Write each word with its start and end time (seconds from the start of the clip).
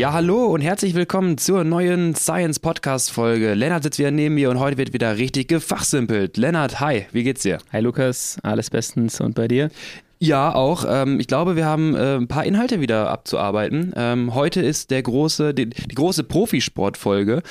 Ja, 0.00 0.14
hallo 0.14 0.46
und 0.46 0.62
herzlich 0.62 0.94
willkommen 0.94 1.36
zur 1.36 1.62
neuen 1.62 2.14
Science 2.14 2.58
Podcast 2.58 3.10
Folge. 3.10 3.52
Lennart 3.52 3.82
sitzt 3.82 3.98
wieder 3.98 4.10
neben 4.10 4.34
mir 4.34 4.48
und 4.48 4.58
heute 4.58 4.78
wird 4.78 4.94
wieder 4.94 5.18
richtig 5.18 5.48
gefachsimpelt. 5.48 6.38
Lennart, 6.38 6.80
hi, 6.80 7.04
wie 7.12 7.22
geht's 7.22 7.42
dir? 7.42 7.58
Hi 7.70 7.82
Lukas, 7.82 8.38
alles 8.42 8.70
bestens 8.70 9.20
und 9.20 9.34
bei 9.34 9.46
dir? 9.46 9.70
Ja, 10.18 10.54
auch. 10.54 10.86
Ähm, 10.88 11.20
ich 11.20 11.26
glaube, 11.26 11.54
wir 11.54 11.66
haben 11.66 11.94
äh, 11.94 12.16
ein 12.16 12.28
paar 12.28 12.46
Inhalte 12.46 12.80
wieder 12.80 13.10
abzuarbeiten. 13.10 13.92
Ähm, 13.94 14.34
heute 14.34 14.62
ist 14.62 14.90
der 14.90 15.02
große, 15.02 15.52
die, 15.52 15.68
die 15.68 15.94
große 15.94 16.24
Profisportfolge, 16.24 17.42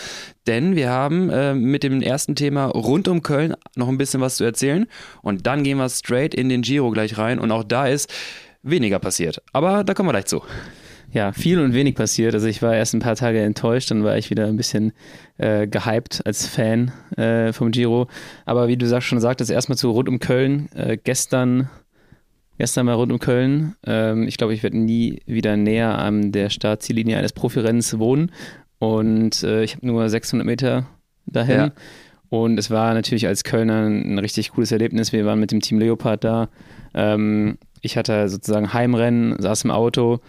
denn 0.47 0.75
wir 0.75 0.89
haben 0.89 1.29
äh, 1.29 1.54
mit 1.54 1.84
dem 1.84 2.02
ersten 2.02 2.34
Thema 2.34 2.66
rund 2.66 3.07
um 3.07 3.21
Köln 3.21 3.54
noch 3.75 3.89
ein 3.89 4.00
bisschen 4.00 4.21
was 4.21 4.38
zu 4.38 4.43
erzählen 4.43 4.87
und 5.21 5.45
dann 5.45 5.64
gehen 5.64 5.78
wir 5.78 5.87
straight 5.89 6.34
in 6.34 6.50
den 6.50 6.64
Giro 6.64 6.89
gleich 6.89 7.15
rein 7.20 7.37
und 7.37 7.51
auch 7.51 7.64
da 7.64 7.86
ist 7.86 8.11
weniger 8.64 8.97
passiert. 8.97 9.39
Aber 9.54 9.84
da 9.84 9.93
kommen 9.93 10.09
wir 10.09 10.14
gleich 10.14 10.25
zu. 10.25 10.42
Ja, 11.11 11.31
viel 11.31 11.59
und 11.59 11.73
wenig 11.73 11.95
passiert. 11.95 12.33
Also 12.33 12.47
ich 12.47 12.61
war 12.61 12.75
erst 12.75 12.93
ein 12.93 12.99
paar 12.99 13.15
Tage 13.15 13.41
enttäuscht, 13.41 13.89
dann 13.89 14.04
war 14.04 14.17
ich 14.17 14.29
wieder 14.29 14.45
ein 14.45 14.57
bisschen 14.57 14.93
äh, 15.37 15.67
gehypt 15.67 16.21
als 16.25 16.45
Fan 16.47 16.91
äh, 17.17 17.51
vom 17.51 17.71
Giro. 17.71 18.07
Aber 18.45 18.67
wie 18.67 18.77
du 18.77 18.87
sagst, 18.87 19.07
schon 19.07 19.19
sagtest, 19.19 19.50
erstmal 19.50 19.77
zu 19.77 19.89
rund 19.89 20.07
um 20.07 20.19
Köln. 20.19 20.69
Äh, 20.75 20.97
gestern 20.97 21.69
gestern 22.59 22.86
mal 22.86 22.93
rund 22.93 23.11
um 23.11 23.19
Köln. 23.19 23.75
Ähm, 23.87 24.27
ich 24.27 24.37
glaube, 24.37 24.53
ich 24.53 24.61
werde 24.61 24.77
nie 24.77 25.21
wieder 25.25 25.57
näher 25.57 25.97
an 25.97 26.31
der 26.31 26.51
Startziellinie 26.51 27.17
eines 27.17 27.33
Profirennens 27.33 27.97
wohnen. 27.97 28.31
Und 28.78 29.43
äh, 29.43 29.64
ich 29.64 29.75
habe 29.75 29.87
nur 29.87 30.07
600 30.07 30.45
Meter 30.45 30.86
dahin. 31.25 31.55
Ja. 31.55 31.71
Und 32.30 32.59
es 32.59 32.69
war 32.69 32.94
natürlich 32.94 33.25
als 33.25 33.44
Kölner 33.44 33.88
ein 33.88 34.19
richtig 34.19 34.52
cooles 34.52 34.72
Erlebnis. 34.72 35.11
Wir 35.11 35.25
waren 35.25 35.39
mit 35.39 35.52
dem 35.52 35.61
Team 35.61 35.80
Leopard 35.80 36.23
da. 36.23 36.50
Ähm, 36.94 37.58
ich 37.81 37.97
hatte 37.97 38.30
sozusagen 38.30 38.73
Heimrennen, 38.73 39.41
saß 39.41 39.64
im 39.64 39.72
Auto. 39.72 40.19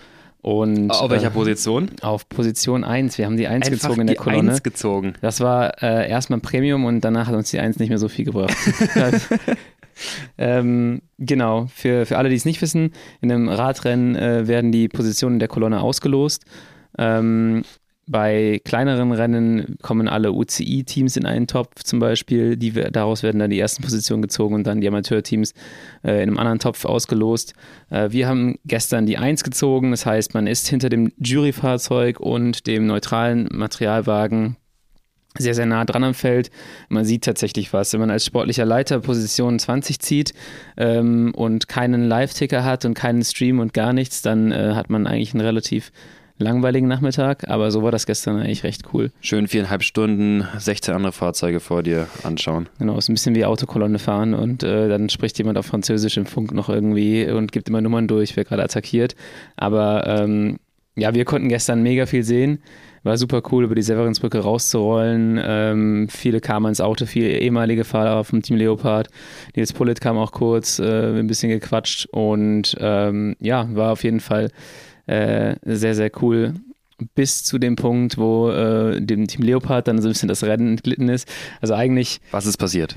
Und, 0.42 0.90
auf 0.90 1.10
welcher 1.10 1.28
äh, 1.28 1.30
Position? 1.30 1.90
Auf 2.00 2.28
Position 2.28 2.82
1. 2.82 3.18
Wir 3.18 3.26
haben 3.26 3.36
die 3.36 3.46
1 3.46 3.66
Einfach 3.66 3.70
gezogen 3.70 4.00
in 4.00 4.06
der 4.06 4.16
die 4.16 4.22
Kolonne. 4.22 4.50
1 4.50 4.62
gezogen. 4.62 5.14
Das 5.20 5.40
war 5.40 5.82
äh, 5.82 6.08
erstmal 6.08 6.40
Premium 6.40 6.86
und 6.86 7.02
danach 7.02 7.26
hat 7.26 7.34
uns 7.34 7.50
die 7.50 7.58
1 7.58 7.78
nicht 7.78 7.90
mehr 7.90 7.98
so 7.98 8.08
viel 8.08 8.24
gebracht. 8.24 8.56
ähm, 10.38 11.02
genau, 11.18 11.66
für, 11.74 12.06
für 12.06 12.16
alle, 12.16 12.30
die 12.30 12.36
es 12.36 12.46
nicht 12.46 12.62
wissen, 12.62 12.92
in 13.20 13.30
einem 13.30 13.48
Radrennen 13.48 14.16
äh, 14.16 14.48
werden 14.48 14.72
die 14.72 14.88
Positionen 14.88 15.40
der 15.40 15.48
Kolonne 15.48 15.82
ausgelost. 15.82 16.44
Ähm, 16.96 17.62
bei 18.10 18.60
kleineren 18.64 19.12
Rennen 19.12 19.76
kommen 19.82 20.08
alle 20.08 20.32
UCI-Teams 20.32 21.16
in 21.16 21.26
einen 21.26 21.46
Topf 21.46 21.84
zum 21.84 22.00
Beispiel. 22.00 22.56
Die, 22.56 22.72
daraus 22.72 23.22
werden 23.22 23.38
dann 23.38 23.50
die 23.50 23.60
ersten 23.60 23.82
Positionen 23.82 24.20
gezogen 24.20 24.56
und 24.56 24.66
dann 24.66 24.80
die 24.80 24.88
Amateurteams 24.88 25.54
äh, 26.02 26.22
in 26.22 26.28
einem 26.28 26.38
anderen 26.38 26.58
Topf 26.58 26.84
ausgelost. 26.84 27.54
Äh, 27.88 28.10
wir 28.10 28.26
haben 28.26 28.56
gestern 28.64 29.06
die 29.06 29.16
Eins 29.16 29.44
gezogen. 29.44 29.92
Das 29.92 30.06
heißt, 30.06 30.34
man 30.34 30.48
ist 30.48 30.66
hinter 30.66 30.88
dem 30.88 31.12
Juryfahrzeug 31.18 32.18
und 32.18 32.66
dem 32.66 32.86
neutralen 32.86 33.48
Materialwagen 33.52 34.56
sehr, 35.38 35.54
sehr 35.54 35.66
nah 35.66 35.84
dran 35.84 36.02
am 36.02 36.14
Feld. 36.14 36.50
Man 36.88 37.04
sieht 37.04 37.22
tatsächlich 37.22 37.72
was. 37.72 37.92
Wenn 37.92 38.00
man 38.00 38.10
als 38.10 38.24
sportlicher 38.24 38.64
Leiter 38.64 38.98
Position 38.98 39.60
20 39.60 40.00
zieht 40.00 40.34
ähm, 40.76 41.32
und 41.36 41.68
keinen 41.68 42.08
Live-Ticker 42.08 42.64
hat 42.64 42.84
und 42.84 42.94
keinen 42.94 43.22
Stream 43.22 43.60
und 43.60 43.72
gar 43.72 43.92
nichts, 43.92 44.22
dann 44.22 44.50
äh, 44.50 44.72
hat 44.74 44.90
man 44.90 45.06
eigentlich 45.06 45.32
einen 45.32 45.42
relativ 45.44 45.92
langweiligen 46.40 46.88
Nachmittag, 46.88 47.48
aber 47.48 47.70
so 47.70 47.82
war 47.82 47.92
das 47.92 48.06
gestern 48.06 48.36
eigentlich 48.36 48.64
recht 48.64 48.82
cool. 48.92 49.10
Schön 49.20 49.46
viereinhalb 49.46 49.82
Stunden, 49.82 50.44
16 50.58 50.94
andere 50.94 51.12
Fahrzeuge 51.12 51.60
vor 51.60 51.82
dir 51.82 52.08
anschauen. 52.22 52.68
Genau, 52.78 52.96
ist 52.98 53.08
ein 53.08 53.14
bisschen 53.14 53.34
wie 53.34 53.44
Autokolonne 53.44 53.98
fahren 53.98 54.34
und 54.34 54.62
äh, 54.62 54.88
dann 54.88 55.08
spricht 55.08 55.38
jemand 55.38 55.58
auf 55.58 55.66
Französisch 55.66 56.16
im 56.16 56.26
Funk 56.26 56.52
noch 56.52 56.68
irgendwie 56.68 57.30
und 57.30 57.52
gibt 57.52 57.68
immer 57.68 57.80
Nummern 57.80 58.08
durch, 58.08 58.36
wer 58.36 58.44
gerade 58.44 58.62
attackiert. 58.62 59.14
Aber 59.56 60.06
ähm, 60.06 60.58
ja, 60.96 61.14
wir 61.14 61.24
konnten 61.24 61.48
gestern 61.48 61.82
mega 61.82 62.06
viel 62.06 62.24
sehen. 62.24 62.60
War 63.02 63.16
super 63.16 63.42
cool, 63.50 63.64
über 63.64 63.74
die 63.74 63.82
Severinsbrücke 63.82 64.40
rauszurollen. 64.40 65.40
Ähm, 65.42 66.08
viele 66.10 66.40
kamen 66.40 66.66
ins 66.66 66.82
Auto, 66.82 67.06
viele 67.06 67.30
ehemalige 67.38 67.84
Fahrer 67.84 68.24
vom 68.24 68.42
Team 68.42 68.56
Leopard. 68.56 69.08
Nils 69.56 69.72
Pullet 69.72 70.00
kam 70.02 70.18
auch 70.18 70.32
kurz, 70.32 70.78
äh, 70.78 71.18
ein 71.18 71.26
bisschen 71.26 71.48
gequatscht 71.48 72.06
und 72.10 72.76
ähm, 72.78 73.36
ja, 73.40 73.66
war 73.74 73.92
auf 73.92 74.04
jeden 74.04 74.20
Fall 74.20 74.50
äh, 75.10 75.56
sehr, 75.64 75.94
sehr 75.94 76.10
cool. 76.22 76.54
Bis 77.14 77.42
zu 77.42 77.58
dem 77.58 77.76
Punkt, 77.76 78.18
wo 78.18 78.50
äh, 78.50 79.00
dem 79.00 79.26
Team 79.26 79.42
Leopard 79.42 79.88
dann 79.88 80.00
so 80.02 80.08
ein 80.08 80.12
bisschen 80.12 80.28
das 80.28 80.44
Rennen 80.44 80.68
entglitten 80.68 81.08
ist. 81.08 81.26
Also 81.60 81.74
eigentlich. 81.74 82.20
Was 82.30 82.46
ist 82.46 82.58
passiert? 82.58 82.94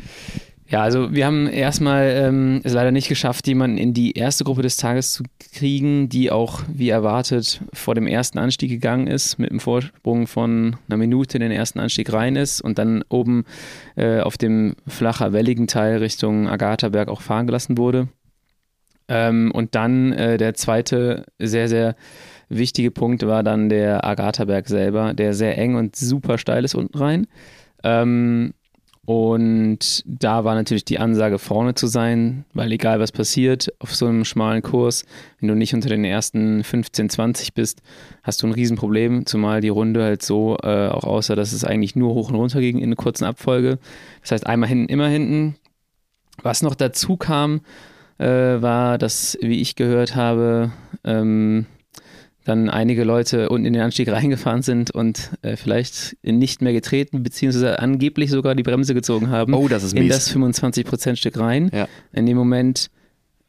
Ja, 0.68 0.82
also 0.82 1.14
wir 1.14 1.26
haben 1.26 1.48
erstmal 1.48 2.10
ähm, 2.10 2.62
es 2.64 2.74
leider 2.74 2.92
nicht 2.92 3.08
geschafft, 3.08 3.48
jemanden 3.48 3.78
in 3.78 3.94
die 3.94 4.14
erste 4.14 4.44
Gruppe 4.44 4.64
des 4.64 4.78
Tages 4.78 5.12
zu 5.12 5.24
kriegen, 5.54 6.10
die 6.10 6.32
auch, 6.32 6.62
wie 6.68 6.90
erwartet, 6.90 7.62
vor 7.74 7.96
dem 7.96 8.08
ersten 8.08 8.40
Anstieg 8.40 8.70
gegangen 8.70 9.08
ist, 9.08 9.38
mit 9.38 9.52
einem 9.52 9.60
Vorsprung 9.60 10.26
von 10.26 10.78
einer 10.88 10.98
Minute 10.98 11.38
in 11.38 11.42
den 11.42 11.52
ersten 11.52 11.80
Anstieg 11.80 12.12
rein 12.12 12.36
ist 12.36 12.60
und 12.62 12.80
dann 12.80 13.04
oben 13.10 13.46
äh, 13.96 14.22
auf 14.22 14.38
dem 14.38 14.76
flacher, 14.88 15.32
welligen 15.32 15.68
Teil 15.68 15.98
Richtung 15.98 16.48
Agathaberg 16.48 17.10
auch 17.10 17.22
fahren 17.22 17.46
gelassen 17.46 17.78
wurde. 17.78 18.08
Ähm, 19.08 19.52
und 19.54 19.76
dann 19.76 20.14
äh, 20.14 20.38
der 20.38 20.54
zweite 20.54 21.26
sehr, 21.40 21.68
sehr 21.68 21.96
wichtige 22.50 22.92
Punkt 22.92 23.26
war 23.26 23.44
dann 23.44 23.70
der 23.70 24.06
Agathaberg 24.06 24.68
selber, 24.68 25.14
der 25.14 25.34
sehr 25.34 25.58
eng 25.58 25.76
und 25.76 25.96
super 25.96 26.38
steil 26.38 26.64
ist 26.64 26.76
unten 26.76 26.98
rein. 26.98 27.28
Ähm, 27.84 28.54
und 29.06 30.02
da 30.06 30.46
war 30.46 30.56
natürlich 30.56 30.86
die 30.86 30.98
Ansage, 30.98 31.38
vorne 31.38 31.76
zu 31.76 31.88
sein, 31.88 32.46
weil 32.54 32.72
egal 32.72 33.02
was 33.02 33.12
passiert, 33.12 33.74
auf 33.80 33.94
so 33.94 34.06
einem 34.06 34.24
schmalen 34.24 34.62
Kurs, 34.62 35.04
wenn 35.40 35.50
du 35.50 35.56
nicht 35.56 35.74
unter 35.74 35.90
den 35.90 36.06
ersten 36.06 36.64
15, 36.64 37.10
20 37.10 37.54
bist, 37.54 37.82
hast 38.24 38.42
du 38.42 38.48
ein 38.48 38.54
Riesenproblem, 38.54 39.26
zumal 39.26 39.60
die 39.60 39.70
Runde 39.70 40.04
halt 40.04 40.24
so 40.24 40.56
äh, 40.64 40.88
auch 40.88 41.04
aussah, 41.04 41.36
dass 41.36 41.52
es 41.52 41.66
eigentlich 41.66 41.98
nur 41.98 42.14
hoch 42.14 42.30
und 42.30 42.36
runter 42.36 42.62
ging 42.62 42.78
in 42.78 42.86
einer 42.86 42.96
kurzen 42.96 43.26
Abfolge. 43.26 43.78
Das 44.22 44.32
heißt, 44.32 44.48
einmal 44.48 44.70
hinten, 44.70 44.88
immer 44.88 45.10
hinten. 45.10 45.56
Was 46.42 46.62
noch 46.64 46.74
dazu 46.74 47.18
kam, 47.18 47.62
äh, 48.24 48.62
war, 48.62 48.98
dass, 48.98 49.38
wie 49.42 49.60
ich 49.60 49.76
gehört 49.76 50.16
habe, 50.16 50.72
ähm, 51.04 51.66
dann 52.46 52.70
einige 52.70 53.04
Leute 53.04 53.50
unten 53.50 53.66
in 53.66 53.74
den 53.74 53.82
Anstieg 53.82 54.08
reingefahren 54.12 54.62
sind 54.62 54.92
und 54.92 55.32
äh, 55.42 55.56
vielleicht 55.56 56.18
nicht 56.24 56.62
mehr 56.62 56.74
getreten, 56.74 57.24
beziehungsweise 57.24 57.80
angeblich 57.80 58.30
sogar 58.32 58.56
die 58.56 58.64
Bremse 58.64 58.94
gezogen 58.94 59.30
haben. 59.30 59.54
Oh, 59.54 59.68
das 59.68 59.84
ist 59.84 59.94
mies. 59.94 60.04
In 60.04 60.10
das 60.10 60.34
25%-Stück 60.34 61.38
rein. 61.38 61.70
Ja. 61.74 61.88
In 62.14 62.26
dem 62.26 62.38
Moment, 62.38 62.90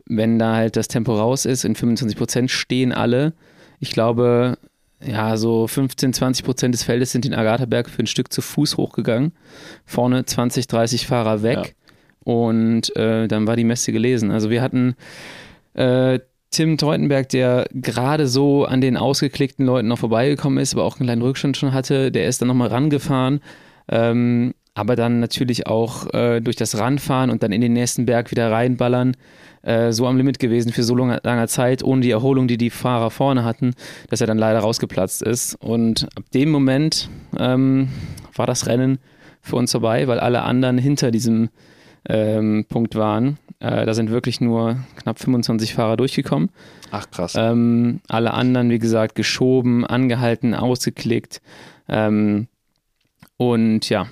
wenn 0.07 0.39
da 0.39 0.57
halt 0.57 0.77
das 0.77 0.89
Tempo 0.89 1.15
raus 1.15 1.45
ist, 1.45 1.65
in 1.65 1.75
25% 1.75 2.49
stehen 2.49 2.93
alle. 2.93 3.33
Ich 3.79 3.91
glaube, 3.91 4.59
ja, 5.05 5.37
so 5.37 5.67
15, 5.67 6.13
20 6.13 6.45
Prozent 6.45 6.75
des 6.75 6.83
Feldes 6.83 7.13
sind 7.13 7.25
den 7.25 7.35
Agathaberg 7.35 7.89
für 7.89 8.03
ein 8.03 8.07
Stück 8.07 8.33
zu 8.33 8.43
Fuß 8.43 8.77
hochgegangen. 8.77 9.33
Vorne 9.85 10.25
20, 10.25 10.67
30 10.67 11.07
Fahrer 11.07 11.43
weg. 11.43 11.59
Ja. 11.59 11.65
Und 12.25 12.95
äh, 12.97 13.29
dann 13.29 13.47
war 13.47 13.57
die 13.57 13.65
Messe 13.65 13.93
gelesen. 13.93 14.31
Also 14.31 14.51
wir 14.51 14.63
hatten 14.63 14.97
äh, 15.75 16.19
Tim 16.51 16.79
Teutenberg, 16.79 17.29
der 17.31 17.67
gerade 17.73 18.29
so 18.29 18.65
an 18.65 18.81
den 18.81 18.97
ausgeklickten 18.97 19.67
Leuten 19.67 19.89
noch 19.89 19.99
vorbeigekommen 19.99 20.59
ist, 20.59 20.75
aber 20.75 20.85
auch 20.85 20.99
einen 20.99 21.07
kleinen 21.07 21.23
Rückstand 21.23 21.57
schon 21.57 21.73
hatte, 21.73 22.13
der 22.13 22.29
ist 22.29 22.41
dann 22.41 22.49
nochmal 22.49 22.69
rangefahren. 22.69 23.41
Ähm, 23.89 24.55
aber 24.75 24.97
dann 24.97 25.21
natürlich 25.21 25.67
auch 25.67 26.13
äh, 26.15 26.41
durch 26.41 26.57
das 26.57 26.79
Ranfahren 26.79 27.31
und 27.31 27.43
dann 27.43 27.53
in 27.53 27.61
den 27.61 27.73
nächsten 27.73 28.07
Berg 28.07 28.31
wieder 28.31 28.51
reinballern, 28.51 29.17
äh, 29.63 29.93
so 29.93 30.07
am 30.07 30.17
Limit 30.17 30.39
gewesen 30.39 30.73
für 30.73 30.83
so 30.83 30.95
langer, 30.95 31.21
langer 31.23 31.49
Zeit, 31.49 31.83
ohne 31.83 32.03
die 32.03 32.11
Erholung, 32.11 32.49
die 32.49 32.59
die 32.59 32.71
Fahrer 32.71 33.11
vorne 33.11 33.45
hatten, 33.45 33.75
dass 34.11 34.21
er 34.21 34.27
dann 34.27 34.39
leider 34.39 34.61
rausgeplatzt 34.61 35.23
ist. 35.23 35.55
Und 35.57 36.09
ab 36.17 36.25
dem 36.35 36.51
Moment 36.51 37.09
ähm, 37.39 37.89
war 38.35 38.47
das 38.47 38.67
Rennen 38.67 38.99
für 39.43 39.57
uns 39.57 39.73
vorbei, 39.73 40.09
weil 40.09 40.19
alle 40.21 40.43
anderen 40.43 40.79
hinter 40.79 41.11
diesem 41.11 41.51
ähm, 42.09 42.67
Punkt 42.69 42.95
waren. 42.95 43.39
Äh, 43.61 43.87
da 43.87 43.95
sind 43.95 44.11
wirklich 44.11 44.41
nur 44.41 44.79
knapp 44.97 45.19
25 45.19 45.75
Fahrer 45.75 45.97
durchgekommen. 45.97 46.51
Ach 46.91 47.11
krass. 47.11 47.35
Ähm, 47.37 48.01
alle 48.09 48.35
anderen, 48.35 48.71
wie 48.71 48.79
gesagt, 48.79 49.15
geschoben, 49.15 49.87
angehalten, 49.87 50.55
ausgeklickt. 50.55 51.41
Ähm, 51.89 52.49
und 53.37 53.89
ja, 53.89 54.07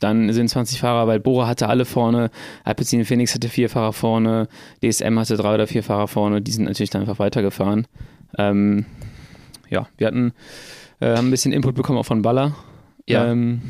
dann 0.00 0.32
sind 0.32 0.48
20 0.48 0.80
Fahrer, 0.80 1.06
weil 1.06 1.20
Bora 1.20 1.46
hatte 1.46 1.68
alle 1.68 1.84
vorne, 1.84 2.30
Alpecin 2.64 3.04
Phoenix 3.04 3.34
hatte 3.34 3.48
vier 3.48 3.70
Fahrer 3.70 3.92
vorne, 3.92 4.48
DSM 4.82 5.18
hatte 5.18 5.36
drei 5.36 5.54
oder 5.54 5.66
vier 5.66 5.82
Fahrer 5.82 6.08
vorne, 6.08 6.42
die 6.42 6.50
sind 6.50 6.64
natürlich 6.64 6.90
dann 6.90 7.02
einfach 7.02 7.18
weitergefahren. 7.18 7.86
Ähm, 8.38 8.84
ja, 9.70 9.88
wir 9.96 10.06
hatten 10.06 10.32
äh, 11.00 11.16
haben 11.16 11.28
ein 11.28 11.30
bisschen 11.30 11.52
Input 11.52 11.74
bekommen 11.74 11.98
auch 11.98 12.06
von 12.06 12.22
Baller, 12.22 12.54
ja. 13.08 13.30
ähm, 13.30 13.62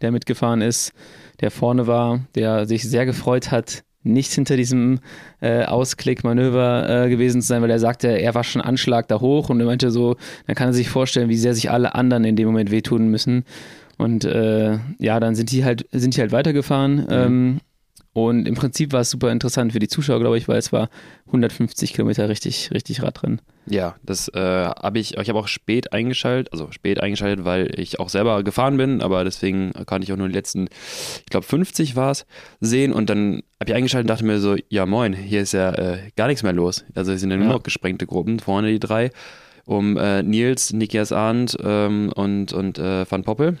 der 0.00 0.12
mitgefahren 0.12 0.60
ist 0.60 0.92
der 1.42 1.50
vorne 1.50 1.86
war, 1.86 2.20
der 2.34 2.66
sich 2.66 2.88
sehr 2.88 3.04
gefreut 3.04 3.50
hat, 3.50 3.84
nicht 4.04 4.32
hinter 4.32 4.56
diesem 4.56 5.00
äh, 5.40 5.64
Ausklickmanöver 5.64 7.04
äh, 7.04 7.08
gewesen 7.08 7.40
zu 7.40 7.48
sein, 7.48 7.62
weil 7.62 7.70
er 7.70 7.78
sagte, 7.78 8.08
er 8.08 8.34
war 8.34 8.42
schon 8.42 8.62
Anschlag 8.62 9.06
da 9.08 9.20
hoch 9.20 9.48
und 9.50 9.60
er 9.60 9.66
meinte 9.66 9.90
so, 9.90 10.16
dann 10.46 10.56
kann 10.56 10.68
er 10.68 10.72
sich 10.72 10.88
vorstellen, 10.88 11.28
wie 11.28 11.36
sehr 11.36 11.54
sich 11.54 11.70
alle 11.70 11.94
anderen 11.94 12.24
in 12.24 12.36
dem 12.36 12.46
Moment 12.46 12.70
wehtun 12.70 13.08
müssen. 13.08 13.44
Und 13.98 14.24
äh, 14.24 14.78
ja, 14.98 15.20
dann 15.20 15.34
sind 15.34 15.52
die 15.52 15.64
halt, 15.64 15.86
sind 15.92 16.16
die 16.16 16.20
halt 16.20 16.32
weitergefahren. 16.32 16.96
Mhm. 16.96 17.06
Ähm, 17.10 17.60
und 18.14 18.46
im 18.46 18.54
Prinzip 18.54 18.92
war 18.92 19.00
es 19.00 19.10
super 19.10 19.32
interessant 19.32 19.72
für 19.72 19.78
die 19.78 19.88
Zuschauer, 19.88 20.20
glaube 20.20 20.36
ich, 20.36 20.46
weil 20.46 20.58
es 20.58 20.70
war 20.70 20.90
150 21.28 21.94
Kilometer 21.94 22.28
richtig, 22.28 22.70
richtig 22.70 23.02
Radrennen. 23.02 23.40
Ja, 23.66 23.96
das 24.02 24.28
äh, 24.28 24.38
habe 24.38 24.98
ich, 24.98 25.16
ich 25.16 25.28
habe 25.30 25.38
auch 25.38 25.48
spät 25.48 25.94
eingeschaltet, 25.94 26.52
also 26.52 26.70
spät 26.72 27.00
eingeschaltet, 27.00 27.46
weil 27.46 27.78
ich 27.78 28.00
auch 28.00 28.10
selber 28.10 28.42
gefahren 28.42 28.76
bin, 28.76 29.00
aber 29.00 29.24
deswegen 29.24 29.72
kann 29.86 30.02
ich 30.02 30.12
auch 30.12 30.18
nur 30.18 30.28
die 30.28 30.34
letzten, 30.34 30.68
ich 31.20 31.30
glaube 31.30 31.46
50 31.46 31.96
war 31.96 32.10
es, 32.10 32.26
sehen 32.60 32.92
und 32.92 33.08
dann 33.08 33.42
habe 33.58 33.70
ich 33.70 33.74
eingeschaltet 33.74 34.10
und 34.10 34.14
dachte 34.14 34.26
mir 34.26 34.40
so, 34.40 34.56
ja 34.68 34.84
moin, 34.84 35.14
hier 35.14 35.40
ist 35.40 35.52
ja 35.52 35.72
äh, 35.72 36.10
gar 36.14 36.26
nichts 36.26 36.42
mehr 36.42 36.52
los. 36.52 36.84
Also 36.94 37.12
es 37.12 37.20
sind 37.20 37.30
ja 37.30 37.38
nur 37.38 37.48
noch 37.48 37.62
gesprengte 37.62 38.06
Gruppen, 38.06 38.40
vorne 38.40 38.68
die 38.68 38.80
drei, 38.80 39.10
um 39.64 39.96
äh, 39.96 40.22
Nils, 40.22 40.74
Nikias 40.74 41.12
Arndt 41.12 41.56
ähm, 41.64 42.12
und, 42.14 42.52
und 42.52 42.78
äh, 42.78 43.10
Van 43.10 43.22
Poppel. 43.22 43.58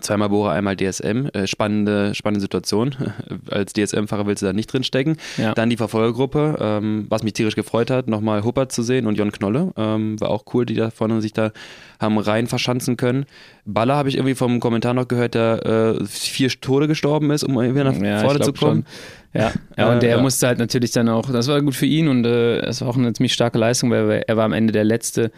Zweimal 0.00 0.28
Bora, 0.28 0.52
einmal 0.52 0.76
DSM. 0.76 1.26
Äh, 1.32 1.46
spannende, 1.46 2.14
spannende 2.14 2.40
Situation. 2.40 2.94
Als 3.50 3.72
DSM-Fahrer 3.72 4.26
willst 4.26 4.42
du 4.42 4.46
da 4.46 4.52
nicht 4.52 4.72
drin 4.72 4.84
stecken. 4.84 5.16
Ja. 5.36 5.54
Dann 5.54 5.70
die 5.70 5.76
Verfolgergruppe, 5.76 6.56
ähm, 6.60 7.06
was 7.08 7.22
mich 7.22 7.32
tierisch 7.32 7.54
gefreut 7.54 7.90
hat, 7.90 8.08
nochmal 8.08 8.44
Huppert 8.44 8.72
zu 8.72 8.82
sehen 8.82 9.06
und 9.06 9.16
Jon 9.16 9.32
Knolle. 9.32 9.72
Ähm, 9.76 10.20
war 10.20 10.30
auch 10.30 10.44
cool, 10.54 10.66
die 10.66 10.74
da 10.74 10.90
vorne 10.90 11.20
sich 11.20 11.32
da 11.32 11.52
haben 12.00 12.18
rein 12.18 12.46
verschanzen 12.46 12.96
können. 12.96 13.24
Baller 13.64 13.96
habe 13.96 14.08
ich 14.08 14.16
irgendwie 14.16 14.34
vom 14.34 14.60
Kommentar 14.60 14.94
noch 14.94 15.08
gehört, 15.08 15.34
der 15.34 15.96
äh, 16.00 16.04
vier 16.06 16.48
Tode 16.48 16.88
gestorben 16.88 17.30
ist, 17.30 17.44
um 17.44 17.58
wieder 17.60 17.84
nach 17.84 17.96
ja, 17.96 18.20
vorne 18.20 18.40
zu 18.40 18.52
kommen. 18.52 18.84
Schon. 19.32 19.40
Ja, 19.40 19.52
ja 19.76 19.92
und 19.92 20.02
der 20.02 20.16
ja. 20.16 20.22
musste 20.22 20.46
halt 20.46 20.58
natürlich 20.58 20.92
dann 20.92 21.08
auch, 21.08 21.30
das 21.30 21.48
war 21.48 21.60
gut 21.62 21.74
für 21.74 21.86
ihn 21.86 22.08
und 22.08 22.24
es 22.24 22.80
äh, 22.80 22.84
war 22.84 22.88
auch 22.90 22.96
eine 22.96 23.12
ziemlich 23.12 23.32
starke 23.32 23.58
Leistung, 23.58 23.90
weil 23.90 24.22
er 24.26 24.36
war 24.36 24.44
am 24.44 24.52
Ende 24.52 24.72
der 24.72 24.84
letzte 24.84 25.30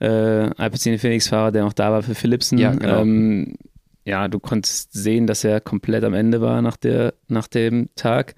äh, 0.00 0.06
Alpecin 0.06 0.98
Phoenix-Fahrer, 0.98 1.52
der 1.52 1.64
noch 1.64 1.72
da 1.72 1.92
war 1.92 2.02
für 2.02 2.14
Philipsen. 2.14 2.58
Ja, 2.58 2.72
genau. 2.72 3.02
Ähm, 3.02 3.54
ja, 4.06 4.28
du 4.28 4.38
konntest 4.38 4.92
sehen, 4.92 5.26
dass 5.26 5.42
er 5.42 5.60
komplett 5.60 6.04
am 6.04 6.14
Ende 6.14 6.40
war 6.40 6.62
nach, 6.62 6.76
der, 6.76 7.14
nach 7.26 7.48
dem 7.48 7.88
Tag. 7.96 8.36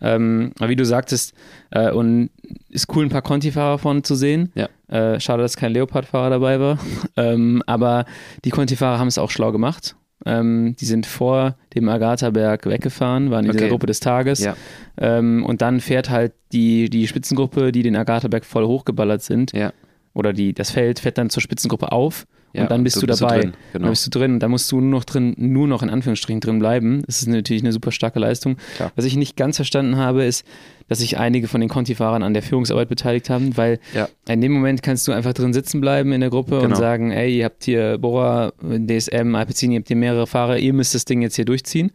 Ähm, 0.00 0.52
aber 0.58 0.70
wie 0.70 0.76
du 0.76 0.86
sagtest, 0.86 1.34
äh, 1.70 1.90
und 1.90 2.30
ist 2.70 2.86
cool, 2.96 3.04
ein 3.04 3.10
paar 3.10 3.20
Conti-Fahrer 3.20 3.78
vorne 3.78 4.00
zu 4.00 4.14
sehen. 4.14 4.50
Ja. 4.54 4.68
Äh, 4.88 5.20
schade, 5.20 5.42
dass 5.42 5.58
kein 5.58 5.72
Leopard-Fahrer 5.72 6.30
dabei 6.30 6.58
war. 6.58 6.78
ähm, 7.18 7.62
aber 7.66 8.06
die 8.46 8.50
Conti-Fahrer 8.50 8.98
haben 8.98 9.08
es 9.08 9.18
auch 9.18 9.30
schlau 9.30 9.52
gemacht. 9.52 9.94
Ähm, 10.24 10.74
die 10.80 10.86
sind 10.86 11.04
vor 11.04 11.56
dem 11.74 11.90
Agatha-Berg 11.90 12.64
weggefahren, 12.64 13.30
waren 13.30 13.44
in 13.44 13.50
okay. 13.50 13.60
der 13.60 13.68
Gruppe 13.68 13.86
des 13.86 14.00
Tages. 14.00 14.40
Ja. 14.40 14.56
Ähm, 14.96 15.44
und 15.44 15.60
dann 15.60 15.80
fährt 15.80 16.08
halt 16.08 16.32
die, 16.52 16.88
die 16.88 17.06
Spitzengruppe, 17.06 17.72
die 17.72 17.82
den 17.82 17.94
Agatha-Berg 17.94 18.46
voll 18.46 18.66
hochgeballert 18.66 19.22
sind. 19.22 19.52
Ja. 19.52 19.74
Oder 20.14 20.32
die, 20.32 20.54
das 20.54 20.70
Feld 20.70 21.00
fährt 21.00 21.18
dann 21.18 21.28
zur 21.28 21.42
Spitzengruppe 21.42 21.92
auf 21.92 22.26
ja, 22.52 22.62
und 22.62 22.70
dann 22.70 22.82
bist 22.82 23.00
du, 23.00 23.06
bist 23.06 23.22
dabei. 23.22 23.36
Du 23.36 23.40
drin, 23.42 23.52
genau. 23.72 23.82
Dann 23.84 23.92
bist 23.92 24.06
du 24.06 24.10
drin. 24.10 24.40
Dann 24.40 24.50
musst 24.50 24.72
du 24.72 24.80
nur 24.80 24.90
noch 24.90 25.04
drin, 25.04 25.34
nur 25.36 25.68
noch 25.68 25.82
in 25.82 25.90
Anführungsstrichen 25.90 26.40
drin 26.40 26.58
bleiben. 26.58 27.02
Das 27.06 27.20
ist 27.22 27.28
natürlich 27.28 27.62
eine 27.62 27.72
super 27.72 27.92
starke 27.92 28.18
Leistung. 28.18 28.56
Klar. 28.76 28.92
Was 28.96 29.04
ich 29.04 29.16
nicht 29.16 29.36
ganz 29.36 29.56
verstanden 29.56 29.96
habe, 29.96 30.24
ist, 30.24 30.44
dass 30.88 30.98
sich 30.98 31.18
einige 31.18 31.46
von 31.46 31.60
den 31.60 31.70
Conti-Fahrern 31.70 32.24
an 32.24 32.34
der 32.34 32.42
Führungsarbeit 32.42 32.88
beteiligt 32.88 33.30
haben, 33.30 33.56
weil 33.56 33.78
ja. 33.94 34.08
in 34.28 34.40
dem 34.40 34.50
Moment 34.50 34.82
kannst 34.82 35.06
du 35.06 35.12
einfach 35.12 35.32
drin 35.32 35.52
sitzen 35.52 35.80
bleiben 35.80 36.12
in 36.12 36.20
der 36.20 36.30
Gruppe 36.30 36.56
genau. 36.56 36.64
und 36.64 36.76
sagen, 36.76 37.12
ey, 37.12 37.38
ihr 37.38 37.44
habt 37.44 37.62
hier 37.62 37.98
Bora, 37.98 38.52
DSM, 38.60 39.34
Alpecin, 39.36 39.70
ihr 39.70 39.78
habt 39.78 39.88
hier 39.88 39.96
mehrere 39.96 40.26
Fahrer, 40.26 40.58
ihr 40.58 40.72
müsst 40.72 40.96
das 40.96 41.04
Ding 41.04 41.22
jetzt 41.22 41.36
hier 41.36 41.44
durchziehen. 41.44 41.92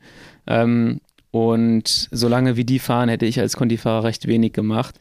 Ähm, 0.47 1.01
und 1.31 2.07
solange 2.11 2.55
wie 2.55 2.63
die 2.63 2.79
fahren, 2.79 3.09
hätte 3.09 3.25
ich 3.25 3.37
als 3.41 3.57
Conti-Fahrer 3.57 4.05
recht 4.05 4.25
wenig 4.27 4.53
gemacht. 4.53 4.95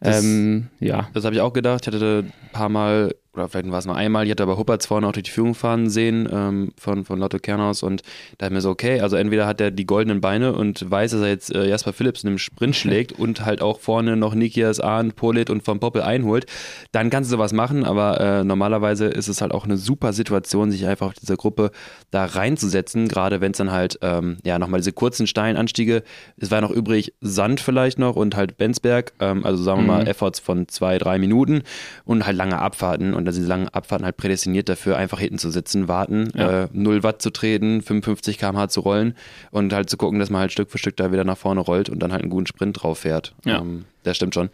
Das, 0.00 0.22
ähm, 0.22 0.68
ja. 0.78 1.08
Das 1.14 1.24
habe 1.24 1.34
ich 1.34 1.40
auch 1.40 1.54
gedacht. 1.54 1.86
Ich 1.86 1.94
hatte 1.94 2.24
ein 2.26 2.52
paar 2.52 2.68
Mal 2.68 3.14
oder 3.38 3.48
vielleicht 3.48 3.70
war 3.70 3.78
es 3.78 3.86
nur 3.86 3.96
einmal, 3.96 4.24
ich 4.24 4.30
hatte 4.30 4.42
aber 4.42 4.58
Huppertz 4.58 4.86
vorne 4.86 5.06
auch 5.06 5.12
durch 5.12 5.24
die 5.24 5.30
Führung 5.30 5.54
fahren 5.54 5.88
sehen 5.88 6.28
ähm, 6.30 6.72
von, 6.76 7.04
von 7.04 7.18
Lotto 7.18 7.38
Kernhaus. 7.38 7.82
Und 7.82 8.02
da 8.38 8.46
hat 8.46 8.52
mir 8.52 8.60
so, 8.60 8.70
okay, 8.70 9.00
also 9.00 9.16
entweder 9.16 9.46
hat 9.46 9.60
er 9.60 9.70
die 9.70 9.86
goldenen 9.86 10.20
Beine 10.20 10.52
und 10.52 10.90
weiß, 10.90 11.12
dass 11.12 11.20
er 11.20 11.28
jetzt 11.28 11.54
äh, 11.54 11.68
Jasper 11.68 11.92
Phillips 11.92 12.22
in 12.22 12.28
einem 12.28 12.38
Sprint 12.38 12.76
schlägt 12.76 13.12
und 13.12 13.44
halt 13.44 13.62
auch 13.62 13.80
vorne 13.80 14.16
noch 14.16 14.34
Nikias, 14.34 14.80
Ahn, 14.80 15.12
Polit 15.12 15.50
und 15.50 15.62
von 15.62 15.80
Poppel 15.80 16.02
einholt, 16.02 16.46
dann 16.92 17.10
kannst 17.10 17.30
du 17.30 17.36
sowas 17.36 17.52
machen, 17.52 17.84
aber 17.84 18.20
äh, 18.20 18.44
normalerweise 18.44 19.06
ist 19.06 19.28
es 19.28 19.40
halt 19.40 19.52
auch 19.52 19.64
eine 19.64 19.76
super 19.76 20.12
Situation, 20.12 20.70
sich 20.70 20.86
einfach 20.86 21.08
auf 21.08 21.14
dieser 21.14 21.36
Gruppe 21.36 21.70
da 22.10 22.24
reinzusetzen, 22.24 23.08
gerade 23.08 23.40
wenn 23.40 23.52
es 23.52 23.58
dann 23.58 23.70
halt, 23.70 23.98
ähm, 24.02 24.38
ja, 24.44 24.58
nochmal 24.58 24.80
diese 24.80 24.92
kurzen 24.92 25.26
steilen 25.26 25.56
Anstiege, 25.56 26.02
es 26.36 26.50
war 26.50 26.60
noch 26.60 26.70
übrig 26.70 27.14
Sand 27.20 27.60
vielleicht 27.60 27.98
noch 27.98 28.16
und 28.16 28.36
halt 28.36 28.56
Benzberg, 28.56 29.12
ähm, 29.20 29.44
also 29.44 29.62
sagen 29.62 29.82
wir 29.82 29.86
mal 29.86 30.02
mhm. 30.02 30.08
Efforts 30.08 30.40
von 30.40 30.68
zwei, 30.68 30.98
drei 30.98 31.18
Minuten 31.18 31.62
und 32.04 32.26
halt 32.26 32.36
lange 32.36 32.58
Abfahrten. 32.58 33.14
Und 33.14 33.27
da 33.28 33.32
sind 33.32 33.46
langen 33.46 33.68
Abfahrten 33.68 34.04
halt 34.06 34.16
prädestiniert 34.16 34.68
dafür, 34.68 34.96
einfach 34.96 35.20
hinten 35.20 35.38
zu 35.38 35.50
sitzen, 35.50 35.86
warten, 35.86 36.30
ja. 36.34 36.64
äh, 36.64 36.68
0 36.72 37.02
Watt 37.02 37.20
zu 37.20 37.30
treten, 37.30 37.82
55 37.82 38.38
km/h 38.38 38.68
zu 38.68 38.80
rollen 38.80 39.14
und 39.50 39.72
halt 39.72 39.90
zu 39.90 39.98
gucken, 39.98 40.18
dass 40.18 40.30
man 40.30 40.40
halt 40.40 40.52
Stück 40.52 40.70
für 40.70 40.78
Stück 40.78 40.96
da 40.96 41.12
wieder 41.12 41.24
nach 41.24 41.36
vorne 41.36 41.60
rollt 41.60 41.90
und 41.90 41.98
dann 42.00 42.12
halt 42.12 42.22
einen 42.22 42.30
guten 42.30 42.46
Sprint 42.46 42.82
drauf 42.82 43.00
fährt. 43.00 43.34
Ja. 43.44 43.58
Ähm, 43.58 43.84
das 44.02 44.16
stimmt 44.16 44.34
schon. 44.34 44.48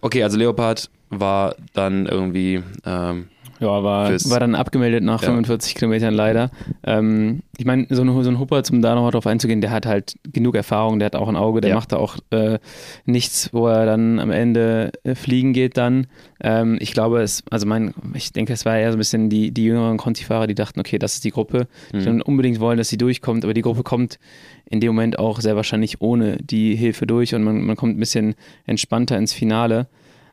Okay, 0.00 0.22
also 0.22 0.38
Leopard 0.38 0.88
war 1.10 1.54
dann 1.74 2.06
irgendwie 2.06 2.62
ähm, 2.86 3.28
ja, 3.60 3.82
war, 3.82 4.10
war 4.10 4.40
dann 4.40 4.54
abgemeldet 4.54 5.04
nach 5.04 5.22
ja. 5.22 5.28
45 5.28 5.74
Kilometern 5.74 6.14
leider. 6.14 6.50
Ähm, 6.84 7.42
ich 7.56 7.64
meine, 7.64 7.86
so, 7.90 8.02
ein, 8.02 8.22
so 8.22 8.30
ein 8.30 8.38
Hupper, 8.38 8.62
um 8.70 8.82
da 8.82 8.94
nochmal 8.94 9.12
drauf 9.12 9.26
einzugehen, 9.26 9.60
der 9.60 9.70
hat 9.70 9.86
halt 9.86 10.14
genug 10.32 10.56
Erfahrung, 10.56 10.98
der 10.98 11.06
hat 11.06 11.16
auch 11.16 11.28
ein 11.28 11.36
Auge, 11.36 11.60
der 11.60 11.70
ja. 11.70 11.76
macht 11.76 11.92
da 11.92 11.96
auch 11.96 12.16
äh, 12.30 12.58
nichts, 13.04 13.50
wo 13.52 13.68
er 13.68 13.86
dann 13.86 14.18
am 14.18 14.30
Ende 14.30 14.92
äh, 15.04 15.14
fliegen 15.14 15.52
geht 15.52 15.76
dann. 15.76 16.06
Ähm, 16.42 16.78
ich 16.80 16.92
glaube, 16.92 17.22
es, 17.22 17.44
also 17.50 17.66
mein, 17.66 17.94
ich 18.14 18.32
denke, 18.32 18.52
es 18.52 18.64
war 18.64 18.76
eher 18.76 18.90
so 18.90 18.96
ein 18.96 18.98
bisschen 18.98 19.30
die, 19.30 19.52
die 19.52 19.64
jüngeren 19.64 19.98
Conti-Fahrer, 19.98 20.46
die 20.46 20.54
dachten, 20.54 20.80
okay, 20.80 20.98
das 20.98 21.14
ist 21.14 21.24
die 21.24 21.30
Gruppe, 21.30 21.68
mhm. 21.92 22.00
die 22.00 22.22
unbedingt 22.22 22.60
wollen, 22.60 22.78
dass 22.78 22.88
sie 22.88 22.98
durchkommt, 22.98 23.44
aber 23.44 23.54
die 23.54 23.62
Gruppe 23.62 23.82
kommt 23.82 24.18
in 24.66 24.80
dem 24.80 24.94
Moment 24.94 25.18
auch 25.18 25.40
sehr 25.40 25.56
wahrscheinlich 25.56 26.00
ohne 26.00 26.38
die 26.38 26.74
Hilfe 26.74 27.06
durch 27.06 27.34
und 27.34 27.44
man, 27.44 27.62
man 27.62 27.76
kommt 27.76 27.96
ein 27.96 28.00
bisschen 28.00 28.34
entspannter 28.66 29.16
ins 29.16 29.32
Finale. 29.32 29.88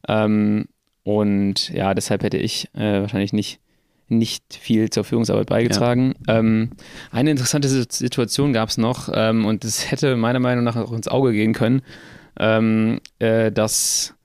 Ähm, 0.08 0.66
und 1.04 1.70
ja, 1.70 1.94
deshalb 1.94 2.24
hätte 2.24 2.38
ich 2.38 2.70
äh, 2.76 3.02
wahrscheinlich 3.02 3.34
nicht, 3.34 3.60
nicht 4.08 4.44
viel 4.50 4.90
zur 4.90 5.04
Führungsarbeit 5.04 5.48
beigetragen. 5.48 6.14
Ja. 6.28 6.40
Ähm, 6.40 6.72
eine 7.12 7.32
interessante 7.32 7.70
Situation 7.70 8.54
gab 8.54 8.70
es 8.70 8.78
noch 8.78 9.10
ähm, 9.14 9.46
und 9.46 9.64
das 9.64 9.90
hätte 9.90 10.16
meiner 10.16 10.40
Meinung 10.40 10.64
nach 10.64 10.76
auch 10.76 10.92
ins 10.92 11.08
Auge 11.08 11.34
gehen 11.34 11.54
können, 11.54 11.82
ähm, 12.40 13.00
äh, 13.20 13.52
dass 13.52 14.16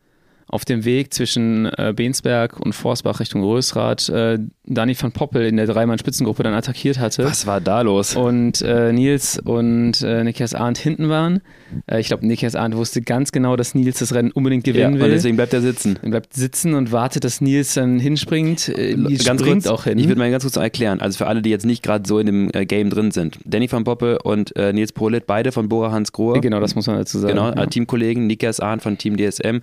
auf 0.49 0.65
dem 0.65 0.85
Weg 0.85 1.13
zwischen 1.13 1.67
äh, 1.67 1.93
Bensberg 1.95 2.61
und 2.61 2.73
Forstbach 2.73 3.19
Richtung 3.19 3.43
Rösrath 3.43 4.09
äh, 4.09 4.39
Dani 4.65 4.97
van 5.01 5.13
Poppel 5.13 5.45
in 5.45 5.57
der 5.57 5.67
Dreimann-Spitzengruppe 5.67 6.43
dann 6.43 6.55
attackiert 6.55 6.99
hatte. 6.99 7.25
Was 7.25 7.47
war 7.47 7.61
da 7.61 7.83
los? 7.83 8.15
Und 8.15 8.63
äh, 8.63 8.93
Nils 8.93 9.41
und 9.45 10.03
äh, 10.03 10.23
Nikias 10.23 10.55
Arndt 10.55 10.79
hinten 10.79 11.09
waren. 11.09 11.41
Äh, 11.87 12.01
ich 12.01 12.09
glaube, 12.09 12.27
Nikias 12.27 12.55
Arndt 12.55 12.77
wusste 12.77 13.03
ganz 13.03 13.33
genau, 13.33 13.57
dass 13.57 13.75
Nils 13.75 13.99
das 13.99 14.15
Rennen 14.15 14.31
unbedingt 14.31 14.65
gewinnen 14.65 14.95
ja, 14.95 15.01
will. 15.01 15.07
Und 15.07 15.13
deswegen 15.13 15.37
bleibt 15.37 15.53
er 15.53 15.61
sitzen. 15.61 15.99
Er 16.03 16.11
bleibt 16.11 16.35
sitzen 16.35 16.75
und 16.75 16.93
wartet, 16.93 17.25
dass 17.25 17.41
Nils 17.41 17.75
dann 17.75 17.99
hinspringt. 17.99 18.69
Äh, 18.69 18.97
Nils 18.97 19.25
ganz 19.25 19.41
springt 19.41 19.65
kurz, 19.65 19.73
auch 19.73 19.85
hin. 19.85 19.99
Ich 19.99 20.07
würde 20.07 20.19
mal 20.19 20.31
ganz 20.31 20.45
kurz 20.45 20.57
erklären. 20.57 21.01
Also 21.01 21.19
für 21.19 21.27
alle, 21.27 21.43
die 21.43 21.51
jetzt 21.51 21.67
nicht 21.67 21.83
gerade 21.83 22.07
so 22.07 22.21
in 22.21 22.27
dem 22.27 22.51
äh, 22.53 22.67
Game 22.67 22.91
drin 22.91 23.11
sind. 23.11 23.39
Danny 23.45 23.71
van 23.71 23.85
Poppel 23.85 24.19
und 24.23 24.55
Nils 24.57 24.93
Prolit, 24.93 25.27
beide 25.27 25.53
von 25.53 25.69
Bora 25.69 25.91
Hans 25.91 26.13
Grohe. 26.13 26.41
Genau, 26.41 26.61
das 26.61 26.75
muss 26.75 26.87
man 26.87 26.97
dazu 26.97 27.19
sagen. 27.19 27.35
Genau, 27.35 27.53
ja. 27.53 27.67
Teamkollegen. 27.67 28.27
Nikias 28.27 28.61
Arndt 28.61 28.83
von 28.83 28.99
Team 28.99 29.17
DSM 29.17 29.61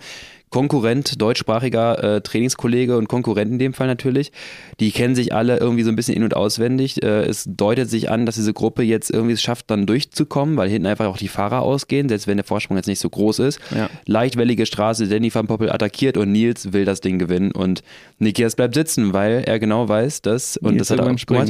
Konkurrent, 0.53 1.19
deutschsprachiger 1.19 2.03
äh, 2.17 2.21
Trainingskollege 2.21 2.95
und 2.95 3.07
Konkurrent 3.07 3.51
in 3.51 3.57
dem 3.57 3.73
Fall 3.73 3.87
natürlich. 3.87 4.31
Die 4.79 4.91
kennen 4.91 5.15
sich 5.15 5.33
alle 5.33 5.57
irgendwie 5.57 5.81
so 5.81 5.89
ein 5.89 5.95
bisschen 5.95 6.15
in- 6.15 6.23
und 6.23 6.35
auswendig. 6.35 7.01
Äh, 7.01 7.23
es 7.23 7.45
deutet 7.47 7.89
sich 7.89 8.11
an, 8.11 8.27
dass 8.27 8.35
diese 8.35 8.53
Gruppe 8.53 8.83
jetzt 8.83 9.09
irgendwie 9.09 9.33
es 9.33 9.41
schafft, 9.41 9.71
dann 9.71 9.87
durchzukommen, 9.87 10.55
weil 10.55 10.69
hinten 10.69 10.85
einfach 10.85 11.07
auch 11.07 11.17
die 11.17 11.27
Fahrer 11.27 11.63
ausgehen, 11.63 12.07
selbst 12.07 12.27
wenn 12.27 12.37
der 12.37 12.43
Vorsprung 12.43 12.77
jetzt 12.77 12.85
nicht 12.85 12.99
so 12.99 13.09
groß 13.09 13.39
ist. 13.39 13.59
Ja. 13.75 13.89
Leichtwellige 14.05 14.67
Straße, 14.67 15.07
Danny 15.07 15.33
van 15.33 15.47
Poppel 15.47 15.71
attackiert 15.71 16.17
und 16.17 16.31
Nils 16.31 16.71
will 16.71 16.85
das 16.85 17.01
Ding 17.01 17.17
gewinnen 17.17 17.51
und 17.51 17.81
Nikias 18.19 18.55
bleibt 18.55 18.75
sitzen, 18.75 19.11
weil 19.11 19.43
er 19.47 19.57
genau 19.57 19.89
weiß, 19.89 20.21
dass, 20.21 20.57
und 20.57 20.75
Nils 20.75 20.89
das 20.89 20.99
hat 20.99 21.03
er 21.03 21.11
auch 21.11 21.45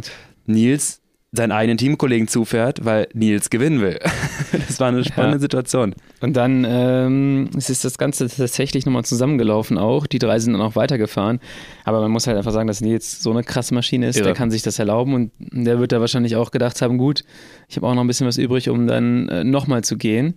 Nils 0.45 1.02
seinen 1.35 1.51
eigenen 1.51 1.79
Teamkollegen 1.79 2.27
zufährt, 2.27 2.85
weil 2.85 3.07
Nils 3.13 3.49
gewinnen 3.49 3.81
will. 3.81 3.99
das 4.51 4.79
war 4.79 4.89
eine 4.89 5.03
spannende 5.03 5.37
ja. 5.37 5.41
Situation. 5.41 5.95
Und 6.21 6.37
dann 6.37 6.63
ähm, 6.69 7.49
ist 7.57 7.83
das 7.83 7.97
Ganze 7.97 8.29
tatsächlich 8.29 8.85
nochmal 8.85 9.03
zusammengelaufen 9.03 9.79
auch. 9.79 10.05
Die 10.05 10.19
drei 10.19 10.37
sind 10.37 10.53
dann 10.53 10.61
auch 10.61 10.75
weitergefahren. 10.75 11.39
Aber 11.85 12.01
man 12.01 12.11
muss 12.11 12.27
halt 12.27 12.37
einfach 12.37 12.51
sagen, 12.51 12.67
dass 12.67 12.81
Nils 12.81 13.23
so 13.23 13.31
eine 13.31 13.43
krasse 13.43 13.73
Maschine 13.73 14.07
ist, 14.09 14.17
ja. 14.17 14.23
der 14.23 14.35
kann 14.35 14.51
sich 14.51 14.61
das 14.61 14.77
erlauben 14.77 15.15
und 15.15 15.31
der 15.39 15.79
wird 15.79 15.91
da 15.91 15.99
wahrscheinlich 15.99 16.35
auch 16.35 16.51
gedacht 16.51 16.83
haben, 16.83 16.99
gut, 16.99 17.23
ich 17.67 17.77
habe 17.77 17.87
auch 17.87 17.95
noch 17.95 18.03
ein 18.03 18.07
bisschen 18.07 18.27
was 18.27 18.37
übrig, 18.37 18.69
um 18.69 18.85
dann 18.85 19.27
äh, 19.29 19.43
nochmal 19.43 19.83
zu 19.83 19.97
gehen. 19.97 20.35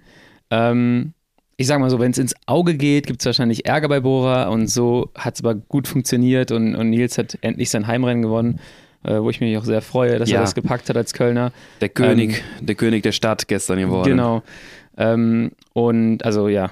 Ähm, 0.50 1.12
ich 1.59 1.67
sag 1.67 1.79
mal 1.79 1.91
so, 1.91 1.99
wenn 1.99 2.12
es 2.12 2.19
ins 2.19 2.35
Auge 2.47 2.75
geht, 2.75 3.07
gibt 3.07 3.21
es 3.21 3.26
wahrscheinlich 3.26 3.67
Ärger 3.67 3.88
bei 3.88 4.00
Bora 4.00 4.49
und 4.49 4.69
so 4.69 5.11
hat 5.15 5.35
es 5.35 5.41
aber 5.41 5.55
gut 5.55 5.88
funktioniert 5.88 6.53
und, 6.53 6.75
und 6.75 6.88
Nils 6.88 7.19
hat 7.19 7.37
endlich 7.43 7.69
sein 7.69 7.87
Heimrennen 7.87 8.23
gewonnen 8.23 8.61
äh, 9.05 9.21
wo 9.21 9.31
ich 9.31 9.41
mich 9.41 9.57
auch 9.59 9.65
sehr 9.65 9.83
freue, 9.83 10.19
dass 10.19 10.31
ja. 10.31 10.38
er 10.38 10.41
das 10.43 10.55
gepackt 10.55 10.88
hat 10.88 10.97
als 10.97 11.12
Kölner. 11.12 11.53
Der 11.81 11.88
König, 11.88 12.43
ähm, 12.59 12.67
der 12.67 12.75
König 12.75 13.03
der 13.03 13.12
Stadt 13.12 13.49
gestern 13.49 13.79
geworden. 13.79 14.11
Genau. 14.11 14.43
Ähm, 14.97 15.53
und 15.73 16.25
also 16.25 16.49
ja, 16.49 16.71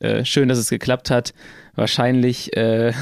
äh, 0.00 0.24
schön, 0.24 0.48
dass 0.48 0.58
es 0.58 0.70
geklappt 0.70 1.10
hat. 1.10 1.34
Wahrscheinlich 1.74 2.56
äh, 2.56 2.92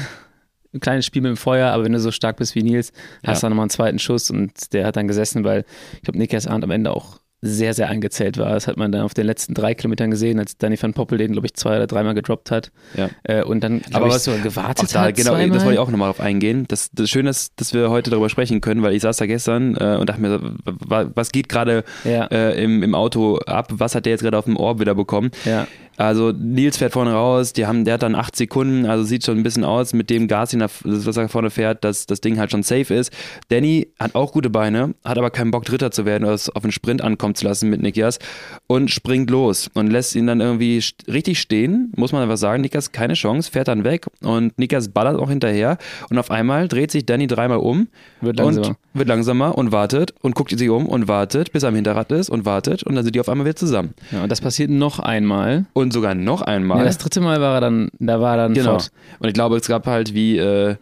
ein 0.73 0.79
kleines 0.79 1.05
Spiel 1.05 1.21
mit 1.21 1.29
dem 1.29 1.37
Feuer, 1.37 1.71
aber 1.71 1.85
wenn 1.85 1.93
du 1.93 1.99
so 1.99 2.11
stark 2.11 2.37
bist 2.37 2.55
wie 2.55 2.63
Nils, 2.63 2.91
hast 3.25 3.41
du 3.41 3.45
dann 3.45 3.51
nochmal 3.51 3.63
einen 3.63 3.69
zweiten 3.69 3.99
Schuss 3.99 4.29
und 4.29 4.73
der 4.73 4.85
hat 4.85 4.95
dann 4.95 5.07
gesessen, 5.07 5.43
weil 5.43 5.65
ich 5.95 6.01
glaube, 6.01 6.17
Nikias 6.17 6.47
Arndt 6.47 6.63
am 6.63 6.71
Ende 6.71 6.91
auch 6.91 7.19
sehr, 7.41 7.73
sehr 7.75 7.87
eingezählt 7.89 8.37
war. 8.37 8.49
Das 8.53 8.67
hat 8.67 8.77
man 8.77 8.91
dann 8.91 9.01
auf 9.03 9.13
den 9.13 9.25
letzten 9.27 9.53
drei 9.53 9.75
Kilometern 9.75 10.09
gesehen, 10.09 10.39
als 10.39 10.57
Danny 10.57 10.81
van 10.81 10.93
Poppel 10.93 11.19
den, 11.19 11.33
glaube 11.33 11.45
ich, 11.45 11.53
zwei 11.53 11.75
oder 11.75 11.85
dreimal 11.85 12.15
gedroppt 12.15 12.49
hat. 12.49 12.71
Ja. 12.95 13.09
Äh, 13.23 13.43
und 13.43 13.63
dann, 13.63 13.81
Aber 13.93 14.07
ich, 14.07 14.13
was 14.13 14.23
sogar 14.23 14.39
gewartet 14.41 14.93
da, 14.95 15.01
hat. 15.03 15.15
genau, 15.15 15.31
zweimal. 15.31 15.49
das 15.51 15.63
wollte 15.63 15.73
ich 15.75 15.79
auch 15.79 15.89
nochmal 15.91 16.07
drauf 16.09 16.19
eingehen. 16.19 16.65
Das, 16.67 16.89
das 16.93 17.09
Schöne 17.09 17.29
ist, 17.29 17.53
dass 17.57 17.73
wir 17.75 17.91
heute 17.91 18.09
darüber 18.09 18.29
sprechen 18.29 18.59
können, 18.59 18.81
weil 18.81 18.93
ich 18.95 19.03
saß 19.03 19.17
da 19.17 19.27
gestern 19.27 19.75
äh, 19.75 19.97
und 19.99 20.09
dachte 20.09 20.21
mir, 20.21 20.39
wa- 20.65 21.11
was 21.13 21.31
geht 21.31 21.47
gerade 21.47 21.83
Ja. 22.03 22.25
äh, 22.25 22.61
im, 22.63 22.81
im 22.81 22.95
Auto 22.95 23.37
ab? 23.45 23.67
Was 23.71 23.93
hat 23.93 24.05
der 24.07 24.13
jetzt 24.13 24.23
gerade 24.23 24.37
auf 24.37 24.45
dem 24.45 24.57
Ohr 24.57 24.79
wieder 24.79 24.95
bekommen? 24.95 25.29
Ja. 25.45 25.67
Also 25.97 26.31
Nils 26.31 26.77
fährt 26.77 26.93
vorne 26.93 27.11
raus, 27.11 27.53
die 27.53 27.65
haben, 27.65 27.83
der 27.83 27.95
hat 27.95 28.03
dann 28.03 28.15
acht 28.15 28.35
Sekunden, 28.35 28.85
also 28.85 29.03
sieht 29.03 29.25
schon 29.25 29.37
ein 29.37 29.43
bisschen 29.43 29.63
aus 29.63 29.93
mit 29.93 30.09
dem 30.09 30.27
Gas, 30.27 30.51
den 30.51 30.61
er, 30.61 30.69
was 30.83 31.17
er 31.17 31.27
vorne 31.27 31.49
fährt, 31.49 31.83
dass 31.83 32.05
das 32.05 32.21
Ding 32.21 32.37
halt 32.39 32.51
schon 32.51 32.61
safe 32.63 32.93
ist. 32.93 33.11
Danny 33.49 33.87
hat 33.99 34.13
auch 34.13 34.31
gute 34.31 34.49
Beine, 34.51 34.93
hat 35.03 35.17
aber 35.17 35.31
keinen 35.31 35.51
Bock 35.51 35.65
Dritter 35.65 35.89
zu 35.91 36.05
werden 36.05 36.23
oder 36.23 36.33
es 36.33 36.49
auf 36.49 36.63
einen 36.63 36.71
Sprint 36.71 37.01
ankommen 37.01 37.33
zu 37.35 37.45
lassen 37.45 37.69
mit 37.69 37.81
Nikias 37.81 38.19
und 38.67 38.91
springt 38.91 39.29
los 39.31 39.69
und 39.73 39.87
lässt 39.87 40.15
ihn 40.15 40.27
dann 40.27 40.39
irgendwie 40.39 40.83
richtig 41.07 41.39
stehen, 41.39 41.91
muss 41.95 42.11
man 42.11 42.21
einfach 42.21 42.37
sagen. 42.37 42.61
Nikias 42.61 42.91
keine 42.91 43.15
Chance, 43.15 43.51
fährt 43.51 43.67
dann 43.67 43.83
weg 43.83 44.05
und 44.21 44.57
Nikias 44.59 44.89
ballert 44.89 45.19
auch 45.19 45.29
hinterher 45.29 45.77
und 46.09 46.19
auf 46.19 46.29
einmal 46.29 46.67
dreht 46.67 46.91
sich 46.91 47.05
Danny 47.07 47.25
dreimal 47.25 47.57
um 47.57 47.87
Wird 48.21 48.37
langsamer. 48.37 48.67
und 48.67 48.77
wird 48.93 49.07
langsamer 49.07 49.57
und 49.57 49.71
wartet 49.71 50.13
und 50.21 50.35
guckt 50.35 50.57
sich 50.57 50.69
um 50.69 50.85
und 50.85 51.07
wartet, 51.07 51.51
bis 51.51 51.63
er 51.63 51.69
am 51.69 51.75
Hinterrad 51.75 52.11
ist 52.11 52.29
und 52.29 52.45
wartet 52.45 52.83
und 52.83 52.93
dann 52.95 53.03
sind 53.03 53.15
die 53.15 53.19
auf 53.19 53.29
einmal 53.29 53.45
wieder 53.45 53.55
zusammen. 53.55 53.93
ja, 54.11 54.23
und 54.23 54.31
das 54.31 54.41
passiert 54.41 54.69
noch 54.69 54.99
einmal. 54.99 55.65
Und 55.73 55.86
sogar 55.91 56.15
noch 56.15 56.41
einmal. 56.41 56.79
Ja, 56.79 56.83
das 56.85 56.97
dritte 56.97 57.21
Mal 57.21 57.41
war 57.41 57.55
er 57.55 57.61
dann, 57.61 57.89
da 57.99 58.19
war 58.21 58.35
er 58.35 58.37
dann 58.43 58.53
Genau. 58.53 58.71
fort. 58.71 58.91
Und 59.19 59.27
ich 59.27 59.33
glaube, 59.33 59.57
es 59.57 59.67
gab 59.67 59.85
halt 59.87 60.13
wie, 60.13 60.37
äh, 60.37 60.75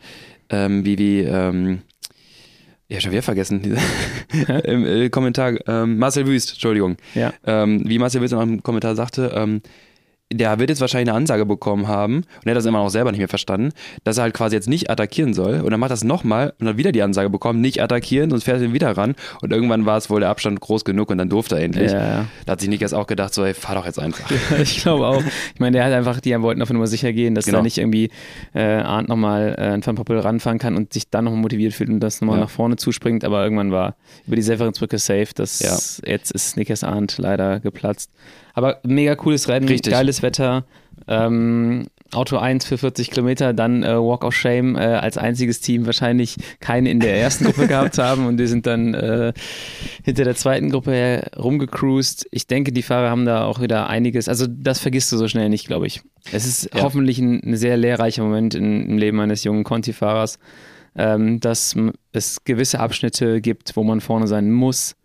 ähm, 0.50 0.86
wie, 0.86 0.98
wie, 0.98 1.20
ähm, 1.22 1.82
ja, 2.88 3.00
schon 3.02 3.12
wieder 3.12 3.24
vergessen, 3.24 3.62
im 4.64 4.86
äh, 4.86 5.10
Kommentar, 5.10 5.54
ähm, 5.68 5.98
Marcel 5.98 6.28
Wüst, 6.28 6.52
Entschuldigung. 6.52 6.98
Ja. 7.16 7.34
Ähm, 7.46 7.82
wie 7.88 7.98
Marcel 7.98 8.22
Wüst 8.22 8.34
in 8.34 8.40
einem 8.40 8.62
Kommentar 8.64 8.96
sagte, 8.96 9.32
ähm, 9.36 9.62
der 10.34 10.58
wird 10.60 10.70
jetzt 10.70 10.82
wahrscheinlich 10.82 11.10
eine 11.10 11.18
Ansage 11.18 11.46
bekommen 11.46 11.88
haben 11.88 12.16
und 12.18 12.26
er 12.46 12.52
hat 12.52 12.58
das 12.58 12.66
immer 12.66 12.80
noch 12.80 12.90
selber 12.90 13.12
nicht 13.12 13.20
mehr 13.20 13.28
verstanden, 13.28 13.70
dass 14.04 14.18
er 14.18 14.24
halt 14.24 14.34
quasi 14.34 14.56
jetzt 14.56 14.68
nicht 14.68 14.90
attackieren 14.90 15.36
soll 15.36 15.62
und 15.62 15.70
dann 15.70 15.80
macht 15.80 15.92
das 15.92 16.04
nochmal 16.04 16.54
und 16.60 16.66
dann 16.66 16.78
wieder 16.78 16.92
die 16.92 17.04
Ansage 17.04 17.30
bekommen, 17.30 17.62
nicht 17.62 17.80
attackieren, 17.82 18.32
sonst 18.32 18.44
fährt 18.46 18.60
er 18.60 18.74
wieder 18.74 18.98
ran 18.98 19.14
und 19.42 19.54
irgendwann 19.54 19.86
war 19.86 19.98
es 19.98 20.10
wohl 20.10 20.20
der 20.22 20.30
Abstand 20.30 20.60
groß 20.62 20.84
genug 20.84 21.12
und 21.12 21.20
dann 21.20 21.30
durfte 21.30 21.56
er 21.58 21.62
endlich. 21.64 21.92
Ja, 21.92 22.00
ja. 22.08 22.26
Da 22.48 22.54
hat 22.54 22.60
sich 22.60 22.70
Nikas 22.70 22.94
auch 22.94 23.06
gedacht, 23.06 23.34
so, 23.36 23.46
ey, 23.46 23.54
fahr 23.54 23.76
doch 23.76 23.86
jetzt 23.86 24.00
einfach. 24.00 24.30
ich 24.60 24.78
glaube 24.82 25.06
auch. 25.06 25.24
Ich 25.54 25.60
meine, 25.60 25.78
der 25.78 25.86
hat 25.86 25.94
einfach, 25.94 26.20
die 26.20 26.36
wollten 26.42 26.62
auf 26.64 26.72
Nummer 26.72 26.88
sicher 26.88 27.14
gehen, 27.14 27.36
dass 27.36 27.46
Genau. 27.46 27.60
da 27.60 27.64
nicht 27.64 27.78
irgendwie 27.78 28.10
äh, 28.56 28.62
Arndt 28.64 29.10
nochmal 29.10 29.56
äh, 29.60 29.62
an 29.68 29.86
Van 29.86 29.96
Poppel 29.96 30.18
ranfahren 30.20 30.58
kann 30.58 30.76
und 30.76 30.92
sich 30.92 31.10
dann 31.10 31.26
nochmal 31.26 31.42
motiviert 31.42 31.74
fühlt 31.74 31.90
und 31.90 32.00
das 32.00 32.22
nochmal 32.22 32.38
Ja. 32.40 32.46
nach 32.46 32.50
vorne 32.50 32.78
zuspringt. 32.78 33.24
Aber 33.24 33.44
irgendwann 33.44 33.72
war 33.72 33.96
über 34.26 34.36
die 34.36 34.42
Severinsbrücke 34.42 34.98
safe. 34.98 35.28
Das, 35.36 35.60
Ja. 35.60 35.78
Jetzt 36.12 36.32
ist 36.32 36.50
Snickers 36.50 36.84
Arndt 36.84 37.18
leider 37.20 37.60
geplatzt. 37.60 38.10
Aber 38.56 38.80
mega 38.84 39.16
cooles 39.16 39.48
Rennen, 39.48 39.68
Richtig. 39.68 39.92
geiles 39.94 40.22
Wetter. 40.24 40.66
Ähm, 41.08 41.86
Auto 42.14 42.38
1 42.38 42.66
für 42.66 42.78
40 42.78 43.12
Kilometer, 43.12 43.52
dann 43.54 43.84
äh, 43.84 43.96
Walk 43.98 44.24
of 44.24 44.34
Shame 44.34 44.76
äh, 44.76 44.80
als 44.80 45.18
einziges 45.18 45.60
Team 45.60 45.86
wahrscheinlich 45.86 46.38
keine 46.62 46.90
in 46.90 47.00
der 47.02 47.18
ersten 47.20 47.44
Gruppe 47.46 47.68
gehabt 47.68 47.98
haben 47.98 48.26
und 48.26 48.38
wir 48.40 48.48
sind 48.48 48.66
dann 48.66 48.94
äh, 48.94 49.34
hinter 50.04 50.24
der 50.24 50.36
zweiten 50.36 50.70
Gruppe 50.72 50.92
her 50.94 51.32
rumgecruised. 51.38 52.28
Ich 52.32 52.48
denke, 52.48 52.72
die 52.72 52.82
Fahrer 52.84 53.10
haben 53.10 53.26
da 53.26 53.44
auch 53.46 53.60
wieder 53.62 53.90
einiges, 53.90 54.30
also 54.30 54.46
das 54.48 54.80
vergisst 54.80 55.12
du 55.12 55.18
so 55.18 55.28
schnell 55.28 55.50
nicht, 55.50 55.68
glaube 55.68 55.88
ich. 55.88 56.02
Es 56.32 56.46
ist 56.48 56.74
Ja. 56.74 56.84
hoffentlich 56.84 57.20
ein, 57.20 57.42
ein 57.44 57.58
sehr 57.58 57.76
lehrreicher 57.76 58.24
Moment 58.24 58.56
in, 58.56 58.90
im 58.90 58.98
Leben 58.98 59.20
eines 59.20 59.44
jungen 59.44 59.64
Conti-Fahrers, 59.66 60.40
ähm, 60.96 61.40
dass 61.42 61.76
es 62.14 62.44
gewisse 62.46 62.80
Abschnitte 62.80 63.42
gibt, 63.42 63.76
wo 63.76 63.84
man 63.84 64.00
vorne 64.00 64.28
sein 64.28 64.52
muss 64.52 64.96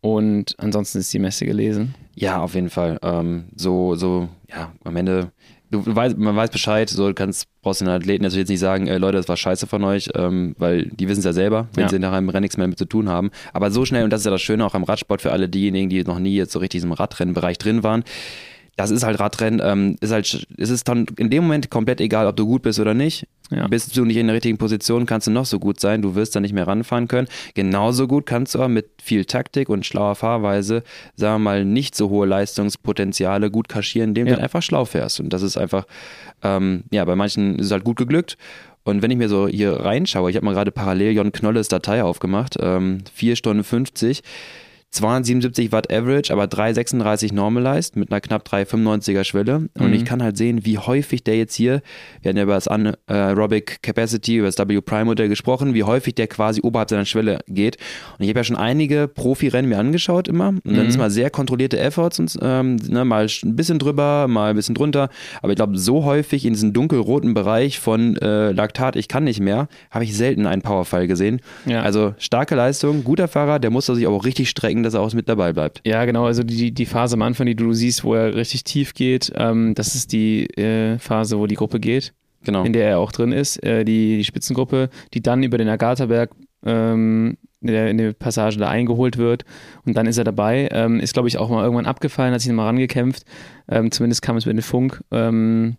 und 0.00 0.54
ansonsten 0.58 0.98
ist 0.98 1.12
die 1.12 1.18
Messe 1.18 1.44
gelesen. 1.46 1.94
Ja, 2.14 2.40
auf 2.40 2.54
jeden 2.54 2.70
Fall. 2.70 2.98
Ähm, 3.02 3.44
so, 3.56 3.94
so, 3.94 4.28
ja, 4.48 4.72
am 4.84 4.96
Ende, 4.96 5.30
du 5.70 5.82
weißt, 5.84 6.16
man 6.18 6.34
weiß 6.36 6.50
Bescheid, 6.50 6.88
so 6.88 7.08
du 7.08 7.14
kannst, 7.14 7.46
brauchst 7.62 7.80
den 7.80 7.88
Athleten 7.88 8.22
natürlich 8.24 8.42
jetzt 8.42 8.48
nicht 8.48 8.60
sagen, 8.60 8.86
äh, 8.86 8.98
Leute, 8.98 9.16
das 9.18 9.28
war 9.28 9.36
scheiße 9.36 9.66
von 9.66 9.84
euch, 9.84 10.08
ähm, 10.14 10.54
weil 10.58 10.86
die 10.86 11.08
wissen 11.08 11.20
es 11.20 11.24
ja 11.26 11.32
selber, 11.32 11.68
wenn 11.74 11.84
Ja. 11.84 11.88
sie 11.90 11.98
nachher 11.98 12.18
im 12.18 12.28
Rennen 12.28 12.42
nichts 12.42 12.56
mehr 12.56 12.66
mit 12.68 12.78
zu 12.78 12.86
tun 12.86 13.08
haben. 13.08 13.30
Aber 13.52 13.70
so 13.70 13.84
schnell, 13.84 14.04
und 14.04 14.10
das 14.10 14.20
ist 14.22 14.24
ja 14.24 14.30
das 14.32 14.42
Schöne 14.42 14.64
auch 14.66 14.74
am 14.74 14.84
Radsport 14.84 15.22
für 15.22 15.32
alle 15.32 15.48
diejenigen, 15.48 15.88
die 15.90 16.02
noch 16.04 16.18
nie 16.18 16.34
jetzt 16.34 16.52
so 16.52 16.58
richtig 16.58 16.82
im 16.82 16.92
Radrennenbereich 16.92 17.58
drin 17.58 17.82
waren, 17.82 18.02
das 18.78 18.90
ist 18.92 19.02
halt 19.02 19.18
Radrennen, 19.18 19.60
ähm, 19.62 19.96
ist 20.00 20.12
halt, 20.12 20.46
es 20.56 20.70
ist 20.70 20.88
dann 20.88 21.06
in 21.18 21.30
dem 21.30 21.42
Moment 21.42 21.68
komplett 21.68 22.00
egal, 22.00 22.26
ob 22.28 22.36
du 22.36 22.46
gut 22.46 22.62
bist 22.62 22.78
oder 22.78 22.94
nicht. 22.94 23.26
Ja. 23.50 23.66
Bist 23.66 23.96
du 23.96 24.04
nicht 24.04 24.16
in 24.16 24.26
der 24.28 24.34
richtigen 24.36 24.56
Position, 24.56 25.04
kannst 25.04 25.26
du 25.26 25.30
noch 25.30 25.46
so 25.46 25.58
gut 25.58 25.80
sein, 25.80 26.00
du 26.00 26.14
wirst 26.14 26.36
dann 26.36 26.42
nicht 26.42 26.52
mehr 26.52 26.66
ranfahren 26.66 27.08
können. 27.08 27.26
Genauso 27.54 28.06
gut 28.06 28.24
kannst 28.26 28.54
du 28.54 28.58
aber 28.60 28.68
mit 28.68 28.86
viel 29.02 29.24
Taktik 29.24 29.68
und 29.68 29.84
schlauer 29.84 30.14
Fahrweise, 30.14 30.82
sagen 31.16 31.34
wir 31.36 31.50
mal, 31.50 31.64
nicht 31.64 31.94
so 31.96 32.08
hohe 32.08 32.26
Leistungspotenziale 32.26 33.50
gut 33.50 33.68
kaschieren, 33.68 34.10
indem 34.10 34.26
Ja. 34.28 34.36
du 34.36 34.42
einfach 34.42 34.62
schlau 34.62 34.84
fährst. 34.84 35.18
Und 35.20 35.32
das 35.32 35.42
ist 35.42 35.56
einfach, 35.56 35.84
ähm, 36.42 36.84
ja, 36.90 37.04
bei 37.04 37.16
manchen 37.16 37.58
ist 37.58 37.66
es 37.66 37.72
halt 37.72 37.84
gut 37.84 37.96
geglückt. 37.96 38.36
Und 38.84 39.02
wenn 39.02 39.10
ich 39.10 39.18
mir 39.18 39.28
so 39.28 39.48
hier 39.48 39.72
reinschaue, 39.72 40.30
ich 40.30 40.36
habe 40.36 40.46
mal 40.46 40.54
gerade 40.54 40.70
parallel 40.70 41.12
Jon 41.12 41.32
Knolles 41.32 41.68
Datei 41.68 42.02
aufgemacht, 42.02 42.56
ähm, 42.60 42.98
4 43.12 43.34
Stunden 43.36 43.64
50, 43.64 44.22
277 44.90 45.70
Watt 45.70 45.92
Average, 45.92 46.32
aber 46.32 46.46
336 46.46 47.32
Normalized 47.32 47.94
mit 47.96 48.10
einer 48.10 48.20
knapp 48.22 48.48
395er 48.48 49.22
Schwelle. 49.24 49.68
Und 49.78 49.88
Mhm. 49.88 49.92
ich 49.92 50.04
kann 50.04 50.22
halt 50.22 50.36
sehen, 50.38 50.64
wie 50.64 50.78
häufig 50.78 51.22
der 51.22 51.36
jetzt 51.36 51.54
hier, 51.54 51.82
wir 52.22 52.30
hatten 52.30 52.38
ja 52.38 52.44
über 52.44 52.54
das 52.54 52.68
Anaerobic 52.68 53.82
Capacity, 53.82 54.36
über 54.38 54.46
das 54.50 54.56
W-Prime-Modell 54.58 55.28
gesprochen, 55.28 55.74
wie 55.74 55.84
häufig 55.84 56.14
der 56.14 56.26
quasi 56.26 56.60
oberhalb 56.62 56.88
seiner 56.90 57.04
Schwelle 57.04 57.40
geht. 57.48 57.76
Und 58.18 58.24
ich 58.24 58.30
habe 58.30 58.40
ja 58.40 58.44
schon 58.44 58.56
einige 58.56 59.08
Profirennen 59.08 59.68
mir 59.68 59.78
angeschaut 59.78 60.26
immer. 60.26 60.48
Und 60.48 60.62
dann 60.64 60.84
Mhm. 60.84 60.88
ist 60.88 60.98
mal 60.98 61.10
sehr 61.10 61.30
kontrollierte 61.30 61.78
Efforts, 61.78 62.18
und, 62.18 62.38
ähm, 62.40 62.76
ne, 62.88 63.04
mal 63.04 63.26
ein 63.44 63.56
bisschen 63.56 63.78
drüber, 63.78 64.26
mal 64.26 64.50
ein 64.50 64.56
bisschen 64.56 64.74
drunter. 64.74 65.10
Aber 65.42 65.52
ich 65.52 65.56
glaube, 65.56 65.76
so 65.78 66.04
häufig 66.04 66.46
in 66.46 66.54
diesem 66.54 66.72
dunkelroten 66.72 67.34
Bereich 67.34 67.78
von 67.78 68.16
äh, 68.16 68.52
Laktat, 68.52 68.96
ich 68.96 69.06
kann 69.08 69.24
nicht 69.24 69.40
mehr, 69.40 69.68
habe 69.90 70.04
ich 70.04 70.16
selten 70.16 70.46
einen 70.46 70.62
Powerfall 70.62 71.06
gesehen. 71.06 71.40
Ja. 71.66 71.82
Also 71.82 72.14
starke 72.18 72.54
Leistung, 72.54 73.04
guter 73.04 73.28
Fahrer, 73.28 73.58
der 73.58 73.70
muss 73.70 73.86
da 73.86 73.94
sich 73.94 74.06
aber 74.06 74.16
auch 74.16 74.24
richtig 74.24 74.48
strecken, 74.48 74.77
dass 74.82 74.94
er 74.94 75.00
auch 75.00 75.12
mit 75.14 75.28
dabei 75.28 75.52
bleibt. 75.52 75.80
Ja, 75.86 76.04
genau. 76.04 76.26
Also 76.26 76.42
die, 76.42 76.72
die 76.72 76.86
Phase 76.86 77.14
am 77.14 77.22
Anfang, 77.22 77.46
die 77.46 77.54
du 77.56 77.72
siehst, 77.72 78.04
wo 78.04 78.14
er 78.14 78.34
richtig 78.34 78.64
tief 78.64 78.94
geht, 78.94 79.32
ähm, 79.36 79.74
das 79.74 79.94
ist 79.94 80.12
die 80.12 80.46
äh, 80.58 80.98
Phase, 80.98 81.38
wo 81.38 81.46
die 81.46 81.54
Gruppe 81.56 81.80
geht, 81.80 82.12
Genau. 82.44 82.64
in 82.64 82.72
der 82.72 82.88
er 82.88 82.98
auch 82.98 83.12
drin 83.12 83.32
ist. 83.32 83.62
Äh, 83.62 83.84
die, 83.84 84.16
die 84.16 84.24
Spitzengruppe, 84.24 84.90
die 85.14 85.22
dann 85.22 85.42
über 85.42 85.58
den 85.58 85.68
Agatha-Berg 85.68 86.30
ähm, 86.64 87.36
in 87.60 87.66
der, 87.68 87.90
in 87.90 87.98
der 87.98 88.12
Passage 88.12 88.58
da 88.58 88.68
eingeholt 88.68 89.18
wird 89.18 89.44
und 89.84 89.96
dann 89.96 90.06
ist 90.06 90.16
er 90.18 90.24
dabei. 90.24 90.68
Ähm, 90.70 91.00
ist, 91.00 91.12
glaube 91.14 91.28
ich, 91.28 91.38
auch 91.38 91.50
mal 91.50 91.62
irgendwann 91.64 91.86
abgefallen, 91.86 92.32
hat 92.32 92.40
sich 92.40 92.48
nochmal 92.48 92.66
rangekämpft. 92.66 93.24
Ähm, 93.68 93.90
zumindest 93.90 94.22
kam 94.22 94.36
es 94.36 94.46
mit 94.46 94.56
dem 94.56 94.62
Funk. 94.62 95.02
Ähm, 95.10 95.76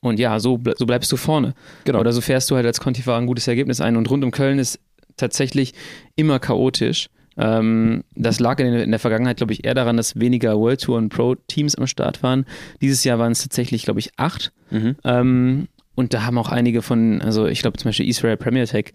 und 0.00 0.18
ja, 0.18 0.38
so, 0.40 0.58
ble 0.58 0.74
so 0.76 0.84
bleibst 0.84 1.10
du 1.12 1.16
vorne. 1.16 1.54
Genau. 1.84 2.00
Oder 2.00 2.12
so 2.12 2.20
fährst 2.20 2.50
du 2.50 2.56
halt 2.56 2.66
als 2.66 2.80
Conti-Fahrer 2.80 3.18
ein 3.20 3.26
gutes 3.26 3.48
Ergebnis 3.48 3.80
ein. 3.80 3.96
Und 3.96 4.10
rund 4.10 4.24
um 4.24 4.32
Köln 4.32 4.58
ist 4.58 4.80
tatsächlich 5.16 5.72
immer 6.16 6.38
chaotisch. 6.40 7.08
Ähm, 7.36 8.04
das 8.14 8.40
lag 8.40 8.58
in, 8.60 8.66
in 8.66 8.90
der 8.90 9.00
Vergangenheit, 9.00 9.38
glaube 9.38 9.52
ich, 9.52 9.64
eher 9.64 9.74
daran, 9.74 9.96
dass 9.96 10.18
weniger 10.20 10.58
World 10.58 10.82
Tour 10.82 10.98
und 10.98 11.08
Pro-Teams 11.08 11.74
am 11.76 11.86
Start 11.86 12.22
waren. 12.22 12.44
Dieses 12.80 13.04
Jahr 13.04 13.18
waren 13.18 13.32
es 13.32 13.42
tatsächlich, 13.42 13.84
glaube 13.84 14.00
ich, 14.00 14.10
acht. 14.16 14.52
Mhm. 14.70 14.96
Ähm, 15.04 15.68
und 15.94 16.14
da 16.14 16.24
haben 16.24 16.38
auch 16.38 16.50
einige 16.50 16.82
von, 16.82 17.20
also 17.22 17.46
ich 17.46 17.60
glaube 17.62 17.78
zum 17.78 17.88
Beispiel 17.88 18.08
Israel 18.08 18.36
Premier 18.36 18.66
Tech, 18.66 18.92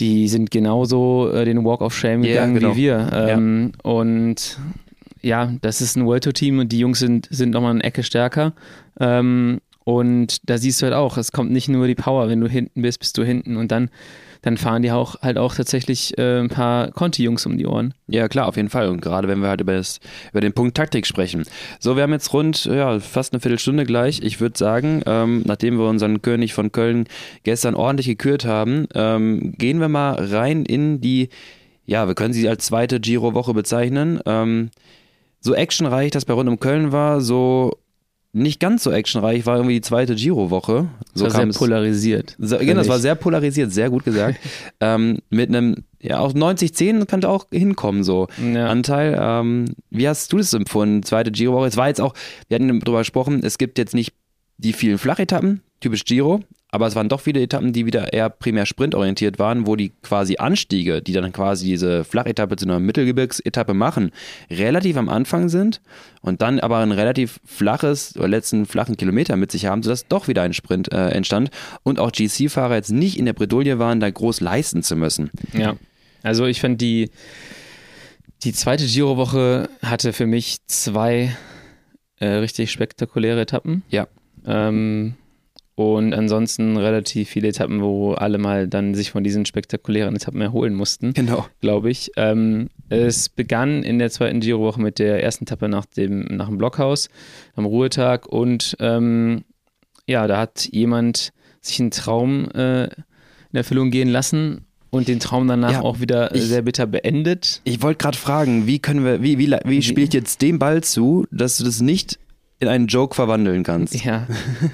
die 0.00 0.28
sind 0.28 0.50
genauso 0.50 1.30
äh, 1.32 1.44
den 1.44 1.64
Walk 1.64 1.80
of 1.80 1.94
Shame 1.96 2.22
Ja, 2.22 2.34
gegangen 2.34 2.54
genau. 2.54 2.72
wie 2.74 2.82
wir. 2.82 3.10
Ähm, 3.12 3.72
Und 3.82 4.58
ja, 5.20 5.52
das 5.60 5.80
ist 5.80 5.96
ein 5.96 6.06
World 6.06 6.24
Tour 6.24 6.32
Team 6.32 6.60
und 6.60 6.70
die 6.70 6.78
Jungs 6.78 7.00
sind, 7.00 7.26
sind 7.30 7.50
nochmal 7.50 7.72
eine 7.72 7.82
Ecke 7.84 8.02
stärker. 8.02 8.52
Ähm, 9.00 9.58
und 9.84 10.48
da 10.48 10.58
siehst 10.58 10.80
du 10.80 10.84
halt 10.84 10.94
auch, 10.94 11.16
es 11.16 11.32
kommt 11.32 11.50
nicht 11.50 11.68
nur 11.68 11.86
die 11.86 11.94
Power, 11.94 12.28
wenn 12.28 12.40
du 12.40 12.48
hinten 12.48 12.82
bist, 12.82 13.00
bist 13.00 13.16
du 13.18 13.24
hinten 13.24 13.56
und 13.56 13.72
dann, 13.72 13.90
dann 14.42 14.56
fahren 14.56 14.82
die 14.82 14.92
auch 14.92 15.20
halt 15.22 15.38
auch 15.38 15.54
tatsächlich 15.54 16.16
äh, 16.18 16.38
ein 16.38 16.48
paar 16.48 16.90
Conti-Jungs 16.90 17.46
um 17.46 17.58
die 17.58 17.66
Ohren. 17.66 17.94
Ja, 18.06 18.28
klar, 18.28 18.46
auf 18.46 18.56
jeden 18.56 18.70
Fall. 18.70 18.88
Und 18.88 19.00
gerade 19.00 19.28
wenn 19.28 19.40
wir 19.40 19.48
halt 19.48 19.60
über, 19.60 19.74
das, 19.74 20.00
über 20.30 20.40
den 20.40 20.52
Punkt 20.52 20.76
Taktik 20.76 21.06
sprechen. 21.06 21.44
So, 21.80 21.96
wir 21.96 22.02
haben 22.02 22.12
jetzt 22.12 22.32
rund, 22.32 22.64
ja, 22.64 23.00
fast 23.00 23.32
eine 23.32 23.40
Viertelstunde 23.40 23.84
gleich. 23.84 24.20
Ich 24.22 24.40
würde 24.40 24.58
sagen, 24.58 25.02
ähm, 25.06 25.42
nachdem 25.44 25.78
wir 25.78 25.88
unseren 25.88 26.22
König 26.22 26.54
von 26.54 26.72
Köln 26.72 27.06
gestern 27.42 27.74
ordentlich 27.74 28.06
gekürt 28.06 28.44
haben, 28.44 28.86
ähm, 28.94 29.54
gehen 29.58 29.80
wir 29.80 29.88
mal 29.88 30.14
rein 30.14 30.64
in 30.64 31.00
die, 31.00 31.28
ja, 31.86 32.06
wir 32.06 32.14
können 32.14 32.34
sie 32.34 32.48
als 32.48 32.66
zweite 32.66 33.00
Giro-Woche 33.00 33.54
bezeichnen. 33.54 34.20
Ähm, 34.26 34.70
so 35.40 35.54
actionreich 35.54 36.10
das 36.10 36.24
bei 36.24 36.34
Rund 36.34 36.48
um 36.48 36.60
Köln 36.60 36.92
war, 36.92 37.20
so 37.20 37.78
nicht 38.38 38.60
ganz 38.60 38.82
so 38.84 38.90
actionreich 38.90 39.44
war 39.46 39.56
irgendwie 39.56 39.74
die 39.74 39.80
zweite 39.80 40.14
Giro-Woche. 40.14 40.88
So 41.14 41.24
Das 41.24 41.34
war 41.34 41.40
kam 41.40 41.50
sehr 41.50 41.50
es- 41.50 41.58
polarisiert. 41.58 42.36
so, 42.38 42.58
genau, 42.58 42.74
das 42.74 42.88
war 42.88 42.98
sehr 42.98 43.14
polarisiert, 43.14 43.72
sehr 43.72 43.90
gut 43.90 44.04
gesagt. 44.04 44.38
ähm, 44.80 45.18
mit 45.30 45.48
einem, 45.48 45.84
ja, 46.00 46.18
auch 46.20 46.32
90-10 46.32 47.06
könnte 47.06 47.28
auch 47.28 47.46
hinkommen, 47.50 48.04
so 48.04 48.28
Ja. 48.42 48.68
Anteil. 48.68 49.18
Ähm, 49.20 49.66
wie 49.90 50.08
hast 50.08 50.32
du 50.32 50.38
das 50.38 50.52
empfunden? 50.52 51.02
Zweite 51.02 51.30
Giro-Woche. 51.30 51.66
Es 51.68 51.76
war 51.76 51.88
jetzt 51.88 52.00
auch, 52.00 52.14
wir 52.48 52.54
hatten 52.54 52.80
darüber 52.80 52.98
gesprochen, 53.00 53.40
es 53.44 53.58
gibt 53.58 53.78
jetzt 53.78 53.94
nicht 53.94 54.14
die 54.58 54.72
vielen 54.72 54.98
Flachetappen, 54.98 55.60
typisch 55.80 56.04
Giro, 56.04 56.40
aber 56.70 56.86
es 56.86 56.94
waren 56.94 57.08
doch 57.08 57.20
viele 57.20 57.40
Etappen, 57.40 57.72
die 57.72 57.86
wieder 57.86 58.12
eher 58.12 58.28
primär 58.28 58.66
sprintorientiert 58.66 59.38
waren, 59.38 59.66
wo 59.66 59.74
die 59.74 59.90
quasi 60.02 60.36
Anstiege, 60.36 61.00
die 61.00 61.12
dann 61.12 61.32
quasi 61.32 61.64
diese 61.64 62.04
Flachetappe 62.04 62.56
zu 62.56 62.66
einer 62.66 62.78
Mittelgebirgsetappe 62.78 63.72
machen, 63.72 64.12
relativ 64.50 64.96
am 64.98 65.08
Anfang 65.08 65.48
sind 65.48 65.80
und 66.20 66.42
dann 66.42 66.60
aber 66.60 66.78
ein 66.78 66.92
relativ 66.92 67.40
flaches 67.44 68.16
oder 68.16 68.28
letzten 68.28 68.66
flachen 68.66 68.96
Kilometer 68.96 69.36
mit 69.36 69.50
sich 69.50 69.66
haben, 69.66 69.82
sodass 69.82 70.08
doch 70.08 70.28
wieder 70.28 70.42
ein 70.42 70.52
Sprint 70.52 70.92
äh, 70.92 71.08
entstand 71.08 71.50
und 71.84 71.98
auch 71.98 72.12
GC-Fahrer 72.12 72.74
jetzt 72.74 72.92
nicht 72.92 73.18
in 73.18 73.24
der 73.24 73.32
Bredouille 73.32 73.78
waren, 73.78 74.00
da 74.00 74.10
groß 74.10 74.40
leisten 74.40 74.82
zu 74.82 74.94
müssen. 74.94 75.30
Ja, 75.54 75.76
also 76.22 76.44
ich 76.44 76.60
fand 76.60 76.82
die, 76.82 77.10
die 78.42 78.52
zweite 78.52 78.84
Giro-Woche 78.84 79.70
hatte 79.82 80.12
für 80.12 80.26
mich 80.26 80.58
zwei 80.66 81.34
äh, 82.20 82.26
richtig 82.26 82.70
spektakuläre 82.72 83.40
Etappen. 83.40 83.82
Ja. 83.88 84.06
Ähm, 84.46 85.14
und 85.78 86.12
ansonsten 86.12 86.76
relativ 86.76 87.28
viele 87.28 87.48
Etappen, 87.48 87.80
wo 87.82 88.12
alle 88.14 88.38
mal 88.38 88.66
dann 88.68 88.94
sich 88.94 89.10
von 89.12 89.22
diesen 89.22 89.46
spektakulären 89.46 90.16
Etappen 90.16 90.40
erholen 90.40 90.74
mussten. 90.74 91.12
Genau. 91.14 91.46
Glaube 91.60 91.90
ich. 91.90 92.10
Ähm, 92.16 92.68
es 92.88 93.28
begann 93.28 93.82
in 93.82 93.98
der 93.98 94.10
zweiten 94.10 94.40
Giro-Woche 94.40 94.80
mit 94.80 94.98
der 94.98 95.22
ersten 95.22 95.44
Etappe 95.44 95.68
nach 95.68 95.84
dem, 95.86 96.22
nach 96.30 96.48
dem 96.48 96.58
Blockhaus 96.58 97.08
am 97.54 97.64
Ruhetag 97.64 98.26
und 98.26 98.76
ähm, 98.80 99.44
ja, 100.06 100.26
da 100.26 100.38
hat 100.40 100.66
jemand 100.72 101.30
sich 101.60 101.78
einen 101.80 101.90
Traum 101.90 102.48
äh, 102.52 102.84
in 102.84 103.54
Erfüllung 103.54 103.90
gehen 103.90 104.08
lassen 104.08 104.64
und 104.90 105.06
den 105.06 105.20
Traum 105.20 105.46
danach 105.48 105.72
Ja, 105.72 105.80
auch 105.82 106.00
wieder 106.00 106.34
ich- 106.34 106.42
sehr 106.44 106.62
bitter 106.62 106.86
beendet. 106.86 107.60
Ich 107.64 107.82
wollte 107.82 107.98
gerade 107.98 108.16
fragen, 108.16 108.66
wie 108.66 108.78
können 108.78 109.04
wir, 109.04 109.22
wie, 109.22 109.38
wie, 109.38 109.54
wie 109.64 109.82
spiele 109.82 110.06
ich 110.06 110.14
jetzt 110.14 110.40
den 110.40 110.58
Ball 110.58 110.82
zu, 110.82 111.26
dass 111.30 111.58
du 111.58 111.64
das 111.64 111.80
nicht 111.82 112.18
in 112.60 112.68
einen 112.68 112.86
Joke 112.86 113.14
verwandeln 113.14 113.62
kannst? 113.62 114.04
Ja, 114.04 114.26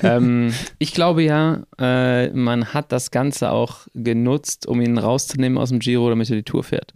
ähm, 0.02 0.52
ich 0.78 0.94
glaube 0.94 1.22
ja, 1.22 1.62
äh, 1.78 2.30
man 2.30 2.72
hat 2.72 2.92
das 2.92 3.10
Ganze 3.10 3.50
auch 3.50 3.86
genutzt, 3.94 4.66
um 4.66 4.80
ihn 4.80 4.98
rauszunehmen 4.98 5.58
aus 5.58 5.68
dem 5.68 5.78
Giro, 5.80 6.08
damit 6.08 6.30
er 6.30 6.36
die 6.36 6.42
Tour 6.42 6.64
fährt. 6.64 6.92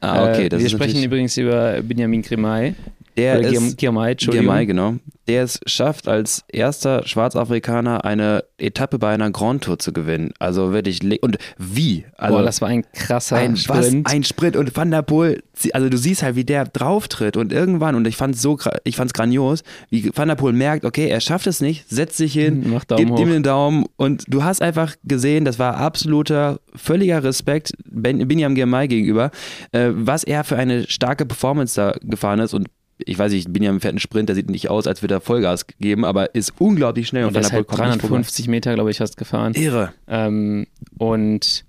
Ah, 0.00 0.30
okay, 0.30 0.46
äh, 0.46 0.58
wir 0.58 0.68
sprechen 0.68 1.02
übrigens 1.02 1.36
über 1.36 1.82
Benjamin 1.82 2.22
Grimay. 2.22 2.74
Der 3.16 3.38
oder 3.38 3.48
ist 3.48 3.82
Entschuldigung. 3.82 4.46
Girmay, 4.46 4.66
genau. 4.66 4.94
Der 5.28 5.42
es 5.44 5.60
schafft, 5.66 6.08
als 6.08 6.44
erster 6.48 7.06
Schwarzafrikaner 7.06 8.04
eine 8.04 8.44
Etappe 8.58 8.98
bei 8.98 9.12
einer 9.12 9.30
Grand 9.30 9.64
Tour 9.64 9.78
zu 9.78 9.92
gewinnen. 9.92 10.32
Also 10.38 10.72
wirklich, 10.72 11.00
und 11.22 11.38
wie? 11.58 12.04
Also 12.16 12.36
Boah, 12.36 12.42
das 12.42 12.60
war 12.60 12.68
ein 12.68 12.84
krasser 12.92 13.36
ein, 13.36 13.56
Sprint. 13.56 14.04
Was? 14.04 14.12
Ein 14.12 14.24
Sprint 14.24 14.56
und 14.56 14.76
Van 14.76 14.90
der 14.90 15.02
Poel, 15.02 15.42
also 15.72 15.88
du 15.88 15.96
siehst 15.96 16.22
halt, 16.22 16.36
wie 16.36 16.44
der 16.44 16.64
drauftritt 16.64 17.36
und 17.36 17.52
irgendwann, 17.52 17.94
und 17.94 18.06
ich 18.06 18.16
fand 18.16 18.36
so, 18.36 18.58
ich 18.84 18.96
fand's 18.96 19.12
grandios, 19.12 19.62
wie 19.88 20.10
Van 20.14 20.28
der 20.28 20.34
Poel 20.34 20.52
merkt, 20.52 20.84
okay, 20.84 21.08
er 21.08 21.20
schafft 21.20 21.46
es 21.46 21.60
nicht, 21.60 21.88
setzt 21.88 22.16
sich 22.16 22.32
hin, 22.32 22.70
Macht 22.70 22.90
Daumen 22.90 23.06
gibt 23.06 23.18
ihm 23.18 23.30
den 23.30 23.42
Daumen 23.42 23.86
und 23.96 24.24
du 24.28 24.42
hast 24.42 24.62
einfach 24.62 24.96
gesehen, 25.04 25.44
das 25.44 25.58
war 25.58 25.76
absoluter, 25.76 26.60
völliger 26.74 27.22
Respekt 27.22 27.72
ben, 27.84 28.26
Binyam 28.26 28.54
Girmay 28.54 28.88
gegenüber, 28.88 29.30
äh, 29.72 29.90
was 29.92 30.24
er 30.24 30.44
für 30.44 30.56
eine 30.56 30.88
starke 30.88 31.26
Performance 31.26 31.76
da 31.76 31.94
gefahren 32.02 32.40
ist 32.40 32.54
und 32.54 32.68
ich 33.06 33.18
weiß 33.18 33.32
nicht, 33.32 33.52
Binyam 33.52 33.80
fährt 33.80 33.92
einen 33.92 33.98
Sprint, 33.98 34.28
der 34.28 34.36
sieht 34.36 34.50
nicht 34.50 34.70
aus, 34.70 34.86
als 34.86 35.02
würde 35.02 35.14
er 35.14 35.20
Vollgas 35.20 35.66
geben, 35.66 36.04
aber 36.04 36.34
ist 36.34 36.54
unglaublich 36.58 37.08
schnell 37.08 37.24
und 37.24 37.34
Van 37.34 37.42
das 37.42 37.48
ist 37.48 37.52
halt 37.52 37.66
kommt 37.66 37.80
nicht 37.80 38.00
vorbei. 38.00 38.16
350 38.16 38.48
Meter, 38.48 38.74
glaube 38.74 38.90
ich, 38.90 38.98
fast 38.98 39.16
gefahren. 39.16 39.54
Irre. 39.54 39.92
Ähm, 40.08 40.66
und 40.98 41.64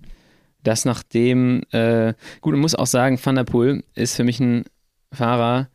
das 0.62 0.84
nachdem, 0.84 1.62
äh, 1.72 2.14
gut, 2.40 2.52
man 2.52 2.60
muss 2.60 2.74
auch 2.74 2.86
sagen, 2.86 3.18
Van 3.22 3.34
der 3.34 3.44
Poel 3.44 3.82
ist 3.94 4.16
für 4.16 4.24
mich 4.24 4.40
ein 4.40 4.64
Fahrer, 5.12 5.68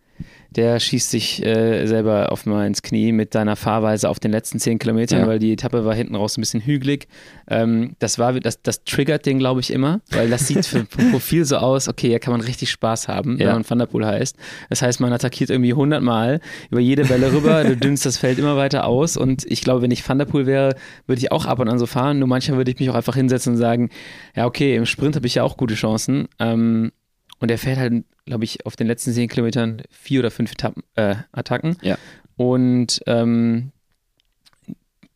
der 0.58 0.80
schießt 0.80 1.12
sich 1.12 1.46
äh, 1.46 1.86
selber 1.86 2.32
auf 2.32 2.46
mal 2.46 2.66
ins 2.68 2.82
Knie 2.82 3.12
mit 3.12 3.32
seiner 3.34 3.56
Fahrweise 3.56 4.10
auf 4.10 4.20
den 4.20 4.32
letzten 4.32 4.60
10 4.60 4.80
Kilometern, 4.80 5.20
Ja. 5.22 5.28
weil 5.28 5.40
die 5.40 5.54
Etappe 5.54 5.86
war 5.86 5.94
hinten 5.96 6.16
raus 6.16 6.38
ein 6.38 6.42
bisschen 6.42 6.62
hügelig. 6.62 7.08
Ähm, 7.50 7.96
das 8.00 8.20
war, 8.20 8.34
das, 8.40 8.62
das 8.62 8.84
triggert 8.84 9.26
den, 9.26 9.40
glaube 9.40 9.60
ich, 9.62 9.72
immer, 9.72 10.02
weil 10.12 10.30
das 10.30 10.48
sieht 10.48 10.66
für, 10.66 10.84
Profil 11.12 11.46
so 11.46 11.58
aus, 11.58 11.88
okay, 11.88 12.08
hier 12.10 12.20
kann 12.20 12.32
man 12.34 12.42
richtig 12.42 12.70
Spaß 12.72 13.08
haben, 13.08 13.40
wenn 13.40 13.48
Ja. 13.48 13.54
man 13.54 13.70
Van 13.70 13.80
der 13.80 13.86
Poel 13.86 14.06
heißt. 14.06 14.36
Das 14.70 14.82
heißt, 14.82 15.00
man 15.00 15.14
attackiert 15.14 15.50
irgendwie 15.50 15.72
100 15.72 16.02
Mal 16.02 16.42
über 16.72 16.80
jede 16.82 17.08
Welle 17.10 17.32
rüber, 17.32 17.64
du 17.64 17.78
dünnst 17.78 18.06
das 18.06 18.18
Feld 18.18 18.40
immer 18.40 18.58
weiter 18.58 18.86
aus 18.86 19.16
und 19.16 19.46
ich 19.50 19.62
glaube, 19.62 19.84
wenn 19.84 19.92
ich 19.92 20.08
Van 20.10 20.18
der 20.18 20.26
Poel 20.26 20.46
wäre, 20.48 20.76
würde 21.06 21.20
ich 21.20 21.32
auch 21.32 21.46
ab 21.46 21.60
und 21.60 21.70
an 21.70 21.78
so 21.80 21.86
fahren, 21.86 22.20
nur 22.20 22.28
manchmal 22.28 22.58
würde 22.58 22.72
ich 22.72 22.80
mich 22.80 22.90
auch 22.90 22.96
einfach 22.96 23.16
hinsetzen 23.16 23.54
und 23.54 23.58
sagen, 23.60 23.90
ja, 24.36 24.46
okay, 24.46 24.76
im 24.76 24.86
Sprint 24.88 25.16
habe 25.16 25.28
ich 25.28 25.36
ja 25.36 25.44
auch 25.44 25.56
gute 25.56 25.76
Chancen. 25.76 26.28
Ähm, 26.40 26.92
und 27.40 27.52
er 27.52 27.58
fährt 27.58 27.78
halt, 27.78 28.04
glaube 28.26 28.44
ich, 28.44 28.66
auf 28.66 28.76
den 28.76 28.88
letzten 28.88 29.14
10 29.14 29.30
Kilometern 29.30 29.82
vier 29.90 30.22
oder 30.22 30.32
fünf 30.32 30.52
Etappen, 30.52 30.84
äh, 30.96 31.16
Attacken. 31.32 31.78
Ja. 31.82 31.98
Und 32.36 33.02
ähm, 33.06 33.72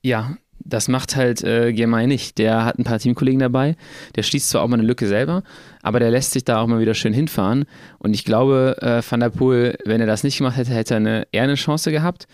ja, 0.02 0.36
das 0.64 0.88
macht 0.88 1.16
halt 1.16 1.44
äh, 1.44 1.74
Girmay 1.74 2.08
nicht. 2.08 2.38
Der 2.38 2.66
hat 2.66 2.78
ein 2.78 2.84
paar 2.84 3.00
Teamkollegen 3.00 3.40
dabei. 3.40 3.76
Der 4.16 4.24
schließt 4.24 4.50
zwar 4.50 4.62
auch 4.62 4.68
mal 4.68 4.78
eine 4.78 4.88
Lücke 4.88 5.08
selber, 5.08 5.44
aber 5.82 6.00
der 6.00 6.12
lässt 6.12 6.32
sich 6.32 6.44
da 6.44 6.62
auch 6.62 6.68
mal 6.68 6.80
wieder 6.80 6.94
schön 6.94 7.14
hinfahren. 7.14 7.66
Und 8.00 8.14
ich 8.14 8.26
glaube, 8.26 8.78
äh, 8.82 9.02
Van 9.08 9.20
der 9.20 9.30
Poel, 9.30 9.78
wenn 9.86 10.02
er 10.02 10.08
das 10.08 10.24
nicht 10.24 10.38
gemacht 10.38 10.58
hätte, 10.58 10.74
hätte 10.74 10.96
er 10.96 10.98
eine, 10.98 11.28
eher 11.32 11.44
eine 11.44 11.56
Chance 11.56 11.92
gehabt. 11.92 12.28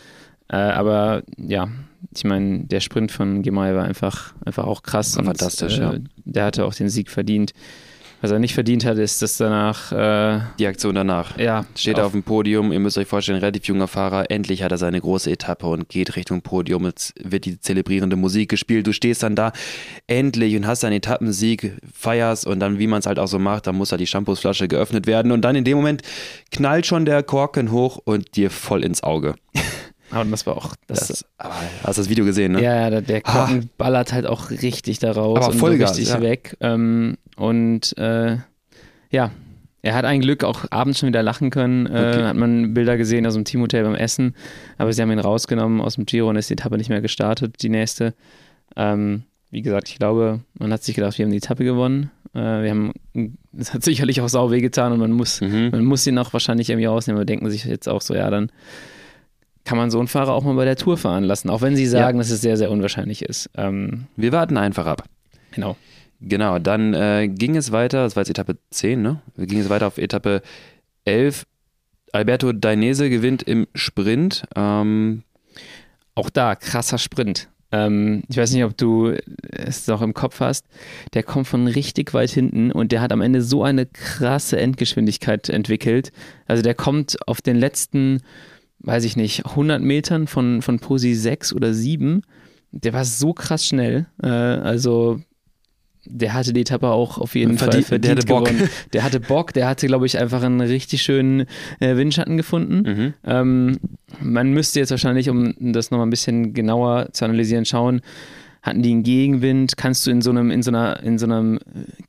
Äh, 0.49 0.55
aber 0.55 1.23
ja, 1.37 1.69
ich 2.15 2.23
meine, 2.23 2.65
der 2.65 2.79
Sprint 2.79 3.11
von 3.11 3.41
Girmay 3.41 3.75
war 3.75 3.85
einfach, 3.85 4.33
einfach 4.45 4.65
auch 4.65 4.83
krass. 4.83 5.17
War 5.17 5.25
fantastisch, 5.25 5.77
äh, 5.77 5.81
ja. 5.81 5.93
Der 6.25 6.45
hatte 6.45 6.65
auch 6.65 6.73
den 6.73 6.89
Sieg 6.89 7.09
verdient. 7.09 7.53
Was 8.19 8.31
er 8.31 8.39
nicht 8.39 8.55
verdient 8.55 8.83
hat, 8.83 8.97
ist, 8.97 9.21
dass 9.21 9.37
danach, 9.37 9.91
äh, 9.91 10.39
Die 10.57 10.65
Aktion 10.65 10.95
danach. 10.95 11.37
ja, 11.37 11.65
Steht 11.75 11.99
auf 11.99 12.13
dem 12.13 12.23
Podium, 12.23 12.71
ihr 12.71 12.79
müsst 12.79 12.97
euch 12.97 13.07
vorstellen, 13.07 13.37
relativ 13.37 13.65
junger 13.65 13.87
Fahrer, 13.87 14.31
endlich 14.31 14.63
hat 14.63 14.71
er 14.71 14.79
seine 14.79 14.99
große 14.99 15.29
Etappe 15.29 15.67
und 15.67 15.87
geht 15.87 16.15
Richtung 16.15 16.41
Podium. 16.41 16.85
Jetzt 16.85 17.13
wird 17.23 17.45
die 17.45 17.59
zelebrierende 17.59 18.15
Musik 18.15 18.49
gespielt. 18.49 18.87
Du 18.87 18.91
stehst 18.91 19.21
dann 19.21 19.35
da 19.35 19.51
endlich 20.07 20.55
und 20.55 20.65
hast 20.65 20.81
deinen 20.81 20.93
Etappensieg, 20.93 21.73
feierst 21.93 22.47
und 22.47 22.59
dann, 22.59 22.79
wie 22.79 22.87
man 22.87 22.99
es 22.99 23.05
halt 23.05 23.19
auch 23.19 23.27
so 23.27 23.37
macht, 23.37 23.67
dann 23.67 23.75
muss 23.75 23.91
halt 23.91 24.01
die 24.01 24.07
Shampoosflasche 24.07 24.67
geöffnet 24.67 25.05
werden 25.05 25.31
und 25.31 25.41
dann 25.41 25.55
in 25.55 25.63
dem 25.63 25.77
Moment 25.77 26.01
knallt 26.51 26.87
schon 26.87 27.05
der 27.05 27.21
Korken 27.21 27.71
hoch 27.71 27.99
und 28.03 28.35
dir 28.35 28.49
voll 28.49 28.83
ins 28.83 29.03
Auge. 29.03 29.35
Aber 30.11 30.23
das 30.25 30.45
war 30.45 30.55
auch, 30.55 30.75
das, 30.87 31.07
Das, 31.07 31.25
aber 31.37 31.53
hast 31.83 31.97
das 31.97 32.09
Video 32.09 32.23
gesehen, 32.25 32.53
ne? 32.53 32.63
Ja, 32.63 32.75
ja, 32.75 32.89
der, 32.89 33.01
der 33.01 33.21
Korken 33.21 33.69
ballert 33.77 34.13
halt 34.13 34.25
auch 34.25 34.49
richtig 34.51 34.99
da 34.99 35.11
raus 35.11 35.37
Aber 35.37 35.47
und 35.53 35.59
Vollgas, 35.59 35.91
so 35.91 35.95
richtig 35.97 36.13
ja. 36.15 36.21
weg. 36.21 36.55
Ähm, 36.61 37.17
und 37.35 37.97
äh, 37.97 38.37
ja, 39.11 39.31
er 39.81 39.95
hat 39.95 40.05
ein 40.05 40.21
Glück 40.21 40.43
auch 40.43 40.65
abends 40.71 40.99
schon 40.99 41.07
wieder 41.07 41.23
lachen 41.23 41.49
können. 41.49 41.85
Äh, 41.87 41.89
Okay. 41.89 42.23
Hat 42.23 42.35
man 42.35 42.73
Bilder 42.73 42.97
gesehen 42.97 43.25
aus 43.27 43.33
dem 43.35 43.45
Teamhotel 43.45 43.83
beim 43.83 43.95
Essen. 43.95 44.33
Aber 44.77 44.91
sie 44.93 45.01
haben 45.01 45.11
ihn 45.11 45.19
rausgenommen 45.19 45.81
aus 45.81 45.95
dem 45.95 46.05
Giro 46.05 46.29
und 46.29 46.35
ist 46.35 46.49
die 46.49 46.53
Etappe 46.53 46.77
nicht 46.77 46.89
mehr 46.89 47.01
gestartet, 47.01 47.61
die 47.61 47.69
nächste. 47.69 48.13
Ähm, 48.75 49.23
wie 49.51 49.61
gesagt, 49.61 49.87
ich 49.89 49.97
glaube, 49.97 50.41
man 50.57 50.73
hat 50.73 50.83
sich 50.83 50.95
gedacht, 50.95 51.17
wir 51.17 51.25
haben 51.25 51.31
die 51.31 51.37
Etappe 51.37 51.63
gewonnen. 51.63 52.11
Äh, 52.33 52.39
wir 52.63 52.69
haben, 52.71 52.93
es 53.57 53.73
hat 53.73 53.83
sicherlich 53.83 54.19
auch 54.21 54.27
sau 54.29 54.51
weh 54.51 54.59
getan 54.61 54.91
und 54.93 54.99
man 54.99 55.11
muss, 55.11 55.39
Mhm. 55.41 55.69
man 55.71 55.85
muss 55.85 56.05
ihn 56.07 56.17
auch 56.17 56.33
wahrscheinlich 56.33 56.69
irgendwie 56.69 56.85
rausnehmen. 56.87 57.17
Aber 57.19 57.25
denken 57.25 57.49
sich 57.49 57.63
jetzt 57.65 57.87
auch 57.87 58.01
so, 58.01 58.13
ja, 58.13 58.29
dann 58.29 58.51
kann 59.67 59.77
man 59.77 59.91
so 59.91 59.99
einen 59.99 60.07
Fahrer 60.07 60.33
auch 60.33 60.43
mal 60.45 60.55
bei 60.55 60.63
der 60.65 60.77
Tour 60.77 60.97
fahren 60.97 61.25
lassen, 61.25 61.49
auch 61.49 61.61
wenn 61.61 61.75
sie 61.75 61.85
sagen, 61.85 62.17
dass 62.17 62.29
es 62.29 62.39
sehr, 62.41 62.55
sehr 62.55 62.71
unwahrscheinlich 62.71 63.21
ist. 63.21 63.49
Ähm, 63.57 64.05
Wir 64.15 64.31
warten 64.31 64.57
einfach 64.57 64.85
ab. 64.87 65.03
genau. 65.51 65.75
Genau, 66.19 66.57
dann 66.57 66.95
äh, 66.95 67.27
ging 67.27 67.55
es 67.55 67.71
weiter, 67.71 68.03
das 68.03 68.15
war 68.15 68.21
jetzt 68.21 68.29
Etappe 68.31 68.57
10, 68.71 69.01
ne? 69.03 69.21
Ging 69.37 69.59
es 69.59 69.69
weiter 69.69 69.85
auf 69.85 69.99
Etappe 69.99 70.41
11. 71.05 71.45
Alberto 72.11 72.53
Dainese 72.53 73.09
gewinnt 73.11 73.43
im 73.43 73.67
Sprint. 73.75 74.43
Ähm, 74.55 75.21
Auch 76.15 76.31
da, 76.31 76.55
krasser 76.55 76.97
Sprint. 76.97 77.49
Ähm, 77.71 78.23
ich 78.29 78.37
weiß 78.37 78.51
nicht, 78.53 78.63
ob 78.63 78.75
du 78.77 79.13
es 79.51 79.85
noch 79.85 80.01
im 80.01 80.15
Kopf 80.15 80.39
hast. 80.39 80.65
Der 81.13 81.21
kommt 81.21 81.45
von 81.47 81.67
richtig 81.67 82.13
weit 82.15 82.31
hinten 82.31 82.71
und 82.71 82.91
der 82.91 83.01
hat 83.01 83.11
am 83.11 83.21
Ende 83.21 83.43
so 83.43 83.63
eine 83.63 83.85
krasse 83.85 84.57
Endgeschwindigkeit 84.59 85.49
entwickelt. 85.49 86.11
Also 86.47 86.63
der 86.63 86.73
kommt 86.73 87.17
auf 87.27 87.41
den 87.41 87.57
letzten, 87.57 88.23
weiß 88.79 89.03
ich 89.05 89.15
nicht, 89.17 89.45
100 89.45 89.81
Metern 89.81 90.27
von, 90.27 90.61
von 90.61 90.79
Posi 90.79 91.13
6 91.13 91.53
oder 91.53 91.73
7. 91.73 92.21
Der 92.71 92.93
war 92.93 93.05
so 93.05 93.33
krass 93.33 93.65
schnell. 93.65 94.07
Äh, 94.21 94.27
also 94.27 95.19
der 96.09 96.33
hatte 96.33 96.53
die 96.53 96.61
Etappe 96.61 96.87
auch 96.89 97.17
auf 97.17 97.35
jeden 97.35 97.57
Verdient- 97.57 97.85
Fall 97.85 97.99
der 97.99 98.15
verdient 98.15 98.17
hatte 98.19 98.27
Bock. 98.27 98.45
gewonnen. 98.45 98.69
Der 98.93 99.03
hatte 99.03 99.19
Bock, 99.19 99.53
der 99.53 99.67
hatte, 99.67 99.87
glaube 99.87 100.05
ich, 100.05 100.17
einfach 100.17 100.41
einen 100.41 100.61
richtig 100.61 101.01
schönen 101.01 101.45
äh, 101.81 101.97
Windschatten 101.97 102.37
gefunden. 102.37 102.89
mhm. 102.89 103.13
Ähm, 103.25 103.77
man 104.21 104.51
müsste 104.51 104.79
jetzt 104.79 104.91
wahrscheinlich, 104.91 105.29
um 105.29 105.53
das 105.73 105.91
nochmal 105.91 106.07
ein 106.07 106.11
bisschen 106.11 106.53
genauer 106.53 107.09
zu 107.11 107.25
analysieren, 107.25 107.65
schauen, 107.65 107.99
hatten 108.61 108.83
die 108.83 108.91
einen 108.91 109.03
Gegenwind? 109.03 109.75
Kannst 109.77 110.07
du 110.07 110.11
in 110.11 110.21
so 110.21 110.29
einem, 110.29 110.49
in 110.49 110.63
so 110.63 110.71
einer, 110.71 111.01
in 111.03 111.17
so 111.17 111.25
einem 111.25 111.59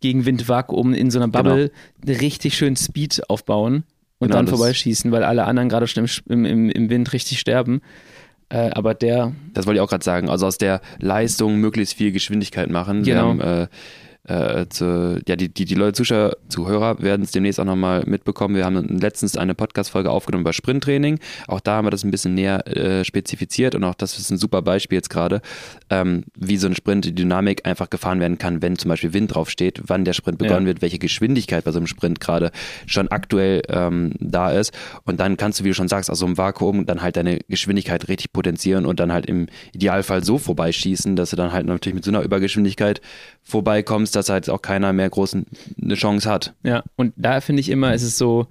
Gegenwindvakuum, 0.00 0.94
in 0.94 1.10
so 1.10 1.18
einer 1.18 1.28
Bubble 1.28 1.70
richtig 2.06 2.56
schön 2.56 2.76
Speed 2.76 3.22
aufbauen 3.28 3.84
und 4.18 4.28
Genau, 4.28 4.38
dann 4.38 4.46
vorbeischießen, 4.48 5.10
weil 5.12 5.22
alle 5.24 5.44
anderen 5.44 5.68
gerade 5.68 5.86
schon 5.86 6.06
im, 6.28 6.44
im, 6.44 6.70
im 6.70 6.90
Wind 6.90 7.12
richtig 7.12 7.38
sterben. 7.40 7.80
Äh, 8.50 8.70
aber 8.70 8.94
der, 8.94 9.32
Das 9.54 9.66
wollte 9.66 9.78
ich 9.78 9.82
auch 9.82 9.88
gerade 9.90 10.04
sagen. 10.04 10.28
Also 10.30 10.46
aus 10.46 10.58
der 10.58 10.80
Leistung 11.00 11.56
möglichst 11.56 11.94
viel 11.94 12.12
Geschwindigkeit 12.12 12.70
machen. 12.70 13.04
Wir 13.04 13.14
Genau. 13.14 13.28
haben 13.28 13.40
äh, 13.40 13.66
äh, 14.24 14.66
zu, 14.68 15.20
ja, 15.26 15.36
die, 15.36 15.48
die, 15.48 15.64
die 15.64 15.74
Leute, 15.74 15.94
Zuschauer, 15.94 16.36
Zuhörer 16.48 17.00
werden 17.00 17.22
es 17.22 17.30
demnächst 17.30 17.58
auch 17.58 17.64
nochmal 17.64 18.04
mitbekommen. 18.06 18.54
Wir 18.54 18.64
haben 18.64 18.98
letztens 18.98 19.36
eine 19.36 19.54
Podcast-Folge 19.54 20.10
aufgenommen 20.10 20.42
über 20.42 20.52
Sprinttraining. 20.52 21.18
Auch 21.46 21.60
da 21.60 21.76
haben 21.76 21.86
wir 21.86 21.90
das 21.90 22.04
ein 22.04 22.10
bisschen 22.10 22.34
näher 22.34 22.66
äh, 22.66 23.04
spezifiziert 23.04 23.74
und 23.74 23.84
auch 23.84 23.94
das 23.94 24.18
ist 24.18 24.30
ein 24.30 24.38
super 24.38 24.62
Beispiel 24.62 24.96
jetzt 24.96 25.08
gerade, 25.10 25.40
ähm, 25.90 26.24
wie 26.36 26.58
so 26.58 26.66
ein 26.66 26.74
Sprint, 26.74 27.06
die 27.06 27.14
Dynamik 27.14 27.66
einfach 27.66 27.88
gefahren 27.90 28.20
werden 28.20 28.38
kann, 28.38 28.60
wenn 28.60 28.76
zum 28.76 28.90
Beispiel 28.90 29.12
Wind 29.12 29.34
draufsteht, 29.34 29.82
wann 29.86 30.04
der 30.04 30.12
Sprint 30.12 30.38
begonnen 30.38 30.62
ja. 30.62 30.68
wird, 30.68 30.82
welche 30.82 30.98
Geschwindigkeit 30.98 31.64
bei 31.64 31.72
so 31.72 31.78
einem 31.78 31.86
Sprint 31.86 32.20
gerade 32.20 32.50
schon 32.86 33.08
aktuell 33.08 33.62
ähm, 33.68 34.12
da 34.20 34.50
ist. 34.50 34.72
Und 35.04 35.20
dann 35.20 35.36
kannst 35.36 35.60
du, 35.60 35.64
wie 35.64 35.68
du 35.68 35.74
schon 35.74 35.88
sagst, 35.88 36.10
aus 36.10 36.18
so 36.18 36.26
einem 36.26 36.36
Vakuum 36.36 36.84
dann 36.84 37.02
halt 37.02 37.16
deine 37.16 37.38
Geschwindigkeit 37.48 38.08
richtig 38.08 38.32
potenzieren 38.32 38.84
und 38.84 39.00
dann 39.00 39.12
halt 39.12 39.26
im 39.26 39.46
Idealfall 39.72 40.22
so 40.22 40.38
vorbeischießen, 40.38 41.16
dass 41.16 41.30
du 41.30 41.36
dann 41.36 41.52
halt 41.52 41.66
natürlich 41.66 41.94
mit 41.94 42.04
so 42.04 42.10
einer 42.10 42.22
Übergeschwindigkeit 42.22 43.00
vorbeikommst, 43.42 44.07
dass 44.10 44.28
halt 44.28 44.48
auch 44.50 44.62
keiner 44.62 44.92
mehr 44.92 45.08
groß 45.08 45.36
eine 45.82 45.94
Chance 45.94 46.28
hat. 46.28 46.54
Ja, 46.62 46.82
und 46.96 47.12
da 47.16 47.40
finde 47.40 47.60
ich 47.60 47.68
immer, 47.68 47.94
ist 47.94 48.02
es 48.02 48.18
so, 48.18 48.46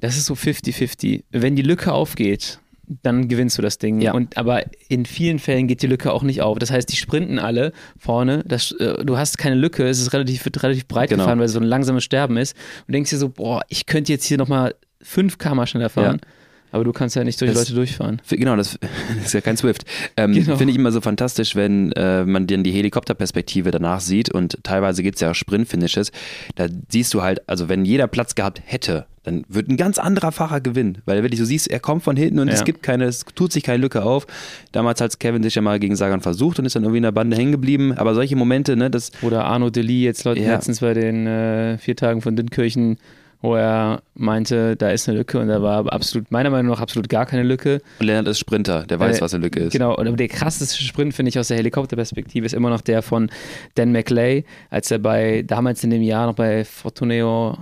das 0.00 0.16
ist 0.16 0.26
so 0.26 0.34
50-50. 0.34 1.24
Wenn 1.30 1.56
die 1.56 1.62
Lücke 1.62 1.92
aufgeht, 1.92 2.58
dann 3.02 3.28
gewinnst 3.28 3.58
du 3.58 3.62
das 3.62 3.78
Ding. 3.78 4.00
Ja. 4.00 4.12
Und, 4.12 4.36
aber 4.36 4.64
in 4.88 5.04
vielen 5.04 5.38
Fällen 5.38 5.66
geht 5.68 5.82
die 5.82 5.86
Lücke 5.86 6.12
auch 6.12 6.22
nicht 6.22 6.42
auf. 6.42 6.58
Das 6.58 6.70
heißt, 6.70 6.90
die 6.90 6.96
sprinten 6.96 7.38
alle 7.38 7.72
vorne. 7.98 8.44
Das, 8.46 8.72
äh, 8.72 9.04
du 9.04 9.18
hast 9.18 9.38
keine 9.38 9.56
Lücke, 9.56 9.86
es 9.86 10.00
ist 10.00 10.12
relativ, 10.12 10.44
wird 10.44 10.62
relativ 10.62 10.86
breit 10.86 11.10
genau. 11.10 11.24
gefahren, 11.24 11.38
weil 11.38 11.46
es 11.46 11.52
so 11.52 11.60
ein 11.60 11.66
langsames 11.66 12.04
Sterben 12.04 12.36
ist. 12.36 12.56
Und 12.86 12.94
denkst 12.94 13.10
dir 13.10 13.18
so, 13.18 13.28
boah, 13.28 13.62
ich 13.68 13.86
könnte 13.86 14.12
jetzt 14.12 14.24
hier 14.24 14.38
nochmal 14.38 14.74
5 15.02 15.38
km 15.38 15.66
schneller 15.66 15.90
fahren. 15.90 16.20
Ja. 16.22 16.28
Aber 16.70 16.84
du 16.84 16.92
kannst 16.92 17.16
ja 17.16 17.24
nicht 17.24 17.40
durch 17.40 17.52
das, 17.52 17.60
Leute 17.60 17.74
durchfahren. 17.74 18.20
Genau, 18.28 18.56
das, 18.56 18.78
das, 19.16 19.26
ist 19.26 19.34
ja 19.34 19.40
kein 19.40 19.56
Swift. 19.56 19.84
Ähm, 20.16 20.32
genau. 20.32 20.56
Finde 20.56 20.72
ich 20.72 20.78
immer 20.78 20.92
so 20.92 21.00
fantastisch, 21.00 21.56
wenn 21.56 21.92
äh, 21.92 22.24
man 22.24 22.46
dann 22.46 22.62
die 22.62 22.72
Helikopterperspektive 22.72 23.70
danach 23.70 24.00
sieht 24.00 24.32
und 24.32 24.58
teilweise 24.62 25.02
gibt 25.02 25.16
es 25.16 25.20
ja 25.22 25.30
auch 25.30 25.34
Sprint-Finishes. 25.34 26.12
Da 26.56 26.66
siehst 26.88 27.14
du 27.14 27.22
halt, 27.22 27.48
also 27.48 27.68
wenn 27.68 27.84
jeder 27.84 28.06
Platz 28.06 28.34
gehabt 28.34 28.62
hätte, 28.64 29.06
dann 29.28 29.44
wird 29.48 29.68
ein 29.68 29.76
ganz 29.76 29.98
anderer 29.98 30.32
Fahrer 30.32 30.60
gewinnen. 30.60 30.98
Weil 31.04 31.22
wenn 31.22 31.30
du 31.30 31.44
siehst, 31.44 31.68
er 31.68 31.80
kommt 31.80 32.02
von 32.02 32.16
hinten 32.16 32.38
und 32.38 32.48
ja. 32.48 32.54
es 32.54 32.64
gibt 32.64 32.82
keine, 32.82 33.04
es 33.04 33.24
tut 33.34 33.52
sich 33.52 33.62
keine 33.62 33.78
Lücke 33.78 34.02
auf. 34.02 34.26
Damals 34.72 35.00
hat 35.00 35.20
Kevin 35.20 35.42
sich 35.42 35.54
ja 35.54 35.62
mal 35.62 35.78
gegen 35.78 35.96
Sagan 35.96 36.20
versucht 36.20 36.58
und 36.58 36.64
ist 36.64 36.76
dann 36.76 36.84
irgendwie 36.84 36.98
in 36.98 37.02
der 37.02 37.12
Bande 37.12 37.36
hängen 37.36 37.52
geblieben. 37.52 37.92
Aber 37.96 38.14
solche 38.14 38.36
Momente, 38.36 38.76
ne, 38.76 38.90
das. 38.90 39.12
Oder 39.22 39.44
Arno 39.44 39.70
Deli 39.70 40.02
jetzt 40.02 40.24
Leute, 40.24 40.40
ja. 40.40 40.52
letztens 40.52 40.80
bei 40.80 40.94
den 40.94 41.26
äh, 41.26 41.78
vier 41.78 41.96
Tagen 41.96 42.22
von 42.22 42.36
Dinnkirchen 42.36 42.98
wo 43.40 43.54
er 43.54 44.02
meinte, 44.14 44.76
da 44.76 44.90
ist 44.90 45.08
eine 45.08 45.18
Lücke 45.18 45.38
und 45.38 45.48
da 45.48 45.62
war 45.62 45.92
absolut, 45.92 46.30
meiner 46.30 46.50
Meinung 46.50 46.72
nach, 46.72 46.80
absolut 46.80 47.08
gar 47.08 47.24
keine 47.24 47.44
Lücke. 47.44 47.80
Und 48.00 48.06
Lennart 48.06 48.26
ist 48.26 48.38
Sprinter, 48.38 48.84
der 48.84 48.98
weiß, 48.98 49.18
äh, 49.18 49.20
was 49.20 49.34
eine 49.34 49.44
Lücke 49.44 49.60
ist. 49.60 49.72
Genau, 49.72 49.96
aber 49.96 50.10
der 50.12 50.28
krasseste 50.28 50.82
Sprint, 50.82 51.14
finde 51.14 51.28
ich, 51.28 51.38
aus 51.38 51.48
der 51.48 51.56
Helikopterperspektive 51.56 52.46
ist 52.46 52.52
immer 52.52 52.70
noch 52.70 52.80
der 52.80 53.02
von 53.02 53.30
Dan 53.76 53.92
McLay, 53.92 54.44
als 54.70 54.90
er 54.90 54.98
bei, 54.98 55.42
damals 55.46 55.84
in 55.84 55.90
dem 55.90 56.02
Jahr 56.02 56.26
noch 56.26 56.34
bei 56.34 56.64
Fortuneo 56.64 57.56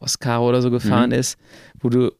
Oscaro 0.00 0.48
oder 0.48 0.62
so 0.62 0.70
gefahren 0.70 1.10
mhm. 1.10 1.16
ist, 1.16 1.38
wo 1.80 1.88
du 1.88 2.12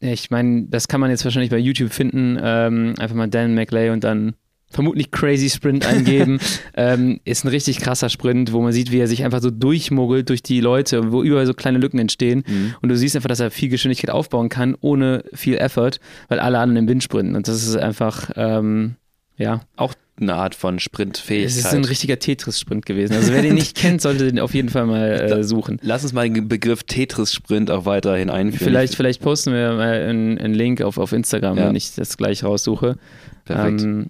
ich 0.00 0.30
meine, 0.30 0.66
das 0.68 0.86
kann 0.86 1.00
man 1.00 1.08
jetzt 1.08 1.24
wahrscheinlich 1.24 1.50
bei 1.50 1.56
YouTube 1.56 1.90
finden. 1.90 2.38
Ähm, 2.42 2.94
einfach 2.98 3.16
mal 3.16 3.28
Dan 3.28 3.54
McLay 3.54 3.88
und 3.88 4.04
dann 4.04 4.34
vermutlich 4.74 5.10
Crazy 5.10 5.48
Sprint 5.48 5.86
eingeben. 5.86 6.38
ähm, 6.76 7.20
ist 7.24 7.44
ein 7.44 7.48
richtig 7.48 7.78
krasser 7.78 8.10
Sprint, 8.10 8.52
wo 8.52 8.60
man 8.60 8.72
sieht, 8.72 8.90
wie 8.92 8.98
er 8.98 9.08
sich 9.08 9.24
einfach 9.24 9.40
so 9.40 9.50
durchmogelt 9.50 10.28
durch 10.28 10.42
die 10.42 10.60
Leute, 10.60 11.12
wo 11.12 11.22
überall 11.22 11.46
so 11.46 11.54
kleine 11.54 11.78
Lücken 11.78 11.98
entstehen. 11.98 12.44
Mhm. 12.46 12.74
Und 12.82 12.88
du 12.88 12.96
siehst 12.96 13.16
einfach, 13.16 13.28
dass 13.28 13.40
er 13.40 13.50
viel 13.50 13.68
Geschwindigkeit 13.68 14.10
aufbauen 14.10 14.48
kann, 14.48 14.76
ohne 14.80 15.24
viel 15.32 15.56
Effort, 15.56 15.92
weil 16.28 16.40
alle 16.40 16.58
anderen 16.58 16.84
im 16.84 16.88
Wind 16.88 17.02
sprinten. 17.02 17.36
Und 17.36 17.48
das 17.48 17.66
ist 17.66 17.76
einfach, 17.76 18.30
ähm, 18.36 18.96
ja. 19.36 19.62
Auch 19.76 19.94
eine 20.20 20.34
Art 20.34 20.54
von 20.54 20.78
Sprintfähigkeit. 20.78 21.50
Es 21.50 21.56
ist 21.56 21.74
ein 21.74 21.84
richtiger 21.84 22.18
Tetris-Sprint 22.18 22.86
gewesen. 22.86 23.14
Also 23.14 23.32
wer 23.32 23.42
den 23.42 23.54
nicht 23.54 23.76
kennt, 23.76 24.00
sollte 24.00 24.26
den 24.26 24.38
auf 24.38 24.54
jeden 24.54 24.68
Fall 24.68 24.86
mal 24.86 25.10
äh, 25.10 25.42
suchen. 25.42 25.78
Lass 25.82 26.04
uns 26.04 26.12
mal 26.12 26.30
den 26.30 26.46
Begriff 26.46 26.84
Tetris-Sprint 26.84 27.70
auch 27.70 27.84
weiterhin 27.84 28.30
einführen. 28.30 28.64
Vielleicht, 28.64 28.94
vielleicht 28.94 29.22
posten 29.22 29.52
wir 29.52 29.72
mal 29.72 30.02
einen, 30.02 30.38
einen 30.38 30.54
Link 30.54 30.82
auf, 30.82 30.98
auf 30.98 31.12
Instagram, 31.12 31.58
ja. 31.58 31.66
wenn 31.66 31.74
ich 31.74 31.94
das 31.96 32.16
gleich 32.16 32.44
raussuche. 32.44 32.96
Perfekt. 33.44 33.82
Ähm, 33.82 34.06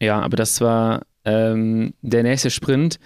ja, 0.00 0.20
aber 0.20 0.36
das 0.36 0.60
war 0.60 1.02
ähm, 1.24 1.94
der 2.02 2.22
nächste 2.22 2.50
Sprint. 2.50 2.98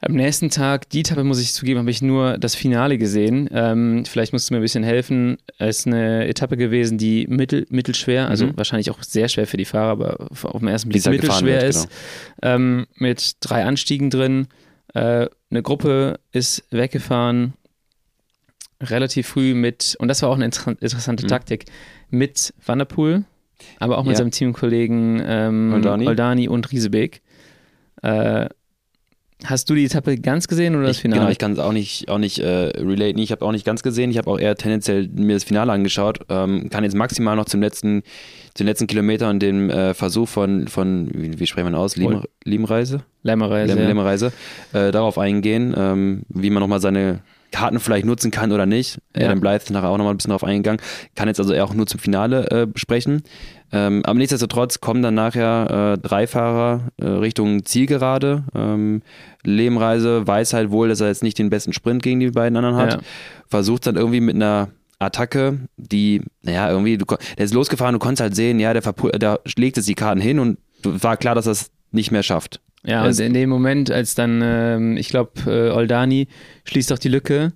Am 0.00 0.12
nächsten 0.12 0.48
Tag, 0.48 0.88
die 0.90 1.00
Etappe 1.00 1.24
muss 1.24 1.40
ich 1.40 1.52
zugeben, 1.52 1.80
habe 1.80 1.90
ich 1.90 2.02
nur 2.02 2.38
das 2.38 2.54
Finale 2.54 2.98
gesehen. 2.98 3.48
Ähm, 3.52 4.04
vielleicht 4.04 4.32
musst 4.32 4.48
du 4.48 4.54
mir 4.54 4.60
ein 4.60 4.62
bisschen 4.62 4.84
helfen. 4.84 5.38
Es 5.58 5.80
ist 5.80 5.86
eine 5.88 6.28
Etappe 6.28 6.56
gewesen, 6.56 6.98
die 6.98 7.26
mittel, 7.26 7.66
mittelschwer, 7.68 8.28
also 8.28 8.46
mhm. 8.46 8.56
wahrscheinlich 8.56 8.92
auch 8.92 9.02
sehr 9.02 9.28
schwer 9.28 9.48
für 9.48 9.56
die 9.56 9.64
Fahrer, 9.64 9.90
aber 9.90 10.28
auf 10.30 10.60
den 10.60 10.68
ersten 10.68 10.90
Blick 10.90 11.04
mittelschwer 11.04 11.62
wird, 11.62 11.62
ist. 11.64 11.88
Genau. 12.40 12.54
Ähm, 12.54 12.86
mit 12.94 13.36
drei 13.40 13.64
Anstiegen 13.64 14.08
drin. 14.08 14.46
Äh, 14.94 15.26
eine 15.50 15.62
Gruppe 15.62 16.20
ist 16.30 16.64
weggefahren, 16.70 17.54
relativ 18.80 19.26
früh 19.26 19.54
mit, 19.54 19.96
und 19.98 20.06
das 20.06 20.22
war 20.22 20.28
auch 20.28 20.36
eine 20.36 20.44
interessante 20.44 21.24
mhm. 21.24 21.28
Taktik, 21.28 21.64
mit 22.08 22.54
Vanderpool, 22.64 23.24
aber 23.78 23.98
auch 23.98 24.04
mit 24.04 24.12
ja. 24.12 24.18
seinem 24.18 24.30
Teamkollegen 24.30 25.22
ähm, 25.24 25.72
Oldani. 25.74 26.06
Oldani. 26.06 26.48
und 26.48 26.70
Riesebeek. 26.70 27.22
Äh, 28.02 28.48
hast 29.44 29.70
du 29.70 29.74
die 29.74 29.84
Etappe 29.84 30.16
ganz 30.16 30.48
gesehen 30.48 30.74
oder 30.74 30.86
das 30.86 30.96
ich, 30.96 31.02
Finale? 31.02 31.20
Genau, 31.20 31.30
ich 31.30 31.38
kann 31.38 31.52
es 31.52 31.58
auch 31.58 31.72
nicht, 31.72 32.08
auch 32.08 32.18
nicht 32.18 32.38
äh, 32.38 32.46
relaten. 32.46 33.18
Ich 33.18 33.32
habe 33.32 33.44
auch 33.44 33.52
nicht 33.52 33.64
ganz 33.64 33.82
gesehen. 33.82 34.10
Ich 34.10 34.18
habe 34.18 34.30
auch 34.30 34.38
eher 34.38 34.56
tendenziell 34.56 35.08
mir 35.08 35.34
das 35.34 35.44
Finale 35.44 35.72
angeschaut. 35.72 36.20
Ähm, 36.28 36.68
kann 36.70 36.84
jetzt 36.84 36.96
maximal 36.96 37.36
noch 37.36 37.46
zum 37.46 37.60
letzten, 37.60 38.02
zum 38.54 38.66
letzten 38.66 38.86
Kilometer 38.86 39.30
und 39.30 39.40
dem 39.40 39.70
äh, 39.70 39.94
Versuch 39.94 40.28
von, 40.28 40.68
von 40.68 41.10
wie, 41.14 41.38
wie 41.38 41.46
sprechen 41.46 41.70
wir 41.70 41.78
aus? 41.78 41.96
Lim, 41.96 42.22
Limreise? 42.44 43.02
Lämmerreise. 43.22 43.74
Läm, 43.74 43.86
Lämmerreise. 43.86 44.32
Äh, 44.72 44.90
darauf 44.90 45.18
eingehen, 45.18 45.74
ähm, 45.76 46.22
wie 46.28 46.50
man 46.50 46.60
nochmal 46.60 46.80
seine 46.80 47.20
Karten 47.50 47.80
vielleicht 47.80 48.06
nutzen 48.06 48.30
kann 48.30 48.52
oder 48.52 48.66
nicht. 48.66 48.98
Ja. 49.16 49.26
Adam 49.26 49.40
Blythe 49.40 49.64
ist 49.64 49.70
nachher 49.70 49.88
auch 49.88 49.96
nochmal 49.96 50.14
ein 50.14 50.16
bisschen 50.16 50.30
darauf 50.30 50.44
eingegangen. 50.44 50.80
Kann 51.14 51.28
jetzt 51.28 51.40
also 51.40 51.52
eher 51.52 51.64
auch 51.64 51.74
nur 51.74 51.86
zum 51.86 52.00
Finale 52.00 52.50
äh, 52.50 52.66
besprechen. 52.66 53.22
Ähm, 53.70 54.02
aber 54.04 54.18
nichtsdestotrotz 54.18 54.80
kommen 54.80 55.02
dann 55.02 55.14
nachher 55.14 55.94
äh, 55.94 55.98
drei 55.98 56.26
Fahrer 56.26 56.88
äh, 56.96 57.06
Richtung 57.06 57.64
Zielgerade. 57.64 58.44
Ähm, 58.54 59.02
Lehmreise 59.44 60.26
weiß 60.26 60.54
halt 60.54 60.70
wohl, 60.70 60.88
dass 60.88 61.00
er 61.00 61.08
jetzt 61.08 61.22
nicht 61.22 61.38
den 61.38 61.50
besten 61.50 61.72
Sprint 61.72 62.02
gegen 62.02 62.20
die 62.20 62.30
beiden 62.30 62.56
anderen 62.56 62.76
hat. 62.76 62.94
Ja. 62.94 63.00
Versucht 63.46 63.86
dann 63.86 63.96
irgendwie 63.96 64.20
mit 64.20 64.36
einer 64.36 64.68
Attacke, 64.98 65.60
die, 65.76 66.22
naja, 66.42 66.70
irgendwie, 66.70 66.98
du, 66.98 67.04
der 67.06 67.44
ist 67.44 67.54
losgefahren, 67.54 67.92
du 67.92 67.98
konntest 67.98 68.20
halt 68.20 68.34
sehen, 68.34 68.58
ja, 68.58 68.72
der, 68.72 68.82
der 68.82 69.40
legt 69.56 69.76
jetzt 69.76 69.88
die 69.88 69.94
Karten 69.94 70.20
hin 70.20 70.38
und 70.38 70.58
war 70.82 71.16
klar, 71.16 71.34
dass 71.34 71.46
er 71.46 71.52
es 71.52 71.70
nicht 71.92 72.10
mehr 72.10 72.22
schafft. 72.22 72.60
Ja, 72.84 73.04
und 73.04 73.18
in 73.18 73.34
dem 73.34 73.50
Moment, 73.50 73.90
als 73.90 74.14
dann, 74.14 74.40
ähm, 74.42 74.96
ich 74.96 75.08
glaube, 75.08 75.32
äh, 75.46 75.70
Oldani 75.70 76.28
schließt 76.64 76.92
auch 76.92 76.98
die 76.98 77.08
Lücke. 77.08 77.52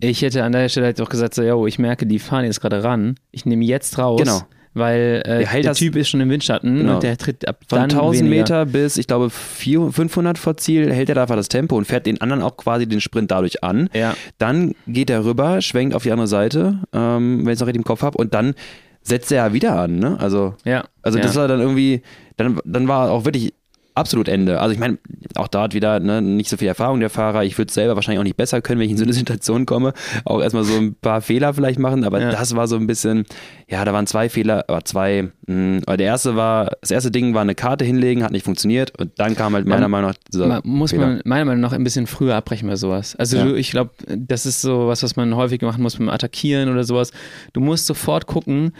Ich 0.00 0.22
hätte 0.22 0.44
an 0.44 0.52
der 0.52 0.68
Stelle 0.68 0.86
halt 0.86 1.00
auch 1.00 1.08
gesagt, 1.08 1.34
so, 1.34 1.42
yo, 1.42 1.66
ich 1.66 1.78
merke, 1.78 2.06
die 2.06 2.18
fahren 2.18 2.44
jetzt 2.44 2.60
gerade 2.60 2.84
ran. 2.84 3.16
Ich 3.32 3.46
nehme 3.46 3.64
jetzt 3.64 3.98
raus. 3.98 4.20
Genau. 4.20 4.42
Weil 4.74 5.22
äh, 5.24 5.44
der, 5.44 5.62
der 5.62 5.74
Typ 5.74 5.96
ist 5.96 6.08
schon 6.08 6.20
im 6.20 6.30
Windschatten 6.30 6.76
genau. 6.76 6.94
und 6.94 7.02
der 7.02 7.16
tritt 7.16 7.48
ab 7.48 7.60
Von 7.68 7.80
1000 7.80 8.24
weniger. 8.24 8.42
Meter 8.42 8.66
bis, 8.66 8.96
ich 8.96 9.08
glaube, 9.08 9.28
400, 9.30 9.94
500 9.94 10.38
vor 10.38 10.56
Ziel 10.56 10.92
hält 10.92 11.08
er 11.08 11.16
da 11.16 11.22
einfach 11.22 11.36
das 11.36 11.48
Tempo 11.48 11.76
und 11.76 11.84
fährt 11.84 12.06
den 12.06 12.20
anderen 12.20 12.42
auch 12.42 12.56
quasi 12.56 12.86
den 12.86 13.00
Sprint 13.00 13.30
dadurch 13.30 13.64
an. 13.64 13.90
Ja. 13.92 14.14
Dann 14.38 14.74
geht 14.86 15.10
er 15.10 15.24
rüber, 15.24 15.60
schwenkt 15.62 15.96
auf 15.96 16.04
die 16.04 16.12
andere 16.12 16.28
Seite, 16.28 16.78
ähm, 16.92 17.40
wenn 17.40 17.48
ich 17.48 17.54
es 17.54 17.60
noch 17.60 17.66
richtig 17.66 17.80
im 17.80 17.84
Kopf 17.84 18.02
habe, 18.02 18.18
und 18.18 18.34
dann 18.34 18.54
setzt 19.02 19.32
er 19.32 19.46
ja 19.46 19.52
wieder 19.52 19.78
an. 19.78 19.98
Ne? 19.98 20.16
Also, 20.20 20.54
ja. 20.64 20.84
also 21.02 21.18
das 21.18 21.34
ja. 21.34 21.40
war 21.40 21.48
dann 21.48 21.60
irgendwie, 21.60 22.02
dann, 22.36 22.60
dann 22.64 22.86
war 22.86 23.10
auch 23.10 23.24
wirklich 23.24 23.54
absolut 23.98 24.28
Ende. 24.28 24.60
Also 24.60 24.72
ich 24.72 24.78
meine, 24.78 24.98
auch 25.36 25.48
da 25.48 25.62
hat 25.62 25.74
wieder 25.74 26.00
ne, 26.00 26.22
nicht 26.22 26.48
so 26.48 26.56
viel 26.56 26.68
Erfahrung 26.68 27.00
der 27.00 27.10
Fahrer. 27.10 27.44
Ich 27.44 27.58
würde 27.58 27.68
es 27.68 27.74
selber 27.74 27.96
wahrscheinlich 27.96 28.20
auch 28.20 28.24
nicht 28.24 28.36
besser 28.36 28.62
können, 28.62 28.80
wenn 28.80 28.86
ich 28.86 28.92
in 28.92 28.98
so 28.98 29.04
eine 29.04 29.12
Situation 29.24 29.66
komme. 29.66 29.92
Auch 30.24 30.40
erstmal 30.40 30.64
so 30.64 30.76
ein 30.76 30.94
paar 30.94 31.20
Fehler 31.20 31.52
vielleicht 31.54 31.78
machen, 31.78 32.04
aber 32.04 32.20
ja. 32.20 32.30
das 32.30 32.54
war 32.56 32.68
so 32.68 32.76
ein 32.76 32.86
bisschen, 32.86 33.24
ja, 33.68 33.84
da 33.84 33.92
waren 33.92 34.06
zwei 34.06 34.28
Fehler, 34.28 34.64
aber 34.68 34.84
zwei. 34.84 35.30
Mh, 35.46 35.82
hm, 35.86 35.96
der 35.96 36.06
erste 36.06 36.36
war, 36.36 36.72
das 36.80 36.90
erste 36.90 37.10
Ding 37.10 37.34
war 37.34 37.42
eine 37.42 37.54
Karte 37.54 37.84
hinlegen, 37.84 38.22
hat 38.22 38.32
nicht 38.32 38.44
funktioniert 38.44 38.98
und 38.98 39.12
dann 39.18 39.34
kam 39.34 39.54
halt 39.54 39.66
meiner 39.66 39.82
ja, 39.82 39.88
Meinung 39.88 40.10
nach 40.10 40.16
dieser 40.32 40.60
Muss 40.64 40.90
Fehler. 40.90 41.06
man 41.06 41.20
meiner 41.24 41.44
Meinung 41.44 41.60
nach 41.60 41.72
ein 41.72 41.84
bisschen 41.84 42.06
früher 42.06 42.36
abbrechen 42.36 42.68
bei 42.68 42.76
sowas. 42.76 43.16
Also 43.16 43.36
ja. 43.36 43.44
du, 43.44 43.54
ich 43.54 43.70
glaube, 43.70 43.90
das 44.06 44.46
ist 44.46 44.60
so 44.60 44.86
was, 44.86 45.02
was 45.02 45.16
man 45.16 45.34
häufig 45.34 45.62
machen 45.62 45.82
muss 45.82 45.96
beim 45.96 46.08
Attackieren 46.08 46.70
oder 46.70 46.84
sowas. 46.84 47.10
Du 47.52 47.60
musst 47.60 47.86
sofort 47.86 48.26
gucken, 48.26 48.72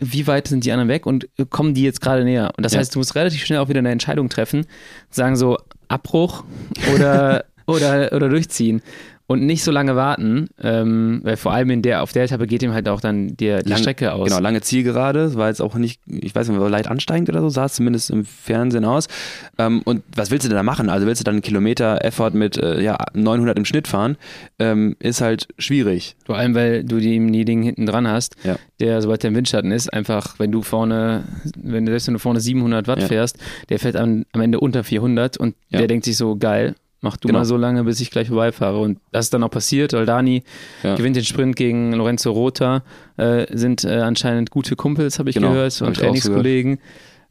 wie 0.00 0.26
weit 0.26 0.48
sind 0.48 0.64
die 0.64 0.72
anderen 0.72 0.88
weg 0.88 1.06
und 1.06 1.28
kommen 1.50 1.74
die 1.74 1.82
jetzt 1.82 2.00
gerade 2.00 2.24
näher? 2.24 2.52
Und 2.56 2.64
das 2.64 2.72
ja. 2.72 2.80
heißt, 2.80 2.94
du 2.94 2.98
musst 2.98 3.14
relativ 3.14 3.44
schnell 3.44 3.58
auch 3.60 3.68
wieder 3.68 3.78
eine 3.78 3.90
Entscheidung 3.90 4.28
treffen, 4.28 4.66
sagen 5.10 5.36
so 5.36 5.58
Abbruch 5.88 6.44
oder, 6.94 7.44
oder, 7.66 8.12
oder 8.12 8.28
durchziehen 8.28 8.82
und 9.30 9.46
nicht 9.46 9.62
so 9.62 9.70
lange 9.70 9.94
warten, 9.94 10.48
ähm, 10.60 11.20
weil 11.22 11.36
vor 11.36 11.52
allem 11.52 11.70
in 11.70 11.82
der, 11.82 12.02
auf 12.02 12.10
der 12.10 12.24
Etappe 12.24 12.48
geht 12.48 12.64
ihm 12.64 12.72
halt 12.72 12.88
auch 12.88 13.00
dann 13.00 13.28
die, 13.28 13.58
die 13.64 13.68
Lang, 13.70 13.78
Strecke 13.78 14.12
aus. 14.12 14.28
Genau, 14.28 14.40
lange 14.40 14.60
Zielgerade, 14.60 15.36
war 15.36 15.46
jetzt 15.46 15.62
auch 15.62 15.76
nicht, 15.76 16.00
ich 16.08 16.34
weiß 16.34 16.48
nicht, 16.48 16.58
war 16.58 16.68
leicht 16.68 16.88
ansteigend 16.88 17.28
oder 17.28 17.40
so, 17.40 17.48
sah 17.48 17.66
es 17.66 17.74
zumindest 17.74 18.10
im 18.10 18.24
Fernsehen 18.24 18.84
aus. 18.84 19.06
Ähm, 19.56 19.82
und 19.84 20.02
was 20.16 20.32
willst 20.32 20.46
du 20.46 20.48
denn 20.48 20.56
da 20.56 20.64
machen? 20.64 20.88
Also 20.88 21.06
willst 21.06 21.20
du 21.20 21.24
dann 21.24 21.36
einen 21.36 21.42
Kilometer 21.42 22.04
Effort 22.04 22.32
mit 22.32 22.56
äh, 22.56 22.82
ja, 22.82 22.98
900 23.14 23.56
im 23.56 23.64
Schnitt 23.64 23.86
fahren? 23.86 24.16
Ähm, 24.58 24.96
ist 24.98 25.20
halt 25.20 25.46
schwierig. 25.58 26.16
Vor 26.24 26.36
allem, 26.36 26.56
weil 26.56 26.82
du 26.82 26.98
die, 26.98 27.24
die 27.30 27.44
Ding 27.44 27.62
hinten 27.62 27.86
dran 27.86 28.08
hast, 28.08 28.34
ja. 28.42 28.56
der, 28.80 29.00
sobald 29.00 29.22
der 29.22 29.28
im 29.28 29.36
Windschatten 29.36 29.70
ist, 29.70 29.92
einfach, 29.92 30.40
wenn 30.40 30.50
du 30.50 30.62
vorne, 30.62 31.22
wenn 31.54 31.86
selbst 31.86 32.08
wenn 32.08 32.14
du 32.14 32.20
vorne 32.20 32.40
700 32.40 32.88
Watt 32.88 33.02
ja. 33.02 33.06
fährst, 33.06 33.38
der 33.68 33.78
fährt 33.78 33.94
am, 33.94 34.24
am 34.32 34.40
Ende 34.40 34.58
unter 34.58 34.82
400 34.82 35.36
und 35.36 35.54
der 35.70 35.86
denkt 35.86 36.04
sich 36.04 36.16
so, 36.16 36.34
geil, 36.34 36.74
mach 37.00 37.16
du 37.16 37.28
Genau. 37.28 37.40
mal 37.40 37.44
so 37.44 37.56
lange, 37.56 37.84
bis 37.84 38.00
ich 38.00 38.10
gleich 38.10 38.28
vorbeifahre. 38.28 38.78
Und 38.78 38.98
das 39.12 39.26
ist 39.26 39.34
dann 39.34 39.42
auch 39.42 39.50
passiert. 39.50 39.94
Oldani 39.94 40.42
Ja. 40.82 40.96
gewinnt 40.96 41.16
den 41.16 41.24
Sprint 41.24 41.56
gegen 41.56 41.92
Lorenzo 41.92 42.30
Rota, 42.32 42.82
äh, 43.16 43.46
sind 43.56 43.84
äh, 43.84 44.00
anscheinend 44.00 44.50
gute 44.50 44.76
Kumpels, 44.76 45.18
habe 45.18 45.30
ich 45.30 45.34
Genau, 45.36 45.50
gehört, 45.50 45.80
hab 45.80 45.88
und. 45.88 45.96
Trainingskollegen. 45.96 46.78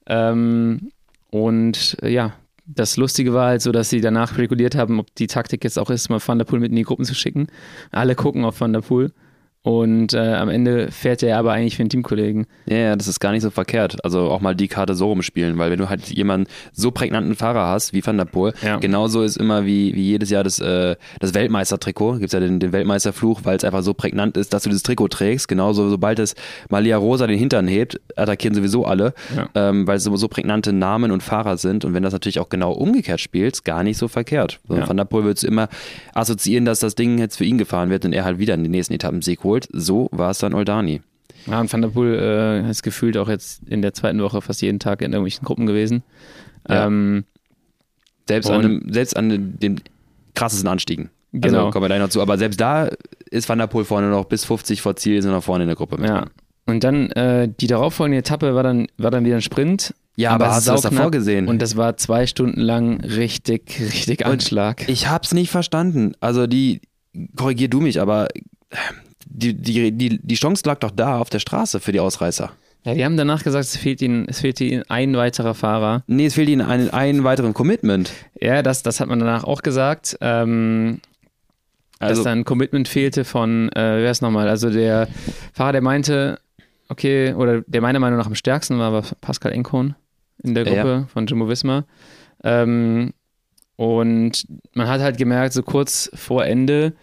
Ähm, 0.08 0.92
und 1.30 1.98
äh, 2.02 2.10
ja, 2.10 2.34
das 2.66 2.98
Lustige 2.98 3.34
war 3.34 3.48
halt 3.48 3.62
so, 3.62 3.72
dass 3.72 3.90
sie 3.90 4.02
danach 4.02 4.34
spekuliert 4.34 4.76
haben, 4.76 5.00
ob 5.00 5.14
die 5.16 5.28
Taktik 5.28 5.64
jetzt 5.64 5.78
auch 5.80 5.90
ist, 5.90 6.10
mal 6.10 6.20
Van 6.26 6.38
der 6.38 6.46
Poel 6.46 6.60
mit 6.60 6.70
in 6.72 6.76
die 6.76 6.84
Gruppen 6.84 7.06
zu 7.06 7.16
schicken. 7.16 7.48
Alle 7.92 8.16
gucken 8.16 8.46
auf 8.46 8.62
Van 8.62 8.74
der 8.74 8.82
Poel. 8.82 9.12
Und 9.62 10.14
äh, 10.14 10.36
am 10.36 10.48
Ende 10.48 10.90
fährt 10.90 11.22
er 11.22 11.38
aber 11.38 11.52
eigentlich 11.52 11.76
für 11.76 11.82
einen 11.84 11.90
Teamkollegen. 11.90 12.48
Ja, 12.66 12.78
ja, 12.78 12.96
das 12.96 13.10
ist 13.10 13.20
gar 13.20 13.34
nicht 13.34 13.42
so 13.42 13.50
verkehrt. 13.50 14.04
Also 14.06 14.22
auch 14.32 14.40
mal 14.40 14.56
die 14.56 14.70
Karte 14.70 14.96
so 14.96 15.08
rumspielen, 15.08 15.58
weil 15.58 15.70
wenn 15.70 15.80
du 15.80 15.90
halt 15.90 16.08
jemanden 16.08 16.48
so 16.72 16.92
prägnanten 16.92 17.36
Fahrer 17.36 17.68
hast 17.68 17.92
wie 17.92 18.06
Van 18.06 18.16
der 18.18 18.24
Poel, 18.24 18.54
Ja. 18.64 18.78
genauso 18.78 19.22
ist 19.22 19.36
immer 19.36 19.66
wie, 19.66 19.94
wie 19.96 20.04
jedes 20.04 20.30
Jahr 20.30 20.46
das, 20.46 20.60
äh, 20.60 20.96
das 21.20 21.34
Weltmeistertrikot, 21.34 22.14
gibt 22.20 22.28
es 22.28 22.32
ja 22.32 22.40
den, 22.40 22.62
den 22.62 22.72
Weltmeisterfluch, 22.72 23.42
weil 23.44 23.58
es 23.58 23.66
einfach 23.66 23.84
so 23.84 23.94
prägnant 23.94 24.38
ist, 24.38 24.54
dass 24.54 24.64
du 24.64 24.70
dieses 24.70 24.84
Trikot 24.84 25.10
trägst. 25.10 25.50
Genauso, 25.50 25.90
sobald 25.90 26.20
es 26.20 26.36
Malia 26.70 26.96
Rosa 26.96 27.28
den 27.28 27.38
Hintern 27.38 27.68
hebt, 27.68 28.00
attackieren 28.16 28.56
sowieso 28.56 28.86
alle, 28.86 29.14
Ja. 29.36 29.50
ähm, 29.56 29.86
weil 29.88 29.98
es 29.98 30.06
so, 30.06 30.16
so 30.16 30.30
prägnante 30.30 30.72
Namen 30.72 31.12
und 31.12 31.22
Fahrer 31.22 31.58
sind. 31.58 31.84
Und 31.84 31.94
wenn 31.94 32.04
das 32.04 32.14
natürlich 32.14 32.40
auch 32.40 32.48
genau 32.48 32.72
umgekehrt 32.72 33.20
spielst, 33.20 33.66
gar 33.66 33.84
nicht 33.84 33.98
so 33.98 34.08
verkehrt. 34.08 34.62
So, 34.70 34.76
Ja. 34.78 34.88
Van 34.88 34.96
der 34.96 35.04
Poel 35.06 35.26
würdest 35.26 35.44
du 35.44 35.48
immer 35.48 35.68
assoziieren, 36.14 36.64
dass 36.64 36.80
das 36.80 36.96
Ding 36.96 37.18
jetzt 37.18 37.36
für 37.38 37.44
ihn 37.46 37.58
gefahren 37.58 37.90
wird 37.90 38.06
und 38.06 38.14
er 38.14 38.24
halt 38.24 38.40
wieder 38.40 38.54
in 38.54 38.64
den 38.64 38.72
nächsten 38.72 38.94
Etappen 38.94 39.22
Sieg 39.22 39.44
holt. 39.44 39.49
So 39.72 40.10
war 40.12 40.32
es 40.32 40.40
dann 40.40 40.54
Oldani. 40.54 41.02
Ja, 41.46 41.62
und 41.62 41.72
Van 41.72 41.82
der 41.82 41.90
Poel 41.90 42.16
äh, 42.20 42.70
ist 42.70 42.84
gefühlt 42.84 43.18
auch 43.18 43.30
jetzt 43.30 43.62
in 43.68 43.82
der 43.82 43.94
zweiten 43.94 44.22
Woche 44.22 44.42
fast 44.42 44.62
jeden 44.62 44.80
Tag 44.80 45.02
in 45.02 45.14
irgendwelchen 45.14 45.46
Gruppen 45.46 45.66
gewesen. 45.66 46.04
Ja. 46.68 46.86
Ähm, 46.88 47.24
Selbst 48.28 48.50
Und- 48.50 48.56
an, 48.58 48.62
dem, 48.62 48.94
selbst 48.94 49.18
an 49.18 49.58
den, 49.60 49.82
krassesten 50.36 50.68
Anstiegen. 50.70 51.10
Genau. 51.34 51.58
Also 51.60 51.72
kommen 51.72 51.84
wir 51.84 51.88
gleich 51.88 52.00
noch 52.00 52.10
zu. 52.10 52.22
Aber 52.22 52.38
selbst 52.38 52.62
da 52.62 52.90
ist 53.32 53.50
Van 53.50 53.58
der 53.60 53.68
Poel 53.68 53.86
vorne 53.86 54.10
noch 54.10 54.26
bis 54.26 54.46
50 54.46 54.82
vor 54.82 54.96
Ziel, 54.96 55.22
sind 55.22 55.32
noch 55.32 55.44
vorne 55.44 55.64
in 55.64 55.68
der 55.68 55.76
Gruppe. 55.76 55.98
mit 55.98 56.10
ja. 56.10 56.20
drin. 56.22 56.30
Und 56.68 56.84
dann 56.84 57.10
äh, 57.12 57.50
die 57.60 57.66
darauffolgende 57.68 58.20
Etappe 58.20 58.54
war 58.54 58.62
dann, 58.64 58.88
war 58.98 59.10
dann 59.10 59.26
wieder 59.26 59.36
ein 59.36 59.42
Sprint. 59.42 59.96
ja 60.16 60.32
aber, 60.32 60.50
hast 60.52 60.68
du 60.68 60.72
das 60.74 60.82
davor 60.82 61.10
gesehen? 61.10 61.48
Und 61.48 61.62
das 61.62 61.76
war 61.76 61.98
zwei 61.98 62.28
Stunden 62.28 62.62
lang 62.62 63.02
richtig, 63.02 63.80
richtig 63.80 64.20
Und 64.26 64.32
Anschlag. 64.32 64.88
ich 64.88 65.08
hab's 65.10 65.34
nicht 65.34 65.50
verstanden. 65.50 66.14
Also 66.20 66.46
die, 66.46 66.82
korrigier 67.36 67.70
du 67.70 67.82
mich, 67.82 68.00
aber 68.00 68.28
die, 69.30 69.54
die, 69.54 69.92
die, 69.92 70.20
die 70.22 70.36
Chance 70.36 70.64
lag 70.66 70.80
doch 70.80 70.92
da 70.92 71.20
auf 71.20 71.30
der 71.30 71.40
Straße 71.40 71.80
für 71.80 71.92
die 71.92 72.00
Ausreißer. 72.00 72.52
Ja, 72.86 72.94
die 72.94 73.04
haben 73.04 73.18
danach 73.18 73.44
gesagt, 73.44 73.66
es 73.66 73.78
fehlt 73.78 74.02
ihnen, 74.02 74.26
es 74.30 74.40
fehlt 74.40 74.60
ihnen 74.62 74.84
ein 74.90 75.16
weiterer 75.16 75.54
Fahrer. 75.54 76.04
Nee, 76.08 76.26
es 76.28 76.36
fehlt 76.36 76.50
ihnen 76.50 76.62
einen, 76.62 76.90
einen 76.90 77.24
weiteren 77.24 77.54
Commitment. 77.54 78.12
Ja, 78.40 78.64
das, 78.64 78.84
das 78.84 79.00
hat 79.00 79.08
man 79.10 79.20
danach 79.20 79.44
auch 79.44 79.62
gesagt. 79.62 80.18
Ähm, 80.22 81.02
dass 82.00 82.10
Also, 82.12 82.24
da 82.24 82.32
ein 82.32 82.46
Commitment 82.46 82.88
fehlte 82.88 83.26
von, 83.26 83.70
äh, 83.74 84.02
wer 84.02 84.10
ist 84.12 84.22
nochmal? 84.22 84.48
Also 84.48 84.70
der 84.70 85.10
Fahrer, 85.54 85.74
der 85.74 85.82
meinte, 85.82 86.40
okay, 86.88 87.34
oder 87.34 87.62
der 87.62 87.82
meiner 87.82 88.00
Meinung 88.00 88.18
nach 88.18 88.28
am 88.28 88.36
stärksten 88.36 88.80
war, 88.80 88.94
war 88.94 89.04
Pascal 89.20 89.52
Enkhorn 89.52 89.96
in 90.42 90.56
der 90.56 90.66
Ja, 90.66 90.82
Gruppe 90.82 91.08
von 91.12 91.28
Jumbo 91.28 91.50
Visma. 91.50 91.84
Ähm, 92.46 93.14
und 93.76 94.46
man 94.74 94.88
hat 94.88 95.02
halt 95.02 95.18
gemerkt, 95.18 95.54
so 95.54 95.64
kurz 95.64 96.10
vor 96.14 96.46
Ende 96.46 96.94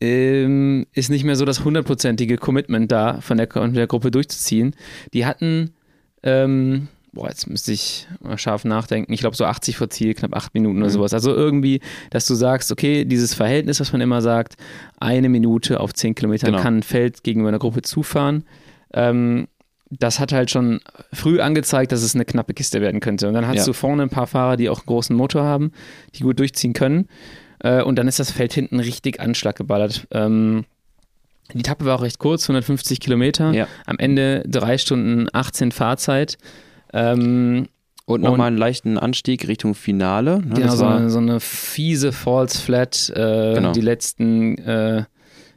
ähm, 0.00 0.86
ist 0.92 1.10
nicht 1.10 1.24
mehr 1.24 1.36
so 1.36 1.44
das 1.44 1.64
hundertprozentige 1.64 2.36
Commitment 2.38 2.90
da, 2.90 3.20
von 3.20 3.36
der, 3.36 3.48
von 3.50 3.74
der 3.74 3.86
Gruppe 3.86 4.10
durchzuziehen. 4.10 4.74
Die 5.12 5.26
hatten, 5.26 5.70
ähm, 6.22 6.88
boah, 7.12 7.28
jetzt 7.28 7.48
müsste 7.48 7.72
ich 7.72 8.06
mal 8.20 8.38
scharf 8.38 8.64
nachdenken, 8.64 9.12
ich 9.12 9.20
glaube 9.20 9.36
so 9.36 9.44
80 9.44 9.76
vor 9.76 9.90
Ziel, 9.90 10.14
knapp 10.14 10.34
8 10.34 10.54
Minuten 10.54 10.78
oder 10.78 10.86
Mhm. 10.86 10.92
sowas. 10.92 11.12
Also 11.12 11.34
irgendwie, 11.34 11.80
dass 12.10 12.26
du 12.26 12.34
sagst, 12.34 12.72
okay, 12.72 13.04
dieses 13.04 13.34
Verhältnis, 13.34 13.80
was 13.80 13.92
man 13.92 14.00
immer 14.00 14.22
sagt, 14.22 14.56
eine 14.98 15.28
Minute 15.28 15.80
auf 15.80 15.92
10 15.92 16.14
Kilometern 16.14 16.52
Genau. 16.52 16.62
kann 16.62 16.78
ein 16.78 16.82
Feld 16.82 17.22
gegenüber 17.22 17.48
einer 17.48 17.58
Gruppe 17.58 17.82
zufahren. 17.82 18.44
Ähm, 18.94 19.48
das 19.92 20.20
hat 20.20 20.30
halt 20.32 20.52
schon 20.52 20.80
früh 21.12 21.40
angezeigt, 21.40 21.90
dass 21.90 22.02
es 22.02 22.14
eine 22.14 22.24
knappe 22.24 22.54
Kiste 22.54 22.80
werden 22.80 23.00
könnte. 23.00 23.26
Und 23.26 23.34
dann 23.34 23.48
hast 23.48 23.56
Ja. 23.58 23.64
du 23.64 23.72
vorne 23.72 24.04
ein 24.04 24.08
paar 24.08 24.28
Fahrer, 24.28 24.56
die 24.56 24.68
auch 24.68 24.78
einen 24.78 24.86
großen 24.86 25.16
Motor 25.16 25.42
haben, 25.42 25.72
die 26.14 26.22
gut 26.22 26.38
durchziehen 26.38 26.74
können. 26.74 27.08
Äh, 27.60 27.82
und 27.82 27.96
dann 27.96 28.08
ist 28.08 28.18
das 28.18 28.30
Feld 28.30 28.52
hinten 28.52 28.80
richtig 28.80 29.20
Anschlag 29.20 29.56
geballert. 29.56 30.06
Ähm, 30.10 30.64
die 31.52 31.60
Etappe 31.60 31.84
war 31.84 31.96
auch 31.96 32.02
recht 32.02 32.18
kurz, 32.18 32.44
150 32.44 33.00
Kilometer. 33.00 33.52
Ja. 33.52 33.66
Am 33.86 33.98
Ende 33.98 34.42
drei 34.46 34.78
Stunden 34.78 35.28
18 35.32 35.72
Fahrzeit. 35.72 36.38
Ähm, 36.92 37.68
und 38.06 38.22
nochmal 38.22 38.48
einen 38.48 38.56
leichten 38.58 38.98
Anstieg 38.98 39.46
Richtung 39.46 39.74
Finale. 39.74 40.40
Ne, 40.40 40.54
genau, 40.54 40.74
so 40.74 40.84
eine, 40.84 41.10
so 41.10 41.18
eine 41.18 41.38
fiese 41.38 42.10
False 42.12 42.58
Flat. 42.60 43.10
Äh, 43.14 43.54
Genau. 43.54 43.72
Die 43.72 43.80
letzten, 43.80 44.58
äh, 44.58 45.04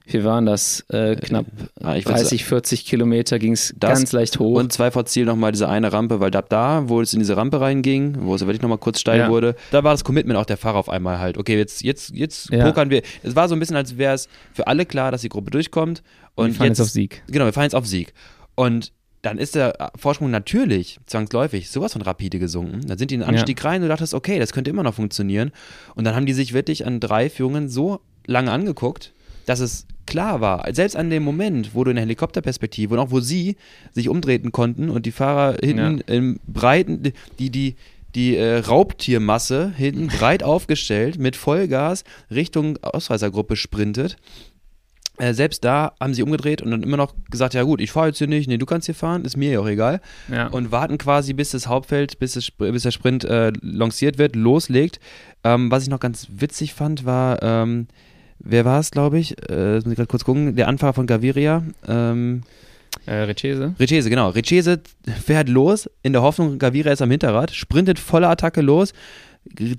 wie 0.06 0.24
waren 0.24 0.46
das? 0.46 0.84
Äh, 0.90 1.16
knapp 1.16 1.46
ah, 1.82 1.96
ich 1.96 2.06
würd 2.06 2.18
30, 2.18 2.44
40 2.46 2.86
Kilometer 2.86 3.40
ging 3.40 3.54
es 3.54 3.74
ganz 3.80 4.12
leicht 4.12 4.38
hoch. 4.40 4.58
Und 4.58 4.74
zwei 4.74 4.92
vor 4.92 5.06
Ziel 5.06 5.26
nochmal 5.26 5.52
diese 5.54 5.70
eine 5.70 5.94
Rampe, 5.94 6.20
weil 6.20 6.36
ab 6.36 6.50
da, 6.50 6.90
wo 6.90 7.00
es 7.02 7.14
in 7.14 7.20
diese 7.20 7.38
Rampe 7.38 7.62
reinging, 7.62 8.18
wo 8.22 8.36
es 8.36 8.42
wirklich 8.42 8.62
nochmal 8.62 8.80
kurz 8.80 9.00
steil 9.00 9.20
Ja. 9.20 9.30
wurde, 9.30 9.56
da 9.72 9.84
war 9.84 9.94
das 9.94 10.04
Commitment 10.04 10.38
auch 10.38 10.46
der 10.46 10.58
Fahrer 10.58 10.78
auf 10.78 10.90
einmal 10.90 11.20
halt. 11.20 11.38
Okay, 11.38 11.58
jetzt, 11.58 11.84
jetzt, 11.84 12.10
jetzt 12.14 12.50
Ja. 12.52 12.66
pokern 12.66 12.90
wir. 12.90 13.02
Es 13.24 13.36
war 13.36 13.48
so 13.48 13.56
ein 13.56 13.60
bisschen, 13.60 13.78
als 13.78 13.98
wäre 13.98 14.14
es 14.14 14.28
für 14.52 14.68
alle 14.68 14.86
klar, 14.86 15.12
dass 15.12 15.22
die 15.22 15.30
Gruppe 15.30 15.52
durchkommt. 15.52 16.04
Und 16.36 16.48
wir 16.48 16.54
fahren 16.56 16.68
jetzt, 16.68 16.80
jetzt 16.80 16.88
auf 16.88 16.92
Sieg. 16.92 17.24
Genau, 17.28 17.46
wir 17.46 17.54
fahren 17.54 17.64
jetzt 17.64 17.76
auf 17.76 17.88
Sieg. 17.88 18.14
Und 18.56 18.92
dann 19.22 19.38
ist 19.38 19.56
der 19.56 19.92
Vorsprung 19.96 20.32
natürlich 20.32 21.00
zwangsläufig 21.06 21.70
sowas 21.70 21.94
von 21.94 22.02
rapide 22.02 22.40
gesunken. 22.40 22.82
Dann 22.86 22.98
sind 22.98 23.10
die 23.10 23.16
in 23.16 23.22
den 23.22 23.30
Anstieg 23.30 23.64
rein 23.64 23.78
und 23.78 23.84
du 23.84 23.88
dachtest, 23.88 24.14
okay, 24.14 24.38
das 24.38 24.52
könnte 24.52 24.70
immer 24.70 24.84
noch 24.84 24.96
funktionieren. 24.96 25.52
Und 25.96 26.04
dann 26.04 26.14
haben 26.14 26.26
die 26.26 26.34
sich 26.34 26.52
wirklich 26.54 26.86
an 26.86 27.00
drei 27.00 27.30
Führungen 27.30 27.70
so 27.70 28.02
lange 28.28 28.52
angeguckt, 28.52 29.14
dass 29.46 29.60
es 29.60 29.88
klar 30.06 30.42
war, 30.42 30.68
selbst 30.74 30.96
an 30.96 31.10
dem 31.10 31.24
Moment, 31.24 31.74
wo 31.74 31.84
du 31.84 31.92
in 31.92 31.96
der 31.96 32.04
Helikopterperspektive 32.04 32.94
und 32.94 33.00
auch 33.00 33.12
wo 33.12 33.20
sie 33.20 33.56
sich 33.92 34.10
umdrehen 34.10 34.52
konnten 34.52 34.90
und 34.90 35.06
die 35.06 35.12
Fahrer 35.12 35.58
hinten 35.64 36.02
im 36.08 36.40
breiten, 36.48 37.14
die, 37.40 37.50
die, 37.50 37.76
die 38.16 38.36
äh, 38.36 38.58
Raubtiermasse 38.58 39.74
hinten 39.76 40.08
breit 40.08 40.44
aufgestellt 40.44 41.18
mit 41.18 41.36
Vollgas 41.36 42.04
Richtung 42.30 42.78
Ausreißergruppe 42.82 43.56
sprintet. 43.56 44.18
Äh, 45.20 45.34
selbst 45.34 45.64
da 45.64 45.94
haben 46.00 46.16
sie 46.16 46.24
umgedreht 46.24 46.64
und 46.64 46.72
dann 46.72 46.82
immer 46.82 46.98
noch 46.98 47.14
gesagt, 47.30 47.54
ja 47.54 47.62
gut, 47.62 47.82
ich 47.82 47.92
fahre 47.92 48.08
jetzt 48.08 48.18
hier 48.18 48.28
nicht, 48.28 48.48
nee, 48.48 48.58
du 48.58 48.66
kannst 48.66 48.88
hier 48.88 48.96
fahren, 48.96 49.26
ist 49.26 49.38
mir 49.38 49.52
ja 49.52 49.60
auch 49.60 49.68
egal. 49.68 50.02
Ja. 50.32 50.48
Und 50.48 50.72
warten 50.72 50.98
quasi, 50.98 51.34
bis 51.34 51.52
das 51.52 51.68
Hauptfeld, 51.68 52.18
bis, 52.18 52.34
das, 52.34 52.50
bis 52.50 52.82
der 52.82 52.92
Sprint 52.92 53.24
äh, 53.24 53.52
lanciert 53.62 54.18
wird, 54.18 54.36
loslegt. 54.36 55.00
Ähm, 55.44 55.70
was 55.70 55.84
ich 55.84 55.90
noch 55.90 56.00
ganz 56.00 56.28
witzig 56.32 56.74
fand, 56.74 57.06
war, 57.06 57.44
ähm, 57.44 57.88
wer 58.44 58.66
war 58.66 58.80
es, 58.80 58.92
glaube 58.92 59.20
ich? 59.20 59.36
Äh, 59.50 59.76
muss 59.76 59.88
ich 59.88 59.96
gerade 59.96 60.08
kurz 60.08 60.24
gucken, 60.24 60.56
der 60.56 60.68
Anfahrer 60.68 60.94
von 60.94 61.08
Gaviria. 61.08 61.64
Ähm, 61.88 62.42
Äh, 63.08 63.14
Recese. 63.24 63.74
Recese, 63.80 64.10
genau. 64.10 64.30
Recese 64.30 64.80
fährt 65.26 65.50
los 65.50 65.90
in 66.04 66.14
der 66.14 66.22
Hoffnung, 66.22 66.60
Gaviria 66.60 66.92
ist 66.92 67.02
am 67.02 67.10
Hinterrad, 67.10 67.50
sprintet 67.52 67.98
voller 67.98 68.30
Attacke 68.30 68.62
los, 68.62 68.94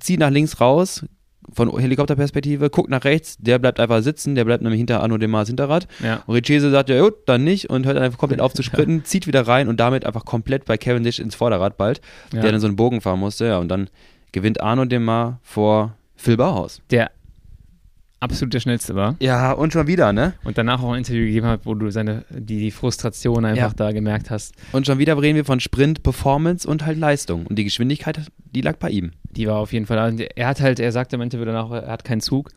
zieht 0.01 0.19
nach 0.19 0.31
links 0.31 0.61
raus, 0.61 1.05
von 1.53 1.79
Helikopterperspektive, 1.79 2.71
guckt 2.71 2.89
nach 2.91 3.05
rechts, 3.05 3.37
der 3.39 3.59
bleibt 3.59 3.79
einfach 3.79 4.03
sitzen, 4.03 4.35
der 4.35 4.45
bleibt 4.47 4.63
nämlich 4.63 4.79
hinter 4.79 5.01
Arno 5.03 5.19
Demars 5.19 5.47
Hinterrad. 5.47 5.87
Ja. 6.03 6.23
Und 6.27 6.35
Recese 6.35 6.71
sagt, 6.71 6.89
ja 6.89 7.01
gut, 7.03 7.15
dann 7.27 7.45
nicht 7.45 7.69
und 7.71 7.85
hört 7.87 7.97
dann 7.97 8.03
einfach 8.03 8.19
komplett 8.19 8.41
auf 8.41 8.53
zu 8.55 8.63
sprinten, 8.65 9.05
zieht 9.05 9.27
wieder 9.27 9.47
rein 9.47 9.69
und 9.69 9.79
damit 9.79 10.05
einfach 10.07 10.25
komplett 10.25 10.65
bei 10.65 10.77
Cavendish 10.79 11.19
ins 11.21 11.35
Vorderrad 11.35 11.77
bald, 11.77 12.01
Ja. 12.33 12.41
der 12.41 12.51
dann 12.53 12.61
so 12.61 12.67
einen 12.67 12.77
Bogen 12.77 13.01
fahren 13.01 13.21
musste. 13.21 13.45
Ja, 13.47 13.59
und 13.59 13.69
dann 13.69 13.91
gewinnt 14.33 14.61
Arno 14.61 14.87
Demar 14.87 15.39
vor 15.43 15.95
Phil 16.17 16.37
Bauhaus. 16.39 16.81
Der 16.91 17.11
absolut 18.25 18.53
der 18.55 18.61
schnellste 18.61 18.95
war. 18.97 19.15
Ja, 19.21 19.53
und 19.53 19.73
schon 19.73 19.87
wieder, 19.87 20.13
ne? 20.13 20.35
Und 20.43 20.59
danach 20.59 20.83
auch 20.83 20.91
ein 20.93 20.99
Interview 20.99 21.25
gegeben 21.27 21.47
hat, 21.47 21.61
wo 21.65 21.75
du 21.75 21.91
seine, 21.91 22.25
die, 22.31 22.59
die 22.59 22.71
Frustration 22.73 23.45
einfach 23.45 23.69
Ja. 23.71 23.75
da 23.77 23.93
gemerkt 23.93 24.31
hast. 24.31 24.55
Und 24.73 24.87
schon 24.87 24.99
wieder 24.99 25.21
reden 25.21 25.37
wir 25.37 25.45
von 25.45 25.61
Sprint, 25.61 26.03
Performance 26.03 26.67
und 26.69 26.85
halt 26.85 26.99
Leistung. 26.99 27.47
Und 27.47 27.57
die 27.59 27.65
Geschwindigkeit, 27.65 28.21
die 28.45 28.61
lag 28.61 28.77
bei 28.79 28.91
ihm. 28.91 29.13
Die 29.31 29.47
war 29.47 29.57
auf 29.59 29.73
jeden 29.73 29.87
Fall 29.87 29.97
da. 29.97 30.07
Und 30.09 30.21
Er 30.21 30.49
hat 30.49 30.61
halt, 30.61 30.81
er 30.81 30.91
sagte 30.93 31.17
im 31.17 31.23
Interview 31.23 31.45
danach, 31.45 31.71
er 31.71 31.87
hat 31.93 32.05
keinen 32.05 32.21
Zug. 32.21 32.51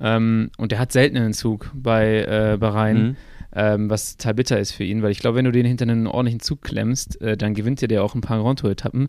Ähm, 0.00 0.50
und 0.56 0.72
er 0.72 0.78
hat 0.78 0.92
selten 0.92 1.16
einen 1.18 1.34
Zug 1.34 1.70
bei 1.74 2.22
äh, 2.22 2.56
Bahrain, 2.58 2.96
Mhm. 3.02 3.16
ähm, 3.54 3.90
was 3.90 4.16
total 4.16 4.34
bitter 4.34 4.58
ist 4.58 4.72
für 4.72 4.84
ihn, 4.84 5.02
weil 5.02 5.10
ich 5.10 5.18
glaube, 5.18 5.36
wenn 5.36 5.44
du 5.44 5.52
den 5.52 5.66
hinter 5.66 5.82
einen 5.82 6.06
ordentlichen 6.06 6.40
Zug 6.40 6.62
klemmst, 6.62 7.20
äh, 7.20 7.36
dann 7.36 7.52
gewinnt 7.54 7.82
dir 7.82 7.88
der 7.88 8.02
auch 8.02 8.14
ein 8.14 8.20
paar 8.22 8.40
Grand 8.40 8.60
Tour-Etappen, 8.60 9.08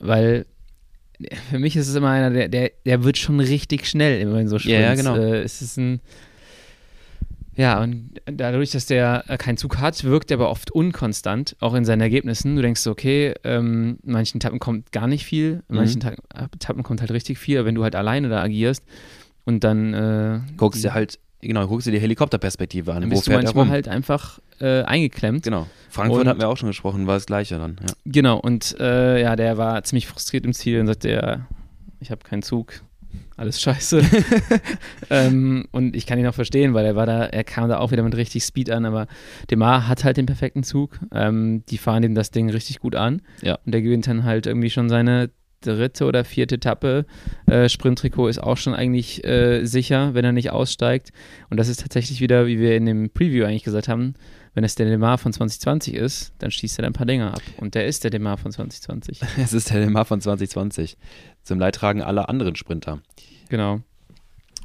weil 0.00 0.46
für 1.50 1.58
mich 1.58 1.76
ist 1.76 1.88
es 1.88 1.94
immer 1.94 2.10
einer, 2.10 2.30
der, 2.30 2.48
der, 2.48 2.70
der 2.84 3.04
wird 3.04 3.18
schon 3.18 3.40
richtig 3.40 3.86
schnell 3.86 4.20
immer 4.20 4.38
in 4.40 4.48
so 4.48 4.58
Sprints. 4.58 4.80
Ja, 4.80 4.94
genau. 4.94 5.16
Äh, 5.16 5.42
es 5.42 5.62
ist 5.62 5.76
ein 5.78 6.00
ja, 7.58 7.82
und 7.82 8.10
dadurch, 8.26 8.72
dass 8.72 8.84
der 8.84 9.24
äh, 9.28 9.38
keinen 9.38 9.56
Zug 9.56 9.78
hat, 9.78 10.04
wirkt 10.04 10.30
er 10.30 10.36
aber 10.36 10.50
oft 10.50 10.70
unkonstant, 10.72 11.56
auch 11.60 11.72
in 11.72 11.86
seinen 11.86 12.02
Ergebnissen. 12.02 12.54
Du 12.54 12.60
denkst, 12.60 12.82
so, 12.82 12.90
okay, 12.90 13.32
ähm, 13.44 13.98
manchen 14.04 14.36
Etappen 14.36 14.58
kommt 14.58 14.92
gar 14.92 15.06
nicht 15.06 15.24
viel, 15.24 15.62
in 15.68 15.74
Mhm. 15.74 15.76
manchen 15.76 16.00
Ta- 16.00 16.14
Etappen 16.54 16.82
kommt 16.82 17.00
halt 17.00 17.12
richtig 17.12 17.38
viel, 17.38 17.56
aber 17.58 17.66
wenn 17.66 17.74
du 17.74 17.82
halt 17.82 17.96
alleine 17.96 18.28
da 18.28 18.42
agierst 18.42 18.84
und 19.46 19.64
dann, 19.64 19.94
äh, 19.94 20.40
Guckst 20.58 20.84
dir 20.84 20.92
halt, 20.92 21.18
genau, 21.40 21.66
guckst 21.66 21.86
dir 21.86 21.92
die 21.92 22.00
Helikopterperspektive 22.00 22.92
an. 22.92 23.02
dann 23.02 23.10
Wo 23.10 23.14
bist 23.14 23.26
du 23.26 23.30
fährt 23.32 23.42
er 23.44 23.46
manchmal 23.54 23.68
halt 23.68 23.88
einfach 23.88 24.40
äh, 24.60 24.82
eingeklemmt. 24.82 25.42
Genau. 25.44 25.66
Frankfurt 25.90 26.22
Und- 26.22 26.28
hatten 26.28 26.40
wir 26.40 26.48
auch 26.48 26.56
schon 26.56 26.68
gesprochen, 26.68 27.06
war 27.06 27.14
das 27.14 27.26
gleiche 27.26 27.58
dann. 27.58 27.76
Ja. 27.80 27.94
Genau, 28.04 28.38
und 28.38 28.76
äh, 28.80 29.20
ja, 29.22 29.36
der 29.36 29.56
war 29.58 29.82
ziemlich 29.84 30.06
frustriert 30.06 30.44
im 30.44 30.52
Ziel 30.52 30.80
und 30.80 30.86
sagte, 30.86 31.10
ja, 31.10 31.46
ich 32.00 32.10
habe 32.10 32.22
keinen 32.24 32.42
Zug. 32.42 32.82
alles 33.36 33.60
scheiße. 33.60 34.02
ähm, 35.10 35.66
und 35.72 35.96
ich 35.96 36.06
kann 36.06 36.18
ihn 36.18 36.26
auch 36.26 36.34
verstehen, 36.34 36.74
weil 36.74 36.84
er 36.84 36.96
war 36.96 37.06
da, 37.06 37.24
er 37.24 37.44
kam 37.44 37.68
da 37.68 37.78
auch 37.78 37.90
wieder 37.90 38.02
mit 38.02 38.16
richtig 38.16 38.44
Speed 38.44 38.70
an, 38.70 38.84
aber 38.84 39.06
Demar 39.50 39.88
hat 39.88 40.04
halt 40.04 40.16
den 40.16 40.26
perfekten 40.26 40.62
Zug. 40.62 40.98
Ähm, 41.12 41.62
die 41.68 41.78
fahren 41.78 42.02
ihm 42.02 42.14
das 42.14 42.30
Ding 42.30 42.50
richtig 42.50 42.78
gut 42.80 42.94
an. 42.94 43.22
Ja. 43.42 43.58
Und 43.64 43.72
der 43.72 43.82
gewinnt 43.82 44.06
dann 44.06 44.24
halt 44.24 44.46
irgendwie 44.46 44.70
schon 44.70 44.88
seine 44.88 45.30
dritte 45.74 46.04
oder 46.04 46.24
vierte 46.24 46.56
Etappe. 46.56 47.06
Äh, 47.46 47.68
Sprinttrikot 47.68 48.28
ist 48.28 48.38
auch 48.42 48.56
schon 48.56 48.74
eigentlich 48.74 49.24
äh, 49.24 49.64
sicher, 49.64 50.14
wenn 50.14 50.24
er 50.24 50.32
nicht 50.32 50.50
aussteigt. 50.50 51.12
Und 51.50 51.58
das 51.58 51.68
ist 51.68 51.80
tatsächlich 51.80 52.20
wieder, 52.20 52.46
wie 52.46 52.58
wir 52.58 52.76
in 52.76 52.86
dem 52.86 53.10
Preview 53.10 53.44
eigentlich 53.44 53.64
gesagt 53.64 53.88
haben, 53.88 54.14
wenn 54.54 54.64
es 54.64 54.74
der 54.74 54.86
Demar 54.86 55.18
von 55.18 55.32
2020 55.34 55.94
ist, 55.94 56.32
dann 56.38 56.50
schießt 56.50 56.78
er 56.78 56.86
ein 56.86 56.92
paar 56.94 57.04
Dinger 57.06 57.34
ab. 57.34 57.42
Und 57.58 57.74
der 57.74 57.86
ist 57.86 58.04
der 58.04 58.10
Demar 58.10 58.38
von 58.38 58.52
2020. 58.52 59.20
Es 59.42 59.52
ist 59.52 59.70
der 59.70 59.80
Demar 59.80 60.04
von 60.06 60.20
2020. 60.20 60.96
Zum 61.42 61.58
Leidtragen 61.58 62.00
aller 62.02 62.28
anderen 62.30 62.56
Sprinter. 62.56 63.00
Genau. 63.50 63.80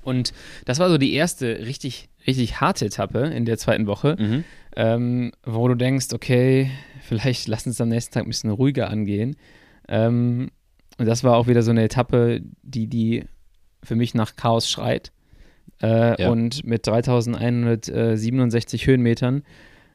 Und 0.04 0.34
das 0.66 0.80
war 0.80 0.90
so 0.90 0.98
die 0.98 1.14
erste 1.14 1.60
richtig, 1.66 2.10
richtig 2.26 2.60
harte 2.62 2.86
Etappe 2.86 3.20
in 3.20 3.46
der 3.46 3.58
zweiten 3.58 3.86
Woche, 3.86 4.16
Mhm. 4.18 4.44
ähm, 4.76 5.32
wo 5.46 5.68
du 5.68 5.76
denkst, 5.76 6.08
okay, 6.14 6.72
vielleicht 7.02 7.48
lass 7.48 7.68
uns 7.68 7.80
am 7.82 7.90
nächsten 7.90 8.14
Tag 8.14 8.24
ein 8.24 8.30
bisschen 8.30 8.50
ruhiger 8.50 8.90
angehen. 8.90 9.36
Ähm, 9.88 10.50
und 10.98 11.06
das 11.06 11.24
war 11.24 11.38
auch 11.38 11.48
wieder 11.48 11.64
so 11.64 11.72
eine 11.72 11.84
Etappe, 11.84 12.42
die, 12.64 12.88
die 12.88 13.24
für 13.84 13.96
mich 13.96 14.14
nach 14.14 14.36
Chaos 14.36 14.70
schreit. 14.70 15.12
Äh, 15.82 16.22
Ja. 16.22 16.30
Und 16.30 16.64
mit 16.64 16.86
3167 16.86 18.88
Höhenmetern 18.88 19.44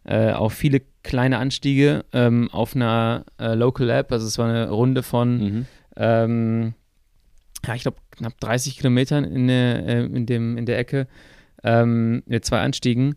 äh, 0.04 0.32
auf 0.32 0.52
viele 0.52 0.82
kleine 1.02 1.38
Anstiege 1.38 2.04
ähm, 2.12 2.48
auf 2.52 2.74
einer 2.76 3.24
äh, 3.40 3.54
Local 3.54 3.86
Lab. 3.86 4.12
Also 4.12 4.26
es 4.26 4.38
war 4.38 4.48
eine 4.48 4.70
Runde 4.70 5.02
von 5.02 5.38
Mhm. 5.38 5.66
ähm, 5.96 6.74
ja, 7.66 7.74
ich 7.74 7.82
glaube, 7.82 7.98
knapp 8.12 8.38
30 8.40 8.76
Kilometern 8.76 9.24
in 9.24 9.48
der, 9.48 9.86
äh, 9.86 10.04
in 10.04 10.26
dem, 10.26 10.56
in 10.56 10.66
der 10.66 10.78
Ecke 10.78 11.06
ähm, 11.64 12.22
mit 12.26 12.44
zwei 12.44 12.60
Anstiegen. 12.60 13.16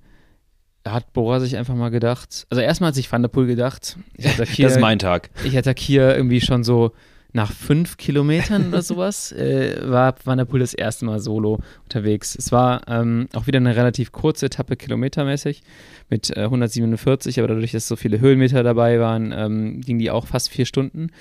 Da 0.83 0.93
hat 0.93 1.13
Bora 1.13 1.39
sich 1.39 1.57
einfach 1.57 1.75
mal 1.75 1.89
gedacht, 1.89 2.47
also 2.49 2.61
erstmal 2.61 2.87
hat 2.89 2.95
sich 2.95 3.11
Van 3.11 3.21
der 3.21 3.29
Poel 3.29 3.45
gedacht, 3.47 3.97
ich 4.15 4.27
attackiere, 4.27 4.67
Das 4.69 4.77
ist 4.77 4.81
mein 4.81 4.97
Tag. 4.97 5.29
ich 5.43 5.57
attackiere 5.57 6.15
irgendwie 6.15 6.41
schon 6.41 6.63
so 6.63 6.93
nach 7.31 7.51
fünf 7.51 7.97
Kilometern 7.97 8.69
oder 8.69 8.81
sowas, 8.83 9.31
äh, 9.31 9.77
war 9.83 10.15
Van 10.23 10.37
der 10.39 10.45
Poel 10.45 10.61
das 10.61 10.73
erste 10.73 11.05
Mal 11.05 11.19
solo 11.19 11.59
unterwegs. 11.83 12.35
Es 12.35 12.51
war 12.51 12.81
ähm, 12.87 13.27
auch 13.33 13.45
wieder 13.47 13.57
eine 13.57 13.75
relativ 13.75 14.11
kurze 14.11 14.47
Etappe 14.47 14.75
kilometermäßig 14.75 15.61
mit 16.09 16.35
äh, 16.35 16.41
147, 16.41 17.39
aber 17.39 17.49
dadurch, 17.49 17.71
dass 17.71 17.87
so 17.87 17.95
viele 17.95 18.19
Höhenmeter 18.19 18.63
dabei 18.63 18.99
waren, 18.99 19.31
ähm, 19.35 19.81
ging 19.81 19.99
die 19.99 20.09
auch 20.11 20.25
fast 20.27 20.49
vier 20.49 20.65
Stunden. 20.65 21.11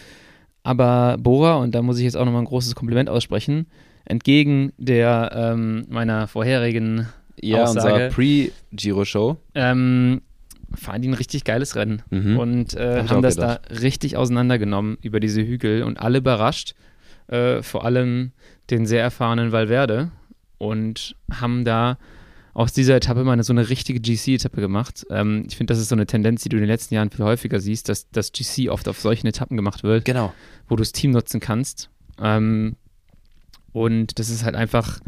Aber 0.63 1.17
Bora, 1.19 1.57
und 1.57 1.75
da 1.75 1.83
muss 1.83 1.99
ich 1.99 2.05
jetzt 2.05 2.17
auch 2.17 2.25
nochmal 2.25 2.43
ein 2.43 2.47
großes 2.47 2.75
Kompliment 2.75 3.09
aussprechen, 3.09 3.67
entgegen 4.05 4.73
der 4.79 5.31
ähm, 5.35 5.85
meiner 5.89 6.27
vorherigen 6.27 7.07
Ja, 7.41 7.63
Aussage. 7.65 7.95
unser 7.95 8.09
Pre-Giro-Show. 8.11 9.37
ähm, 9.55 10.23
fahren 10.75 11.03
die 11.03 11.09
ein 11.09 11.15
richtig 11.15 11.45
geiles 11.45 11.77
Rennen 11.77 12.03
Mhm. 12.11 12.39
und 12.39 12.73
Hab 12.75 12.81
äh, 12.81 13.05
ich 13.05 13.11
haben 13.11 13.23
das 13.23 13.37
da 13.37 13.61
richtig 13.81 14.17
auseinandergenommen 14.17 14.99
über 15.03 15.21
diese 15.21 15.43
Hügel 15.43 15.83
und 15.83 15.99
alle 15.99 16.19
überrascht, 16.19 16.75
äh, 17.29 17.63
vor 17.63 17.85
allem 17.85 18.33
den 18.71 18.87
sehr 18.87 19.03
erfahrenen 19.03 19.53
Valverde 19.53 20.11
und 20.59 21.17
haben 21.33 21.65
da 21.65 21.99
aus 22.55 22.73
dieser 22.73 22.97
Etappe 22.97 23.23
mal 23.23 23.35
eine, 23.35 23.45
so 23.45 23.53
eine 23.53 23.69
richtige 23.69 24.01
GC-Etappe 24.01 24.61
gemacht. 24.61 25.07
Ähm, 25.11 25.45
ich 25.49 25.57
finde, 25.57 25.73
das 25.73 25.79
ist 25.79 25.89
so 25.91 25.95
eine 25.95 26.07
Tendenz, 26.07 26.43
die 26.43 26.49
du 26.49 26.57
in 26.57 26.63
den 26.63 26.69
letzten 26.69 26.95
Jahren 26.95 27.11
viel 27.11 27.25
häufiger 27.25 27.61
siehst, 27.61 27.89
dass 27.89 28.11
das 28.11 28.33
GC 28.33 28.69
oft 28.71 28.89
auf 28.89 28.99
solchen 29.01 29.27
Etappen 29.29 29.57
gemacht 29.57 29.85
wird 29.85 30.05
Genau. 30.05 30.35
wo 30.67 30.75
du 30.75 30.81
das 30.83 30.91
Team 30.93 31.13
nutzen 31.13 31.39
kannst. 31.41 31.89
Ähm, 32.21 32.75
und 33.73 34.19
das 34.19 34.29
ist 34.31 34.45
halt 34.45 34.57
einfach, 34.57 34.99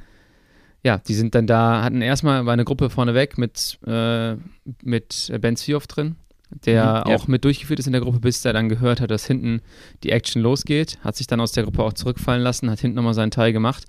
ja, 0.82 0.98
die 0.98 1.14
sind 1.14 1.34
dann 1.34 1.46
da, 1.46 1.82
hatten 1.82 2.02
erstmal, 2.02 2.46
war 2.46 2.52
eine 2.52 2.64
Gruppe 2.64 2.90
vorneweg 2.90 3.36
mit, 3.38 3.78
äh, 3.86 4.36
mit 4.82 5.32
Ben 5.40 5.56
Svioff 5.56 5.86
drin, 5.86 6.16
der 6.64 6.82
Mhm, 7.04 7.10
ja. 7.10 7.16
auch 7.16 7.28
mit 7.28 7.44
durchgeführt 7.44 7.78
ist 7.78 7.86
in 7.86 7.92
der 7.92 8.00
Gruppe, 8.00 8.20
bis 8.20 8.42
der 8.42 8.52
dann 8.52 8.68
gehört 8.68 9.00
hat, 9.00 9.10
dass 9.10 9.26
hinten 9.26 9.60
die 10.02 10.10
Action 10.10 10.42
losgeht, 10.42 10.98
hat 11.04 11.16
sich 11.16 11.26
dann 11.26 11.40
aus 11.40 11.52
der 11.52 11.64
Gruppe 11.64 11.82
auch 11.82 11.92
zurückfallen 11.92 12.42
lassen, 12.42 12.70
hat 12.70 12.80
hinten 12.80 12.96
nochmal 12.96 13.14
seinen 13.14 13.30
Teil 13.30 13.52
gemacht. 13.52 13.84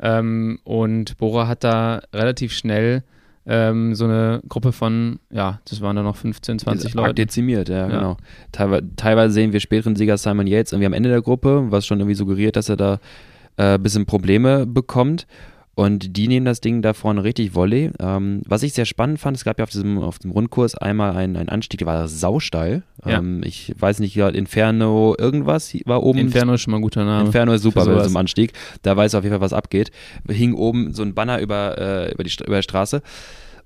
Ähm, 0.00 0.58
und 0.64 1.16
Bora 1.18 1.48
hat 1.48 1.64
da 1.64 2.02
relativ 2.14 2.52
schnell 2.52 3.02
ähm, 3.50 3.94
so 3.94 4.04
eine 4.04 4.40
Gruppe 4.48 4.72
von, 4.72 5.18
ja, 5.30 5.60
das 5.68 5.80
waren 5.80 5.96
dann 5.96 6.04
noch 6.04 6.16
15, 6.16 6.58
20 6.60 6.90
Ist 6.90 6.94
Leute. 6.94 7.14
dezimiert, 7.14 7.68
ja, 7.68 7.78
Ja. 7.78 7.86
genau. 7.88 8.16
Teilweise, 8.52 8.86
teilweise 8.96 9.32
sehen 9.34 9.52
wir 9.52 9.60
späteren 9.60 9.96
Sieger 9.96 10.18
Simon 10.18 10.46
Yates 10.46 10.72
irgendwie 10.72 10.86
am 10.86 10.92
Ende 10.92 11.08
der 11.08 11.22
Gruppe, 11.22 11.66
was 11.70 11.86
schon 11.86 11.98
irgendwie 11.98 12.14
suggeriert, 12.14 12.56
dass 12.56 12.68
er 12.68 12.76
da 12.76 13.00
äh, 13.56 13.74
ein 13.74 13.82
bisschen 13.82 14.06
Probleme 14.06 14.66
bekommt. 14.66 15.26
Und 15.78 16.16
die 16.16 16.26
nehmen 16.26 16.44
das 16.44 16.60
Ding 16.60 16.82
da 16.82 16.92
vorne 16.92 17.22
richtig 17.22 17.54
Volley. 17.54 17.92
Ähm, 18.00 18.42
was 18.44 18.64
ich 18.64 18.72
sehr 18.72 18.84
spannend 18.84 19.20
fand, 19.20 19.36
es 19.36 19.44
gab 19.44 19.60
ja 19.60 19.62
auf 19.62 19.70
diesem, 19.70 19.98
auf 19.98 20.18
dem 20.18 20.32
Rundkurs 20.32 20.74
einmal 20.74 21.16
einen, 21.16 21.36
einen 21.36 21.48
Anstieg, 21.48 21.78
der 21.78 21.86
war 21.86 22.08
sausteil. 22.08 22.82
Ja. 23.06 23.18
Ähm, 23.18 23.42
ich 23.44 23.72
weiß 23.78 24.00
nicht, 24.00 24.16
Inferno 24.16 25.14
irgendwas 25.16 25.72
war 25.84 26.02
oben. 26.02 26.18
Inferno 26.18 26.54
ist 26.54 26.62
schon 26.62 26.72
mal 26.72 26.78
ein 26.78 26.82
guter 26.82 27.04
Name. 27.04 27.26
Inferno 27.26 27.52
ist 27.52 27.62
super 27.62 27.84
bei 27.84 27.92
sowas. 27.92 28.02
diesem 28.02 28.16
Anstieg. 28.16 28.54
Da 28.82 28.96
weiß 28.96 29.14
auf 29.14 29.22
jeden 29.22 29.34
Fall, 29.34 29.40
was 29.40 29.52
abgeht. 29.52 29.92
Hing 30.28 30.54
oben 30.54 30.94
so 30.94 31.04
ein 31.04 31.14
Banner 31.14 31.38
über, 31.38 31.78
äh, 31.78 32.12
über, 32.12 32.24
die, 32.24 32.32
über 32.44 32.56
die 32.56 32.64
Straße. 32.64 33.00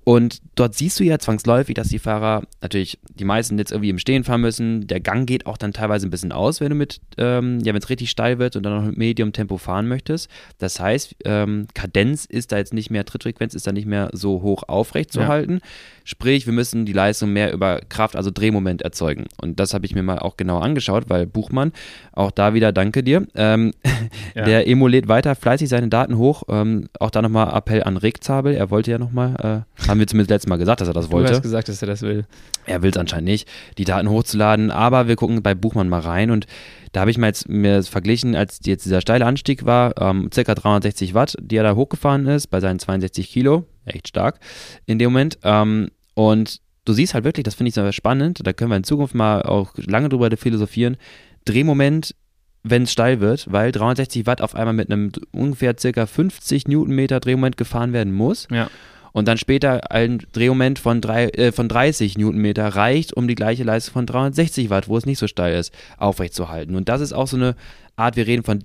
Und 0.05 0.41
dort 0.55 0.75
siehst 0.75 0.99
du 0.99 1.03
ja 1.03 1.17
zwangsläufig, 1.17 1.75
dass 1.75 1.87
die 1.87 1.99
Fahrer 1.99 2.43
natürlich 2.61 2.99
die 3.15 3.23
meisten 3.23 3.57
jetzt 3.57 3.71
irgendwie 3.71 3.89
im 3.89 3.99
Stehen 3.99 4.23
fahren 4.25 4.41
müssen. 4.41 4.85
Der 4.87 4.99
Gang 4.99 5.25
geht 5.25 5.45
auch 5.45 5.57
dann 5.57 5.71
teilweise 5.71 6.07
ein 6.07 6.09
bisschen 6.09 6.33
aus, 6.33 6.59
wenn 6.59 6.69
du 6.71 6.75
mit, 6.75 6.99
ähm, 7.17 7.59
ja, 7.61 7.73
wenn 7.73 7.81
es 7.81 7.89
richtig 7.89 8.09
steil 8.09 8.37
wird 8.37 8.55
und 8.57 8.63
dann 8.63 8.75
noch 8.75 8.85
mit 8.85 8.97
Medium-Tempo 8.97 9.57
fahren 9.57 9.87
möchtest. 9.87 10.29
Das 10.57 10.79
heißt, 10.79 11.15
ähm, 11.23 11.67
Kadenz 11.73 12.25
ist 12.25 12.51
da 12.51 12.57
jetzt 12.57 12.73
nicht 12.73 12.89
mehr, 12.89 13.05
Trittfrequenz 13.05 13.53
ist 13.53 13.65
da 13.65 13.71
nicht 13.71 13.87
mehr 13.87 14.09
so 14.11 14.41
hoch 14.41 14.63
aufrecht 14.67 15.13
zu 15.13 15.21
Ja. 15.21 15.27
halten. 15.27 15.61
Sprich, 16.05 16.45
wir 16.45 16.53
müssen 16.53 16.85
die 16.85 16.93
Leistung 16.93 17.31
mehr 17.31 17.53
über 17.53 17.79
Kraft, 17.87 18.15
also 18.15 18.29
Drehmoment 18.31 18.81
erzeugen. 18.81 19.25
Und 19.41 19.59
das 19.59 19.73
habe 19.73 19.85
ich 19.85 19.95
mir 19.95 20.03
mal 20.03 20.19
auch 20.19 20.35
genau 20.37 20.59
angeschaut, 20.59 21.05
weil 21.09 21.25
Buchmann, 21.25 21.71
auch 22.11 22.31
da 22.31 22.53
wieder 22.53 22.71
danke 22.71 23.03
dir, 23.03 23.25
ähm, 23.35 23.71
Ja. 24.35 24.45
der 24.45 24.67
Emo 24.67 24.87
lädt 24.87 25.07
weiter 25.07 25.33
fleißig 25.35 25.69
seine 25.69 25.87
Daten 25.87 26.17
hoch. 26.17 26.43
Ähm, 26.49 26.89
auch 26.99 27.09
da 27.09 27.21
nochmal 27.21 27.55
Appell 27.55 27.83
an 27.83 27.97
Rick 27.97 28.23
Zabel. 28.23 28.53
Er 28.53 28.69
wollte 28.69 28.91
ja 28.91 28.97
nochmal, 28.97 29.65
äh, 29.79 29.87
haben 29.87 29.99
wir 29.99 30.07
zumindest 30.07 30.29
letztes 30.31 30.49
Mal 30.49 30.57
gesagt, 30.57 30.81
dass 30.81 30.87
er 30.87 30.93
das 30.93 31.05
Du 31.09 31.13
wollte. 31.13 31.31
hast 31.33 31.41
gesagt, 31.41 31.69
dass 31.69 31.81
er 31.81 31.87
das 31.87 32.01
will. 32.01 32.25
Er 32.65 32.81
will 32.81 32.89
es 32.91 32.97
anscheinend 32.97 33.25
nicht, 33.29 33.47
die 33.77 33.85
Daten 33.85 34.09
hochzuladen, 34.09 34.71
aber 34.71 35.07
wir 35.07 35.15
gucken 35.15 35.41
bei 35.43 35.53
Buchmann 35.55 35.87
mal 35.89 35.99
rein 36.01 36.31
und 36.31 36.47
da 36.91 37.01
habe 37.01 37.11
ich 37.11 37.17
mal 37.17 37.27
jetzt 37.27 37.49
mir 37.49 37.81
verglichen, 37.83 38.35
als 38.35 38.59
jetzt 38.65 38.85
dieser 38.85 39.01
steile 39.01 39.25
Anstieg 39.25 39.65
war, 39.65 39.99
ähm, 39.99 40.29
circa 40.33 40.53
360 40.53 41.13
Watt, 41.13 41.35
die 41.41 41.55
er 41.57 41.63
da 41.63 41.75
hochgefahren 41.75 42.27
ist, 42.27 42.47
bei 42.47 42.59
seinen 42.59 42.77
62 42.79 43.29
Kilo, 43.29 43.65
echt 43.85 44.07
stark 44.07 44.39
in 44.85 44.99
dem 44.99 45.11
Moment. 45.11 45.37
Ähm, 45.43 45.89
und 46.15 46.59
du 46.85 46.93
siehst 46.93 47.13
halt 47.13 47.23
wirklich, 47.23 47.43
das 47.43 47.55
finde 47.55 47.69
ich 47.69 47.75
sehr 47.75 47.91
spannend, 47.93 48.41
da 48.45 48.53
können 48.53 48.69
wir 48.71 48.77
in 48.77 48.83
Zukunft 48.83 49.15
mal 49.15 49.41
auch 49.43 49.71
lange 49.77 50.09
drüber 50.09 50.29
philosophieren, 50.37 50.97
Drehmoment, 51.45 52.15
wenn 52.63 52.83
es 52.83 52.91
steil 52.93 53.19
wird, 53.19 53.51
weil 53.51 53.71
360 53.71 54.25
Watt 54.25 54.41
auf 54.41 54.55
einmal 54.55 54.73
mit 54.73 54.89
einem 54.89 55.11
ungefähr 55.31 55.75
circa 55.77 56.05
50 56.05 56.67
Newtonmeter 56.67 57.19
Drehmoment 57.19 57.57
gefahren 57.57 57.91
werden 57.91 58.13
muss 58.13 58.47
Ja. 58.49 58.69
und 59.11 59.27
dann 59.27 59.37
später 59.37 59.91
ein 59.91 60.19
Drehmoment 60.31 60.79
von, 60.79 61.01
drei, 61.01 61.25
äh, 61.29 61.51
von 61.51 61.67
30 61.67 62.17
Newtonmeter 62.17 62.67
reicht, 62.69 63.11
um 63.13 63.27
die 63.27 63.35
gleiche 63.35 63.63
Leistung 63.65 63.93
von 63.93 64.05
360 64.05 64.69
Watt, 64.69 64.87
wo 64.87 64.97
es 64.97 65.05
nicht 65.05 65.19
so 65.19 65.27
steil 65.27 65.57
ist, 65.57 65.73
aufrechtzuerhalten. 65.97 66.75
Und 66.75 66.87
das 66.87 67.01
ist 67.01 67.11
auch 67.11 67.27
so 67.27 67.35
eine 67.35 67.55
Art, 67.97 68.15
wir 68.15 68.27
reden 68.27 68.43
von 68.43 68.63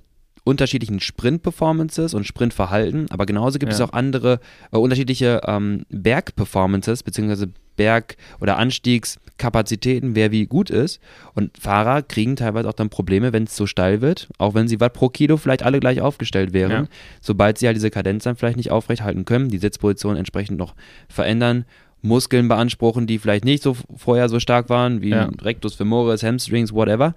unterschiedlichen 0.49 0.99
Sprint-Performances 0.99 2.13
und 2.13 2.25
Sprintverhalten, 2.25 3.09
aber 3.11 3.25
genauso 3.25 3.59
gibt 3.59 3.71
es 3.71 3.79
Ja. 3.79 3.85
auch 3.85 3.93
andere 3.93 4.39
äh, 4.71 4.77
unterschiedliche 4.77 5.41
ähm, 5.45 5.85
Berg-Performances 5.89 7.03
beziehungsweise 7.03 7.47
Berg- 7.77 8.17
oder 8.41 8.57
Anstiegskapazitäten, 8.57 10.15
wer 10.15 10.31
wie 10.31 10.45
gut 10.47 10.69
ist. 10.69 10.99
Und 11.33 11.57
Fahrer 11.57 12.01
kriegen 12.01 12.35
teilweise 12.35 12.67
auch 12.67 12.73
dann 12.73 12.89
Probleme, 12.89 13.31
wenn 13.31 13.43
es 13.43 13.55
so 13.55 13.65
steil 13.65 14.01
wird, 14.01 14.27
auch 14.37 14.53
wenn 14.53 14.67
sie 14.67 14.79
Watt 14.79 14.93
pro 14.93 15.09
Kilo 15.09 15.37
vielleicht 15.37 15.63
alle 15.63 15.79
gleich 15.79 16.01
aufgestellt 16.01 16.51
wären. 16.53 16.71
Ja. 16.71 16.85
Sobald 17.21 17.57
sie 17.57 17.67
halt 17.67 17.77
diese 17.77 17.89
Kadenz 17.89 18.25
dann 18.25 18.35
vielleicht 18.35 18.57
nicht 18.57 18.71
aufrecht 18.71 19.01
halten 19.03 19.23
können, 19.25 19.49
die 19.49 19.57
Sitzposition 19.59 20.17
entsprechend 20.17 20.57
noch 20.57 20.75
verändern, 21.07 21.65
Muskeln 22.01 22.47
beanspruchen, 22.47 23.07
die 23.07 23.19
vielleicht 23.19 23.43
nicht 23.43 23.61
so 23.61 23.75
vorher 23.95 24.29
so 24.29 24.39
stark 24.39 24.69
waren, 24.69 25.01
wie 25.01 25.09
Ja. 25.09 25.29
Rectus 25.41 25.75
femoris, 25.75 26.23
Hamstrings, 26.23 26.73
whatever, 26.73 27.13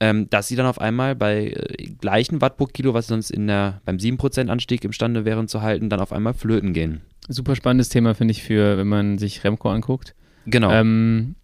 ähm, 0.00 0.28
dass 0.28 0.48
sie 0.48 0.56
dann 0.56 0.66
auf 0.66 0.80
einmal 0.80 1.14
bei 1.14 1.48
äh, 1.48 1.84
gleichen 2.00 2.40
Watt 2.40 2.56
pro 2.56 2.66
Kilo, 2.66 2.92
was 2.92 3.06
sie 3.06 3.14
sonst 3.14 3.30
in 3.30 3.46
der, 3.46 3.80
beim 3.84 3.96
7% 3.96 4.48
Anstieg 4.48 4.84
imstande 4.84 5.24
wären 5.24 5.48
zu 5.48 5.62
halten, 5.62 5.88
dann 5.88 6.00
auf 6.00 6.12
einmal 6.12 6.34
flöten 6.34 6.72
gehen. 6.72 7.00
Super 7.28 7.56
spannendes 7.56 7.88
Thema, 7.88 8.14
finde 8.14 8.32
ich, 8.32 8.42
für, 8.42 8.76
wenn 8.76 8.88
man 8.88 9.18
sich 9.18 9.42
Remco 9.42 9.70
anguckt. 9.70 10.14
Genau. 10.46 10.70
Ähm, 10.70 11.34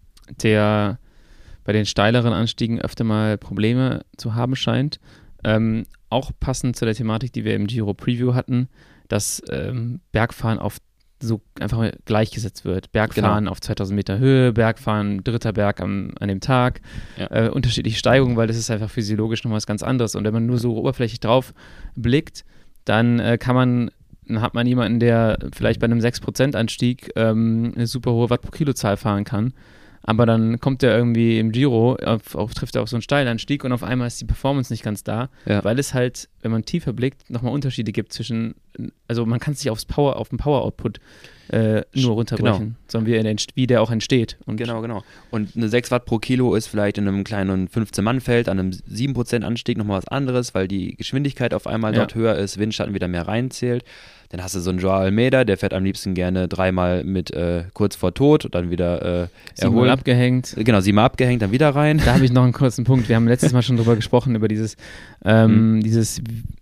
der 0.41 0.99
bei 1.65 1.73
den 1.73 1.85
steileren 1.85 2.33
Anstiegen 2.33 2.79
öfter 2.79 3.03
mal 3.03 3.37
Probleme 3.37 4.05
zu 4.17 4.35
haben 4.35 4.55
scheint. 4.55 4.99
Ähm, 5.43 5.85
auch 6.09 6.31
passend 6.39 6.75
zu 6.75 6.85
der 6.85 6.93
Thematik, 6.93 7.33
die 7.33 7.43
wir 7.43 7.55
im 7.55 7.67
Giro 7.67 7.93
Preview 7.93 8.33
hatten, 8.33 8.69
dass 9.07 9.41
ähm, 9.49 9.99
Bergfahren 10.11 10.59
auf 10.59 10.77
so 11.27 11.41
einfach 11.59 11.77
mal 11.77 11.93
gleichgesetzt 12.05 12.65
wird. 12.65 12.91
Bergfahren 12.91 13.47
auf 13.47 13.61
2000 13.61 13.95
Meter 13.95 14.17
Höhe, 14.19 14.53
Bergfahren, 14.53 15.23
dritter 15.23 15.53
Berg 15.53 15.81
am, 15.81 16.11
an 16.19 16.27
dem 16.27 16.39
Tag, 16.41 16.81
Ja. 17.17 17.45
äh, 17.45 17.49
unterschiedliche 17.49 17.97
Steigungen, 17.97 18.35
weil 18.37 18.47
das 18.47 18.57
ist 18.57 18.69
einfach 18.69 18.89
physiologisch 18.89 19.43
noch 19.43 19.51
was 19.51 19.65
ganz 19.65 19.83
anderes. 19.83 20.15
Und 20.15 20.23
wenn 20.25 20.33
man 20.33 20.45
nur 20.45 20.57
so 20.57 20.75
oberflächlich 20.77 21.19
drauf 21.19 21.53
blickt, 21.95 22.43
dann 22.85 23.19
äh, 23.19 23.37
kann 23.37 23.55
man 23.55 23.91
dann 24.25 24.41
hat 24.41 24.53
man 24.53 24.65
jemanden, 24.65 25.01
der 25.01 25.37
vielleicht 25.53 25.81
bei 25.81 25.85
einem 25.85 25.99
6% 25.99 26.55
Anstieg 26.55 27.11
ähm, 27.17 27.73
eine 27.75 27.87
super 27.87 28.13
hohe 28.13 28.29
Watt 28.29 28.41
pro 28.41 28.51
Kilozahl 28.51 28.95
fahren 28.95 29.25
kann. 29.25 29.51
Aber 30.05 30.25
dann 30.25 30.59
kommt 30.59 30.83
er 30.83 30.97
irgendwie 30.97 31.39
im 31.39 31.53
Giro, 31.53 31.95
auf, 31.95 32.35
auf, 32.35 32.53
trifft 32.53 32.75
er 32.75 32.81
auf 32.83 32.89
so 32.89 32.97
einen 32.97 33.01
Steilanstieg 33.03 33.63
und 33.63 33.71
auf 33.71 33.83
einmal 33.83 34.07
ist 34.07 34.19
die 34.19 34.25
Performance 34.25 34.71
nicht 34.71 34.83
ganz 34.83 35.03
da, 35.05 35.29
Ja. 35.45 35.63
weil 35.63 35.79
es 35.79 35.93
halt, 35.93 36.27
wenn 36.41 36.51
man 36.51 36.65
tiefer 36.65 36.91
blickt, 36.91 37.29
nochmal 37.29 37.53
Unterschiede 37.53 37.93
gibt 37.93 38.11
zwischen, 38.11 38.55
also 39.07 39.25
man 39.25 39.39
kann 39.39 39.53
es 39.53 39.59
nicht 39.63 39.71
aufs 39.71 39.85
Power, 39.85 40.17
auf 40.17 40.27
den 40.27 40.37
Power-Output 40.39 40.99
äh, 41.49 41.83
nur 41.93 42.13
runterbrechen, 42.15 42.75
sondern 42.87 43.11
wie, 43.11 43.15
er 43.15 43.23
entst- 43.25 43.51
wie 43.55 43.65
der 43.67 43.81
auch 43.81 43.91
entsteht. 43.91 44.37
Und 44.45 44.57
Genau, 44.57 44.81
genau. 44.81 45.03
Und 45.31 45.55
eine 45.55 45.69
6 45.69 45.89
Watt 45.91 46.05
pro 46.05 46.17
Kilo 46.17 46.53
ist 46.55 46.67
vielleicht 46.67 46.97
in 46.97 47.07
einem 47.07 47.23
kleinen 47.23 47.69
15-Mann-Feld 47.69 48.49
an 48.49 48.59
einem 48.59 48.71
7% 48.71 49.43
Anstieg 49.43 49.77
nochmal 49.77 49.97
was 49.99 50.07
anderes, 50.09 50.53
weil 50.53 50.67
die 50.67 50.95
Geschwindigkeit 50.95 51.53
auf 51.53 51.65
einmal 51.67 51.93
Ja. 51.93 51.99
dort 51.99 52.15
höher 52.15 52.35
ist, 52.35 52.57
Windschatten 52.59 52.93
wieder 52.93 53.07
mehr 53.07 53.27
reinzählt. 53.27 53.83
Dann 54.33 54.43
hast 54.43 54.55
du 54.55 54.61
so 54.61 54.71
einen 54.71 54.79
Joao 54.79 54.95
Almeida, 54.97 55.43
der 55.43 55.57
fährt 55.59 55.75
am 55.75 55.83
liebsten 55.83 56.15
gerne 56.15 56.47
dreimal 56.47 57.03
mit 57.03 57.29
äh, 57.29 57.65
kurz 57.73 57.95
vor 57.95 58.15
Tot 58.15 58.45
und 58.45 58.55
dann 58.55 58.71
wieder 58.71 59.25
äh, 59.25 59.27
siebenmal 59.53 59.75
erholen. 59.83 59.89
abgehängt. 59.91 60.55
Genau, 60.57 60.79
siebenmal 60.79 61.05
abgehängt, 61.05 61.43
dann 61.43 61.51
wieder 61.51 61.69
rein. 61.69 61.99
Da 62.03 62.15
habe 62.15 62.25
ich 62.25 62.31
noch 62.31 62.41
einen 62.41 62.51
kurzen 62.51 62.83
Punkt. 62.83 63.09
Wir 63.09 63.15
haben 63.15 63.27
letztes 63.27 63.53
Mal 63.53 63.61
schon 63.61 63.77
drüber 63.77 63.95
gesprochen, 63.95 64.33
über 64.33 64.47
dieses, 64.47 64.75
ähm, 65.23 65.75
Mhm. 65.75 65.81
dieses 65.83 66.19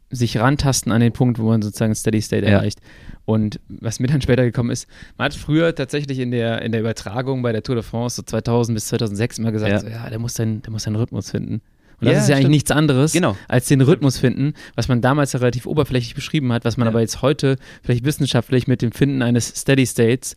sich 0.10 0.38
rantasten 0.38 0.92
an 0.92 1.00
den 1.00 1.14
Punkt, 1.14 1.40
wo 1.40 1.44
man 1.48 1.62
sozusagen 1.62 1.96
Steady 1.96 2.22
State 2.22 2.46
Ja. 2.46 2.58
erreicht. 2.58 2.80
Und 3.24 3.62
was 3.70 4.02
mir 4.02 4.08
dann 4.08 4.20
später 4.22 4.44
gekommen 4.44 4.70
ist, 4.72 4.86
man 5.18 5.24
hat 5.28 5.34
früher 5.34 5.74
tatsächlich 5.74 6.20
in 6.20 6.32
der, 6.32 6.64
in 6.64 6.74
der 6.74 6.82
Übertragung 6.82 7.42
bei 7.42 7.54
der 7.54 7.64
Tour 7.64 7.76
de 7.76 7.86
France 7.86 8.18
so 8.18 8.22
2000 8.24 8.76
bis 8.76 8.88
2006 8.88 9.38
immer 9.40 9.54
gesagt, 9.54 9.72
Ja. 9.72 9.80
so, 9.80 9.88
ja, 9.88 10.10
der 10.10 10.20
muss 10.20 10.34
seinen, 10.34 10.62
der 10.62 10.72
muss 10.72 10.84
seinen 10.84 10.98
Rhythmus 10.98 11.32
finden. 11.32 11.62
Und 12.02 12.08
Ja, 12.08 12.14
das 12.14 12.24
ist 12.24 12.30
ja 12.30 12.36
eigentlich 12.36 12.42
stimmt. 12.46 12.52
nichts 12.52 12.72
anderes, 12.72 13.14
Genau. 13.14 13.38
als 13.48 13.68
den 13.68 13.82
Rhythmus 13.82 14.18
finden, 14.18 14.54
was 14.76 14.88
man 14.88 15.02
damals 15.02 15.34
ja 15.34 15.40
relativ 15.40 15.66
oberflächlich 15.68 16.16
beschrieben 16.16 16.52
hat, 16.52 16.66
was 16.66 16.76
man 16.78 16.88
Ja. 16.88 16.90
aber 16.92 17.02
jetzt 17.02 17.22
heute 17.22 17.58
vielleicht 17.84 18.04
wissenschaftlich 18.06 18.68
mit 18.68 18.82
dem 18.82 18.92
Finden 18.92 19.22
eines 19.22 19.48
Steady 19.48 19.86
States 19.86 20.36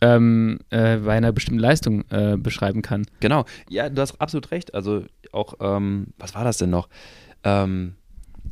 ähm, 0.00 0.58
äh, 0.70 0.96
bei 0.98 1.14
einer 1.16 1.32
bestimmten 1.32 1.60
Leistung 1.60 2.04
äh, 2.10 2.36
beschreiben 2.36 2.82
kann. 2.82 3.06
Genau. 3.20 3.44
Ja, 3.70 3.88
du 3.88 4.02
hast 4.02 4.20
absolut 4.20 4.50
recht. 4.50 4.74
Also 4.74 5.04
auch, 5.32 5.54
ähm, 5.60 6.08
was 6.18 6.34
war 6.34 6.44
das 6.44 6.58
denn 6.58 6.70
noch? 6.70 6.88
Ähm, 7.44 7.94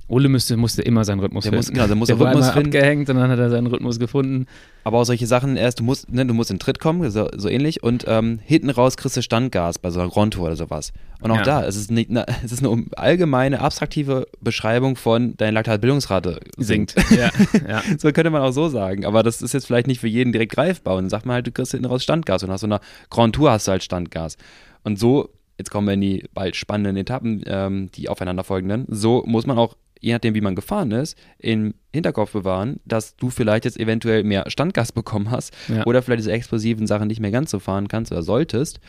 Ole 0.08 0.28
müsste, 0.28 0.56
musste 0.58 0.82
immer 0.82 1.04
seinen 1.04 1.20
Rhythmus 1.20 1.44
Der 1.44 1.52
finden. 1.52 1.58
muss- 1.66 1.72
genau, 1.72 1.86
der 1.86 1.96
muss 1.96 2.08
der 2.08 2.18
war 2.18 2.28
Rhythmus 2.28 2.48
einmal 2.48 2.62
finden. 2.62 2.76
abgehängt 2.76 3.08
und 3.10 3.16
dann 3.16 3.30
hat 3.30 3.38
er 3.38 3.48
seinen 3.50 3.66
Rhythmus 3.66 3.98
gefunden. 3.98 4.46
Aber 4.84 4.98
auch 4.98 5.04
solche 5.04 5.26
Sachen 5.26 5.56
erst, 5.56 5.80
du 5.80 5.84
musst, 5.84 6.12
ne, 6.12 6.26
du 6.26 6.34
musst 6.34 6.50
in 6.50 6.56
den 6.56 6.60
Tritt 6.60 6.80
kommen, 6.80 7.08
so, 7.10 7.28
so 7.36 7.48
ähnlich, 7.48 7.82
und 7.82 8.04
ähm, 8.08 8.38
hinten 8.42 8.68
raus 8.70 8.96
kriegst 8.96 9.16
du 9.16 9.22
Standgas 9.22 9.78
bei 9.78 9.90
so 9.90 10.00
einer 10.00 10.10
Grand 10.10 10.34
Tour 10.34 10.46
oder 10.46 10.56
sowas. 10.56 10.92
Und 11.20 11.30
auch 11.30 11.36
Ja. 11.36 11.42
da, 11.44 11.64
es 11.64 11.76
ist, 11.76 11.90
nicht, 11.90 12.10
na, 12.10 12.26
es 12.44 12.52
ist 12.52 12.64
eine 12.64 12.84
allgemeine, 12.96 13.60
abstraktive 13.60 14.26
Beschreibung 14.40 14.96
von 14.96 15.36
deine 15.36 15.52
Laktatbildungsrate 15.52 16.40
sinkt. 16.58 16.94
Ja, 17.10 17.30
ja. 17.68 17.82
so 17.98 18.12
könnte 18.12 18.30
man 18.30 18.42
auch 18.42 18.52
so 18.52 18.68
sagen. 18.68 19.06
Aber 19.06 19.22
das 19.22 19.40
ist 19.40 19.54
jetzt 19.54 19.66
vielleicht 19.66 19.86
nicht 19.86 20.00
für 20.00 20.08
jeden 20.08 20.32
direkt 20.32 20.52
greifbar. 20.52 20.96
Und 20.96 21.04
dann 21.04 21.10
sagt 21.10 21.26
man 21.26 21.34
halt, 21.34 21.46
du 21.46 21.52
kriegst 21.52 21.72
hinten 21.72 21.86
raus 21.86 22.02
Standgas 22.02 22.42
und 22.42 22.50
nach 22.50 22.58
so 22.58 22.66
einer 22.66 22.80
Grand 23.08 23.34
Tour 23.34 23.50
hast 23.50 23.66
du 23.68 23.72
halt 23.72 23.82
Standgas. 23.84 24.36
Und 24.84 24.98
so, 24.98 25.30
jetzt 25.58 25.70
kommen 25.70 25.86
wir 25.86 25.94
in 25.94 26.00
die 26.00 26.24
bald 26.34 26.56
spannenden 26.56 26.96
Etappen, 26.96 27.42
ähm, 27.46 27.90
die 27.94 28.08
aufeinander 28.08 28.42
folgenden, 28.42 28.84
so 28.88 29.22
muss 29.26 29.46
man 29.46 29.58
auch 29.58 29.76
je 30.02 30.12
nachdem, 30.12 30.34
wie 30.34 30.40
man 30.42 30.54
gefahren 30.54 30.90
ist, 30.90 31.16
im 31.38 31.72
Hinterkopf 31.94 32.32
bewahren, 32.32 32.80
dass 32.84 33.16
du 33.16 33.30
vielleicht 33.30 33.64
jetzt 33.64 33.78
eventuell 33.80 34.24
mehr 34.24 34.50
Standgas 34.50 34.92
bekommen 34.92 35.30
hast 35.30 35.54
Ja. 35.68 35.86
oder 35.86 36.02
vielleicht 36.02 36.18
diese 36.20 36.32
explosiven 36.32 36.86
Sachen 36.86 37.08
nicht 37.08 37.20
mehr 37.20 37.30
ganz 37.30 37.50
so 37.50 37.58
fahren 37.58 37.88
kannst 37.88 38.12
oder 38.12 38.22
solltest, 38.22 38.80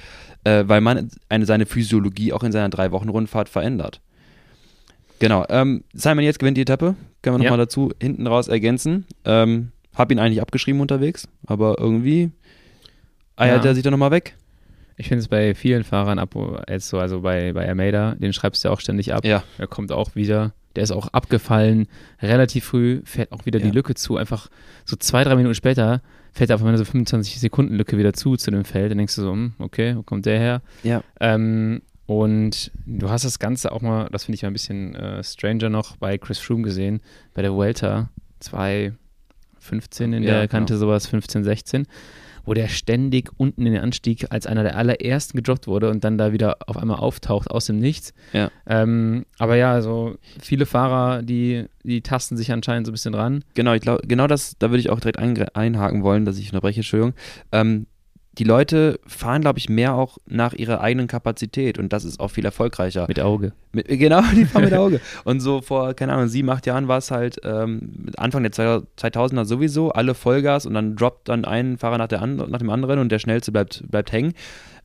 äh, 0.43 0.63
weil 0.67 0.81
man 0.81 1.09
eine, 1.29 1.45
seine 1.45 1.65
Physiologie 1.65 2.33
auch 2.33 2.43
in 2.43 2.51
seiner 2.51 2.69
drei 2.69 2.91
Wochen 2.91 3.07
Rundfahrt 3.09 3.47
verändert. 3.47 4.01
Genau. 5.19 5.45
Ähm, 5.49 5.83
Simon 5.93 6.23
jetzt 6.25 6.39
gewinnt 6.39 6.57
die 6.57 6.61
Etappe. 6.61 6.95
Können 7.21 7.37
wir 7.37 7.43
Ja. 7.43 7.49
nochmal 7.51 7.65
dazu 7.65 7.91
hinten 8.01 8.27
raus 8.27 8.47
ergänzen. 8.49 9.05
Ähm, 9.23 9.71
hab 9.95 10.11
ihn 10.11 10.19
eigentlich 10.19 10.41
abgeschrieben 10.41 10.81
unterwegs, 10.81 11.27
aber 11.45 11.77
irgendwie 11.79 12.31
eiert 13.37 13.63
Ja. 13.63 13.71
er 13.71 13.75
sich 13.75 13.83
da 13.83 13.91
nochmal 13.91 14.11
weg. 14.11 14.35
Ich 14.97 15.07
finde 15.07 15.21
es 15.21 15.27
bei 15.27 15.55
vielen 15.55 15.83
Fahrern 15.83 16.19
ab, 16.19 16.35
jetzt 16.69 16.89
so, 16.89 16.99
also 16.99 17.21
bei, 17.21 17.53
bei 17.53 17.67
Almeida, 17.67 18.15
den 18.15 18.31
schreibst 18.33 18.63
du 18.63 18.67
ja 18.67 18.73
auch 18.73 18.79
ständig 18.79 19.13
ab. 19.13 19.25
Ja. 19.25 19.43
Er 19.57 19.67
kommt 19.67 19.91
auch 19.91 20.15
wieder. 20.15 20.53
Der 20.75 20.83
ist 20.83 20.91
auch 20.91 21.07
abgefallen, 21.09 21.87
relativ 22.21 22.65
früh, 22.65 23.01
fährt 23.05 23.31
auch 23.31 23.45
wieder 23.45 23.59
Ja. 23.59 23.65
die 23.65 23.71
Lücke 23.71 23.93
zu. 23.95 24.17
Einfach 24.17 24.49
so 24.85 24.95
zwei, 24.95 25.23
drei 25.23 25.35
Minuten 25.35 25.55
später 25.55 26.01
fährt 26.33 26.49
er 26.49 26.55
auf 26.55 26.61
einmal 26.61 26.77
so 26.77 26.85
25 26.85 27.39
Sekunden 27.39 27.75
Lücke 27.75 27.97
wieder 27.97 28.13
zu 28.13 28.35
zu 28.37 28.49
dem 28.51 28.65
Feld. 28.65 28.89
Dann 28.91 28.97
denkst 28.97 29.15
du 29.15 29.21
so, 29.21 29.31
hm, 29.33 29.53
okay, 29.59 29.95
wo 29.95 30.01
kommt 30.03 30.25
der 30.25 30.39
her? 30.39 30.61
Ja. 30.83 31.03
Ähm, 31.19 31.81
und 32.07 32.71
du 32.85 33.09
hast 33.09 33.23
das 33.23 33.37
Ganze 33.39 33.71
auch 33.71 33.81
mal, 33.81 34.09
das 34.11 34.25
finde 34.25 34.35
ich 34.35 34.41
mal 34.41 34.49
ein 34.49 34.53
bisschen 34.53 34.95
äh, 34.95 35.23
stranger 35.23 35.69
noch, 35.69 35.95
bei 35.97 36.17
Chris 36.17 36.39
Froome 36.39 36.63
gesehen, 36.63 37.01
bei 37.33 37.41
der 37.43 37.53
Vuelta 37.53 38.09
2015 38.39 40.13
in 40.13 40.23
Ja, 40.23 40.39
der 40.39 40.47
Kante, 40.47 40.73
genau. 40.73 40.85
sowas 40.87 41.07
15, 41.07 41.43
16, 41.43 41.87
wo 42.45 42.53
der 42.53 42.67
ständig 42.67 43.31
unten 43.37 43.65
in 43.65 43.73
den 43.73 43.81
Anstieg 43.81 44.27
als 44.29 44.47
einer 44.47 44.63
der 44.63 44.75
allerersten 44.75 45.37
gedroppt 45.37 45.67
wurde 45.67 45.89
und 45.89 46.03
dann 46.03 46.17
da 46.17 46.33
wieder 46.33 46.57
auf 46.67 46.77
einmal 46.77 46.97
auftaucht 46.97 47.49
aus 47.49 47.65
dem 47.65 47.79
Nichts. 47.79 48.13
Ja. 48.33 48.51
Ähm, 48.67 49.25
aber 49.39 49.55
ja, 49.55 49.71
also 49.71 50.15
viele 50.39 50.65
Fahrer, 50.65 51.21
die, 51.21 51.65
die 51.83 52.01
tasten 52.01 52.37
sich 52.37 52.51
anscheinend 52.51 52.85
so 52.85 52.91
ein 52.91 52.93
bisschen 52.93 53.13
ran. 53.13 53.43
Genau, 53.53 53.73
ich 53.73 53.81
glaube, 53.81 54.07
genau 54.07 54.27
das, 54.27 54.55
da 54.59 54.69
würde 54.69 54.79
ich 54.79 54.89
auch 54.89 54.99
direkt 54.99 55.19
eingre- 55.19 55.55
einhaken 55.55 56.03
wollen, 56.03 56.25
dass 56.25 56.37
ich 56.37 56.47
unterbreche, 56.47 56.79
Entschuldigung. 56.81 57.13
Ähm, 57.51 57.87
die 58.37 58.43
Leute 58.43 58.99
fahren, 59.05 59.41
glaube 59.41 59.59
ich, 59.59 59.69
mehr 59.69 59.93
auch 59.93 60.17
nach 60.25 60.53
ihrer 60.53 60.81
eigenen 60.81 61.07
Kapazität 61.07 61.77
und 61.77 61.93
das 61.93 62.03
ist 62.03 62.19
auch 62.19 62.29
viel 62.29 62.45
erfolgreicher. 62.45 63.05
Mit 63.07 63.19
Auge. 63.19 63.53
Mit, 63.71 63.87
genau, 63.87 64.21
die 64.35 64.45
fahren 64.45 64.65
mit 64.65 64.73
Auge. 64.73 65.01
Und 65.23 65.39
so 65.39 65.61
vor, 65.61 65.93
keine 65.93 66.13
Ahnung, 66.13 66.27
sieben, 66.27 66.49
acht 66.49 66.65
Jahren 66.65 66.87
war 66.87 66.97
es 66.97 67.11
halt 67.11 67.37
ähm, 67.43 68.11
Anfang 68.17 68.43
der 68.43 68.51
2000er 68.51 69.45
sowieso, 69.45 69.91
alle 69.91 70.15
Vollgas 70.15 70.65
und 70.65 70.73
dann 70.73 70.95
droppt 70.95 71.29
dann 71.29 71.45
ein 71.45 71.77
Fahrer 71.77 71.97
nach, 71.97 72.07
der 72.07 72.21
and 72.21 72.49
nach 72.49 72.59
dem 72.59 72.69
anderen 72.69 72.99
und 72.99 73.11
der 73.11 73.19
schnellste 73.19 73.51
bleibt, 73.51 73.83
bleibt 73.89 74.11
hängen. 74.11 74.33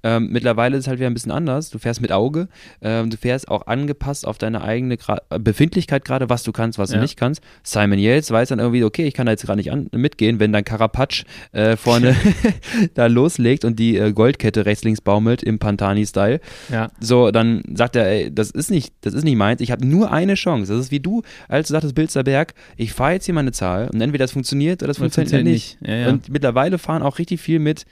Ähm, 0.02 0.28
mittlerweile 0.30 0.76
ist 0.76 0.84
es 0.84 0.88
halt 0.88 0.98
wieder 0.98 1.08
ein 1.08 1.14
bisschen 1.14 1.32
anders. 1.32 1.70
Du 1.70 1.78
fährst 1.78 2.00
mit 2.00 2.12
Auge, 2.12 2.48
ähm, 2.82 3.10
du 3.10 3.16
fährst 3.16 3.48
auch 3.48 3.66
angepasst 3.66 4.26
auf 4.26 4.38
deine 4.38 4.62
eigene 4.62 4.96
Gra 4.96 5.18
Befindlichkeit 5.38 6.04
gerade, 6.04 6.28
was 6.30 6.42
du 6.44 6.52
kannst, 6.52 6.78
was 6.78 6.90
Ja. 6.90 6.96
du 6.96 7.02
nicht 7.02 7.16
kannst. 7.16 7.42
Simon 7.62 7.98
Yates 7.98 8.30
weiß 8.30 8.50
dann 8.50 8.58
irgendwie, 8.60 8.84
okay, 8.84 9.06
ich 9.06 9.14
kann 9.14 9.26
da 9.26 9.32
jetzt 9.32 9.44
gerade 9.46 9.58
nicht 9.58 9.92
mitgehen, 9.94 10.38
wenn 10.40 10.52
dann 10.52 10.64
Carapatsch 10.64 11.24
äh, 11.52 11.76
vorne 11.76 12.14
da 12.94 13.06
loslegt 13.06 13.64
und 13.64 13.78
die 13.78 13.96
äh, 13.96 14.12
Goldkette 14.12 14.66
rechts, 14.66 14.84
links 14.84 15.00
baumelt 15.00 15.42
im 15.42 15.58
Pantani-Style. 15.58 16.40
Ja. 16.70 16.90
So, 17.00 17.30
dann 17.30 17.62
sagt 17.74 17.96
er, 17.96 18.06
ey, 18.06 18.32
das 18.34 18.50
ist 18.50 18.70
nicht, 18.70 18.92
das 19.00 19.14
ist 19.14 19.24
nicht 19.24 19.36
meins, 19.36 19.60
ich 19.60 19.70
habe 19.70 19.86
nur 19.86 20.12
eine 20.12 20.34
Chance. 20.34 20.72
Das 20.72 20.80
ist 20.86 20.90
wie 20.90 21.00
du, 21.00 21.22
als 21.48 21.68
du 21.68 21.72
sagtest, 21.72 21.94
Bilsterberg, 21.94 22.54
ich 22.76 22.92
fahre 22.92 23.12
jetzt 23.14 23.24
hier 23.24 23.34
meine 23.34 23.52
Zahl 23.52 23.88
und 23.92 24.00
entweder 24.00 24.24
das 24.24 24.32
funktioniert 24.32 24.82
oder 24.82 24.88
das 24.88 24.98
Oder 25.00 25.10
funktioniert, 25.10 25.44
nicht. 25.44 25.78
Ja, 25.80 25.94
ja. 25.94 26.08
Und 26.08 26.28
mittlerweile 26.28 26.78
fahren 26.78 27.02
auch 27.02 27.18
richtig 27.18 27.40
viel 27.40 27.58
mit 27.58 27.84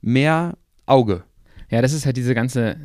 mehr 0.00 0.56
Auge. 0.86 1.22
Ja, 1.72 1.80
das 1.82 1.92
ist 1.94 2.04
halt 2.04 2.16
diese 2.18 2.34
ganze, 2.34 2.76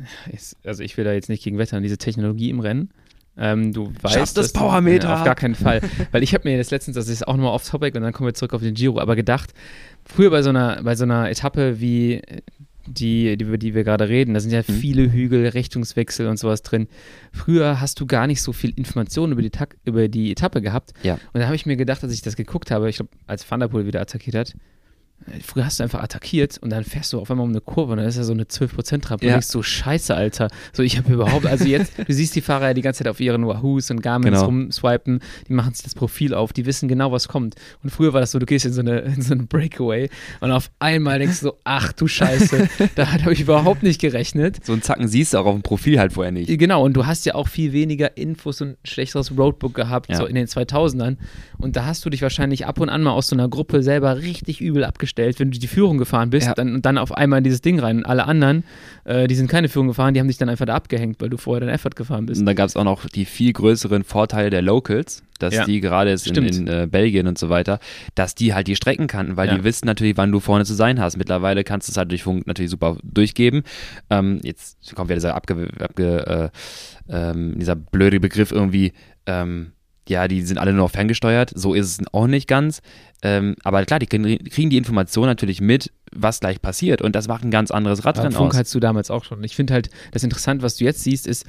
also 0.64 0.82
ich 0.82 0.96
will 0.96 1.04
da 1.04 1.12
jetzt 1.12 1.28
nicht 1.28 1.44
gegen 1.44 1.58
wettern, 1.58 1.82
diese 1.82 1.98
Technologie 1.98 2.48
im 2.48 2.60
Rennen. 2.60 2.90
Ähm, 3.36 3.72
du 3.72 3.92
weißt, 4.02 4.14
Schaff 4.14 4.32
das 4.32 4.52
Powermeter. 4.52 5.14
Auf 5.14 5.24
gar 5.24 5.34
keinen 5.34 5.54
Fall. 5.54 5.80
Weil 6.10 6.22
ich 6.22 6.34
habe 6.34 6.48
mir 6.48 6.56
das 6.56 6.70
letztens, 6.70 6.96
das 6.96 7.08
ist 7.08 7.28
auch 7.28 7.36
nochmal 7.36 7.52
off 7.52 7.68
topic 7.68 7.96
und 7.96 8.02
dann 8.02 8.12
kommen 8.12 8.28
wir 8.28 8.34
zurück 8.34 8.54
auf 8.54 8.62
den 8.62 8.74
Giro, 8.74 8.98
aber 8.98 9.14
gedacht, 9.14 9.52
früher 10.04 10.30
bei 10.30 10.42
so 10.42 10.48
einer, 10.48 10.82
bei 10.82 10.96
so 10.96 11.04
einer 11.04 11.30
Etappe 11.30 11.80
wie 11.80 12.22
die, 12.86 13.36
die 13.36 13.44
über 13.44 13.58
die 13.58 13.74
wir 13.74 13.84
gerade 13.84 14.08
reden, 14.08 14.32
da 14.34 14.40
sind 14.40 14.50
ja 14.50 14.62
Mhm. 14.66 14.72
viele 14.72 15.12
Hügel, 15.12 15.46
Richtungswechsel 15.46 16.26
und 16.26 16.38
sowas 16.38 16.62
drin. 16.62 16.88
Früher 17.32 17.80
hast 17.80 18.00
du 18.00 18.06
gar 18.06 18.26
nicht 18.26 18.40
so 18.40 18.52
viel 18.54 18.70
Informationen 18.70 19.34
über 19.34 19.42
die, 19.42 19.50
über 19.84 20.08
die 20.08 20.32
Etappe 20.32 20.62
gehabt. 20.62 20.94
Ja. 21.02 21.18
Und 21.32 21.40
da 21.40 21.44
habe 21.44 21.56
ich 21.56 21.66
mir 21.66 21.76
gedacht, 21.76 22.02
als 22.02 22.14
ich 22.14 22.22
das 22.22 22.34
geguckt 22.36 22.70
habe, 22.70 22.88
ich 22.88 22.96
glaube, 22.96 23.10
als 23.26 23.48
Van 23.48 23.60
der 23.60 23.68
Poel 23.68 23.86
wieder 23.86 24.00
attackiert 24.00 24.34
hat, 24.34 24.54
Früher 25.44 25.66
hast 25.66 25.78
du 25.78 25.82
einfach 25.84 26.02
attackiert 26.02 26.56
und 26.58 26.70
dann 26.70 26.84
fährst 26.84 27.12
du 27.12 27.20
auf 27.20 27.30
einmal 27.30 27.44
um 27.44 27.50
eine 27.50 27.60
Kurve 27.60 27.92
und 27.92 27.98
dann 27.98 28.06
ist 28.06 28.16
ja 28.16 28.22
so 28.22 28.32
eine 28.32 28.44
12%-Rampe 28.44 29.26
Ja. 29.26 29.32
und 29.32 29.34
denkst 29.34 29.48
so, 29.48 29.62
scheiße, 29.62 30.14
Alter. 30.14 30.48
So, 30.72 30.82
ich 30.82 30.96
habe 30.96 31.12
überhaupt, 31.12 31.44
also 31.44 31.64
jetzt, 31.66 31.92
du 31.98 32.10
siehst 32.12 32.34
die 32.34 32.40
Fahrer 32.40 32.68
ja 32.68 32.74
die 32.74 32.80
ganze 32.80 32.98
Zeit 33.04 33.08
auf 33.08 33.20
ihren 33.20 33.46
Wahoos 33.46 33.90
und 33.90 34.00
Garmins 34.00 34.36
Genau. 34.36 34.46
rumswipen, 34.46 35.20
die 35.48 35.52
machen 35.52 35.74
sich 35.74 35.82
das 35.84 35.94
Profil 35.94 36.32
auf, 36.32 36.52
die 36.54 36.64
wissen 36.64 36.88
genau, 36.88 37.12
was 37.12 37.28
kommt. 37.28 37.56
Und 37.82 37.90
früher 37.90 38.14
war 38.14 38.20
das 38.20 38.30
so, 38.30 38.38
du 38.38 38.46
gehst 38.46 38.64
in 38.64 38.72
so 38.72 38.80
eine, 38.80 39.00
in 39.00 39.20
so 39.20 39.34
eine 39.34 39.42
Breakaway 39.42 40.08
und 40.40 40.50
auf 40.50 40.70
einmal 40.78 41.18
denkst 41.18 41.40
du 41.40 41.46
so, 41.48 41.58
ach 41.64 41.92
du 41.92 42.08
Scheiße, 42.08 42.68
da 42.94 43.12
habe 43.12 43.32
ich 43.34 43.40
überhaupt 43.42 43.82
nicht 43.82 44.00
gerechnet. 44.00 44.64
So 44.64 44.72
einen 44.72 44.80
Zacken 44.82 45.08
siehst 45.08 45.34
du 45.34 45.38
auch 45.38 45.46
auf 45.46 45.54
dem 45.54 45.62
Profil 45.62 45.98
halt 45.98 46.14
vorher 46.14 46.32
nicht. 46.32 46.48
Genau, 46.58 46.82
und 46.84 46.94
du 46.94 47.04
hast 47.04 47.26
ja 47.26 47.34
auch 47.34 47.48
viel 47.48 47.72
weniger 47.72 48.16
Infos 48.16 48.62
und 48.62 48.68
ein 48.70 48.76
schlechteres 48.84 49.36
Roadbook 49.36 49.74
gehabt, 49.74 50.08
Ja. 50.08 50.16
so 50.16 50.24
in 50.26 50.36
den 50.36 50.46
2000ern. 50.46 51.16
Und 51.58 51.76
da 51.76 51.84
hast 51.84 52.04
du 52.04 52.08
dich 52.10 52.22
wahrscheinlich 52.22 52.66
ab 52.66 52.80
und 52.80 52.88
an 52.88 53.02
mal 53.02 53.10
aus 53.12 53.28
so 53.28 53.36
einer 53.36 53.48
Gruppe 53.48 53.82
selber 53.82 54.16
richtig 54.22 54.60
übel 54.62 54.84
abgestellt, 55.08 55.40
wenn 55.40 55.50
du 55.50 55.58
die 55.58 55.66
Führung 55.66 55.96
gefahren 55.98 56.30
bist, 56.30 56.46
Ja. 56.48 56.54
dann, 56.54 56.74
und 56.74 56.84
dann 56.86 56.98
auf 56.98 57.12
einmal 57.12 57.38
in 57.38 57.44
dieses 57.44 57.62
Ding 57.62 57.80
rein. 57.80 57.98
Und 57.98 58.06
alle 58.06 58.26
anderen, 58.26 58.64
äh, 59.04 59.26
die 59.26 59.34
sind 59.34 59.48
keine 59.50 59.68
Führung 59.68 59.88
gefahren, 59.88 60.12
die 60.14 60.20
haben 60.20 60.28
dich 60.28 60.36
dann 60.36 60.48
einfach 60.50 60.66
da 60.66 60.74
abgehängt, 60.74 61.20
weil 61.20 61.30
du 61.30 61.38
vorher 61.38 61.60
deinen 61.60 61.74
Effort 61.74 61.96
gefahren 61.96 62.26
bist. 62.26 62.40
Und 62.40 62.46
da 62.46 62.52
gab 62.52 62.68
es 62.68 62.76
auch 62.76 62.84
noch 62.84 63.06
die 63.06 63.24
viel 63.24 63.52
größeren 63.52 64.04
Vorteile 64.04 64.50
der 64.50 64.60
Locals, 64.62 65.22
dass 65.38 65.54
Ja. 65.54 65.64
die 65.64 65.80
gerade 65.80 66.10
jetzt 66.10 66.26
in, 66.26 66.34
Stimmt. 66.34 66.54
in 66.56 66.68
äh, 66.68 66.86
Belgien 66.90 67.26
und 67.26 67.38
so 67.38 67.48
weiter, 67.48 67.78
dass 68.14 68.34
die 68.34 68.52
halt 68.54 68.66
die 68.66 68.76
Strecken 68.76 69.06
kannten, 69.06 69.36
weil 69.36 69.48
Ja. 69.48 69.56
die 69.56 69.64
wissen 69.64 69.86
natürlich, 69.86 70.16
wann 70.16 70.30
du 70.30 70.40
vorne 70.40 70.64
zu 70.64 70.74
sein 70.74 71.00
hast. 71.00 71.16
Mittlerweile 71.16 71.64
kannst 71.64 71.88
du 71.88 71.92
es 71.92 71.96
halt 71.96 72.10
durch 72.10 72.22
Funk 72.22 72.46
natürlich 72.46 72.70
super 72.70 72.96
durchgeben. 73.02 73.62
Ähm, 74.10 74.40
jetzt 74.42 74.94
kommt 74.94 75.08
wieder 75.08 75.16
dieser, 75.16 75.34
abge, 75.34 75.68
abge, 75.80 76.50
äh, 77.08 77.12
ähm, 77.30 77.58
dieser 77.58 77.76
blöde 77.76 78.20
Begriff 78.20 78.52
irgendwie, 78.52 78.92
ähm, 79.26 79.72
ja, 80.08 80.28
die 80.28 80.42
sind 80.42 80.58
alle 80.58 80.72
nur 80.72 80.84
noch 80.84 80.90
ferngesteuert. 80.90 81.52
So 81.54 81.74
ist 81.74 82.00
es 82.00 82.06
auch 82.12 82.26
nicht 82.26 82.48
ganz. 82.48 82.80
Ähm, 83.22 83.56
aber 83.64 83.84
klar, 83.84 83.98
die 83.98 84.06
kriegen 84.06 84.70
die 84.70 84.76
Information 84.76 85.26
natürlich 85.26 85.60
mit, 85.60 85.92
was 86.12 86.40
gleich 86.40 86.62
passiert. 86.62 87.02
Und 87.02 87.16
das 87.16 87.28
macht 87.28 87.44
ein 87.44 87.50
ganz 87.50 87.70
anderes 87.70 88.04
Radrennen 88.04 88.32
Funk 88.32 88.52
aus. 88.52 88.58
hattest 88.58 88.74
du 88.74 88.80
damals 88.80 89.10
auch 89.10 89.24
schon. 89.24 89.42
Ich 89.44 89.56
finde 89.56 89.74
halt, 89.74 89.90
das 90.12 90.22
Interessante, 90.24 90.62
was 90.62 90.76
du 90.76 90.84
jetzt 90.84 91.02
siehst, 91.02 91.26
ist, 91.26 91.44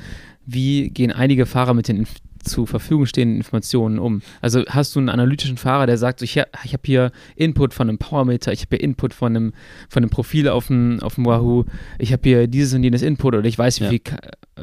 wie 0.46 0.90
gehen 0.90 1.12
einige 1.12 1.46
Fahrer 1.46 1.74
mit 1.74 1.88
den 1.88 2.08
zur 2.44 2.68
Verfügung 2.68 3.06
stehenden 3.06 3.38
Informationen 3.38 4.00
um? 4.00 4.22
Also 4.42 4.64
hast 4.68 4.96
du 4.96 5.00
einen 5.00 5.10
analytischen 5.10 5.58
Fahrer, 5.58 5.86
der 5.86 5.98
sagt, 5.98 6.22
ich, 6.22 6.38
ich 6.38 6.74
habe 6.74 6.84
hier 6.86 7.12
Input 7.36 7.74
von 7.74 7.90
einem 7.90 7.98
Powermeter, 7.98 8.52
ich 8.52 8.62
habe 8.62 8.78
hier 8.78 8.84
Input 8.84 9.14
von 9.14 9.36
einem, 9.36 9.54
von 9.90 10.04
einem 10.04 10.10
Profil 10.10 10.48
auf 10.48 10.68
dem, 10.68 11.00
auf 11.02 11.16
dem 11.16 11.26
Wahoo, 11.26 11.66
ich 11.98 12.14
habe 12.14 12.22
hier 12.24 12.48
dieses 12.48 12.74
und 12.74 12.84
jenes 12.84 13.02
Input 13.02 13.36
oder 13.36 13.48
ich 13.48 13.58
weiß, 13.58 13.82
wie, 13.82 13.84
ja. 13.84 13.90
viel, 13.90 14.02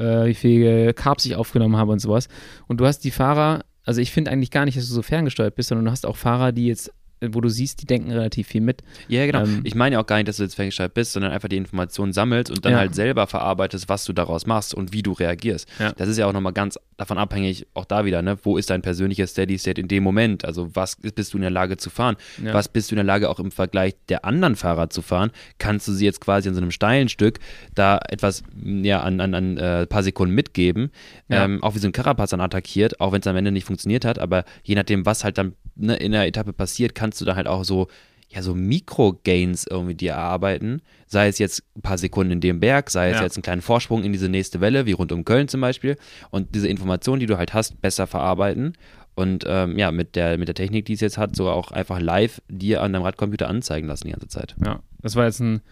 äh, 0.01 0.27
wie 0.27 0.35
viel 0.35 0.93
Carbs 0.95 1.27
ich 1.27 1.37
aufgenommen 1.37 1.77
habe 1.77 1.93
und 1.93 1.99
sowas. 1.99 2.29
Und 2.67 2.81
du 2.81 2.87
hast 2.87 3.01
die 3.01 3.11
Fahrer, 3.11 3.65
also 3.87 4.01
ich 4.01 4.13
finde 4.13 4.31
eigentlich 4.31 4.51
gar 4.51 4.65
nicht, 4.65 4.77
dass 4.77 4.87
du 4.89 4.93
so 4.93 5.03
ferngesteuert 5.03 5.55
bist, 5.55 5.71
sondern 5.71 5.87
du 5.87 5.91
hast 5.91 6.05
auch 6.05 6.17
Fahrer, 6.17 6.53
die 6.53 6.67
jetzt 6.67 6.93
wo 7.21 7.41
du 7.41 7.49
siehst, 7.49 7.81
die 7.81 7.87
denken 7.87 8.11
relativ 8.11 8.49
viel 8.49 8.61
mit. 8.61 8.83
Ja, 9.09 9.25
genau. 9.27 9.45
Ähm, 9.45 9.63
ich 9.65 9.75
meine 9.75 9.95
ja 9.95 10.01
auch 10.01 10.07
gar 10.07 10.17
nicht, 10.17 10.29
dass 10.29 10.37
du 10.37 10.43
jetzt 10.43 10.55
ferngesteuert 10.55 10.95
bist, 10.95 11.13
sondern 11.13 11.33
einfach 11.33 11.49
die 11.49 11.57
Informationen 11.57 12.13
sammelst 12.13 12.51
und 12.51 12.65
dann 12.65 12.73
ja. 12.73 12.79
halt 12.79 12.95
selber 12.95 13.27
verarbeitest, 13.27 13.89
was 13.89 14.05
du 14.05 14.13
daraus 14.13 14.47
machst 14.47 14.75
und 14.75 14.93
wie 14.93 15.03
du 15.03 15.13
reagierst. 15.13 15.69
Ja. 15.79 15.93
Das 15.93 16.09
ist 16.09 16.19
ja 16.19 16.27
auch 16.27 16.33
nochmal 16.33 16.53
ganz 16.53 16.79
davon 16.97 17.19
abhängig, 17.19 17.67
auch 17.75 17.85
da 17.85 18.05
wieder, 18.05 18.23
ne? 18.23 18.39
wo 18.43 18.57
ist 18.57 18.71
dein 18.71 18.83
persönlicher 18.83 19.27
Steady 19.27 19.59
State 19.59 19.81
in 19.81 19.89
dem 19.89 20.03
Moment? 20.03 20.45
Also 20.45 20.75
was 20.75 20.97
bist 20.97 21.33
du 21.33 21.39
in 21.39 21.43
der 21.43 21.51
Lage 21.51 21.77
zu 21.77 21.91
fahren? 21.91 22.17
Ja. 22.43 22.55
Was 22.55 22.69
bist 22.69 22.91
du 22.91 22.95
in 22.95 22.97
der 22.97 23.05
Lage 23.05 23.29
auch 23.29 23.39
im 23.39 23.51
Vergleich 23.51 23.95
der 24.09 24.25
anderen 24.25 24.57
Fahrer 24.57 24.91
zu 24.91 25.03
fahren? 25.03 25.31
Kannst 25.59 25.89
du 25.89 25.93
sie 25.93 26.05
jetzt 26.05 26.21
quasi 26.21 26.49
an 26.49 26.55
so 26.55 26.61
einem 26.61 26.71
steilen 26.71 27.09
Stück 27.09 27.39
da 27.75 28.01
etwas 28.09 28.43
ja, 28.63 29.01
an, 29.01 29.21
an, 29.21 29.35
an 29.35 29.59
äh, 29.59 29.87
paar 29.87 30.03
Sekunden 30.03 30.35
mitgeben? 30.35 30.91
Ähm, 31.29 31.63
auch 31.63 31.75
wie 31.75 31.79
so 31.79 31.89
ein 31.89 31.93
Carapaz 31.93 32.31
dann 32.31 32.41
attackiert, 32.41 33.01
auch 33.01 33.13
wenn 33.13 33.21
es 33.21 33.27
am 33.27 33.37
Ende 33.37 33.53
nicht 33.53 33.65
funktioniert 33.65 34.05
hat, 34.05 34.19
aber 34.19 34.45
je 34.63 34.75
nachdem, 34.75 35.05
was 35.05 35.25
halt 35.25 35.39
dann 35.39 35.55
ne, 35.75 35.97
in 35.97 36.13
der 36.13 36.27
Etappe 36.27 36.53
passiert, 36.53 36.95
kannst 37.07 37.21
du 37.21 37.25
da 37.25 37.37
halt 37.37 37.47
auch 37.47 37.65
so, 37.65 37.87
ja, 38.29 38.43
so 38.43 38.53
Mikro-Gains 38.53 39.67
irgendwie 39.71 39.95
dir 39.95 40.13
erarbeiten. 40.13 40.83
Sei 41.07 41.29
es 41.29 41.39
jetzt 41.39 41.63
ein 41.77 41.83
paar 41.83 41.99
Sekunden 41.99 42.33
in 42.33 42.41
dem 42.41 42.59
Berg, 42.59 42.91
sei 42.91 43.11
es 43.11 43.19
ja. 43.19 43.23
jetzt 43.23 43.37
einen 43.37 43.45
kleinen 43.45 43.63
Vorsprung 43.63 44.03
in 44.03 44.13
diese 44.13 44.29
nächste 44.29 44.61
Welle, 44.61 44.87
wie 44.87 44.93
rund 44.93 45.13
um 45.13 45.25
Köln 45.25 45.47
zum 45.47 45.61
Beispiel. 45.61 45.97
Und 46.31 46.57
diese 46.57 46.67
Informationen, 46.67 47.21
die 47.21 47.27
du 47.27 47.39
halt 47.39 47.55
hast, 47.55 47.81
besser 47.81 48.09
verarbeiten. 48.09 48.73
Und 49.15 49.45
ähm, 49.47 49.79
ja, 49.79 49.93
mit 49.93 50.17
der, 50.17 50.37
mit 50.37 50.49
der 50.49 50.57
Technik, 50.57 50.85
die 50.87 50.95
es 50.95 51.01
jetzt 51.01 51.17
hat, 51.17 51.37
sogar 51.37 51.55
auch 51.55 51.71
einfach 51.71 52.01
live 52.01 52.43
dir 52.49 52.83
an 52.83 52.93
deinem 52.93 53.03
Radcomputer 53.03 53.49
anzeigen 53.49 53.87
lassen 53.87 54.09
die 54.09 54.13
ganze 54.13 54.29
Zeit. 54.29 54.57
Ja, 54.65 54.81
das 55.01 55.15
war 55.15 55.27
jetzt 55.27 55.39
ein 55.39 55.63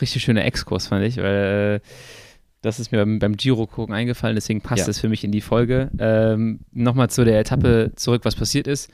richtig 0.00 0.22
schöner 0.22 0.44
Exkurs, 0.44 0.86
fand 0.86 1.04
ich, 1.04 1.16
weil 1.16 1.80
äh, 1.82 1.88
das 2.62 2.78
ist 2.78 2.92
mir 2.92 2.98
beim, 2.98 3.18
beim 3.18 3.36
Giro 3.36 3.66
gucken 3.66 3.94
eingefallen, 3.94 4.36
deswegen 4.36 4.60
passt 4.60 4.80
ja. 4.80 4.86
das 4.86 5.00
für 5.00 5.08
mich 5.08 5.24
in 5.24 5.32
die 5.32 5.42
Folge. 5.42 5.90
Ähm, 5.98 6.60
Nochmal 6.72 7.10
zu 7.10 7.24
der 7.24 7.40
Etappe 7.40 7.92
zurück, 7.96 8.24
was 8.24 8.36
passiert 8.36 8.66
ist. 8.66 8.90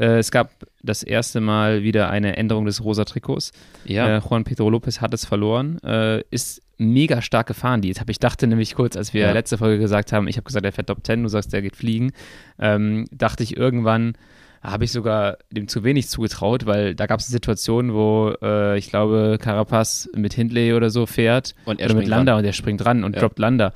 Äh, 0.00 0.18
es 0.18 0.30
gab 0.30 0.50
das 0.82 1.02
erste 1.02 1.40
Mal 1.40 1.82
wieder 1.82 2.10
eine 2.10 2.36
Änderung 2.36 2.64
des 2.64 2.82
rosa 2.82 3.04
Trikots. 3.04 3.52
Ja. 3.84 4.16
Äh, 4.16 4.20
Juan 4.20 4.44
Pedro 4.44 4.70
Lopez 4.70 5.00
hat 5.00 5.12
es 5.12 5.26
verloren, 5.26 5.78
äh, 5.84 6.22
ist 6.30 6.62
mega 6.78 7.20
stark 7.20 7.46
gefahren. 7.46 7.82
Die 7.82 7.90
ich 7.90 8.18
dachte 8.18 8.46
nämlich 8.46 8.74
kurz, 8.74 8.96
als 8.96 9.12
wir 9.12 9.22
ja. 9.22 9.32
letzte 9.32 9.58
Folge 9.58 9.78
gesagt 9.78 10.12
haben, 10.12 10.26
ich 10.26 10.36
habe 10.36 10.46
gesagt, 10.46 10.64
er 10.64 10.72
fährt 10.72 10.86
Top 10.86 11.04
10, 11.04 11.22
du 11.22 11.28
sagst, 11.28 11.52
der 11.52 11.60
geht 11.60 11.76
fliegen, 11.76 12.12
ähm, 12.58 13.06
dachte 13.12 13.42
ich 13.42 13.56
irgendwann, 13.56 14.14
habe 14.62 14.84
ich 14.84 14.92
sogar 14.92 15.38
dem 15.50 15.68
zu 15.68 15.84
wenig 15.84 16.08
zugetraut, 16.08 16.66
weil 16.66 16.94
da 16.94 17.06
gab 17.06 17.20
es 17.20 17.28
Situationen, 17.28 17.94
wo 17.94 18.34
äh, 18.42 18.78
ich 18.78 18.88
glaube, 18.88 19.38
Carapaz 19.40 20.08
mit 20.14 20.34
Hindley 20.34 20.74
oder 20.74 20.90
so 20.90 21.06
fährt 21.06 21.54
und 21.64 21.80
er 21.80 21.86
oder 21.86 21.94
mit 21.96 22.08
Landa 22.08 22.36
und 22.36 22.44
er 22.44 22.52
springt 22.52 22.84
dran 22.84 23.04
und 23.04 23.14
ja. 23.14 23.20
droppt 23.20 23.38
Landa. 23.38 23.72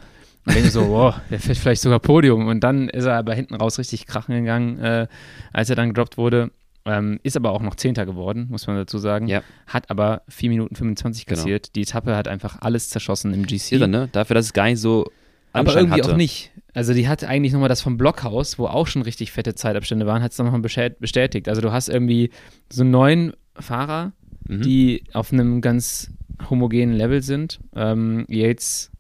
Und 0.46 0.54
denke 0.54 0.70
so, 0.70 0.88
wow, 0.88 1.14
der 1.30 1.40
fährt 1.40 1.58
vielleicht 1.58 1.82
sogar 1.82 2.00
Podium. 2.00 2.48
Und 2.48 2.60
dann 2.60 2.88
ist 2.88 3.04
er 3.04 3.14
aber 3.14 3.34
hinten 3.34 3.54
raus 3.54 3.78
richtig 3.78 4.06
krachen 4.06 4.34
gegangen, 4.34 4.78
äh, 4.78 5.06
als 5.52 5.70
er 5.70 5.76
dann 5.76 5.88
gedroppt 5.88 6.18
wurde. 6.18 6.50
Ähm, 6.86 7.18
ist 7.22 7.36
aber 7.36 7.52
auch 7.52 7.62
noch 7.62 7.76
Zehnter 7.76 8.04
geworden, 8.04 8.48
muss 8.50 8.66
man 8.66 8.76
dazu 8.76 8.98
sagen. 8.98 9.26
Ja. 9.26 9.42
Hat 9.66 9.88
aber 9.90 10.20
4 10.28 10.50
Minuten 10.50 10.74
25 10.74 11.24
genau. 11.24 11.38
kassiert. 11.38 11.64
Genau. 11.64 11.72
Die 11.76 11.82
Etappe 11.82 12.14
hat 12.14 12.28
einfach 12.28 12.60
alles 12.60 12.90
zerschossen 12.90 13.32
im 13.32 13.46
GC. 13.46 13.72
Irre, 13.72 13.88
ne? 13.88 14.08
Dafür, 14.12 14.34
dass 14.34 14.46
es 14.46 14.52
gar 14.52 14.66
nicht 14.66 14.80
so 14.80 15.10
aber 15.54 15.76
irgendwie 15.76 16.02
hatte. 16.02 16.12
auch 16.12 16.16
nicht. 16.16 16.50
Also 16.74 16.92
die 16.92 17.08
hat 17.08 17.22
eigentlich 17.24 17.52
nochmal 17.52 17.68
das 17.68 17.80
vom 17.80 17.96
Blockhaus, 17.96 18.58
wo 18.58 18.66
auch 18.66 18.86
schon 18.86 19.02
richtig 19.02 19.30
fette 19.30 19.54
Zeitabstände 19.54 20.04
waren, 20.06 20.22
hat 20.22 20.32
es 20.32 20.38
nochmal 20.38 20.60
bestätigt. 20.60 21.48
Also 21.48 21.62
du 21.62 21.72
hast 21.72 21.88
irgendwie 21.88 22.30
so 22.70 22.82
neun 22.82 23.32
Fahrer, 23.54 24.12
mhm. 24.48 24.62
die 24.62 25.04
auf 25.12 25.32
einem 25.32 25.60
ganz 25.60 26.10
homogenen 26.50 26.96
Level 26.96 27.22
sind. 27.22 27.60
Ähm, 27.76 28.26
Yates 28.28 28.90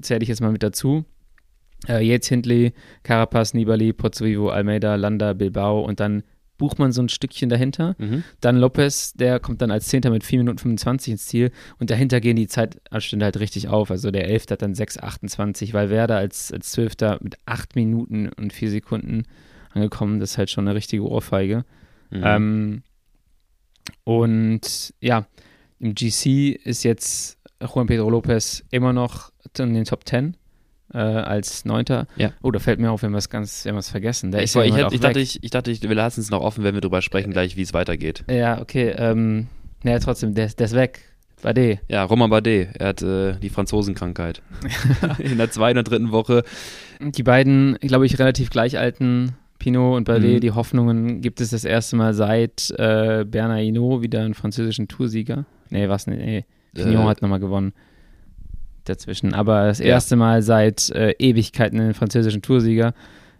zähle 0.00 0.22
ich 0.22 0.28
jetzt 0.28 0.40
mal 0.40 0.52
mit 0.52 0.62
dazu. 0.62 1.04
Äh, 1.88 2.04
Yates, 2.04 2.28
Hindley, 2.28 2.72
Carapaz, 3.02 3.54
Nibali, 3.54 3.92
Pozzovivo, 3.92 4.50
Almeida, 4.50 4.94
Landa, 4.94 5.32
Bilbao 5.32 5.80
und 5.80 6.00
dann 6.00 6.22
bucht 6.58 6.78
man 6.78 6.92
so 6.92 7.02
ein 7.02 7.08
Stückchen 7.08 7.48
dahinter. 7.48 7.96
Mhm. 7.98 8.22
Dann 8.40 8.56
Lopez, 8.56 9.14
der 9.14 9.40
kommt 9.40 9.62
dann 9.62 9.72
als 9.72 9.88
Zehnter 9.88 10.10
mit 10.10 10.22
4 10.22 10.38
Minuten 10.38 10.58
25 10.58 11.12
ins 11.12 11.26
Ziel 11.26 11.50
und 11.80 11.90
dahinter 11.90 12.20
gehen 12.20 12.36
die 12.36 12.46
Zeitabstände 12.46 13.24
halt 13.24 13.40
richtig 13.40 13.66
auf. 13.66 13.90
Also 13.90 14.12
der 14.12 14.28
Elfte 14.28 14.52
hat 14.52 14.62
dann 14.62 14.74
6,28, 14.74 15.72
Valverde 15.72 16.14
als, 16.14 16.52
als 16.52 16.70
Zwölfter 16.70 17.18
mit 17.20 17.36
8 17.46 17.74
Minuten 17.74 18.28
und 18.28 18.52
4 18.52 18.70
Sekunden 18.70 19.24
angekommen. 19.72 20.20
Das 20.20 20.32
ist 20.32 20.38
halt 20.38 20.50
schon 20.50 20.68
eine 20.68 20.76
richtige 20.76 21.02
Ohrfeige. 21.02 21.64
Mhm. 22.10 22.22
Ähm, 22.24 22.82
und 24.04 24.94
ja, 25.00 25.26
im 25.80 25.96
GC 25.96 26.60
ist 26.62 26.84
jetzt 26.84 27.38
Juan 27.60 27.88
Pedro 27.88 28.08
Lopez 28.08 28.62
immer 28.70 28.92
noch 28.92 29.31
in 29.58 29.74
den 29.74 29.84
Top 29.84 30.06
10 30.06 30.36
äh, 30.94 30.98
als 30.98 31.64
Neunter. 31.64 32.06
Ja. 32.16 32.32
Oh, 32.42 32.50
da 32.50 32.58
fällt 32.58 32.80
mir 32.80 32.90
auf, 32.90 33.02
wenn 33.02 33.12
wir 33.12 33.18
es 33.18 33.30
ganz, 33.30 33.64
wenn 33.64 33.74
wir 33.74 33.82
vergessen. 33.82 34.30
Der 34.30 34.40
ich, 34.40 34.44
ist 34.44 34.54
ja 34.54 34.64
ich, 34.64 34.76
ich, 34.76 35.00
dachte, 35.00 35.20
ich, 35.20 35.42
ich 35.42 35.50
dachte, 35.50 35.70
ich, 35.70 35.82
wir 35.82 35.94
lassen 35.94 36.20
es 36.20 36.30
noch 36.30 36.40
offen, 36.40 36.64
wenn 36.64 36.74
wir 36.74 36.80
darüber 36.80 37.02
sprechen, 37.02 37.32
gleich, 37.32 37.56
wie 37.56 37.62
es 37.62 37.74
weitergeht. 37.74 38.24
Ja, 38.28 38.60
okay. 38.60 38.94
Ähm, 38.96 39.48
naja, 39.82 39.98
trotzdem, 39.98 40.34
der, 40.34 40.48
der 40.48 40.66
ist 40.66 40.74
weg. 40.74 41.00
Bardet. 41.40 41.80
Ja, 41.88 42.04
Romain 42.04 42.30
Bardet. 42.30 42.76
Er 42.78 42.88
hat 42.88 43.02
äh, 43.02 43.34
die 43.40 43.48
Franzosenkrankheit. 43.48 44.42
In 45.18 45.38
der 45.38 45.50
zweiten 45.50 45.78
und 45.78 45.90
dritten 45.90 46.12
Woche. 46.12 46.44
Die 47.00 47.24
beiden, 47.24 47.78
glaube 47.80 48.06
ich, 48.06 48.18
relativ 48.20 48.50
gleich 48.50 48.78
alten 48.78 49.32
Pinot 49.58 49.96
und 49.96 50.04
Bardet, 50.04 50.34
mhm. 50.34 50.40
die 50.40 50.52
Hoffnungen 50.52 51.20
gibt 51.20 51.40
es 51.40 51.50
das 51.50 51.64
erste 51.64 51.96
Mal 51.96 52.14
seit 52.14 52.70
äh, 52.78 53.24
Bernard 53.24 53.60
Hinault 53.60 54.02
wieder 54.02 54.20
einen 54.20 54.34
französischen 54.34 54.86
Toursieger. 54.86 55.44
Nee, 55.70 55.88
was 55.88 56.06
nicht. 56.06 56.20
Nee. 56.20 56.44
Pignon 56.74 57.06
äh, 57.06 57.08
hat 57.08 57.22
nochmal 57.22 57.40
gewonnen 57.40 57.72
dazwischen. 58.84 59.34
Aber 59.34 59.66
das 59.66 59.80
erste 59.80 60.16
Mal 60.16 60.42
seit 60.42 60.90
äh, 60.90 61.14
Ewigkeiten 61.18 61.80
einen 61.80 61.94
französischen 61.94 62.42
Toursieger. 62.42 62.94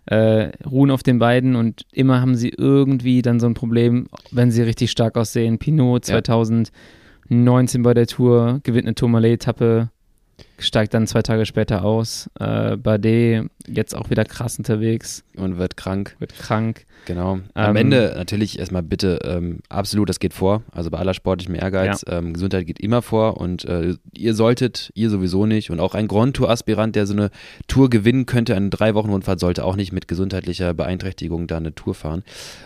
Äh, 0.06 0.50
ruhen 0.66 0.90
auf 0.90 1.04
den 1.04 1.20
beiden 1.20 1.54
und 1.54 1.82
immer 1.92 2.20
haben 2.20 2.34
sie 2.34 2.48
irgendwie 2.48 3.22
dann 3.22 3.38
so 3.38 3.46
ein 3.46 3.54
Problem, 3.54 4.08
wenn 4.32 4.50
sie 4.50 4.62
richtig 4.62 4.90
stark 4.90 5.16
aussehen. 5.16 5.58
Pinot 5.58 6.06
2019 6.06 6.72
ja. 7.30 7.84
bei 7.84 7.94
der 7.94 8.08
Tour 8.08 8.58
gewinnt 8.64 8.86
eine 8.86 8.96
Tourmalet-Etappe, 8.96 9.90
steigt 10.58 10.94
dann 10.94 11.06
zwei 11.06 11.22
Tage 11.22 11.46
später 11.46 11.84
aus. 11.84 12.30
Äh, 12.38 12.76
Bardet 12.76 13.50
jetzt 13.66 13.94
auch 13.94 14.10
wieder 14.10 14.24
krass 14.24 14.58
unterwegs. 14.58 15.24
Und 15.36 15.58
wird 15.58 15.76
krank. 15.76 16.16
Wird 16.18 16.36
krank. 16.36 16.86
Genau. 17.04 17.40
Am 17.54 17.70
ähm, 17.70 17.76
Ende 17.76 18.14
natürlich 18.16 18.58
erstmal 18.58 18.82
bitte 18.82 19.18
ähm, 19.24 19.60
absolut, 19.68 20.08
das 20.08 20.20
geht 20.20 20.34
vor. 20.34 20.62
Also 20.72 20.90
bei 20.90 20.98
aller 20.98 21.14
sportlichem 21.14 21.54
Ehrgeiz. 21.54 22.04
Ja. 22.06 22.18
Ähm, 22.18 22.32
Gesundheit 22.32 22.66
geht 22.66 22.80
immer 22.80 23.02
vor 23.02 23.38
und 23.38 23.64
äh, 23.64 23.94
ihr 24.16 24.34
solltet, 24.34 24.90
ihr 24.94 25.10
sowieso 25.10 25.46
nicht. 25.46 25.70
Und 25.70 25.80
auch 25.80 25.94
ein 25.94 26.08
Grand 26.08 26.36
Tour-Aspirant, 26.36 26.94
der 26.94 27.06
so 27.06 27.14
eine 27.14 27.30
Tour 27.66 27.90
gewinnen 27.90 28.26
könnte, 28.26 28.54
eine 28.54 28.70
drei 28.70 28.94
Wochen 28.94 29.10
Rundfahrt, 29.10 29.40
sollte 29.40 29.64
auch 29.64 29.76
nicht 29.76 29.92
mit 29.92 30.06
gesundheitlicher 30.06 30.74
Beeinträchtigung 30.74 31.46
da 31.46 31.56
eine 31.56 31.74
Tour 31.74 31.94
fahren 31.94 32.22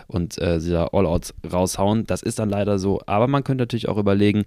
und 0.07 0.39
äh, 0.41 0.59
sie 0.59 0.71
da 0.71 0.87
All-Outs 0.91 1.33
raushauen. 1.51 2.05
Das 2.05 2.21
ist 2.21 2.39
dann 2.39 2.49
leider 2.49 2.79
so. 2.79 3.01
Aber 3.05 3.27
man 3.27 3.43
könnte 3.43 3.63
natürlich 3.63 3.89
auch 3.89 3.97
überlegen, 3.97 4.45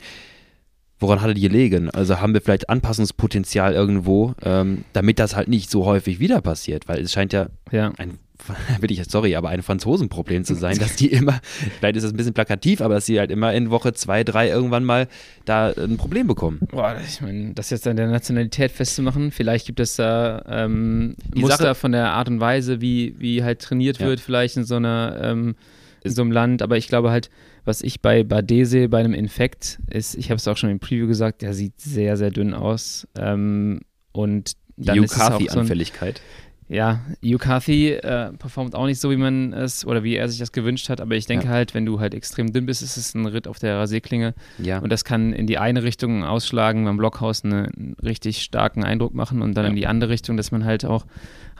woran 1.00 1.20
hat 1.20 1.28
er 1.28 1.34
gelegen? 1.34 1.90
Also 1.90 2.20
haben 2.20 2.34
wir 2.34 2.40
vielleicht 2.40 2.68
Anpassungspotenzial 2.68 3.72
irgendwo, 3.74 4.34
ähm, 4.42 4.84
damit 4.92 5.18
das 5.18 5.34
halt 5.34 5.48
nicht 5.48 5.70
so 5.70 5.84
häufig 5.84 6.20
wieder 6.20 6.40
passiert, 6.40 6.88
weil 6.88 7.00
es 7.00 7.12
scheint 7.12 7.32
ja, 7.32 7.48
ja. 7.72 7.92
ein 7.96 8.18
will 8.80 8.90
ich 8.90 9.02
sorry, 9.08 9.36
aber 9.36 9.50
ein 9.50 9.62
Franzosenproblem 9.62 10.44
zu 10.44 10.54
sein, 10.54 10.78
dass 10.78 10.96
die 10.96 11.08
immer, 11.12 11.40
vielleicht 11.78 11.96
ist 11.96 12.04
das 12.04 12.12
ein 12.12 12.16
bisschen 12.16 12.34
plakativ, 12.34 12.80
aber 12.80 12.94
dass 12.94 13.06
sie 13.06 13.18
halt 13.18 13.30
immer 13.30 13.52
in 13.52 13.70
Woche 13.70 13.92
zwei, 13.92 14.24
drei 14.24 14.48
irgendwann 14.48 14.84
mal 14.84 15.08
da 15.44 15.70
ein 15.70 15.96
Problem 15.96 16.26
bekommen. 16.26 16.60
Boah, 16.70 16.96
ich 17.06 17.20
meine, 17.20 17.52
das 17.54 17.70
jetzt 17.70 17.86
an 17.86 17.96
der 17.96 18.08
Nationalität 18.08 18.72
festzumachen, 18.72 19.30
vielleicht 19.30 19.66
gibt 19.66 19.80
es 19.80 19.96
da 19.96 20.42
ähm, 20.48 21.16
Muster 21.34 21.56
Sache, 21.56 21.74
von 21.74 21.92
der 21.92 22.12
Art 22.12 22.28
und 22.28 22.40
Weise, 22.40 22.80
wie, 22.80 23.14
wie 23.18 23.42
halt 23.42 23.60
trainiert 23.60 23.98
ja. 23.98 24.06
wird, 24.06 24.20
vielleicht 24.20 24.56
in 24.56 24.64
so 24.64 24.76
einer 24.76 25.20
ähm, 25.22 25.54
in 26.02 26.12
so 26.12 26.22
einem 26.22 26.32
Land, 26.32 26.62
aber 26.62 26.78
ich 26.78 26.88
glaube 26.88 27.10
halt, 27.10 27.30
was 27.64 27.82
ich 27.82 28.00
bei 28.00 28.22
Badese 28.24 28.88
bei 28.88 28.98
einem 29.00 29.14
Infekt 29.14 29.78
ist, 29.90 30.14
ich 30.16 30.30
habe 30.30 30.36
es 30.36 30.48
auch 30.48 30.56
schon 30.56 30.70
im 30.70 30.80
Preview 30.80 31.06
gesagt, 31.06 31.42
der 31.42 31.54
sieht 31.54 31.80
sehr, 31.80 32.16
sehr 32.16 32.30
dünn 32.30 32.54
aus. 32.54 33.06
Ähm, 33.18 33.80
und 34.12 34.52
dann 34.76 34.94
die 34.94 35.00
Yukafi-Anfälligkeit. 35.02 36.20
ja, 36.68 37.00
Yukathi 37.20 37.90
äh, 37.92 38.32
performt 38.32 38.74
auch 38.74 38.86
nicht 38.86 39.00
so, 39.00 39.10
wie 39.10 39.16
man 39.16 39.52
es 39.52 39.84
oder 39.84 40.02
wie 40.04 40.16
er 40.16 40.28
sich 40.28 40.38
das 40.38 40.52
gewünscht 40.52 40.88
hat, 40.88 41.00
aber 41.00 41.14
ich 41.16 41.26
denke 41.26 41.46
Ja. 41.46 41.50
halt, 41.52 41.74
wenn 41.74 41.84
du 41.84 42.00
halt 42.00 42.14
extrem 42.14 42.52
dünn 42.52 42.66
bist, 42.66 42.80
ist 42.82 42.96
es 42.96 43.14
ein 43.14 43.26
Ritt 43.26 43.46
auf 43.46 43.58
der 43.58 43.76
Rasierklinge 43.76 44.34
Ja. 44.58 44.78
und 44.78 44.90
das 44.90 45.04
kann 45.04 45.32
in 45.32 45.46
die 45.46 45.58
eine 45.58 45.82
Richtung 45.82 46.24
ausschlagen, 46.24 46.84
beim 46.84 46.96
Blockhaus 46.96 47.44
eine, 47.44 47.68
einen 47.76 47.96
richtig 48.02 48.42
starken 48.42 48.84
Eindruck 48.84 49.14
machen 49.14 49.42
und 49.42 49.54
dann 49.54 49.64
Ja. 49.64 49.70
in 49.70 49.76
die 49.76 49.86
andere 49.86 50.10
Richtung, 50.10 50.36
dass 50.36 50.50
man 50.52 50.64
halt 50.64 50.84
auch 50.84 51.06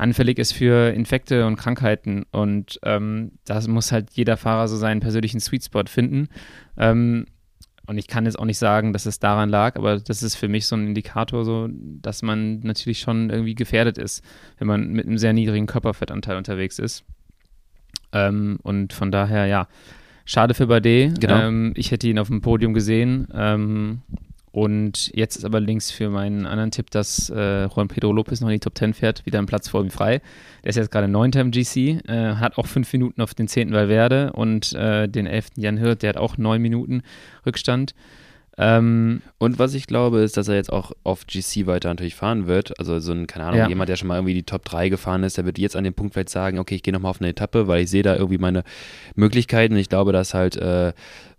anfällig 0.01 0.38
ist 0.38 0.53
für 0.53 0.92
Infekte 0.92 1.46
und 1.46 1.57
Krankheiten 1.57 2.24
und 2.32 2.80
ähm, 2.82 3.32
da 3.44 3.61
muss 3.68 3.92
halt 3.92 4.11
jeder 4.12 4.36
Fahrer 4.36 4.66
so 4.66 4.76
seinen 4.76 5.01
persönlichen 5.01 5.40
Sweet 5.40 5.64
Spot 5.64 5.84
finden. 5.86 6.28
Ähm, 6.76 7.26
und 7.86 7.98
ich 7.98 8.07
kann 8.07 8.24
jetzt 8.24 8.38
auch 8.38 8.44
nicht 8.44 8.59
sagen, 8.59 8.92
dass 8.92 9.05
es 9.05 9.18
daran 9.18 9.48
lag, 9.48 9.76
aber 9.76 9.98
das 9.98 10.22
ist 10.22 10.36
für 10.36 10.48
mich 10.48 10.66
so 10.66 10.76
ein 10.76 10.86
Indikator, 10.86 11.44
so, 11.44 11.68
dass 11.70 12.22
man 12.22 12.61
natürlich 12.61 13.01
schon 13.01 13.30
irgendwie 13.30 13.55
gefährdet 13.55 13.98
ist, 13.98 14.24
wenn 14.59 14.68
man 14.68 14.90
mit 14.92 15.07
einem 15.07 15.18
sehr 15.18 15.32
niedrigen 15.32 15.66
Körperfettanteil 15.66 16.36
unterwegs 16.36 16.78
ist. 16.78 17.05
Ähm, 18.12 18.59
und 18.62 18.92
von 18.92 19.11
daher, 19.11 19.46
ja, 19.46 19.66
schade 20.24 20.55
für 20.55 20.68
Bade. 20.68 21.12
Genau. 21.18 21.40
Ähm, 21.40 21.72
ich 21.76 21.90
hätte 21.90 22.09
ihn 22.09 22.18
auf 22.18 22.28
dem 22.28 22.40
Podium 22.40 22.74
gesehen. 22.74 23.26
Ähm, 23.34 24.03
und 24.53 25.12
jetzt 25.14 25.36
ist 25.36 25.44
aber 25.44 25.61
links 25.61 25.90
für 25.90 26.11
meinen 26.11 26.44
anderen 26.44 26.72
Tipp, 26.72 26.90
dass 26.90 27.30
äh, 27.30 27.66
Juan 27.66 27.88
Pedro 27.88 28.12
Lopez 28.12 28.40
noch 28.40 28.48
in 28.48 28.55
die 28.55 28.61
Top 28.61 28.76
10 28.76 28.94
fährt, 28.94 29.24
wieder 29.24 29.38
ein 29.38 29.46
Platz 29.46 29.68
vor 29.68 29.82
ihm 29.82 29.90
frei. 29.90 30.20
Der 30.64 30.70
ist 30.70 30.76
jetzt 30.76 30.90
gerade 30.90 31.07
neunter 31.07 31.40
im 31.40 31.53
GC, 31.53 32.01
äh, 32.09 32.34
hat 32.34 32.59
auch 32.59 32.66
fünf 32.66 32.92
Minuten 32.92 33.22
auf 33.22 33.34
den 33.34 33.46
zehnten 33.46 33.74
Valverde 33.74 34.32
und 34.32 34.72
äh, 34.72 35.09
den 35.09 35.26
elften 35.26 35.61
Jan 35.61 35.76
Hirt, 35.76 36.03
der 36.03 36.11
hat 36.11 36.16
auch 36.16 36.36
neun 36.36 36.61
Minuten 36.61 37.03
Rückstand. 37.46 37.94
Ähm, 38.62 39.22
Und 39.38 39.58
was 39.58 39.72
ich 39.72 39.86
glaube, 39.86 40.20
ist, 40.20 40.36
dass 40.36 40.48
er 40.48 40.54
jetzt 40.56 40.70
auch 40.70 40.92
auf 41.02 41.26
GC 41.26 41.66
weiter 41.66 41.88
natürlich 41.88 42.14
fahren 42.14 42.46
wird. 42.46 42.78
Also 42.78 42.98
so 43.00 43.11
ein, 43.12 43.26
keine 43.26 43.46
Ahnung, 43.46 43.58
Ja. 43.61 43.68
jemand, 43.68 43.88
der 43.88 43.96
schon 43.96 44.08
mal 44.08 44.16
irgendwie 44.16 44.34
die 44.34 44.42
Top 44.42 44.64
3 44.66 44.90
gefahren 44.90 45.22
ist, 45.22 45.38
der 45.38 45.46
wird 45.46 45.58
jetzt 45.58 45.76
an 45.76 45.84
dem 45.84 45.94
Punkt 45.94 46.12
vielleicht 46.12 46.28
sagen, 46.28 46.58
okay, 46.58 46.74
ich 46.74 46.82
gehe 46.82 46.92
nochmal 46.92 47.11
auf 47.11 47.20
eine 47.22 47.30
Etappe, 47.30 47.66
weil 47.68 47.82
ich 47.84 47.90
sehe 47.90 48.02
da 48.02 48.14
irgendwie 48.14 48.36
meine 48.38 48.62
Möglichkeiten. 49.14 49.76
Ich 49.76 49.88
glaube, 49.88 50.12
dass 50.12 50.34
halt 50.34 50.56
äh, 50.56 50.92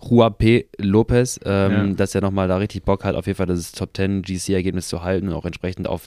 Juan 0.03 0.34
P. 0.36 0.67
Lopez, 0.80 1.39
ähm, 1.45 1.72
Ja. 1.89 1.93
dass 1.93 2.15
er 2.15 2.22
nochmal 2.22 2.47
da 2.47 2.57
richtig 2.57 2.84
Bock 2.84 3.03
hat, 3.03 3.15
auf 3.15 3.28
jeden 3.28 3.38
Fall 3.38 3.45
das 3.45 3.72
Top 3.72 3.95
10 3.95 4.24
GC-Ergebnis 4.24 4.88
zu 4.88 5.03
halten 5.03 5.28
und 5.30 5.36
auch 5.36 5.45
entsprechend 5.45 5.88
auf 5.88 6.05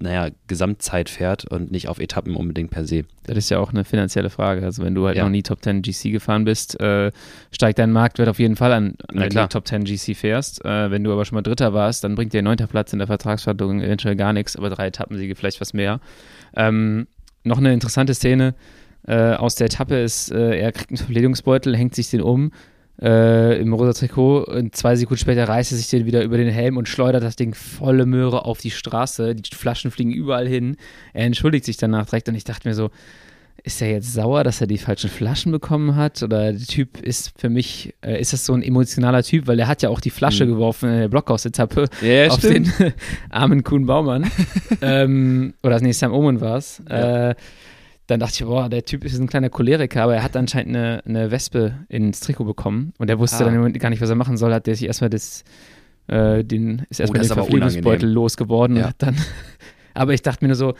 naja, 0.00 0.30
Gesamtzeit 0.46 1.08
fährt 1.08 1.44
und 1.44 1.70
nicht 1.70 1.88
auf 1.88 1.98
Etappen 1.98 2.36
unbedingt 2.36 2.70
per 2.70 2.84
se. 2.86 3.04
Das 3.24 3.36
ist 3.36 3.50
ja 3.50 3.58
auch 3.58 3.70
eine 3.70 3.84
finanzielle 3.84 4.30
Frage. 4.30 4.64
Also 4.64 4.82
wenn 4.84 4.94
du 4.94 5.06
halt 5.06 5.16
Ja. 5.16 5.24
noch 5.24 5.30
nie 5.30 5.42
Top 5.42 5.62
10 5.62 5.82
GC 5.82 6.10
gefahren 6.10 6.44
bist, 6.44 6.80
äh, 6.80 7.10
steigt 7.52 7.78
dein 7.78 7.92
Marktwert 7.92 8.28
auf 8.28 8.38
jeden 8.38 8.56
Fall 8.56 8.72
an, 8.72 8.94
wenn 9.12 9.30
du 9.30 9.48
Top 9.48 9.66
10 9.68 9.84
GC 9.84 10.14
fährst. 10.14 10.64
Äh, 10.64 10.90
wenn 10.90 11.04
du 11.04 11.12
aber 11.12 11.24
schon 11.24 11.36
mal 11.36 11.42
Dritter 11.42 11.72
warst, 11.74 12.04
dann 12.04 12.14
bringt 12.14 12.32
dir 12.32 12.42
neunter 12.42 12.66
Platz 12.66 12.92
in 12.92 12.98
der 12.98 13.06
Vertragsverhandlung 13.08 13.80
eventuell 13.82 14.16
gar 14.16 14.32
nichts, 14.32 14.56
aber 14.56 14.70
drei 14.70 14.86
Etappensiege 14.88 15.34
vielleicht 15.34 15.60
was 15.60 15.72
mehr. 15.74 16.00
Ähm, 16.56 17.06
noch 17.44 17.58
eine 17.58 17.72
interessante 17.72 18.14
Szene 18.14 18.54
äh, 19.06 19.34
aus 19.34 19.54
der 19.54 19.66
Etappe 19.66 19.96
ist, 20.00 20.30
äh, 20.30 20.58
er 20.58 20.72
kriegt 20.72 20.90
einen 20.90 20.98
Verpflegungsbeutel, 20.98 21.76
hängt 21.76 21.94
sich 21.94 22.10
den 22.10 22.20
um 22.20 22.52
äh, 23.00 23.60
im 23.60 23.72
rosa 23.72 23.92
Trikot 23.92 24.44
und 24.44 24.74
zwei 24.74 24.96
Sekunden 24.96 25.20
später 25.20 25.48
reißt 25.48 25.72
er 25.72 25.78
sich 25.78 25.88
den 25.88 26.06
wieder 26.06 26.22
über 26.22 26.36
den 26.36 26.48
Helm 26.48 26.76
und 26.76 26.88
schleudert 26.88 27.22
das 27.22 27.36
Ding 27.36 27.54
volle 27.54 28.06
Möhre 28.06 28.44
auf 28.44 28.58
die 28.58 28.70
Straße. 28.70 29.34
Die 29.34 29.54
Flaschen 29.54 29.90
fliegen 29.90 30.12
überall 30.12 30.48
hin. 30.48 30.76
Er 31.12 31.26
entschuldigt 31.26 31.64
sich 31.64 31.76
danach 31.76 32.06
direkt 32.06 32.28
und 32.28 32.34
ich 32.34 32.44
dachte 32.44 32.66
mir 32.68 32.74
so, 32.74 32.90
ist 33.64 33.82
er 33.82 33.90
jetzt 33.90 34.14
sauer, 34.14 34.44
dass 34.44 34.60
er 34.60 34.66
die 34.68 34.78
falschen 34.78 35.10
Flaschen 35.10 35.50
bekommen 35.52 35.96
hat? 35.96 36.22
Oder 36.22 36.52
der 36.52 36.60
Typ 36.66 37.00
ist 37.00 37.32
für 37.38 37.50
mich, 37.50 37.92
äh, 38.02 38.20
ist 38.20 38.32
das 38.32 38.46
so 38.46 38.54
ein 38.54 38.62
emotionaler 38.62 39.22
Typ, 39.22 39.46
weil 39.48 39.58
er 39.58 39.66
hat 39.66 39.82
ja 39.82 39.88
auch 39.90 40.00
die 40.00 40.10
Flasche 40.10 40.46
Mhm. 40.46 40.50
geworfen 40.50 40.88
in 40.90 40.98
der 41.00 41.08
Blockhaus-Etappe 41.08 41.86
Ja, 42.00 42.28
auf 42.28 42.40
den 42.40 42.72
armen 43.30 43.64
Kuhn 43.64 43.84
Baumann. 43.84 44.30
ähm, 44.80 45.54
oder 45.62 45.80
nee, 45.80 45.92
Sam 45.92 46.12
Omen 46.12 46.40
war 46.40 46.56
es. 46.56 46.80
Ja. 46.88 47.30
Äh, 47.30 47.34
dann 48.08 48.18
dachte 48.20 48.34
ich, 48.40 48.44
boah, 48.44 48.68
der 48.68 48.84
Typ 48.84 49.04
ist 49.04 49.18
ein 49.18 49.28
kleiner 49.28 49.50
Choleriker, 49.50 50.02
aber 50.02 50.16
er 50.16 50.22
hat 50.24 50.36
anscheinend 50.36 50.74
eine, 50.76 51.02
eine 51.06 51.30
Wespe 51.30 51.74
ins 51.88 52.18
Trikot 52.20 52.44
bekommen 52.44 52.92
und 52.98 53.08
er 53.08 53.18
wusste 53.20 53.36
Ah. 53.42 53.44
dann 53.44 53.54
im 53.54 53.60
Moment 53.60 53.78
gar 53.78 53.90
nicht, 53.90 54.02
was 54.02 54.08
er 54.10 54.16
machen 54.16 54.36
soll, 54.36 54.52
hat 54.52 54.66
der 54.66 54.74
sich 54.74 54.86
erstmal 54.86 55.10
das, 55.10 55.44
äh, 56.08 56.42
den, 56.42 56.86
ist 56.90 56.98
erstmal 57.00 57.20
Oh, 57.20 57.22
den 57.24 57.32
Verpflegungsbeutel 57.34 58.10
losgeworden 58.10 58.76
Ja. 58.76 58.82
und 58.82 58.88
hat 58.88 58.96
dann, 59.02 59.16
aber 59.94 60.14
ich 60.14 60.22
dachte 60.22 60.42
mir 60.44 60.48
nur 60.48 60.56
so, 60.56 60.74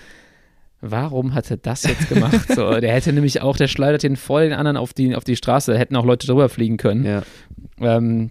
warum 0.81 1.35
hat 1.35 1.51
er 1.51 1.57
das 1.59 1.83
jetzt 1.85 2.09
gemacht? 2.09 2.53
so, 2.55 2.71
der 2.81 2.93
hätte 2.93 3.13
nämlich 3.13 3.43
auch, 3.43 3.57
der 3.57 3.69
schleudert 3.69 4.03
den 4.03 4.17
vor 4.17 4.41
den 4.41 4.53
anderen 4.53 4.77
auf 4.77 4.95
die, 4.95 5.15
auf 5.15 5.25
die 5.25 5.37
Straße, 5.37 5.73
da 5.73 5.79
hätten 5.79 5.97
auch 5.97 6.05
Leute 6.05 6.27
drüber 6.27 6.49
fliegen 6.49 6.77
können. 6.77 7.05
Ja. 7.05 7.23
Ähm, 7.81 8.31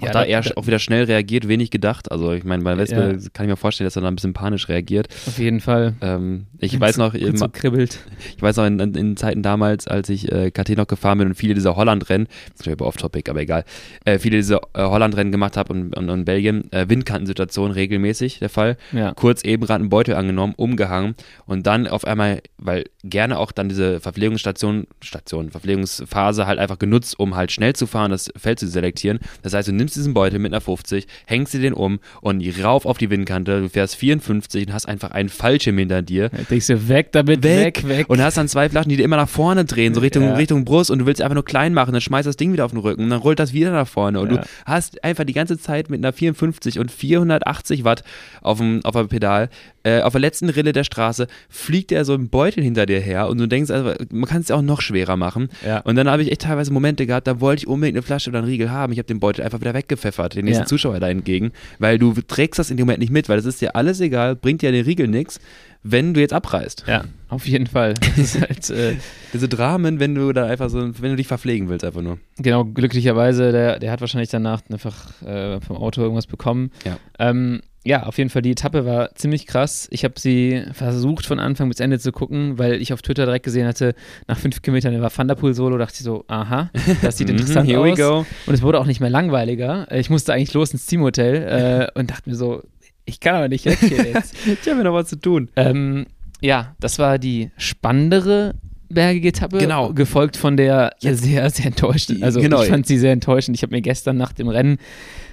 Auch 0.00 0.06
ja, 0.06 0.12
da 0.12 0.20
da- 0.20 0.26
er 0.26 0.40
da- 0.42 0.50
auch 0.56 0.66
wieder 0.66 0.78
schnell 0.78 1.04
reagiert, 1.04 1.48
wenig 1.48 1.70
gedacht. 1.70 2.10
Also 2.12 2.32
ich 2.32 2.44
meine, 2.44 2.62
bei 2.62 2.76
Wespe 2.76 3.18
Ja. 3.20 3.28
kann 3.32 3.46
ich 3.46 3.50
mir 3.50 3.56
vorstellen, 3.56 3.86
dass 3.86 3.96
er 3.96 4.02
da 4.02 4.08
ein 4.08 4.14
bisschen 4.14 4.32
panisch 4.32 4.68
reagiert. 4.68 5.08
auf 5.26 5.38
jeden 5.38 5.60
Fall. 5.60 5.94
Ähm, 6.00 6.46
ich 6.58 6.78
weiß 6.78 6.96
noch, 6.98 7.12
Kurz 7.12 7.38
so 7.38 7.48
kribbelt. 7.48 7.98
ich 8.36 8.42
weiß 8.42 8.56
noch 8.56 8.66
in, 8.66 8.78
in, 8.80 9.16
Zeiten 9.16 9.42
damals, 9.42 9.86
als 9.88 10.08
ich 10.08 10.30
äh, 10.32 10.50
KT 10.50 10.76
noch 10.76 10.86
gefahren 10.86 11.18
bin 11.18 11.28
und 11.28 11.34
viele 11.34 11.54
dieser 11.54 11.76
Holland-Rennen, 11.76 12.26
das 12.56 12.66
ist 12.66 12.80
off-topic, 12.80 13.30
aber 13.30 13.40
egal, 13.40 13.64
äh, 14.04 14.18
viele 14.18 14.36
dieser 14.36 14.60
äh, 14.74 14.82
Holland-Rennen 14.82 15.32
gemacht 15.32 15.56
habe 15.56 15.72
und, 15.72 15.96
und, 15.96 16.10
und 16.10 16.24
Belgien, 16.24 16.70
äh, 16.72 16.88
Windkantensituation 16.88 17.70
regelmäßig 17.70 18.38
der 18.38 18.48
Fall. 18.48 18.76
Ja. 18.92 19.12
Kurz 19.14 19.42
eben 19.44 19.64
gerade 19.66 19.80
einen 19.80 19.88
Beutel 19.90 20.14
angenommen, 20.14 20.54
umgehangen 20.56 21.14
und 21.46 21.66
dann 21.66 21.86
auf 21.86 22.04
einmal, 22.04 22.40
weil 22.58 22.84
gerne 23.10 23.38
auch 23.38 23.52
dann 23.52 23.68
diese 23.68 24.00
Verpflegungsstation, 24.00 24.86
Station, 25.02 25.50
Verpflegungsphase 25.50 26.46
halt 26.46 26.58
einfach 26.58 26.78
genutzt, 26.78 27.18
um 27.18 27.36
halt 27.36 27.52
schnell 27.52 27.74
zu 27.74 27.86
fahren, 27.86 28.10
das 28.10 28.30
Feld 28.36 28.58
zu 28.58 28.68
selektieren. 28.68 29.18
Das 29.42 29.54
heißt, 29.54 29.68
du 29.68 29.72
nimmst 29.72 29.96
diesen 29.96 30.14
Beutel 30.14 30.38
mit 30.38 30.52
einer 30.52 30.60
50, 30.60 31.06
hängst 31.26 31.54
dir 31.54 31.60
den 31.60 31.72
um 31.74 32.00
und 32.20 32.42
rauf 32.62 32.86
auf 32.86 32.98
die 32.98 33.10
Windkante, 33.10 33.60
du 33.62 33.68
fährst 33.68 33.96
54 33.96 34.66
und 34.66 34.72
hast 34.72 34.86
einfach 34.88 35.10
einen 35.10 35.28
Fallschirm 35.28 35.78
hinter 35.78 36.02
dir 36.02 36.28
Da 36.30 36.38
denkst 36.50 36.66
du, 36.68 36.88
weg 36.88 37.12
damit, 37.12 37.42
weg, 37.42 37.86
weg. 37.88 38.08
und 38.08 38.20
hast 38.22 38.36
dann 38.36 38.48
zwei 38.48 38.68
Flaschen, 38.68 38.88
die 38.90 38.96
dir 38.96 39.04
immer 39.04 39.16
nach 39.16 39.28
vorne 39.28 39.64
drehen, 39.64 39.94
so 39.94 40.00
Richtung, 40.00 40.24
Ja. 40.24 40.34
Richtung 40.34 40.64
Brust 40.64 40.90
und 40.90 40.98
du 41.00 41.06
willst 41.06 41.22
einfach 41.22 41.34
nur 41.34 41.44
klein 41.44 41.74
machen, 41.74 41.92
dann 41.92 42.00
schmeißt 42.00 42.26
das 42.26 42.36
Ding 42.36 42.52
wieder 42.52 42.64
auf 42.64 42.72
den 42.72 42.80
Rücken 42.80 43.04
und 43.04 43.10
dann 43.10 43.20
rollt 43.20 43.38
das 43.38 43.52
wieder 43.52 43.70
nach 43.72 43.88
vorne 43.88 44.20
und 44.20 44.30
Ja. 44.32 44.38
du 44.38 44.46
hast 44.66 45.02
einfach 45.04 45.24
die 45.24 45.32
ganze 45.32 45.58
Zeit 45.58 45.90
mit 45.90 46.00
einer 46.00 46.12
54 46.12 46.78
und 46.78 46.90
480 46.90 47.84
Watt 47.84 48.04
auf 48.42 48.58
dem, 48.58 48.80
auf 48.84 48.94
dem 48.94 49.08
Pedal, 49.08 49.48
äh, 49.88 50.02
auf 50.02 50.12
der 50.12 50.20
letzten 50.20 50.48
Rille 50.50 50.72
der 50.72 50.84
Straße 50.84 51.26
fliegt 51.48 51.90
der 51.90 52.04
so 52.04 52.14
ein 52.14 52.28
Beutel 52.28 52.62
hinter 52.62 52.86
dir 52.86 53.00
her 53.00 53.28
und 53.28 53.38
du 53.38 53.46
denkst, 53.46 53.70
also, 53.70 53.92
man 54.10 54.28
kann 54.28 54.42
es 54.42 54.48
ja 54.48 54.56
auch 54.56 54.62
noch 54.62 54.80
schwerer 54.80 55.16
machen. 55.16 55.48
Ja. 55.66 55.80
Und 55.80 55.96
dann 55.96 56.08
habe 56.08 56.22
ich 56.22 56.30
echt 56.30 56.42
teilweise 56.42 56.72
Momente 56.72 57.06
gehabt, 57.06 57.26
da 57.26 57.40
wollte 57.40 57.60
ich 57.62 57.66
unbedingt 57.68 57.96
eine 57.96 58.02
Flasche 58.02 58.30
oder 58.30 58.40
einen 58.40 58.48
Riegel 58.48 58.70
haben. 58.70 58.92
Ich 58.92 58.98
habe 58.98 59.06
den 59.06 59.20
Beutel 59.20 59.42
einfach 59.44 59.60
wieder 59.60 59.74
weggepfeffert, 59.74 60.34
den 60.34 60.44
nächsten 60.44 60.62
Ja. 60.64 60.66
Zuschauer 60.66 61.00
da 61.00 61.08
entgegen, 61.08 61.52
weil 61.78 61.98
du 61.98 62.12
trägst 62.26 62.58
das 62.58 62.70
in 62.70 62.76
dem 62.76 62.86
Moment 62.86 63.00
nicht 63.00 63.12
mit, 63.12 63.28
weil 63.28 63.36
das 63.36 63.46
ist 63.46 63.60
dir 63.60 63.76
alles 63.76 64.00
egal, 64.00 64.36
bringt 64.36 64.62
dir 64.62 64.72
den 64.72 64.84
Riegel 64.84 65.08
nichts, 65.08 65.40
wenn 65.82 66.12
du 66.12 66.20
jetzt 66.20 66.32
abreißt. 66.32 66.84
Ja, 66.88 67.04
auf 67.28 67.46
jeden 67.46 67.66
Fall. 67.68 67.94
Das 67.94 68.18
ist 68.18 68.40
halt, 68.40 68.68
äh, 68.70 68.96
Diese 69.32 69.48
Dramen, 69.48 70.00
wenn 70.00 70.14
du 70.14 70.32
da 70.32 70.46
einfach 70.46 70.70
so, 70.70 70.78
wenn 70.80 71.10
du 71.10 71.16
dich 71.16 71.28
verpflegen 71.28 71.68
willst, 71.68 71.84
einfach 71.84 72.02
nur. 72.02 72.18
genau, 72.38 72.64
glücklicherweise, 72.64 73.52
der, 73.52 73.78
der 73.78 73.92
hat 73.92 74.00
wahrscheinlich 74.00 74.30
danach 74.30 74.62
einfach 74.70 75.22
äh, 75.22 75.60
vom 75.60 75.76
Auto 75.76 76.02
irgendwas 76.02 76.26
bekommen. 76.26 76.70
Ja. 76.84 76.98
Ähm, 77.18 77.60
ja, 77.88 78.02
auf 78.02 78.18
jeden 78.18 78.28
Fall, 78.28 78.42
die 78.42 78.50
Etappe 78.50 78.84
war 78.84 79.14
ziemlich 79.14 79.46
krass. 79.46 79.88
Ich 79.90 80.04
habe 80.04 80.14
sie 80.20 80.62
versucht 80.72 81.24
von 81.24 81.38
Anfang 81.40 81.68
bis 81.70 81.80
Ende 81.80 81.98
zu 81.98 82.12
gucken, 82.12 82.58
weil 82.58 82.74
ich 82.82 82.92
auf 82.92 83.00
Twitter 83.00 83.24
direkt 83.24 83.44
gesehen 83.46 83.66
hatte, 83.66 83.94
nach 84.26 84.38
fünf 84.38 84.60
Kilometern 84.60 85.00
war 85.00 85.10
Thunderpool 85.10 85.54
Solo, 85.54 85.78
dachte 85.78 85.94
ich 85.96 86.02
so, 86.04 86.24
aha, 86.28 86.70
das 87.00 87.16
sieht 87.16 87.30
interessant 87.30 87.66
Mhm, 87.66 87.70
Here 87.72 87.80
aus. 87.92 87.98
we 87.98 88.02
go. 88.02 88.26
Und 88.46 88.54
es 88.54 88.62
wurde 88.62 88.78
auch 88.78 88.86
nicht 88.86 89.00
mehr 89.00 89.10
langweiliger. 89.10 89.90
Äh, 89.90 90.00
Ich 90.00 90.10
musste 90.10 90.34
eigentlich 90.34 90.52
los 90.52 90.72
ins 90.72 90.84
Teamhotel 90.86 91.88
äh, 91.94 91.98
und 91.98 92.10
dachte 92.10 92.28
mir 92.28 92.36
so, 92.36 92.62
ich 93.06 93.20
kann 93.20 93.34
aber 93.34 93.48
nicht 93.48 93.64
weg 93.64 93.78
hier 93.80 94.04
jetzt. 94.04 94.34
Ich 94.46 94.66
habe 94.68 94.76
mir 94.76 94.84
noch 94.84 94.92
was 94.94 95.08
zu 95.08 95.16
tun. 95.16 95.48
Ähm, 95.56 96.06
ja, 96.42 96.74
das 96.80 96.98
war 96.98 97.18
die 97.18 97.50
spannendere 97.56 98.54
bergige 98.90 99.28
Etappe. 99.28 99.58
Genau. 99.58 99.92
Gefolgt 99.94 100.36
von 100.36 100.56
der 100.56 100.92
sehr, 101.00 101.48
sehr 101.50 101.66
enttäuschenden. 101.66 102.22
Also 102.24 102.40
Genau. 102.40 102.62
ich 102.62 102.68
fand 102.68 102.86
sie 102.86 102.98
sehr 102.98 103.12
enttäuschend. 103.12 103.56
Ich 103.56 103.62
habe 103.62 103.74
mir 103.74 103.80
gestern 103.82 104.16
nach 104.18 104.32
dem 104.32 104.48
Rennen 104.48 104.78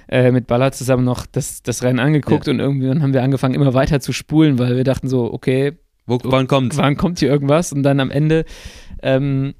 äh, 0.08 0.30
mit 0.30 0.46
Baller 0.46 0.72
zusammen 0.72 1.04
noch 1.04 1.26
das, 1.26 1.62
das 1.62 1.82
Rennen 1.82 1.98
angeguckt 1.98 2.48
und 2.48 2.60
irgendwann 2.60 3.02
haben 3.02 3.12
wir 3.12 3.22
angefangen, 3.22 3.54
immer 3.54 3.74
weiter 3.74 4.00
zu 4.00 4.12
spulen, 4.12 4.58
weil 4.58 4.76
wir 4.76 4.84
dachten 4.84 5.08
so, 5.08 5.32
okay, 5.32 5.72
Wo, 6.06 6.18
wann 6.24 6.46
kommt's? 6.46 6.76
wann 6.76 6.96
kommt 6.96 7.18
hier 7.18 7.28
irgendwas? 7.28 7.72
Und 7.72 7.82
dann 7.82 7.98
am 8.00 8.10
Ende 8.10 8.44
ähm, 9.02 9.54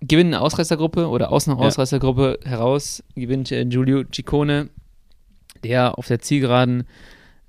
gewinnt 0.00 0.34
eine 0.34 0.40
Ausreißergruppe 0.42 1.08
oder 1.08 1.32
aus 1.32 1.48
einer 1.48 1.58
Ja. 1.58 1.66
Ausreißergruppe 1.66 2.40
heraus 2.44 3.02
gewinnt 3.14 3.50
äh, 3.52 3.64
Giulio 3.64 4.04
Ciccone, 4.14 4.68
der 5.64 5.98
auf 5.98 6.06
der 6.06 6.20
Zielgeraden 6.20 6.84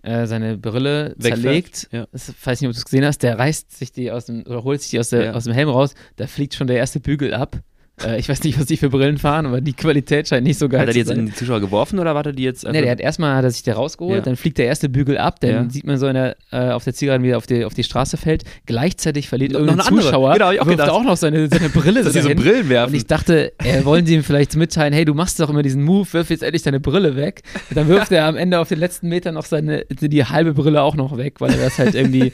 äh, 0.03 0.25
seine 0.25 0.57
Brille 0.57 1.13
Wegfährt. 1.17 1.41
zerlegt. 1.41 1.89
Ja. 1.91 2.07
Das, 2.13 2.33
weiß 2.43 2.61
nicht, 2.61 2.69
ob 2.69 2.73
du 2.73 2.77
es 2.79 2.85
gesehen 2.85 3.03
hast, 3.03 3.23
der 3.23 3.37
reißt 3.37 3.75
sich 3.77 3.91
die 3.91 4.11
aus 4.11 4.25
dem, 4.25 4.43
oder 4.45 4.63
holt 4.63 4.81
sich 4.81 4.91
die 4.91 4.99
aus, 4.99 5.09
der, 5.09 5.25
Ja. 5.25 5.31
aus 5.33 5.43
dem 5.43 5.53
Helm 5.53 5.67
raus, 5.69 5.95
da 6.15 6.27
fliegt 6.27 6.53
schon 6.55 6.67
der 6.67 6.77
erste 6.77 6.99
Bügel 7.01 7.33
ab. 7.33 7.59
Äh, 8.05 8.19
ich 8.19 8.29
weiß 8.29 8.43
nicht, 8.43 8.59
was 8.59 8.67
die 8.67 8.77
für 8.77 8.89
Brillen 8.89 9.17
fahren, 9.17 9.47
aber 9.47 9.59
die 9.59 9.73
Qualität 9.73 10.27
scheint 10.27 10.43
nicht 10.45 10.59
so 10.59 10.69
geil 10.69 10.81
Hat 10.81 10.87
er 10.89 10.93
die 10.93 10.99
zu 10.99 10.99
jetzt 10.99 11.07
sein. 11.07 11.19
in 11.19 11.25
die 11.27 11.33
Zuschauer 11.33 11.59
geworfen 11.61 11.97
oder 11.97 12.13
war 12.13 12.23
er 12.25 12.31
die 12.31 12.43
jetzt 12.43 12.63
Nee, 12.63 12.81
der 12.81 12.91
hat 12.91 12.99
erstmal 12.99 13.35
hat 13.35 13.43
er 13.43 13.49
sich 13.49 13.63
der 13.63 13.73
rausgeholt, 13.75 14.17
Ja. 14.17 14.21
dann 14.21 14.35
fliegt 14.35 14.59
der 14.59 14.67
erste 14.67 14.87
Bügel 14.87 15.17
ab, 15.17 15.39
dann 15.39 15.49
Ja. 15.49 15.65
sieht 15.69 15.85
man 15.87 15.97
so 15.97 16.05
in 16.07 16.13
der, 16.13 16.35
äh, 16.51 16.69
auf 16.69 16.83
der 16.83 16.93
Zielgeraden, 16.93 17.25
wie 17.25 17.31
er 17.31 17.37
auf 17.37 17.47
die, 17.47 17.65
auf 17.65 17.73
die 17.73 17.83
Straße 17.83 18.17
fällt. 18.17 18.43
Gleichzeitig 18.67 19.27
verliert 19.27 19.53
Noch- 19.53 19.61
irgendein. 19.61 19.85
Zuschauer, 19.87 20.33
Genau, 20.33 20.51
ich 20.51 20.61
auch 20.61 20.65
wirft 20.67 20.77
gedacht. 20.77 20.91
auch 20.91 21.03
noch 21.03 21.17
seine, 21.17 21.47
seine 21.47 21.69
Brille 21.69 22.03
dass 22.03 22.13
so. 22.13 22.29
Brillen 22.35 22.69
werfen? 22.69 22.91
Und 22.91 22.97
ich 22.97 23.07
dachte, 23.07 23.53
äh, 23.63 23.83
wollen 23.83 24.05
sie 24.05 24.13
ihm 24.13 24.23
vielleicht 24.23 24.55
mitteilen, 24.55 24.93
hey, 24.93 25.03
du 25.05 25.15
machst 25.15 25.39
doch 25.39 25.49
immer 25.49 25.63
diesen 25.63 25.83
Move, 25.83 26.07
wirf 26.13 26.29
jetzt 26.29 26.43
endlich 26.43 26.61
deine 26.61 26.79
Brille 26.79 27.15
weg. 27.15 27.41
Und 27.69 27.77
dann 27.77 27.87
wirft 27.87 28.11
er 28.11 28.25
am 28.25 28.35
Ende 28.35 28.59
auf 28.59 28.69
den 28.69 28.77
letzten 28.79 29.09
Metern 29.09 29.33
noch 29.33 29.45
seine, 29.45 29.85
die 29.89 30.23
halbe 30.23 30.53
Brille 30.53 30.83
auch 30.83 30.95
noch 30.95 31.17
weg, 31.17 31.35
weil 31.41 31.51
er 31.51 31.57
das 31.65 31.79
halt 31.79 31.95
irgendwie 31.95 32.31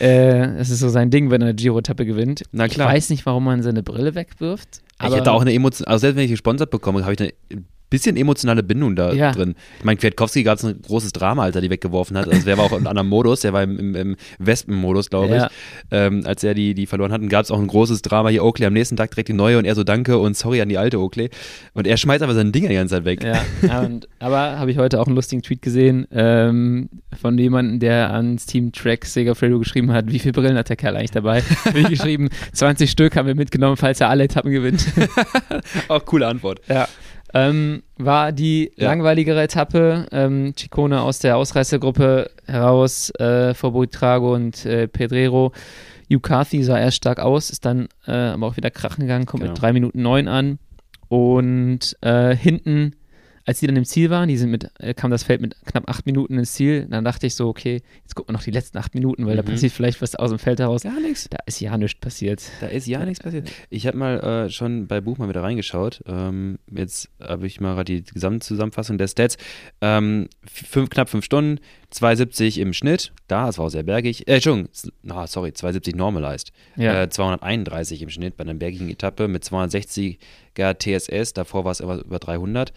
Äh, 0.00 0.56
das 0.58 0.70
ist 0.70 0.78
so 0.78 0.88
sein 0.90 1.10
Ding, 1.10 1.32
wenn 1.32 1.40
er 1.40 1.46
eine 1.48 1.54
Giro-Etappe 1.56 2.06
gewinnt. 2.06 2.44
Na 2.52 2.68
klar. 2.68 2.88
Ich 2.88 2.94
weiß 2.94 3.10
nicht, 3.10 3.26
warum 3.26 3.42
man 3.42 3.62
seine 3.64 3.82
Brille 3.82 4.14
wegwirft. 4.14 4.80
Ich 5.06 5.14
hätte 5.14 5.32
auch 5.32 5.40
eine 5.40 5.52
Emotion, 5.52 5.86
also 5.86 6.00
selbst 6.00 6.16
wenn 6.16 6.24
ich 6.24 6.30
gesponsert 6.30 6.70
bekomme, 6.70 7.02
habe 7.02 7.12
ich 7.14 7.20
eine 7.20 7.32
bisschen 7.90 8.16
emotionale 8.16 8.62
Bindung 8.62 8.96
da 8.96 9.12
Ja. 9.12 9.32
drin. 9.32 9.54
Ich 9.78 9.84
meine, 9.84 9.96
Kwiatkowski 9.98 10.42
gab 10.42 10.58
es 10.58 10.64
ein 10.64 10.80
großes 10.82 11.12
Drama, 11.12 11.44
als 11.44 11.56
er 11.56 11.62
die 11.62 11.70
weggeworfen 11.70 12.16
hat. 12.18 12.28
Also 12.28 12.44
der 12.44 12.58
war 12.58 12.64
auch 12.64 12.72
in 12.72 12.78
einem 12.78 12.86
anderen 12.88 13.08
Modus, 13.08 13.40
der 13.40 13.52
war 13.52 13.62
im, 13.62 13.78
im, 13.78 13.94
im 13.94 14.16
Wespen-Modus, 14.38 15.10
glaube 15.10 15.34
Ja. 15.34 15.46
ich. 15.46 15.52
Ähm, 15.90 16.22
als 16.26 16.44
er 16.44 16.54
die, 16.54 16.74
die 16.74 16.86
verloren 16.86 17.12
hat, 17.12 17.26
gab 17.28 17.44
es 17.44 17.50
auch 17.50 17.58
ein 17.58 17.66
großes 17.66 18.02
Drama. 18.02 18.28
Hier 18.28 18.44
Oakley 18.44 18.66
am 18.66 18.72
nächsten 18.72 18.96
Tag 18.96 19.10
direkt 19.10 19.28
die 19.28 19.32
neue 19.32 19.58
und 19.58 19.64
er 19.64 19.74
so 19.74 19.84
danke 19.84 20.18
und 20.18 20.36
sorry 20.36 20.60
an 20.60 20.68
die 20.68 20.78
alte 20.78 20.98
Oakley. 21.00 21.30
Und 21.74 21.86
er 21.86 21.96
schmeißt 21.96 22.22
aber 22.22 22.34
sein 22.34 22.52
Ding 22.52 22.68
die 22.68 22.74
ganze 22.74 22.96
Zeit 22.96 23.04
weg. 23.04 23.24
Ja, 23.24 23.80
und, 23.80 24.08
aber 24.18 24.58
habe 24.58 24.70
ich 24.70 24.78
heute 24.78 25.00
auch 25.00 25.06
einen 25.06 25.16
lustigen 25.16 25.42
Tweet 25.42 25.62
gesehen 25.62 26.06
ähm, 26.12 26.88
von 27.20 27.38
jemandem, 27.38 27.80
der 27.80 28.12
ans 28.12 28.46
Team 28.46 28.72
Track 28.72 29.04
Segafredo 29.06 29.58
geschrieben 29.58 29.92
hat, 29.92 30.10
wie 30.12 30.18
viele 30.18 30.32
Brillen 30.32 30.56
hat 30.56 30.68
der 30.68 30.76
Kerl 30.76 30.96
eigentlich 30.96 31.10
dabei? 31.12 31.42
Habe 31.64 31.78
ich 31.80 31.88
geschrieben, 31.88 32.28
20 32.52 32.90
Stück 32.90 33.16
haben 33.16 33.26
wir 33.26 33.34
mitgenommen, 33.34 33.76
falls 33.76 34.00
er 34.00 34.08
alle 34.10 34.24
Etappen 34.24 34.50
gewinnt. 34.52 34.86
Auch 35.88 36.04
coole 36.04 36.26
Antwort. 36.26 36.60
Ja. 36.68 36.88
Ähm, 37.34 37.82
war 37.98 38.32
die 38.32 38.72
Ja. 38.76 38.88
langweiligere 38.88 39.42
Etappe. 39.42 40.06
Ähm, 40.12 40.54
Ciccone 40.56 41.00
aus 41.02 41.18
der 41.18 41.36
Ausreißergruppe 41.36 42.30
heraus 42.46 43.10
äh, 43.18 43.54
vor 43.54 43.72
Buitrago 43.72 44.34
und 44.34 44.64
äh, 44.64 44.88
Pedrero. 44.88 45.52
Carthy 46.22 46.62
sah 46.64 46.78
erst 46.78 46.96
stark 46.96 47.18
aus, 47.20 47.50
ist 47.50 47.66
dann 47.66 47.88
äh, 48.06 48.12
aber 48.12 48.46
auch 48.46 48.56
wieder 48.56 48.70
krachen 48.70 49.02
gegangen, 49.02 49.26
kommt 49.26 49.42
Genau. 49.42 49.52
mit 49.52 49.60
3 49.62 49.72
Minuten 49.74 50.00
9 50.02 50.26
an. 50.28 50.58
Und 51.08 51.96
äh, 52.00 52.34
hinten, 52.34 52.92
als 53.48 53.60
die 53.60 53.66
dann 53.66 53.76
im 53.76 53.86
Ziel 53.86 54.10
waren, 54.10 54.28
die 54.28 54.36
sind 54.36 54.50
mit, 54.50 54.70
äh, 54.78 54.92
kam 54.92 55.10
das 55.10 55.22
Feld 55.22 55.40
mit 55.40 55.56
knapp 55.64 55.88
8 55.88 56.04
Minuten 56.04 56.36
ins 56.38 56.52
Ziel. 56.52 56.86
Dann 56.90 57.02
dachte 57.02 57.26
ich 57.26 57.34
so, 57.34 57.48
okay, 57.48 57.80
jetzt 58.02 58.14
gucken 58.14 58.28
wir 58.34 58.36
noch 58.36 58.42
die 58.44 58.50
letzten 58.50 58.76
8 58.76 58.94
Minuten, 58.94 59.24
weil 59.24 59.36
da 59.36 59.42
Mhm. 59.42 59.46
passiert 59.46 59.72
vielleicht 59.72 60.02
was 60.02 60.14
aus 60.14 60.28
dem 60.28 60.38
Feld 60.38 60.60
heraus. 60.60 60.82
Gar 60.82 61.00
nichts. 61.00 61.28
Da 61.30 61.38
ist 61.46 61.58
ja 61.58 61.78
nichts 61.78 61.98
passiert. 61.98 62.42
Da 62.60 62.66
ist 62.66 62.86
ja 62.86 63.02
nichts 63.06 63.24
passiert. 63.24 63.50
Ich 63.70 63.86
habe 63.86 63.96
mal 63.96 64.20
äh, 64.20 64.50
schon 64.50 64.86
bei 64.86 65.00
Buch 65.00 65.16
mal 65.16 65.30
wieder 65.30 65.42
reingeschaut. 65.42 66.02
Ähm, 66.06 66.58
jetzt 66.70 67.08
habe 67.20 67.46
ich 67.46 67.58
mal 67.58 67.74
gerade 67.74 68.02
die 68.02 68.04
Gesamtzusammenfassung 68.04 68.98
der 68.98 69.08
Stats. 69.08 69.38
Ähm, 69.80 70.28
fünf, 70.46 70.90
knapp 70.90 71.08
fünf 71.08 71.24
Stunden, 71.24 71.58
270 71.88 72.58
im 72.58 72.74
Schnitt. 72.74 73.12
Da, 73.28 73.46
das 73.46 73.56
war 73.56 73.64
auch 73.64 73.70
sehr 73.70 73.82
bergig. 73.82 74.28
Äh, 74.28 74.34
Entschuldigung, 74.34 74.68
ah, 75.08 75.26
sorry, 75.26 75.54
270 75.54 75.96
normalized. 75.96 76.52
Ja. 76.76 77.04
Äh, 77.04 77.08
231 77.08 78.02
im 78.02 78.10
Schnitt 78.10 78.36
bei 78.36 78.44
einer 78.44 78.52
bergigen 78.52 78.90
Etappe 78.90 79.26
mit 79.26 79.42
260er 79.44 80.18
TSS. 80.78 81.32
Davor 81.32 81.64
war 81.64 81.72
es 81.72 81.80
über 81.80 82.18
300. 82.18 82.74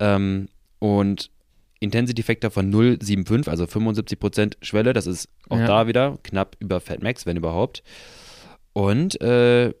Ähm, 0.00 0.48
und 0.78 1.30
Intensity 1.80 2.22
Factor 2.22 2.50
von 2.50 2.72
0,75, 2.72 3.48
also 3.48 3.64
75% 3.64 4.54
Schwelle. 4.62 4.92
Das 4.92 5.06
ist 5.06 5.28
auch 5.48 5.58
Ja. 5.58 5.66
da 5.66 5.86
wieder 5.86 6.18
knapp 6.24 6.56
über 6.60 6.80
Fat 6.80 7.02
Max, 7.02 7.26
wenn 7.26 7.36
überhaupt. 7.36 7.82
Und 8.72 9.20
äh, 9.20 9.72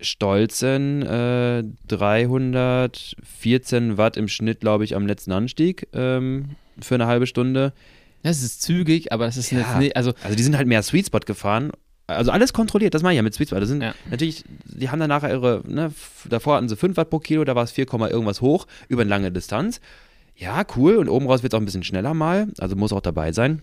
stolzen 0.00 1.02
äh, 1.02 1.62
314 1.88 3.96
Watt 3.98 4.16
im 4.16 4.28
Schnitt, 4.28 4.60
glaube 4.60 4.84
ich, 4.84 4.96
am 4.96 5.06
letzten 5.06 5.32
Anstieg 5.32 5.88
ähm, 5.92 6.50
für 6.80 6.94
eine 6.94 7.06
halbe 7.06 7.26
Stunde. 7.26 7.72
Das 8.22 8.42
ist 8.42 8.62
zügig, 8.62 9.12
aber 9.12 9.26
das 9.26 9.36
ist 9.36 9.50
Ja. 9.52 9.78
nicht, 9.78 9.96
also 9.96 10.12
Also 10.22 10.36
die 10.36 10.42
sind 10.42 10.56
halt 10.56 10.66
mehr 10.66 10.82
Sweet 10.82 11.06
Spot 11.06 11.20
gefahren. 11.20 11.70
Also 12.08 12.30
alles 12.30 12.52
kontrolliert, 12.52 12.94
das 12.94 13.02
meine 13.02 13.14
ich 13.14 13.16
ja 13.16 13.22
mit 13.22 13.34
Sweet 13.34 13.48
Spot. 13.48 13.58
Das 13.60 13.68
sind 13.68 13.82
Ja. 13.82 13.94
natürlich, 14.10 14.44
die 14.64 14.90
haben 14.90 15.00
dann 15.00 15.08
nachher 15.08 15.30
ihre, 15.30 15.62
ne, 15.66 15.92
davor 16.28 16.56
hatten 16.56 16.68
sie 16.68 16.76
5 16.76 16.96
Watt 16.96 17.10
pro 17.10 17.18
Kilo, 17.18 17.44
da 17.44 17.54
war 17.56 17.64
es 17.64 17.72
4, 17.72 17.84
Komma 17.86 18.08
irgendwas 18.08 18.40
hoch 18.40 18.66
über 18.88 19.02
eine 19.02 19.10
lange 19.10 19.32
Distanz. 19.32 19.80
Ja, 20.36 20.62
cool. 20.76 20.96
Und 20.96 21.08
oben 21.08 21.26
raus 21.26 21.42
wird 21.42 21.52
es 21.52 21.56
auch 21.56 21.60
ein 21.62 21.64
bisschen 21.64 21.82
schneller 21.82 22.14
mal, 22.14 22.46
also 22.58 22.76
muss 22.76 22.92
auch 22.92 23.00
dabei 23.00 23.32
sein. 23.32 23.62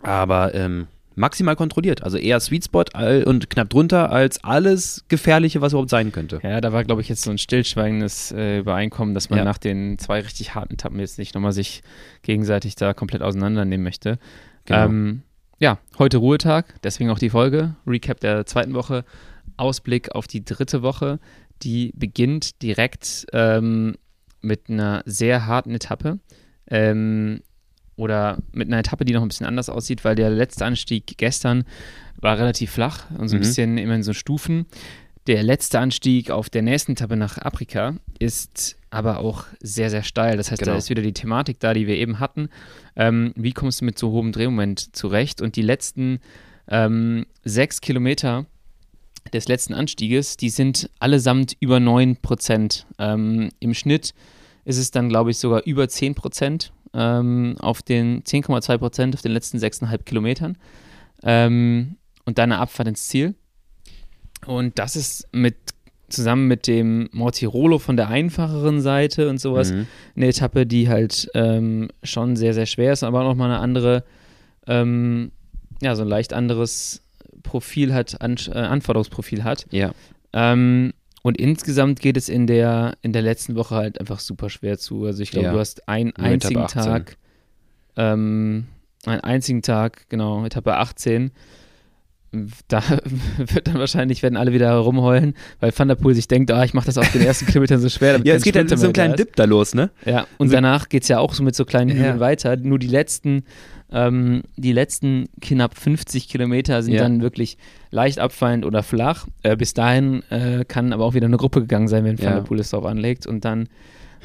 Aber 0.00 0.54
ähm, 0.54 0.86
maximal 1.16 1.56
kontrolliert. 1.56 2.02
Also 2.04 2.16
eher 2.16 2.38
Sweet 2.40 2.64
Spot 2.66 2.84
und 3.26 3.50
knapp 3.50 3.68
drunter 3.68 4.10
als 4.12 4.42
alles 4.44 5.04
Gefährliche, 5.08 5.60
was 5.60 5.72
überhaupt 5.72 5.90
sein 5.90 6.12
könnte. 6.12 6.38
Ja, 6.42 6.60
da 6.60 6.72
war, 6.72 6.84
glaube 6.84 7.00
ich, 7.02 7.08
jetzt 7.08 7.22
so 7.22 7.30
ein 7.32 7.38
stillschweigendes 7.38 8.32
äh, 8.32 8.58
Übereinkommen, 8.60 9.12
dass 9.14 9.28
man 9.28 9.40
Ja. 9.40 9.44
nach 9.44 9.58
den 9.58 9.98
zwei 9.98 10.20
richtig 10.20 10.54
harten 10.54 10.74
Etappen 10.74 11.00
jetzt 11.00 11.18
nicht 11.18 11.34
nochmal 11.34 11.52
sich 11.52 11.82
gegenseitig 12.22 12.76
da 12.76 12.94
komplett 12.94 13.22
auseinandernehmen 13.22 13.82
möchte. 13.82 14.18
Genau. 14.66 14.84
Ähm, 14.86 15.22
ja, 15.58 15.78
heute 15.98 16.18
Ruhetag, 16.18 16.80
deswegen 16.82 17.10
auch 17.10 17.18
die 17.18 17.30
Folge. 17.30 17.74
Recap 17.86 18.20
der 18.20 18.46
zweiten 18.46 18.74
Woche, 18.74 19.04
Ausblick 19.56 20.14
auf 20.14 20.26
die 20.26 20.44
dritte 20.44 20.82
Woche. 20.82 21.18
Die 21.62 21.92
beginnt 21.96 22.62
direkt 22.62 23.26
ähm, 23.32 23.96
mit 24.40 24.68
einer 24.70 25.02
sehr 25.04 25.46
harten 25.46 25.74
Etappe. 25.74 26.18
Ähm, 26.70 27.40
oder 27.96 28.38
mit 28.52 28.68
einer 28.68 28.78
Etappe, 28.78 29.04
die 29.04 29.12
noch 29.12 29.22
ein 29.22 29.28
bisschen 29.28 29.46
anders 29.46 29.68
aussieht, 29.68 30.04
weil 30.04 30.14
der 30.14 30.30
letzte 30.30 30.64
Anstieg 30.64 31.18
gestern 31.18 31.64
war 32.20 32.38
relativ 32.38 32.70
flach 32.70 33.10
und 33.18 33.28
so 33.28 33.34
ein 33.34 33.40
Mhm. 33.40 33.42
bisschen 33.42 33.78
immer 33.78 33.96
in 33.96 34.04
so 34.04 34.12
Stufen. 34.12 34.66
Der 35.28 35.42
letzte 35.42 35.78
Anstieg 35.78 36.30
auf 36.30 36.48
der 36.48 36.62
nächsten 36.62 36.92
Etappe 36.92 37.14
nach 37.14 37.36
Afrika 37.36 37.94
ist 38.18 38.76
aber 38.88 39.18
auch 39.20 39.44
sehr, 39.60 39.90
sehr 39.90 40.02
steil. 40.02 40.38
Das 40.38 40.50
heißt, 40.50 40.62
da 40.62 40.64
Genau. 40.64 40.78
ist 40.78 40.88
wieder 40.88 41.02
die 41.02 41.12
Thematik 41.12 41.60
da, 41.60 41.74
die 41.74 41.86
wir 41.86 41.96
eben 41.96 42.18
hatten. 42.18 42.48
Ähm, 42.96 43.34
wie 43.36 43.52
kommst 43.52 43.82
du 43.82 43.84
mit 43.84 43.98
so 43.98 44.10
hohem 44.10 44.32
Drehmoment 44.32 44.96
zurecht? 44.96 45.42
Und 45.42 45.56
die 45.56 45.62
letzten 45.62 46.20
ähm, 46.66 47.26
sechs 47.44 47.82
Kilometer 47.82 48.46
des 49.34 49.48
letzten 49.48 49.74
Anstieges, 49.74 50.38
die 50.38 50.48
sind 50.48 50.88
allesamt 50.98 51.54
über 51.60 51.78
9 51.78 52.16
Prozent. 52.16 52.86
Ähm, 52.98 53.50
Im 53.60 53.74
Schnitt 53.74 54.14
ist 54.64 54.78
es 54.78 54.90
dann, 54.90 55.10
glaube 55.10 55.30
ich, 55.30 55.36
sogar 55.36 55.62
über 55.66 55.90
10 55.90 56.14
Prozent 56.14 56.72
ähm, 56.94 57.56
auf 57.60 57.82
den 57.82 58.22
10,2 58.22 58.78
Prozent 58.78 59.14
auf 59.14 59.20
den 59.20 59.32
letzten 59.32 59.58
6,5 59.58 60.04
Kilometern. 60.04 60.56
Ähm, 61.22 61.96
und 62.24 62.38
dann 62.38 62.50
eine 62.50 62.62
Abfahrt 62.62 62.88
ins 62.88 63.08
Ziel. 63.08 63.34
Und 64.46 64.78
das 64.78 64.96
ist 64.96 65.28
mit 65.32 65.56
zusammen 66.08 66.46
mit 66.48 66.66
dem 66.66 67.10
Mortirolo 67.12 67.78
von 67.78 67.98
der 67.98 68.08
einfacheren 68.08 68.80
Seite 68.80 69.28
und 69.28 69.38
sowas 69.38 69.72
Mhm. 69.72 69.86
eine 70.16 70.28
Etappe, 70.28 70.64
die 70.66 70.88
halt 70.88 71.28
ähm, 71.34 71.88
schon 72.02 72.34
sehr, 72.34 72.54
sehr 72.54 72.64
schwer 72.64 72.94
ist, 72.94 73.02
aber 73.02 73.20
auch 73.20 73.28
nochmal 73.28 73.50
eine 73.50 73.60
andere, 73.60 74.04
ähm, 74.66 75.32
ja, 75.82 75.94
so 75.94 76.02
ein 76.02 76.08
leicht 76.08 76.32
anderes 76.32 77.02
Profil 77.42 77.92
hat, 77.92 78.22
An 78.22 78.36
äh, 78.48 78.52
Anforderungsprofil 78.58 79.44
hat. 79.44 79.66
Ja. 79.70 79.92
Ähm, 80.32 80.94
und 81.22 81.36
insgesamt 81.36 82.00
geht 82.00 82.16
es 82.16 82.30
in 82.30 82.46
der, 82.46 82.96
in 83.02 83.12
der 83.12 83.20
letzten 83.22 83.54
Woche 83.54 83.74
halt 83.74 84.00
einfach 84.00 84.20
super 84.20 84.48
schwer 84.48 84.78
zu. 84.78 85.04
Also 85.04 85.22
ich 85.22 85.30
glaube, 85.30 85.48
Ja. 85.48 85.52
du 85.52 85.58
hast 85.58 85.88
einen 85.90 86.12
Nur 86.16 86.26
einzigen 86.26 86.60
Etappe 86.60 86.78
18. 86.80 86.84
Tag, 86.90 87.16
ähm, 87.96 88.66
einen 89.04 89.20
einzigen 89.20 89.60
Tag, 89.62 90.08
genau, 90.08 90.42
Etappe 90.44 90.74
18. 90.76 91.32
Da 92.68 92.82
wird 93.38 93.68
dann 93.68 93.78
wahrscheinlich, 93.78 94.22
werden 94.22 94.36
alle 94.36 94.52
wieder 94.52 94.72
rumheulen, 94.76 95.34
weil 95.60 95.72
Van 95.76 95.88
der 95.88 95.94
Poel 95.94 96.14
sich 96.14 96.28
denkt, 96.28 96.50
ah, 96.50 96.62
ich 96.64 96.74
mache 96.74 96.86
das 96.86 96.98
auf 96.98 97.10
den 97.12 97.22
ersten 97.22 97.46
Kilometern 97.50 97.80
so 97.80 97.88
schwer. 97.88 98.12
damit 98.12 98.26
Ja, 98.26 98.34
es 98.34 98.42
geht 98.42 98.54
halt 98.56 98.68
Sprinter 98.68 98.76
so 98.80 98.86
einen 98.86 98.92
mehr 98.92 99.08
da 99.08 99.14
kleinen. 99.14 99.16
Dip 99.28 99.36
da 99.36 99.44
los, 99.44 99.74
ne? 99.74 99.90
Ja, 100.04 100.26
und 100.36 100.48
So- 100.48 100.54
danach 100.54 100.88
geht 100.88 101.02
es 101.04 101.08
ja 101.08 101.18
auch 101.20 101.32
so 101.32 101.42
mit 101.42 101.54
so 101.54 101.64
kleinen 101.64 101.90
Hügeln 101.90 102.16
Ja. 102.16 102.20
weiter. 102.20 102.56
Nur 102.56 102.78
die 102.78 102.86
letzten, 102.88 103.44
ähm, 103.90 104.42
die 104.56 104.72
letzten 104.72 105.26
knapp 105.40 105.78
50 105.78 106.28
Kilometer 106.28 106.82
sind 106.82 106.94
Ja. 106.94 107.02
dann 107.02 107.22
wirklich 107.22 107.56
leicht 107.90 108.18
abfallend 108.18 108.66
oder 108.66 108.82
flach. 108.82 109.26
Äh, 109.42 109.56
bis 109.56 109.72
dahin 109.72 110.22
äh, 110.30 110.64
kann 110.66 110.92
aber 110.92 111.04
auch 111.06 111.14
wieder 111.14 111.26
eine 111.26 111.38
Gruppe 111.38 111.60
gegangen 111.60 111.88
sein, 111.88 112.04
wenn 112.04 112.18
Van 112.18 112.24
Ja. 112.26 112.34
der 112.34 112.42
Poel 112.42 112.60
es 112.60 112.70
drauf 112.70 112.84
anlegt. 112.84 113.26
Und 113.26 113.46
dann 113.46 113.68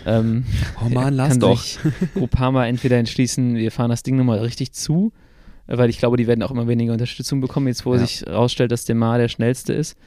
ähm, 0.05 0.43
Oh 0.85 0.89
Mann, 0.89 1.13
lass 1.13 1.29
kann 1.29 1.39
doch. 1.39 1.61
sich 1.61 1.79
Groupama 2.15 2.65
entweder 2.67 2.97
entschließen, 2.97 3.55
wir 3.55 3.71
fahren 3.71 3.89
das 3.89 4.03
Ding 4.03 4.17
nochmal 4.17 4.39
richtig 4.39 4.73
zu, 4.73 5.13
weil 5.67 5.89
ich 5.89 5.97
glaube, 5.97 6.17
die 6.17 6.27
werden 6.27 6.43
auch 6.43 6.51
immer 6.51 6.67
weniger 6.67 6.93
Unterstützung 6.93 7.41
bekommen, 7.41 7.67
jetzt 7.67 7.85
wo 7.85 7.93
Ja. 7.93 7.99
sich 7.99 8.25
rausstellt, 8.27 8.71
dass 8.71 8.85
Demar 8.85 9.17
der 9.17 9.29
schnellste 9.29 9.73
ist. 9.73 9.97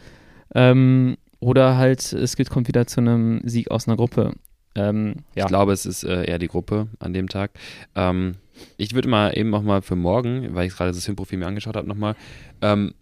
Ähm, 0.54 1.16
oder 1.40 1.76
halt, 1.76 2.12
es 2.12 2.36
geht, 2.36 2.50
kommt 2.50 2.68
wieder 2.68 2.86
zu 2.86 3.00
einem 3.00 3.40
Sieg 3.44 3.70
aus 3.70 3.86
einer 3.88 3.96
Gruppe. 3.96 4.32
Ähm, 4.74 5.16
ja. 5.34 5.44
Ich 5.44 5.48
glaube, 5.48 5.72
es 5.72 5.86
ist 5.86 6.04
äh, 6.04 6.24
eher 6.24 6.38
die 6.38 6.48
Gruppe 6.48 6.88
an 6.98 7.12
dem 7.14 7.28
Tag. 7.28 7.50
Ähm, 7.94 8.36
ich 8.76 8.94
würde 8.94 9.08
mal 9.08 9.36
eben 9.36 9.54
auch 9.54 9.62
mal 9.62 9.82
für 9.82 9.96
morgen, 9.96 10.54
weil 10.54 10.66
ich 10.66 10.74
gerade 10.76 10.92
das 10.92 11.04
Filmprofil 11.04 11.38
mir 11.38 11.46
angeschaut 11.46 11.76
habe, 11.76 11.88
nochmal 11.88 12.14
ähm, 12.62 12.94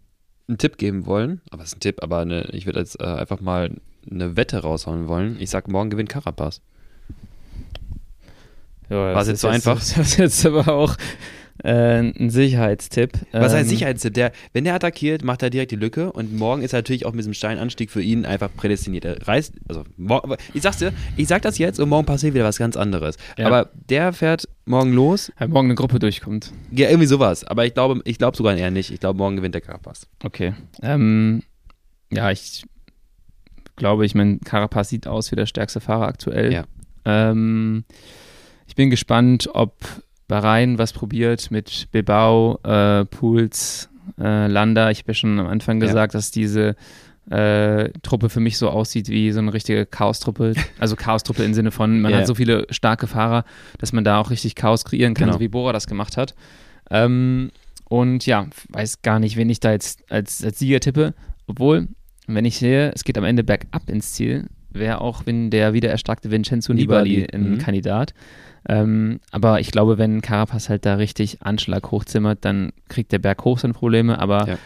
einen 0.48 0.58
Tipp 0.58 0.78
geben 0.78 1.06
wollen. 1.06 1.40
Aber 1.50 1.62
es 1.62 1.70
ist 1.70 1.76
ein 1.76 1.80
Tipp, 1.80 2.02
aber 2.02 2.18
eine, 2.20 2.42
ich 2.52 2.66
würde 2.66 2.80
jetzt 2.80 3.00
äh, 3.00 3.04
einfach 3.04 3.40
mal 3.40 3.70
eine 4.10 4.36
Wette 4.36 4.58
raushauen 4.58 5.08
wollen. 5.08 5.36
Ich 5.40 5.50
sag, 5.50 5.68
morgen 5.68 5.90
gewinnt 5.90 6.08
Carapaz. 6.10 6.60
Ja, 8.90 9.14
War's 9.14 9.26
das 9.26 9.28
jetzt 9.28 9.40
so 9.40 9.48
einfach? 9.48 9.74
Das 9.78 9.96
ist 9.96 10.16
jetzt 10.18 10.46
aber 10.46 10.68
auch 10.68 10.96
äh, 11.62 11.98
ein 12.00 12.30
Sicherheitstipp. 12.30 13.12
Was 13.32 13.52
heißt 13.52 13.64
Ähm, 13.64 13.68
Sicherheitstipp? 13.68 14.14
Der, 14.14 14.32
wenn 14.52 14.64
der 14.64 14.74
attackiert, 14.74 15.22
macht 15.22 15.42
er 15.42 15.50
direkt 15.50 15.70
die 15.70 15.76
Lücke 15.76 16.10
und 16.12 16.36
morgen 16.36 16.62
ist 16.62 16.72
er 16.72 16.78
natürlich 16.78 17.06
auch 17.06 17.12
mit 17.12 17.20
diesem 17.20 17.34
Steinanstieg 17.34 17.90
für 17.90 18.02
ihn 18.02 18.26
einfach 18.26 18.50
prädestiniert. 18.54 19.04
Er 19.04 19.26
reißt, 19.26 19.52
also 19.68 19.84
ich 20.52 20.62
sag's 20.62 20.78
dir, 20.78 20.92
ich 21.16 21.28
sag 21.28 21.42
das 21.42 21.58
jetzt 21.58 21.78
und 21.78 21.88
morgen 21.88 22.06
passiert 22.06 22.34
wieder 22.34 22.44
was 22.44 22.58
ganz 22.58 22.76
anderes. 22.76 23.16
Ja. 23.38 23.46
Aber 23.46 23.70
der 23.88 24.12
fährt 24.12 24.48
morgen 24.66 24.92
los, 24.92 25.30
Weil 25.38 25.48
morgen 25.48 25.68
eine 25.68 25.74
Gruppe 25.76 25.98
durchkommt. 26.00 26.52
ja, 26.72 26.88
irgendwie 26.88 27.06
sowas. 27.06 27.44
Aber 27.44 27.64
ich 27.66 27.74
glaube, 27.74 28.00
ich 28.04 28.18
glaube 28.18 28.36
sogar 28.36 28.56
eher 28.56 28.70
nicht. 28.72 28.90
Ich 28.90 28.98
glaube, 29.00 29.18
morgen 29.18 29.36
gewinnt 29.36 29.54
der 29.54 29.62
Carapaz. 29.62 30.08
Okay. 30.24 30.54
Ähm, 30.82 31.42
ja, 32.10 32.30
ich 32.30 32.64
glaube, 33.76 34.06
ich 34.06 34.14
meine, 34.14 34.38
Carapaz 34.38 34.88
sieht 34.88 35.06
aus 35.06 35.30
wie 35.30 35.36
der 35.36 35.46
stärkste 35.46 35.80
Fahrer 35.80 36.06
aktuell. 36.08 36.52
Ja. 36.52 36.64
Ähm, 37.04 37.84
ich 38.66 38.74
bin 38.74 38.88
gespannt, 38.90 39.48
ob 39.52 39.74
Bahrain 40.28 40.78
was 40.78 40.92
probiert 40.92 41.50
mit 41.50 41.88
Bilbao, 41.92 42.58
äh, 42.62 43.04
Pools 43.04 43.88
äh, 44.18 44.46
Landa. 44.46 44.90
Ich 44.90 45.00
habe 45.00 45.10
ja 45.12 45.14
schon 45.14 45.38
am 45.38 45.46
Anfang 45.46 45.80
Ja. 45.80 45.86
gesagt, 45.86 46.14
dass 46.14 46.30
diese 46.30 46.76
äh, 47.30 47.88
Truppe 48.02 48.28
für 48.28 48.40
mich 48.40 48.58
so 48.58 48.68
aussieht 48.68 49.08
wie 49.08 49.32
so 49.32 49.38
eine 49.40 49.52
richtige 49.54 49.86
Chaos-Truppe. 49.86 50.54
Also 50.78 50.94
Chaos-Truppe 50.94 51.42
im 51.42 51.54
Sinne 51.54 51.70
von, 51.70 52.00
man 52.00 52.12
Ja. 52.12 52.18
hat 52.18 52.26
so 52.26 52.34
viele 52.34 52.66
starke 52.70 53.06
Fahrer, 53.06 53.44
dass 53.78 53.92
man 53.92 54.04
da 54.04 54.18
auch 54.20 54.30
richtig 54.30 54.54
Chaos 54.54 54.84
kreieren 54.84 55.14
kann, 55.14 55.26
Genau. 55.26 55.38
so 55.38 55.40
wie 55.40 55.48
Bora 55.48 55.72
das 55.72 55.86
gemacht 55.86 56.16
hat. 56.18 56.34
Ähm, 56.90 57.50
und 57.88 58.26
ja, 58.26 58.46
weiß 58.70 59.00
gar 59.02 59.18
nicht, 59.20 59.36
wen 59.36 59.48
ich 59.48 59.60
da 59.60 59.72
jetzt 59.72 60.10
als, 60.10 60.44
als 60.44 60.58
Sieger 60.58 60.80
tippe. 60.80 61.14
Obwohl, 61.46 61.88
wenn 62.26 62.44
ich 62.44 62.58
sehe, 62.58 62.92
es 62.94 63.04
geht 63.04 63.16
am 63.16 63.24
Ende 63.24 63.42
bergab 63.44 63.88
ins 63.88 64.12
Ziel, 64.12 64.46
wäre 64.70 65.00
auch 65.00 65.24
wenn 65.24 65.50
der 65.50 65.72
wieder 65.72 65.90
erstarkte 65.90 66.30
Vincenzo 66.30 66.72
Nibali, 66.74 67.20
Nibali, 67.20 67.34
ein 67.34 67.50
mhm. 67.52 67.58
Kandidat. 67.58 68.12
Ähm, 68.68 69.20
aber 69.30 69.60
ich 69.60 69.70
glaube, 69.70 69.98
wenn 69.98 70.22
Carapaz 70.22 70.68
halt 70.68 70.86
da 70.86 70.94
richtig 70.94 71.38
Anschlag 71.42 71.90
hochzimmert, 71.90 72.38
dann 72.44 72.72
kriegt 72.88 73.12
der 73.12 73.18
Berg 73.18 73.44
hoch 73.44 73.58
seine 73.58 73.74
Probleme. 73.74 74.18
Aber 74.18 74.48
Ja. 74.48 74.58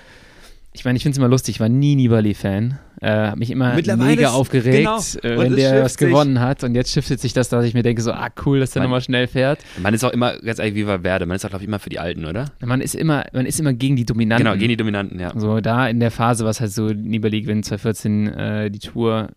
ich 0.73 0.85
meine, 0.85 0.97
ich 0.97 1.03
finde 1.03 1.15
es 1.15 1.19
immer 1.19 1.29
lustig, 1.29 1.57
ich 1.57 1.61
war 1.61 1.69
nie 1.69 1.97
Nibali-Fan. 1.97 2.79
Äh, 3.01 3.11
habe 3.11 3.39
mich 3.39 3.51
immer 3.53 3.75
mega 3.75 4.31
aufgeregt, 4.31 4.77
genau. 4.79 4.99
äh, 5.23 5.39
wenn 5.39 5.55
der 5.55 5.85
was 5.85 5.95
sich. 5.95 6.09
gewonnen 6.09 6.41
hat. 6.41 6.65
Und 6.65 6.75
jetzt 6.75 6.91
shiftet 6.91 7.21
sich 7.21 7.33
das, 7.33 7.49
dass 7.49 7.65
ich 7.65 7.73
mir 7.75 7.85
denke, 7.85 8.03
so, 8.03 8.13
ah 8.13 8.29
cool, 8.45 8.59
dass 8.59 8.73
der 8.73 8.83
nochmal 8.83 9.01
schnell 9.01 9.29
fährt. 9.29 9.61
Man 9.81 9.95
ist 9.95 10.05
auch 10.05 10.11
immer, 10.13 10.37
ganz 10.39 10.59
ehrlich, 10.59 10.75
wie 10.75 10.83
bei 10.85 11.03
Werde, 11.05 11.27
man 11.27 11.37
ist 11.37 11.45
auch, 11.45 11.51
glaube 11.51 11.63
ich, 11.63 11.69
immer 11.69 11.79
für 11.79 11.91
die 11.91 12.01
Alten, 12.01 12.25
oder? 12.25 12.47
Man 12.65 12.81
ist 12.81 12.97
immer, 12.97 13.25
man 13.33 13.47
ist 13.47 13.61
immer 13.61 13.73
gegen 13.73 13.95
die 13.95 14.05
Dominanten. 14.05 14.45
Genau, 14.45 14.57
gegen 14.57 14.71
die 14.71 14.77
Dominanten, 14.77 15.21
ja. 15.21 15.33
So, 15.37 15.61
da 15.61 15.89
in 15.89 16.01
der 16.01 16.11
Phase 16.11 16.43
war 16.45 16.51
es 16.51 16.61
halt 16.61 16.73
so, 16.73 16.89
Nibali 16.89 17.43
gewinnt 17.43 17.65
2014 17.67 18.27
äh, 18.29 18.71
die 18.71 18.81
Tour 18.81 19.29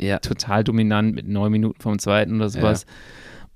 Ja, 0.00 0.18
total 0.18 0.64
dominant 0.64 1.14
mit 1.14 1.28
neun 1.28 1.52
Minuten 1.52 1.80
vom 1.80 1.98
zweiten 1.98 2.36
oder 2.36 2.48
sowas. 2.48 2.86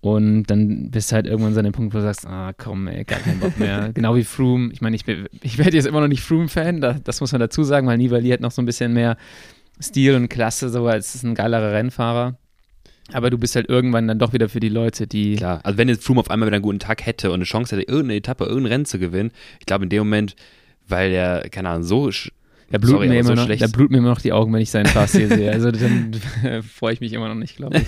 Und 0.03 0.45
dann 0.45 0.91
bist 0.91 1.11
du 1.11 1.17
halt 1.17 1.27
irgendwann 1.27 1.53
so 1.53 1.61
an 1.61 1.65
dem 1.65 1.75
Punkt, 1.75 1.93
wo 1.93 1.99
du 1.99 2.05
sagst, 2.05 2.27
ah 2.27 2.53
komm, 2.57 2.89
ey, 2.89 3.05
gar 3.05 3.19
keinen 3.19 3.39
Bock 3.39 3.59
mehr. 3.59 3.91
genau 3.95 4.17
wie 4.17 4.25
Froome. 4.25 4.71
Ich 4.73 4.81
meine, 4.81 4.97
ich, 4.97 5.05
ich 5.43 5.59
werde 5.59 5.77
jetzt 5.77 5.87
immer 5.87 6.01
noch 6.01 6.09
nicht 6.09 6.23
Froome-Fan, 6.23 6.81
da, 6.81 6.95
das 7.05 7.21
muss 7.21 7.33
man 7.33 7.41
dazu 7.41 7.65
sagen, 7.65 7.87
weil 7.87 7.99
Nibali 7.99 8.31
hat 8.31 8.41
noch 8.41 8.51
so 8.51 8.63
ein 8.63 8.67
bisschen 8.67 8.95
mehr 8.95 9.19
Stil 9.79 10.15
und 10.15 10.29
Klasse, 10.29 10.71
so 10.71 10.87
als 10.87 11.15
ist 11.15 11.25
ein 11.25 11.35
geilerer 11.35 11.73
Rennfahrer. 11.73 12.39
Aber 13.13 13.29
du 13.29 13.39
bist 13.39 13.57
halt 13.57 13.69
irgendwann 13.69 14.07
dann 14.09 14.19
doch 14.19 14.33
wieder 14.33 14.49
für 14.49 14.61
die 14.61 14.69
Leute, 14.69 15.07
die. 15.07 15.37
klar. 15.37 15.61
Also 15.65 15.79
wenn 15.79 15.89
jetzt 15.89 16.05
Froome 16.05 16.21
auf 16.21 16.31
einmal 16.31 16.47
wieder 16.47 16.57
einen 16.57 16.63
guten 16.63 16.79
Tag 16.79 17.05
hätte 17.05 17.29
und 17.31 17.37
eine 17.37 17.45
Chance 17.45 17.77
hätte, 17.77 17.89
irgendeine 17.89 18.17
Etappe, 18.17 18.45
irgendein 18.45 18.73
Rennen 18.73 18.85
zu 18.85 18.99
gewinnen, 18.99 19.33
ich 19.59 19.67
glaube 19.67 19.85
in 19.85 19.91
dem 19.91 20.01
Moment, 20.01 20.37
weil 20.89 21.11
der, 21.11 21.49
keine 21.51 21.71
Ahnung, 21.71 21.83
so 21.83 22.11
Da 22.71 22.79
bluten, 22.79 23.09
mir 23.09 23.19
immer 23.19 23.25
so 23.25 23.35
noch, 23.35 23.49
da 23.49 23.67
bluten 23.67 23.93
mir 23.93 23.99
immer 23.99 24.11
noch 24.11 24.21
die 24.21 24.33
Augen, 24.33 24.53
wenn 24.53 24.61
ich 24.61 24.71
seinen 24.71 24.93
Pass 24.93 25.13
hier 25.13 25.29
sehe. 25.29 25.51
Also 25.51 25.73
dann 25.73 26.13
äh, 26.45 26.63
freue 26.63 26.95
ich 26.95 27.01
mich 27.01 27.13
immer 27.13 27.29
noch 27.29 27.35
nicht, 27.35 27.57
glaube 27.57 27.79
ich. 27.79 27.85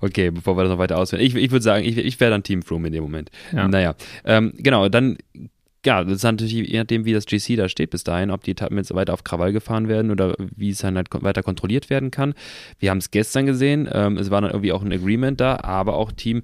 Okay, 0.00 0.30
bevor 0.30 0.56
wir 0.56 0.62
das 0.62 0.70
noch 0.70 0.78
weiter 0.78 0.98
ausführen. 0.98 1.22
Ich, 1.22 1.34
ich 1.34 1.50
würde 1.50 1.62
sagen, 1.62 1.84
ich, 1.84 1.96
ich 1.98 2.18
wäre 2.20 2.30
dann 2.30 2.42
Team 2.42 2.62
Froome 2.62 2.88
in 2.88 2.92
dem 2.92 3.02
Moment. 3.02 3.30
Ja. 3.52 3.68
Naja, 3.68 3.94
ähm, 4.24 4.52
genau, 4.56 4.88
dann, 4.88 5.18
ja, 5.84 6.04
das 6.04 6.16
ist 6.16 6.22
natürlich 6.22 6.52
je 6.52 6.78
nachdem, 6.78 7.04
wie 7.04 7.12
das 7.12 7.26
GC 7.26 7.56
da 7.56 7.68
steht 7.68 7.90
bis 7.90 8.04
dahin, 8.04 8.30
ob 8.30 8.42
die 8.44 8.52
Etappen 8.52 8.76
jetzt 8.76 8.94
weiter 8.94 9.12
auf 9.12 9.24
Krawall 9.24 9.52
gefahren 9.52 9.88
werden 9.88 10.10
oder 10.10 10.34
wie 10.38 10.70
es 10.70 10.78
dann 10.78 10.96
halt 10.96 11.08
weiter 11.10 11.42
kontrolliert 11.42 11.90
werden 11.90 12.10
kann. 12.10 12.34
Wir 12.78 12.90
haben 12.90 12.98
es 12.98 13.10
gestern 13.10 13.46
gesehen, 13.46 13.88
ähm, 13.92 14.16
es 14.16 14.30
war 14.30 14.40
dann 14.40 14.50
irgendwie 14.50 14.72
auch 14.72 14.82
ein 14.82 14.92
Agreement 14.92 15.40
da, 15.40 15.60
aber 15.62 15.94
auch 15.94 16.12
Team 16.12 16.42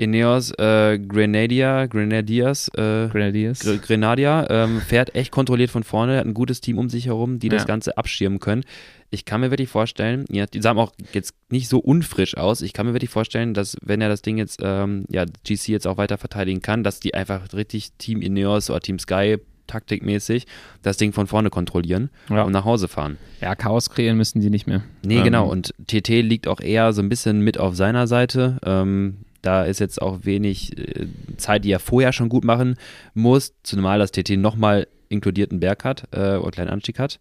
Ineos 0.00 0.50
äh, 0.58 0.98
Grenadier, 0.98 1.86
Grenadiers, 1.88 2.68
äh, 2.68 3.08
Grenadiers. 3.08 3.60
Gre- 3.60 3.78
Grenadier 3.78 4.46
ähm, 4.48 4.80
fährt 4.80 5.14
echt 5.14 5.30
kontrolliert 5.30 5.70
von 5.70 5.82
vorne, 5.84 6.16
hat 6.18 6.24
ein 6.26 6.34
gutes 6.34 6.60
Team 6.60 6.78
um 6.78 6.88
sich 6.88 7.06
herum, 7.06 7.38
die 7.38 7.48
das 7.50 7.62
Ja. 7.62 7.66
Ganze 7.66 7.96
abschirmen 7.98 8.40
können. 8.40 8.64
Ich 9.10 9.24
kann 9.24 9.40
mir 9.40 9.50
wirklich 9.50 9.68
vorstellen, 9.68 10.24
ja, 10.30 10.46
die 10.46 10.62
sahen 10.62 10.78
auch 10.78 10.92
jetzt 11.12 11.34
nicht 11.50 11.68
so 11.68 11.78
unfrisch 11.80 12.36
aus. 12.36 12.62
Ich 12.62 12.72
kann 12.72 12.86
mir 12.86 12.94
wirklich 12.94 13.10
vorstellen, 13.10 13.54
dass 13.54 13.76
wenn 13.82 14.00
er 14.00 14.08
das 14.08 14.22
Ding 14.22 14.38
jetzt, 14.38 14.60
ähm, 14.62 15.04
ja, 15.10 15.24
GC 15.44 15.68
jetzt 15.68 15.86
auch 15.86 15.96
weiter 15.98 16.16
verteidigen 16.16 16.62
kann, 16.62 16.82
dass 16.84 17.00
die 17.00 17.12
einfach 17.14 17.52
richtig 17.52 17.92
Team 17.98 18.22
Ineos 18.22 18.70
oder 18.70 18.80
Team 18.80 18.98
Sky 18.98 19.36
taktikmäßig 19.66 20.46
das 20.82 20.96
Ding 20.96 21.12
von 21.12 21.26
vorne 21.26 21.50
kontrollieren 21.50 22.10
Ja. 22.28 22.42
und 22.42 22.52
nach 22.52 22.64
Hause 22.64 22.88
fahren. 22.88 23.18
Ja, 23.40 23.54
Chaos 23.54 23.90
kreieren 23.90 24.16
müssen 24.16 24.40
die 24.40 24.50
nicht 24.50 24.66
mehr. 24.66 24.82
Nee, 25.04 25.18
Ähm, 25.18 25.24
genau. 25.24 25.48
Und 25.48 25.74
TT 25.86 26.08
liegt 26.22 26.48
auch 26.48 26.60
eher 26.60 26.92
so 26.92 27.02
ein 27.02 27.08
bisschen 27.08 27.40
mit 27.42 27.58
auf 27.58 27.76
seiner 27.76 28.06
Seite. 28.06 28.58
Ähm, 28.64 29.18
da 29.42 29.64
ist 29.64 29.80
jetzt 29.80 30.00
auch 30.02 30.20
wenig 30.24 30.76
äh, 30.78 31.06
Zeit, 31.36 31.64
die 31.64 31.72
er 31.72 31.78
vorher 31.80 32.12
schon 32.12 32.28
gut 32.28 32.44
machen 32.44 32.76
muss. 33.14 33.54
Zumal 33.62 33.98
das 33.98 34.12
TT 34.12 34.30
nochmal 34.36 34.86
inkludierten 35.08 35.60
Berg 35.60 35.84
hat 35.84 36.04
äh, 36.12 36.16
oder 36.36 36.44
einen 36.44 36.50
kleinen 36.52 36.70
Anstieg 36.70 36.98
hat. 36.98 37.20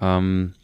Ähm, 0.00 0.54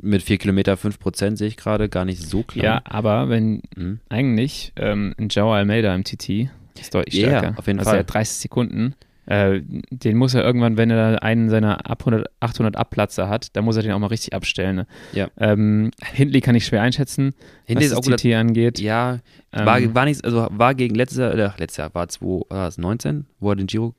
mit 0.00 0.22
4 0.22 0.38
Kilometer 0.38 0.76
5 0.76 0.98
Prozent 0.98 1.38
sehe 1.38 1.48
ich 1.48 1.56
gerade 1.56 1.88
gar 1.88 2.04
nicht 2.04 2.20
so 2.22 2.42
klar. 2.42 2.64
Ja, 2.64 2.80
aber 2.84 3.28
wenn 3.28 3.62
Mhm. 3.76 4.00
eigentlich 4.08 4.72
ähm, 4.76 5.14
ein 5.18 5.28
Joe 5.28 5.54
Almeida 5.54 5.94
im 5.94 6.02
TT 6.04 6.48
ist 6.78 6.94
deutlich 6.94 7.14
Ja, 7.14 7.38
stärker. 7.38 7.58
auf 7.58 7.66
jeden 7.66 7.78
also 7.78 7.90
Fall. 7.90 7.98
er 7.98 8.00
hat 8.00 8.12
30 8.14 8.36
Sekunden. 8.38 8.94
Äh, 9.26 9.60
den 9.90 10.16
muss 10.16 10.34
er 10.34 10.42
irgendwann, 10.44 10.76
wenn 10.76 10.90
er 10.90 11.12
da 11.12 11.18
einen 11.18 11.48
seiner 11.48 11.88
ab 11.88 12.00
100, 12.00 12.26
800 12.40 12.76
Abplatzer 12.76 13.28
hat, 13.28 13.54
dann 13.56 13.64
muss 13.64 13.76
er 13.76 13.82
den 13.82 13.92
auch 13.92 13.98
mal 13.98 14.08
richtig 14.08 14.34
abstellen. 14.34 14.76
Ne? 14.76 14.86
Ja. 15.12 15.28
Ähm, 15.38 15.90
Hindley 16.12 16.40
kann 16.40 16.54
ich 16.54 16.66
schwer 16.66 16.82
einschätzen, 16.82 17.34
Hindley 17.64 17.90
was 17.90 17.98
ist 17.98 18.10
das. 18.10 18.20
TT 18.20 18.34
angeht. 18.34 18.80
Ja, 18.80 19.20
Ähm, 19.52 19.66
war, 19.66 19.94
war 19.94 20.04
nicht, 20.06 20.24
also 20.24 20.48
war 20.50 20.74
gegen 20.74 20.94
letztes 20.94 21.18
Jahr, 21.18 21.34
äh, 21.34 21.50
letztes 21.58 21.76
Jahr 21.76 21.94
war 21.94 22.08
2019, 22.08 23.26
wo 23.38 23.50
er 23.50 23.56
den 23.56 23.66
Giro, 23.66 23.94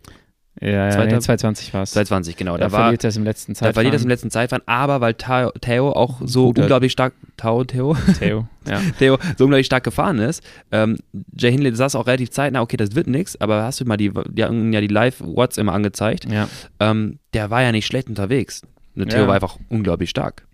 ja, 0.62 0.70
ja, 0.70 0.90
Zweiter- 0.92 1.06
nee, 1.16 1.20
220 1.20 1.74
war 1.74 1.84
es. 1.84 1.92
2020, 1.92 2.38
genau, 2.38 2.58
Da 2.58 2.66
da 2.66 2.72
war, 2.72 2.80
verliert 2.82 3.04
er 3.04 3.10
es 3.10 3.18
im 3.18 3.24
letzten 3.24 3.54
da 3.54 3.58
Zeitfahren. 3.60 3.74
verliert 3.74 3.94
das 3.96 4.04
im 4.04 4.10
letzten 4.10 4.30
Zeitfahren, 4.32 4.64
aber 4.68 5.02
weil 5.02 5.14
Theo, 5.16 5.52
Theo 5.62 5.92
auch 5.92 6.22
so 6.24 6.48
Guter- 6.48 6.62
unglaublich 6.64 6.92
stark, 6.92 7.14
Theo, 7.38 7.64
Theo, 7.64 7.96
Theo. 8.20 8.48
Ja. 8.68 8.80
Theo 8.98 9.18
so 9.38 9.44
unglaublich 9.46 9.66
stark 9.66 9.84
gefahren 9.84 10.20
ist. 10.20 10.42
Ähm, 10.72 10.98
Jay 11.36 11.52
Hindley 11.52 11.76
saß 11.76 11.96
auch 11.96 12.08
relativ 12.08 12.30
zeitnah, 12.32 12.62
okay, 12.62 12.78
das 12.78 12.96
wird 12.96 13.08
nichts, 13.08 13.40
aber 13.42 13.64
hast 13.64 13.82
du 13.82 13.86
mal 13.86 13.98
die, 13.98 14.12
die 14.30 14.44
haben 14.44 14.72
ja 14.72 14.80
die 14.80 14.88
Live-Watts 14.88 15.58
immer 15.58 15.74
angezeigt. 15.74 16.26
ja. 16.32 16.48
Ähm, 16.80 17.20
der 17.34 17.50
war 17.50 17.62
ja 17.62 17.72
nicht 17.74 17.86
schlecht 17.88 18.08
unterwegs. 18.08 18.62
Und 18.96 19.10
Theo 19.10 19.22
Ja. 19.24 19.28
war 19.28 19.36
einfach 19.36 19.58
unglaublich 19.70 20.10
stark. 20.12 20.46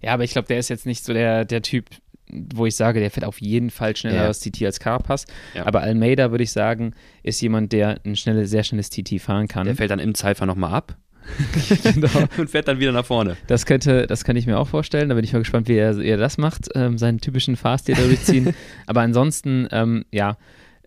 Ja, 0.00 0.14
aber 0.14 0.24
ich 0.24 0.30
glaube, 0.32 0.48
der 0.48 0.58
ist 0.58 0.68
jetzt 0.70 0.86
nicht 0.86 1.04
so 1.04 1.12
der, 1.12 1.44
der 1.44 1.60
Typ, 1.62 1.86
wo 2.30 2.66
ich 2.66 2.76
sage, 2.76 3.00
der 3.00 3.10
fährt 3.10 3.24
auf 3.26 3.40
jeden 3.40 3.70
Fall 3.70 3.96
schneller 3.96 4.16
Ja. 4.22 4.26
das 4.28 4.40
TT 4.40 4.62
als 4.64 4.80
Carapaz. 4.80 5.24
Ja. 5.54 5.66
Aber 5.66 5.80
Almeida, 5.80 6.30
würde 6.30 6.44
ich 6.44 6.52
sagen, 6.52 6.94
ist 7.22 7.40
jemand, 7.40 7.72
der 7.72 8.00
ein 8.04 8.16
schnelle, 8.16 8.46
sehr 8.46 8.64
schnelles 8.64 8.90
TT 8.90 9.20
fahren 9.20 9.48
kann. 9.48 9.66
Der 9.66 9.76
fällt 9.76 9.90
dann 9.90 9.98
im 9.98 10.14
Zeitfahren 10.14 10.48
nochmal 10.48 10.72
ab 10.74 10.96
genau. 11.82 12.08
und 12.38 12.48
fährt 12.50 12.68
dann 12.68 12.80
wieder 12.80 12.92
nach 12.92 13.04
vorne. 13.04 13.36
Das 13.48 13.66
könnte, 13.66 14.06
das 14.06 14.24
kann 14.24 14.36
ich 14.36 14.46
mir 14.46 14.58
auch 14.58 14.68
vorstellen. 14.68 15.08
Da 15.08 15.14
bin 15.14 15.24
ich 15.24 15.32
mal 15.32 15.40
gespannt, 15.40 15.68
wie 15.68 15.76
er, 15.76 15.98
wie 15.98 16.06
er 16.06 16.16
das 16.16 16.38
macht, 16.38 16.68
ähm, 16.74 16.96
seinen 16.98 17.20
typischen 17.20 17.56
Fahrstil 17.56 17.96
durchziehen. 17.96 18.54
Aber 18.86 19.02
ansonsten, 19.02 19.68
ähm, 19.70 20.04
ja, 20.10 20.38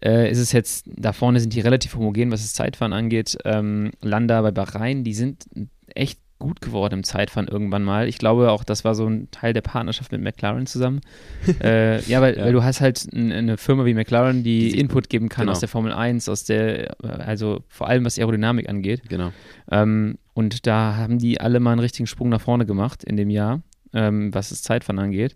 äh, 0.03 0.31
ist 0.31 0.39
es 0.39 0.51
jetzt, 0.51 0.85
da 0.87 1.13
vorne 1.13 1.39
sind 1.39 1.53
die 1.53 1.59
relativ 1.59 1.95
homogen, 1.95 2.31
was 2.31 2.41
das 2.41 2.53
Zeitfahren 2.53 2.93
angeht. 2.93 3.37
Ähm, 3.45 3.91
Landa 4.01 4.41
bei 4.41 4.49
Bahrain, 4.51 5.03
die 5.03 5.13
sind 5.13 5.45
echt 5.93 6.19
gut 6.41 6.59
geworden 6.59 6.95
im 6.95 7.03
Zeitfahren 7.05 7.47
irgendwann 7.47 7.83
mal. 7.83 8.07
Ich 8.09 8.17
glaube 8.17 8.51
auch, 8.51 8.65
das 8.65 8.83
war 8.83 8.93
so 8.95 9.07
ein 9.07 9.29
Teil 9.31 9.53
der 9.53 9.61
Partnerschaft 9.61 10.11
mit 10.11 10.21
McLaren 10.21 10.65
zusammen. 10.65 10.99
äh, 11.63 12.01
ja, 12.01 12.19
weil, 12.21 12.37
Ja. 12.37 12.43
weil 12.45 12.51
du 12.53 12.63
hast 12.63 12.81
halt 12.81 13.07
eine 13.15 13.55
Firma 13.57 13.85
wie 13.85 13.93
McLaren, 13.93 14.43
die 14.43 14.71
Die- 14.71 14.79
Input 14.79 15.07
geben 15.09 15.29
kann 15.29 15.43
genau. 15.43 15.53
aus 15.53 15.59
der 15.61 15.69
Formel 15.69 15.93
1, 15.93 16.27
aus 16.27 16.43
der, 16.43 16.91
äh, 17.01 17.07
also 17.25 17.63
vor 17.69 17.87
allem 17.87 18.03
was 18.03 18.17
Aerodynamik 18.19 18.67
angeht. 18.67 19.03
Genau. 19.07 19.31
Ähm, 19.71 20.17
und 20.33 20.67
da 20.67 20.95
haben 20.97 21.17
die 21.17 21.39
alle 21.39 21.59
mal 21.61 21.71
einen 21.71 21.79
richtigen 21.81 22.07
Sprung 22.07 22.29
nach 22.29 22.41
vorne 22.41 22.65
gemacht 22.65 23.03
in 23.03 23.15
dem 23.15 23.29
Jahr, 23.29 23.61
ähm, 23.93 24.33
was 24.33 24.49
das 24.49 24.61
Zeitfahren 24.63 24.99
angeht. 24.99 25.35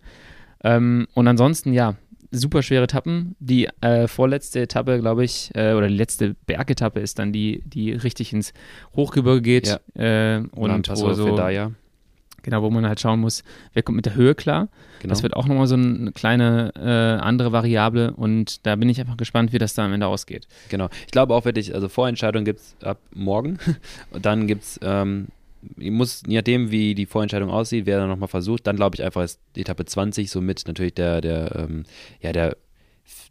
Ähm, 0.64 1.08
und 1.14 1.28
ansonsten, 1.28 1.74
ja, 1.74 1.96
super 2.36 2.62
schwere 2.62 2.84
Etappen. 2.84 3.36
Die 3.40 3.68
äh, 3.82 4.08
vorletzte 4.08 4.62
Etappe, 4.62 5.00
glaube 5.00 5.24
ich, 5.24 5.52
äh, 5.56 5.74
oder 5.74 5.88
die 5.88 5.96
letzte 5.96 6.36
Bergetappe 6.46 7.00
ist 7.00 7.20
dann 7.20 7.34
die, 7.34 7.62
die 7.66 7.92
richtig 7.92 8.34
ins 8.34 8.54
Hochgebirge 8.96 9.42
geht. 9.42 9.68
Ja. 9.96 10.38
Äh, 10.38 10.44
Und 10.52 10.90
wo, 10.90 11.14
so, 11.14 11.26
Fedaya. 11.26 11.72
genau, 12.44 12.62
wo 12.62 12.70
man 12.70 12.86
halt 12.88 13.00
schauen 13.00 13.20
muss, 13.20 13.44
wer 13.74 13.84
kommt 13.84 13.96
mit 13.96 14.06
der 14.06 14.16
Höhe 14.16 14.36
klar. 14.36 14.68
Genau. 15.02 15.12
Das 15.12 15.24
wird 15.24 15.36
auch 15.36 15.48
nochmal 15.48 15.68
so 15.68 15.76
eine 15.76 16.12
kleine 16.12 16.72
äh, 16.76 17.22
andere 17.22 17.52
Variable 17.52 18.14
und 18.14 18.66
da 18.66 18.76
bin 18.76 18.90
ich 18.90 19.00
einfach 19.00 19.18
gespannt, 19.18 19.54
wie 19.54 19.58
das 19.60 19.74
da 19.74 19.86
am 19.86 19.94
Ende 19.94 20.08
ausgeht. 20.08 20.48
Genau. 20.70 20.90
Ich 21.06 21.12
glaube 21.12 21.34
auch 21.36 21.46
wirklich, 21.46 21.74
also 21.76 21.90
Vorentscheidung 21.90 22.44
gibt 22.46 22.60
es 22.60 22.76
ab 22.84 23.00
morgen. 23.14 23.60
Und 24.12 24.26
dann 24.26 24.48
gibt 24.48 24.64
es, 24.64 24.80
ähm, 24.82 25.28
ich 25.78 25.92
muss, 25.92 26.24
je 26.28 26.38
nachdem, 26.38 26.72
wie 26.72 26.96
die 26.96 27.06
Vorentscheidung 27.06 27.50
aussieht, 27.50 27.86
wer 27.86 28.00
dann 28.00 28.10
nochmal 28.10 28.28
versucht, 28.28 28.68
dann 28.68 28.76
glaube 28.76 28.96
ich 28.96 29.04
einfach 29.04 29.24
ist 29.24 29.40
die 29.56 29.62
Etappe 29.62 29.86
20 29.86 30.30
somit 30.30 30.64
natürlich 30.68 30.94
der, 30.94 31.22
der, 31.22 31.56
ähm, 31.56 31.84
ja, 32.22 32.32
der, 32.32 32.58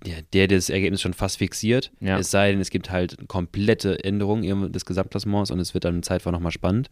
ja, 0.07 0.15
der 0.33 0.49
das 0.49 0.71
Ergebnis 0.71 1.01
schon 1.01 1.15
fast 1.15 1.39
fixiert. 1.39 1.91
Ja. 2.01 2.19
Es 2.19 2.31
sei 2.31 2.53
denn, 2.53 2.61
es 2.61 2.71
gibt 2.71 2.91
halt 2.91 3.29
komplette 3.29 4.05
Änderungen 4.05 4.73
des 4.73 4.85
Gesamtklassements 4.85 5.51
und 5.51 5.59
es 5.59 5.75
wird 5.75 5.85
dann 5.85 5.97
im 5.97 6.03
Zeitfahren 6.03 6.35
nochmal 6.35 6.53
spannend. 6.53 6.91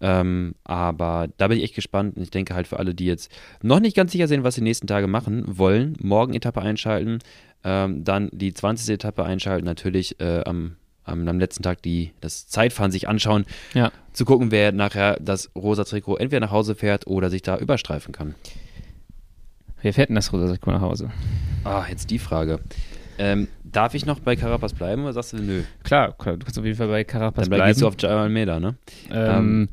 Ähm, 0.00 0.54
aber 0.64 1.28
da 1.36 1.48
bin 1.48 1.58
ich 1.58 1.64
echt 1.64 1.74
gespannt 1.74 2.16
und 2.16 2.22
ich 2.22 2.30
denke 2.30 2.54
halt 2.54 2.66
für 2.66 2.78
alle, 2.78 2.94
die 2.94 3.06
jetzt 3.06 3.30
noch 3.62 3.80
nicht 3.80 3.96
ganz 3.96 4.12
sicher 4.12 4.28
sind, 4.28 4.44
was 4.44 4.54
die 4.54 4.62
nächsten 4.62 4.86
Tage 4.86 5.06
machen 5.06 5.44
wollen, 5.46 5.96
morgen 6.00 6.34
Etappe 6.34 6.62
einschalten, 6.62 7.18
ähm, 7.64 8.04
dann 8.04 8.30
die 8.32 8.54
20. 8.54 8.94
Etappe 8.94 9.24
einschalten, 9.24 9.64
natürlich 9.64 10.20
äh, 10.20 10.42
am, 10.44 10.76
am, 11.04 11.26
am 11.28 11.38
letzten 11.38 11.62
Tag 11.62 11.82
die, 11.82 12.12
das 12.20 12.46
Zeitfahren 12.48 12.90
sich 12.90 13.08
anschauen, 13.08 13.44
Ja. 13.74 13.92
zu 14.12 14.24
gucken, 14.24 14.50
wer 14.50 14.72
nachher 14.72 15.18
das 15.20 15.50
rosa 15.54 15.84
Trikot 15.84 16.16
entweder 16.16 16.40
nach 16.40 16.52
Hause 16.52 16.74
fährt 16.74 17.06
oder 17.06 17.30
sich 17.30 17.42
da 17.42 17.56
überstreifen 17.58 18.12
kann. 18.12 18.34
Wer 19.82 19.92
fährt 19.92 20.08
denn 20.08 20.16
das 20.16 20.32
rosa 20.32 20.48
Trikot 20.48 20.70
nach 20.72 20.80
Hause? 20.80 21.10
Ah, 21.64 21.84
jetzt 21.88 22.10
die 22.10 22.18
Frage. 22.18 22.58
Ähm, 23.18 23.48
darf 23.62 23.94
ich 23.94 24.06
noch 24.06 24.18
bei 24.20 24.34
Carapaz 24.34 24.72
bleiben 24.72 25.02
oder 25.04 25.12
sagst 25.12 25.34
du 25.34 25.36
nö? 25.38 25.62
Klar, 25.84 26.12
klar, 26.18 26.36
du 26.36 26.44
kannst 26.44 26.58
auf 26.58 26.64
jeden 26.64 26.76
Fall 26.76 26.88
bei 26.88 27.04
Carapaz 27.04 27.44
Dann 27.44 27.50
bleiben. 27.50 27.66
gehst 27.68 27.80
du 27.82 27.86
auf 27.88 27.94
Jair 27.98 28.16
Almeida, 28.16 28.58
ne? 28.58 28.74
Ähm, 29.10 29.68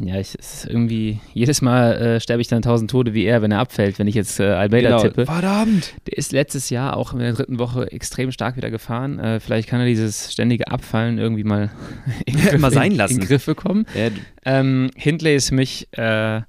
ja, 0.00 0.14
ich, 0.20 0.34
es 0.38 0.64
ist 0.64 0.66
irgendwie, 0.66 1.20
jedes 1.34 1.60
Mal 1.62 1.92
äh, 1.96 2.20
sterbe 2.20 2.40
ich 2.40 2.48
dann 2.48 2.62
tausend 2.62 2.90
Tode 2.90 3.14
wie 3.14 3.24
er, 3.24 3.42
wenn 3.42 3.50
er 3.50 3.58
abfällt, 3.58 3.98
wenn 3.98 4.06
ich 4.06 4.14
jetzt 4.14 4.38
äh, 4.40 4.44
Almeida 4.44 4.88
Genau. 4.90 5.02
tippe. 5.02 5.26
Verdammt! 5.26 5.94
Der 6.06 6.16
ist 6.18 6.32
letztes 6.32 6.70
Jahr 6.70 6.96
auch 6.96 7.12
in 7.12 7.18
der 7.18 7.32
dritten 7.32 7.58
Woche 7.58 7.90
extrem 7.92 8.30
stark 8.32 8.56
wieder 8.56 8.70
gefahren. 8.70 9.18
Äh, 9.18 9.40
vielleicht 9.40 9.68
kann 9.68 9.80
er 9.80 9.86
dieses 9.86 10.32
ständige 10.32 10.68
Abfallen 10.68 11.18
irgendwie 11.18 11.44
mal 11.44 11.70
in, 12.26 12.36
den 12.36 12.44
Griff, 12.46 12.60
Mal 12.60 12.70
sein 12.72 12.92
in, 12.92 12.98
lassen. 12.98 13.14
in 13.14 13.20
den 13.20 13.28
Griff 13.28 13.46
bekommen. 13.46 13.86
Ja, 13.94 14.08
Ähm, 14.44 14.90
Hindley 14.96 15.34
ist 15.36 15.48
für 15.48 15.54
mich 15.54 15.88
äh, 15.98 16.42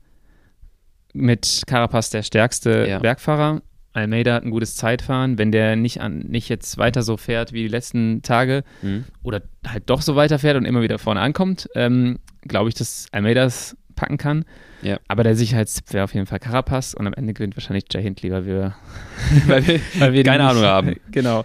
mit 1.13 1.63
Carapaz 1.67 2.09
der 2.11 2.23
stärkste 2.23 2.85
Ja. 2.87 2.99
Bergfahrer. 2.99 3.61
Almeida 3.99 4.33
hat 4.33 4.43
ein 4.43 4.51
gutes 4.51 4.75
Zeitfahren. 4.75 5.37
Wenn 5.37 5.51
der 5.51 5.75
nicht, 5.75 6.01
an, 6.01 6.19
nicht 6.19 6.49
jetzt 6.49 6.77
weiter 6.77 7.03
so 7.03 7.17
fährt 7.17 7.53
wie 7.53 7.63
die 7.63 7.67
letzten 7.67 8.21
Tage 8.21 8.63
mhm. 8.81 9.05
oder 9.23 9.41
halt 9.67 9.89
doch 9.89 10.01
so 10.01 10.15
weiterfährt 10.15 10.57
und 10.57 10.65
immer 10.65 10.81
wieder 10.81 10.99
vorne 10.99 11.21
ankommt, 11.21 11.69
ähm, 11.75 12.19
glaube 12.41 12.69
ich, 12.69 12.75
dass 12.75 13.07
Almeida 13.11 13.43
es 13.43 13.77
packen 13.99 14.17
kann. 14.17 14.45
Ja. 14.81 14.97
Aber 15.09 15.23
der 15.23 15.35
Sicherheitstipp 15.35 15.91
wäre 15.93 16.05
auf 16.05 16.13
jeden 16.13 16.25
Fall 16.25 16.39
Carapaz 16.39 16.93
und 16.93 17.05
am 17.05 17.13
Ende 17.13 17.33
gewinnt 17.33 17.57
wahrscheinlich 17.57 17.83
Jay 17.91 18.01
Hindley, 18.01 18.31
weil 18.31 18.45
wir, 18.45 18.75
Weil 19.47 19.67
wir, 19.67 19.79
weil 19.99 20.13
wir 20.13 20.23
keine 20.23 20.43
Ahnung 20.43 20.63
haben. 20.63 20.95
Genau. 21.11 21.43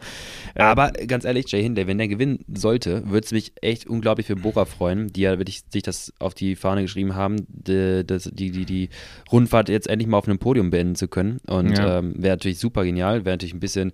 Aber 0.56 0.92
ganz 1.08 1.24
ehrlich, 1.24 1.50
Jay 1.50 1.60
Hindley, 1.64 1.88
wenn 1.88 1.98
der 1.98 2.06
gewinnen 2.06 2.44
sollte, 2.54 3.02
würde 3.10 3.24
es 3.24 3.32
mich 3.32 3.52
echt 3.60 3.88
unglaublich 3.88 4.28
für 4.28 4.36
Bora 4.36 4.66
freuen, 4.66 5.08
die 5.12 5.22
ja 5.22 5.36
wirklich 5.38 5.62
sich 5.72 5.82
das 5.82 6.12
auf 6.20 6.32
die 6.32 6.54
Fahne 6.54 6.82
geschrieben 6.82 7.16
haben, 7.16 7.44
die, 7.48 8.04
die, 8.06 8.50
die, 8.52 8.64
die 8.64 8.88
Rundfahrt 9.32 9.68
jetzt 9.68 9.88
endlich 9.88 10.06
mal 10.08 10.18
auf 10.18 10.28
einem 10.28 10.38
Podium 10.38 10.70
beenden 10.70 10.94
zu 10.94 11.08
können. 11.08 11.38
Und 11.48 11.76
Ja. 11.76 11.98
ähm, 11.98 12.14
wäre 12.16 12.34
natürlich 12.36 12.60
super 12.60 12.84
genial, 12.84 13.24
wäre 13.24 13.34
natürlich 13.34 13.54
ein 13.54 13.58
bisschen, 13.58 13.90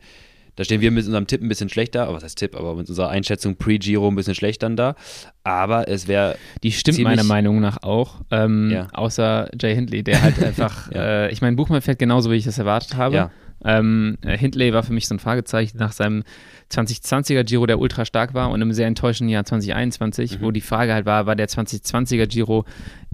da 0.61 0.65
stehen 0.65 0.83
wir 0.83 0.91
mit 0.91 1.07
unserem 1.07 1.27
Tipp 1.27 1.41
ein 1.41 1.49
bisschen 1.49 1.71
schlechter, 1.71 2.03
aber 2.03 2.17
was 2.17 2.23
heißt 2.23 2.37
Tipp, 2.37 2.55
aber 2.55 2.75
mit 2.75 2.87
unserer 2.91 3.09
Einschätzung 3.09 3.57
pre-Giro 3.57 4.07
ein 4.09 4.15
bisschen 4.15 4.35
schlechter 4.35 4.69
da. 4.69 4.95
Aber 5.43 5.89
es 5.89 6.07
wäre, 6.07 6.37
Die 6.63 6.71
stimmt 6.71 6.99
meiner 6.99 7.25
Meinung 7.25 7.61
nach 7.61 7.83
auch. 7.83 8.21
Ähm, 8.31 8.69
Ja. 8.71 8.89
Außer 8.93 9.49
Jay 9.59 9.75
Hindley, 9.75 10.03
der 10.03 10.21
halt 10.21 10.39
einfach, 10.45 10.93
Ja. 10.93 11.01
äh, 11.25 11.33
ich 11.33 11.41
meine, 11.41 11.57
Buchmann 11.57 11.81
fährt 11.81 11.99
genauso, 11.99 12.31
wie 12.31 12.35
ich 12.35 12.45
das 12.45 12.59
erwartet 12.59 12.95
habe. 12.97 13.15
Ja. 13.17 13.31
Ähm, 13.65 14.17
äh, 14.23 14.37
Hindley 14.39 14.73
war 14.73 14.83
für 14.83 14.93
mich 14.93 15.07
so 15.07 15.15
ein 15.15 15.19
Fragezeichen 15.19 15.77
nach 15.79 15.93
seinem 15.93 16.23
2020er 16.71 17.45
Giro, 17.45 17.67
der 17.67 17.79
ultra 17.79 18.05
stark 18.05 18.33
war 18.33 18.49
und 18.51 18.55
einem 18.63 18.73
sehr 18.73 18.87
enttäuschenden 18.87 19.31
Jahr 19.33 19.45
2021, 19.45 20.39
Mhm. 20.39 20.45
wo 20.45 20.51
die 20.51 20.61
Frage 20.61 20.95
halt 20.95 21.05
war, 21.07 21.27
war 21.27 21.37
der 21.37 21.49
2020er 21.49 22.27
Giro 22.27 22.65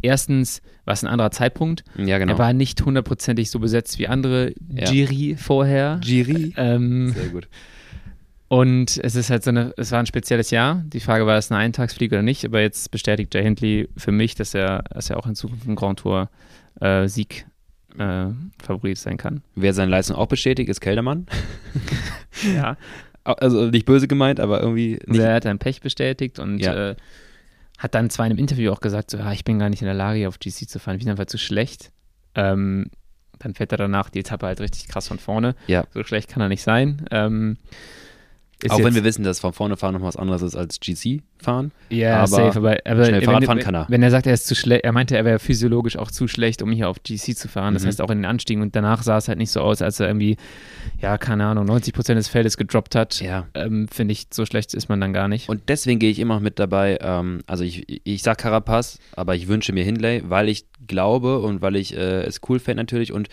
erstens, 0.03 0.63
war 0.85 0.95
es 0.95 1.03
ein 1.03 1.09
anderer 1.09 1.31
Zeitpunkt, 1.31 1.83
ja 1.97 2.19
genau. 2.19 2.35
er 2.35 2.39
war 2.39 2.53
nicht 2.53 2.81
hundertprozentig 2.85 3.51
so 3.51 3.59
besetzt 3.59 3.99
wie 3.99 4.09
andere 4.09 4.53
Ja. 4.73 4.91
Giri 4.91 5.37
vorher. 5.39 5.99
Giri. 6.03 6.53
Ähm, 6.57 7.11
Sehr 7.11 7.29
gut. 7.31 7.49
und 8.49 9.01
es 9.03 9.17
ist 9.17 9.31
halt 9.31 9.43
so 9.43 9.51
eine, 9.51 9.73
es 9.77 9.91
war 9.91 9.99
ein 10.01 10.07
spezielles 10.07 10.51
Jahr. 10.51 10.83
Die 10.87 11.01
Frage 11.01 11.27
war, 11.27 11.37
ist 11.39 11.47
es 11.47 11.51
eine 11.53 11.61
Eintagsfliege 11.61 12.15
oder 12.17 12.23
nicht, 12.23 12.45
aber 12.45 12.61
jetzt 12.61 12.91
bestätigt 12.91 13.35
Jay 13.35 13.43
Hindley 13.43 13.89
für 13.97 14.13
mich, 14.13 14.35
dass 14.37 14.55
er, 14.55 14.85
dass 14.91 15.11
er 15.11 15.17
auch 15.17 15.27
in 15.27 15.35
Zukunft 15.35 15.67
ein 15.67 15.75
Grand 15.75 15.99
Tour 16.01 16.29
äh, 16.81 17.09
Sieg 17.09 17.47
äh, 17.99 18.29
Favorit 18.63 18.99
sein 18.99 19.17
kann. 19.17 19.43
Wer 19.55 19.73
seine 19.75 19.91
Leistung 19.91 20.17
auch 20.17 20.27
bestätigt, 20.29 20.69
ist 20.69 20.81
Keldermann. 20.81 21.27
Ja. 22.55 22.77
Also 23.25 23.67
nicht 23.71 23.87
böse 23.87 24.07
gemeint, 24.07 24.39
aber 24.39 24.61
irgendwie 24.61 25.01
nicht. 25.07 25.19
er 25.19 25.35
hat 25.35 25.47
dann 25.47 25.59
Pech 25.59 25.81
bestätigt 25.81 26.39
und 26.39 26.59
Ja. 26.61 26.91
äh, 26.91 26.97
hat 27.77 27.97
dann 27.97 28.09
zwar 28.09 28.25
in 28.27 28.31
einem 28.31 28.39
Interview 28.39 28.71
auch 28.71 28.79
gesagt, 28.81 29.11
so, 29.11 29.19
ja, 29.19 29.33
ich 29.33 29.43
bin 29.43 29.59
gar 29.59 29.69
nicht 29.69 29.83
in 29.83 29.87
der 29.87 29.95
Lage, 29.97 30.29
auf 30.29 30.39
GC 30.39 30.69
zu 30.69 30.79
fahren, 30.79 30.95
ich 30.95 31.03
bin 31.03 31.11
einfach 31.11 31.27
zu 31.27 31.37
schlecht. 31.37 31.91
Ähm, 32.37 32.89
dann 33.41 33.55
fährt 33.55 33.73
er 33.73 33.79
danach 33.79 34.11
die 34.11 34.21
Etappe 34.21 34.47
halt 34.47 34.61
richtig 34.61 34.87
krass 34.87 35.09
von 35.09 35.19
vorne. 35.19 35.57
Ja. 35.67 35.83
So 35.93 36.05
schlecht 36.05 36.29
kann 36.29 36.41
er 36.41 36.49
nicht 36.49 36.63
sein. 36.63 37.05
Ähm, 37.11 37.57
ist 38.63 38.71
Auch 38.73 38.83
wenn 38.83 38.95
wir 38.95 39.05
wissen, 39.05 39.23
dass 39.23 39.39
von 39.41 39.53
vorne 39.53 39.77
fahren 39.77 39.93
noch 39.95 40.01
was 40.03 40.17
anderes 40.17 40.41
ist 40.41 40.57
als 40.57 40.81
GC 40.81 41.23
fahren. 41.39 41.73
Ja, 41.91 42.19
Aber 42.19 42.27
safe, 42.27 42.59
aber, 42.59 42.77
aber 42.87 43.05
schnell 43.05 43.21
wenn, 43.21 43.23
Fahrrad 43.27 43.41
wenn, 43.43 43.47
fahren 43.47 43.59
kann 43.59 43.75
er. 43.75 43.87
wenn 43.91 44.03
er 44.03 44.11
sagt, 44.11 44.27
er 44.27 44.33
ist 44.33 44.47
zu 44.47 44.55
schlecht, 44.55 44.85
er 44.85 44.93
meinte, 44.93 45.15
er 45.15 45.27
wäre 45.27 45.39
physiologisch 45.39 45.99
auch 45.99 46.11
zu 46.11 46.27
schlecht, 46.27 46.63
um 46.63 46.73
hier 46.73 46.89
auf 46.89 47.03
GC 47.03 47.37
zu 47.37 47.49
fahren. 47.49 47.75
Das 47.75 47.83
Mhm. 47.83 47.89
heißt 47.89 48.01
auch 48.01 48.11
in 48.11 48.19
den 48.19 48.25
Anstiegen 48.25 48.63
und 48.63 48.75
danach 48.75 49.03
sah 49.03 49.19
es 49.19 49.29
halt 49.29 49.37
nicht 49.37 49.51
so 49.51 49.61
aus, 49.61 49.83
als 49.83 50.01
er 50.01 50.07
irgendwie, 50.09 50.39
ja, 51.03 51.19
keine 51.19 51.45
Ahnung, 51.45 51.67
90 51.67 51.93
Prozent 51.93 52.19
des 52.19 52.29
Feldes 52.29 52.57
gedroppt 52.57 52.95
hat. 52.95 53.21
Ja. 53.21 53.47
Ähm, 53.55 53.89
Finde 53.89 54.13
ich, 54.13 54.29
so 54.33 54.47
schlecht 54.47 54.73
ist 54.73 54.89
man 54.89 55.01
dann 55.03 55.13
gar 55.13 55.29
nicht. 55.29 55.49
Und 55.51 55.63
deswegen 55.69 55.99
gehe 55.99 56.11
ich 56.11 56.19
immer 56.19 56.35
noch 56.37 56.41
mit 56.43 56.59
dabei. 56.59 56.99
Ähm, 57.03 57.43
also 57.47 57.63
ich, 57.63 58.01
ich 58.07 58.23
sag 58.23 58.39
Carapaz, 58.39 58.99
aber 59.15 59.35
ich 59.35 59.49
wünsche 59.49 59.75
mir 59.75 59.85
Hindley, 59.85 60.23
weil 60.27 60.49
ich 60.49 60.65
glaube 60.87 61.41
und 61.41 61.61
weil 61.61 61.77
ich 61.77 61.95
äh, 61.95 62.23
es 62.23 62.41
cool 62.49 62.59
fände 62.59 62.83
natürlich 62.83 63.13
und 63.13 63.29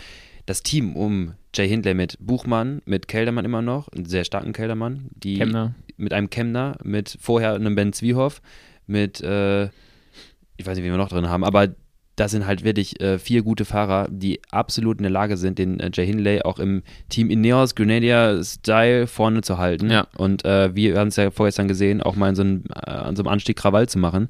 das 0.45 0.63
Team 0.63 0.95
um 0.95 1.33
Jay 1.53 1.67
Hindley 1.67 1.93
mit 1.93 2.17
Buchmann, 2.19 2.81
mit 2.85 3.07
Keldermann 3.07 3.45
immer 3.45 3.61
noch, 3.61 3.87
einen 3.89 4.05
sehr 4.05 4.25
starken 4.25 4.53
Keldermann, 4.53 5.09
die 5.15 5.37
Kemner. 5.37 5.75
mit 5.97 6.13
einem 6.13 6.29
Kemner, 6.29 6.77
mit 6.83 7.17
vorher 7.21 7.53
einem 7.53 7.75
Ben 7.75 7.93
Zwiehoff, 7.93 8.41
mit, 8.87 9.21
äh, 9.21 9.65
ich 9.65 10.65
weiß 10.65 10.75
nicht, 10.75 10.85
wie 10.85 10.89
wir 10.89 10.97
noch 10.97 11.09
drin 11.09 11.29
haben, 11.29 11.43
aber 11.43 11.69
das 12.15 12.31
sind 12.31 12.45
halt 12.45 12.63
wirklich 12.63 13.01
äh, 13.01 13.17
vier 13.17 13.41
gute 13.41 13.65
Fahrer, 13.65 14.07
die 14.09 14.39
absolut 14.51 14.97
in 14.97 15.03
der 15.03 15.11
Lage 15.11 15.35
sind, 15.35 15.57
den 15.57 15.79
äh, 15.79 15.89
Jay 15.91 16.05
Hindley 16.05 16.43
auch 16.43 16.59
im 16.59 16.83
Team 17.09 17.31
Ineos 17.31 17.73
Grenadier-Style 17.73 19.07
vorne 19.07 19.41
zu 19.41 19.57
halten. 19.57 19.89
Ja. 19.89 20.07
Und 20.15 20.45
äh, 20.45 20.75
wir 20.75 20.99
haben 20.99 21.07
es 21.07 21.15
ja 21.15 21.31
vorgestern 21.31 21.67
gesehen, 21.67 22.03
auch 22.03 22.15
mal 22.15 22.29
in 22.29 22.35
so 22.35 22.43
einem, 22.43 22.63
äh, 22.75 22.91
an 22.91 23.15
so 23.15 23.23
einem 23.23 23.29
Anstieg 23.29 23.57
Krawall 23.57 23.89
zu 23.89 23.97
machen. 23.97 24.29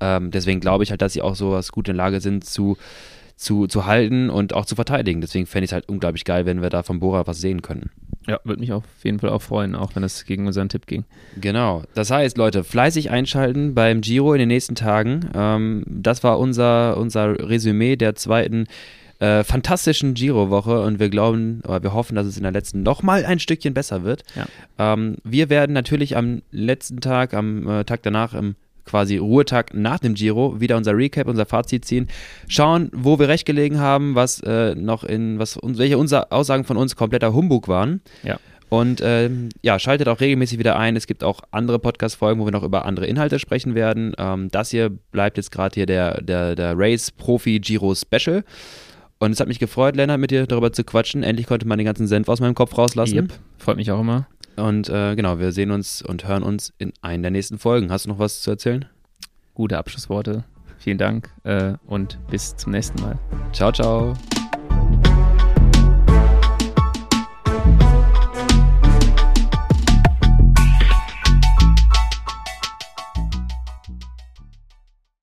Ähm, 0.00 0.30
deswegen 0.30 0.60
glaube 0.60 0.84
ich 0.84 0.90
halt, 0.90 1.02
dass 1.02 1.12
sie 1.12 1.22
auch 1.22 1.34
sowas 1.34 1.72
gut 1.72 1.88
in 1.88 1.96
der 1.96 2.04
Lage 2.04 2.20
sind 2.20 2.44
zu, 2.44 2.76
zu, 3.36 3.66
zu 3.66 3.86
halten 3.86 4.30
und 4.30 4.54
auch 4.54 4.64
zu 4.64 4.74
verteidigen. 4.74 5.20
Deswegen 5.20 5.46
fände 5.46 5.64
ich 5.64 5.70
es 5.70 5.74
halt 5.74 5.88
unglaublich 5.88 6.24
geil, 6.24 6.46
wenn 6.46 6.62
wir 6.62 6.70
da 6.70 6.82
von 6.82 7.00
Bora 7.00 7.26
was 7.26 7.40
sehen 7.40 7.62
können. 7.62 7.90
Ja, 8.26 8.40
würde 8.44 8.60
mich 8.60 8.72
auf 8.72 8.84
jeden 9.02 9.18
Fall 9.18 9.30
auch 9.30 9.42
freuen, 9.42 9.74
auch 9.74 9.94
wenn 9.94 10.02
es 10.02 10.24
gegen 10.24 10.46
unseren 10.46 10.68
Tipp 10.68 10.86
ging. 10.86 11.04
Genau. 11.40 11.82
Das 11.94 12.10
heißt, 12.10 12.38
Leute, 12.38 12.64
fleißig 12.64 13.10
einschalten 13.10 13.74
beim 13.74 14.00
Giro 14.00 14.32
in 14.32 14.38
den 14.38 14.48
nächsten 14.48 14.74
Tagen. 14.74 15.28
Ähm, 15.34 15.84
das 15.86 16.24
war 16.24 16.38
unser, 16.38 16.96
unser 16.96 17.38
Resümee 17.48 17.96
der 17.96 18.14
zweiten 18.14 18.66
äh, 19.18 19.44
fantastischen 19.44 20.14
Giro-Woche 20.14 20.80
und 20.80 20.98
wir 20.98 21.08
glauben, 21.08 21.60
oder 21.64 21.82
wir 21.82 21.92
hoffen, 21.92 22.14
dass 22.14 22.26
es 22.26 22.36
in 22.36 22.42
der 22.42 22.52
letzten 22.52 22.82
noch 22.82 23.02
mal 23.02 23.24
ein 23.24 23.38
Stückchen 23.38 23.74
besser 23.74 24.04
wird. 24.04 24.22
Ja. 24.34 24.46
Ähm, 24.78 25.16
wir 25.22 25.50
werden 25.50 25.72
natürlich 25.72 26.16
am 26.16 26.42
letzten 26.50 27.00
Tag, 27.00 27.34
am 27.34 27.68
äh, 27.68 27.84
Tag 27.84 28.02
danach, 28.02 28.34
im 28.34 28.56
quasi 28.84 29.16
Ruhetag 29.16 29.74
nach 29.74 29.98
dem 29.98 30.14
Giro 30.14 30.60
wieder 30.60 30.76
unser 30.76 30.96
Recap, 30.96 31.26
unser 31.26 31.46
Fazit 31.46 31.84
ziehen, 31.84 32.08
schauen, 32.48 32.90
wo 32.92 33.18
wir 33.18 33.28
recht 33.28 33.46
gelegen 33.46 33.78
haben, 33.78 34.14
was 34.14 34.40
äh, 34.40 34.74
noch 34.74 35.04
in, 35.04 35.38
was 35.38 35.58
welche 35.62 35.98
unser 35.98 36.32
Aussagen 36.32 36.64
von 36.64 36.76
uns 36.76 36.96
kompletter 36.96 37.32
Humbug 37.32 37.68
waren. 37.68 38.00
Ja. 38.22 38.38
Und 38.68 39.00
ähm, 39.04 39.50
ja, 39.62 39.78
schaltet 39.78 40.08
auch 40.08 40.20
regelmäßig 40.20 40.58
wieder 40.58 40.76
ein. 40.76 40.96
Es 40.96 41.06
gibt 41.06 41.22
auch 41.22 41.42
andere 41.50 41.78
Podcast-Folgen, 41.78 42.40
wo 42.40 42.46
wir 42.46 42.52
noch 42.52 42.64
über 42.64 42.84
andere 42.86 43.06
Inhalte 43.06 43.38
sprechen 43.38 43.74
werden. 43.74 44.14
Ähm, 44.18 44.48
das 44.50 44.70
hier 44.70 44.90
bleibt 44.90 45.36
jetzt 45.36 45.52
gerade 45.52 45.74
hier 45.74 45.86
der, 45.86 46.20
der, 46.22 46.56
der 46.56 46.74
Race 46.76 47.12
Profi 47.12 47.60
Giro 47.60 47.94
Special. 47.94 48.42
Und 49.18 49.30
es 49.30 49.40
hat 49.40 49.48
mich 49.48 49.60
gefreut, 49.60 49.94
Lennart, 49.94 50.18
mit 50.18 50.32
dir 50.32 50.46
darüber 50.46 50.72
zu 50.72 50.82
quatschen. 50.82 51.22
Endlich 51.22 51.46
konnte 51.46 51.68
man 51.68 51.78
den 51.78 51.84
ganzen 51.84 52.06
Senf 52.06 52.28
aus 52.28 52.40
meinem 52.40 52.54
Kopf 52.54 52.76
rauslassen. 52.76 53.16
Yep. 53.16 53.32
Freut 53.58 53.76
mich 53.76 53.90
auch 53.92 54.00
immer. 54.00 54.26
Und 54.56 54.88
äh, 54.88 55.14
genau, 55.16 55.38
wir 55.38 55.52
sehen 55.52 55.70
uns 55.70 56.02
und 56.02 56.26
hören 56.26 56.42
uns 56.42 56.72
in 56.78 56.92
einer 57.02 57.22
der 57.22 57.30
nächsten 57.30 57.58
Folgen. 57.58 57.90
Hast 57.90 58.04
du 58.06 58.10
noch 58.10 58.18
was 58.18 58.40
zu 58.40 58.50
erzählen? 58.50 58.86
Gute 59.54 59.78
Abschlussworte. 59.78 60.44
Vielen 60.78 60.98
Dank 60.98 61.30
äh, 61.44 61.74
und 61.86 62.18
bis 62.30 62.56
zum 62.56 62.72
nächsten 62.72 63.00
Mal. 63.00 63.18
Ciao, 63.52 63.72
ciao. 63.72 64.14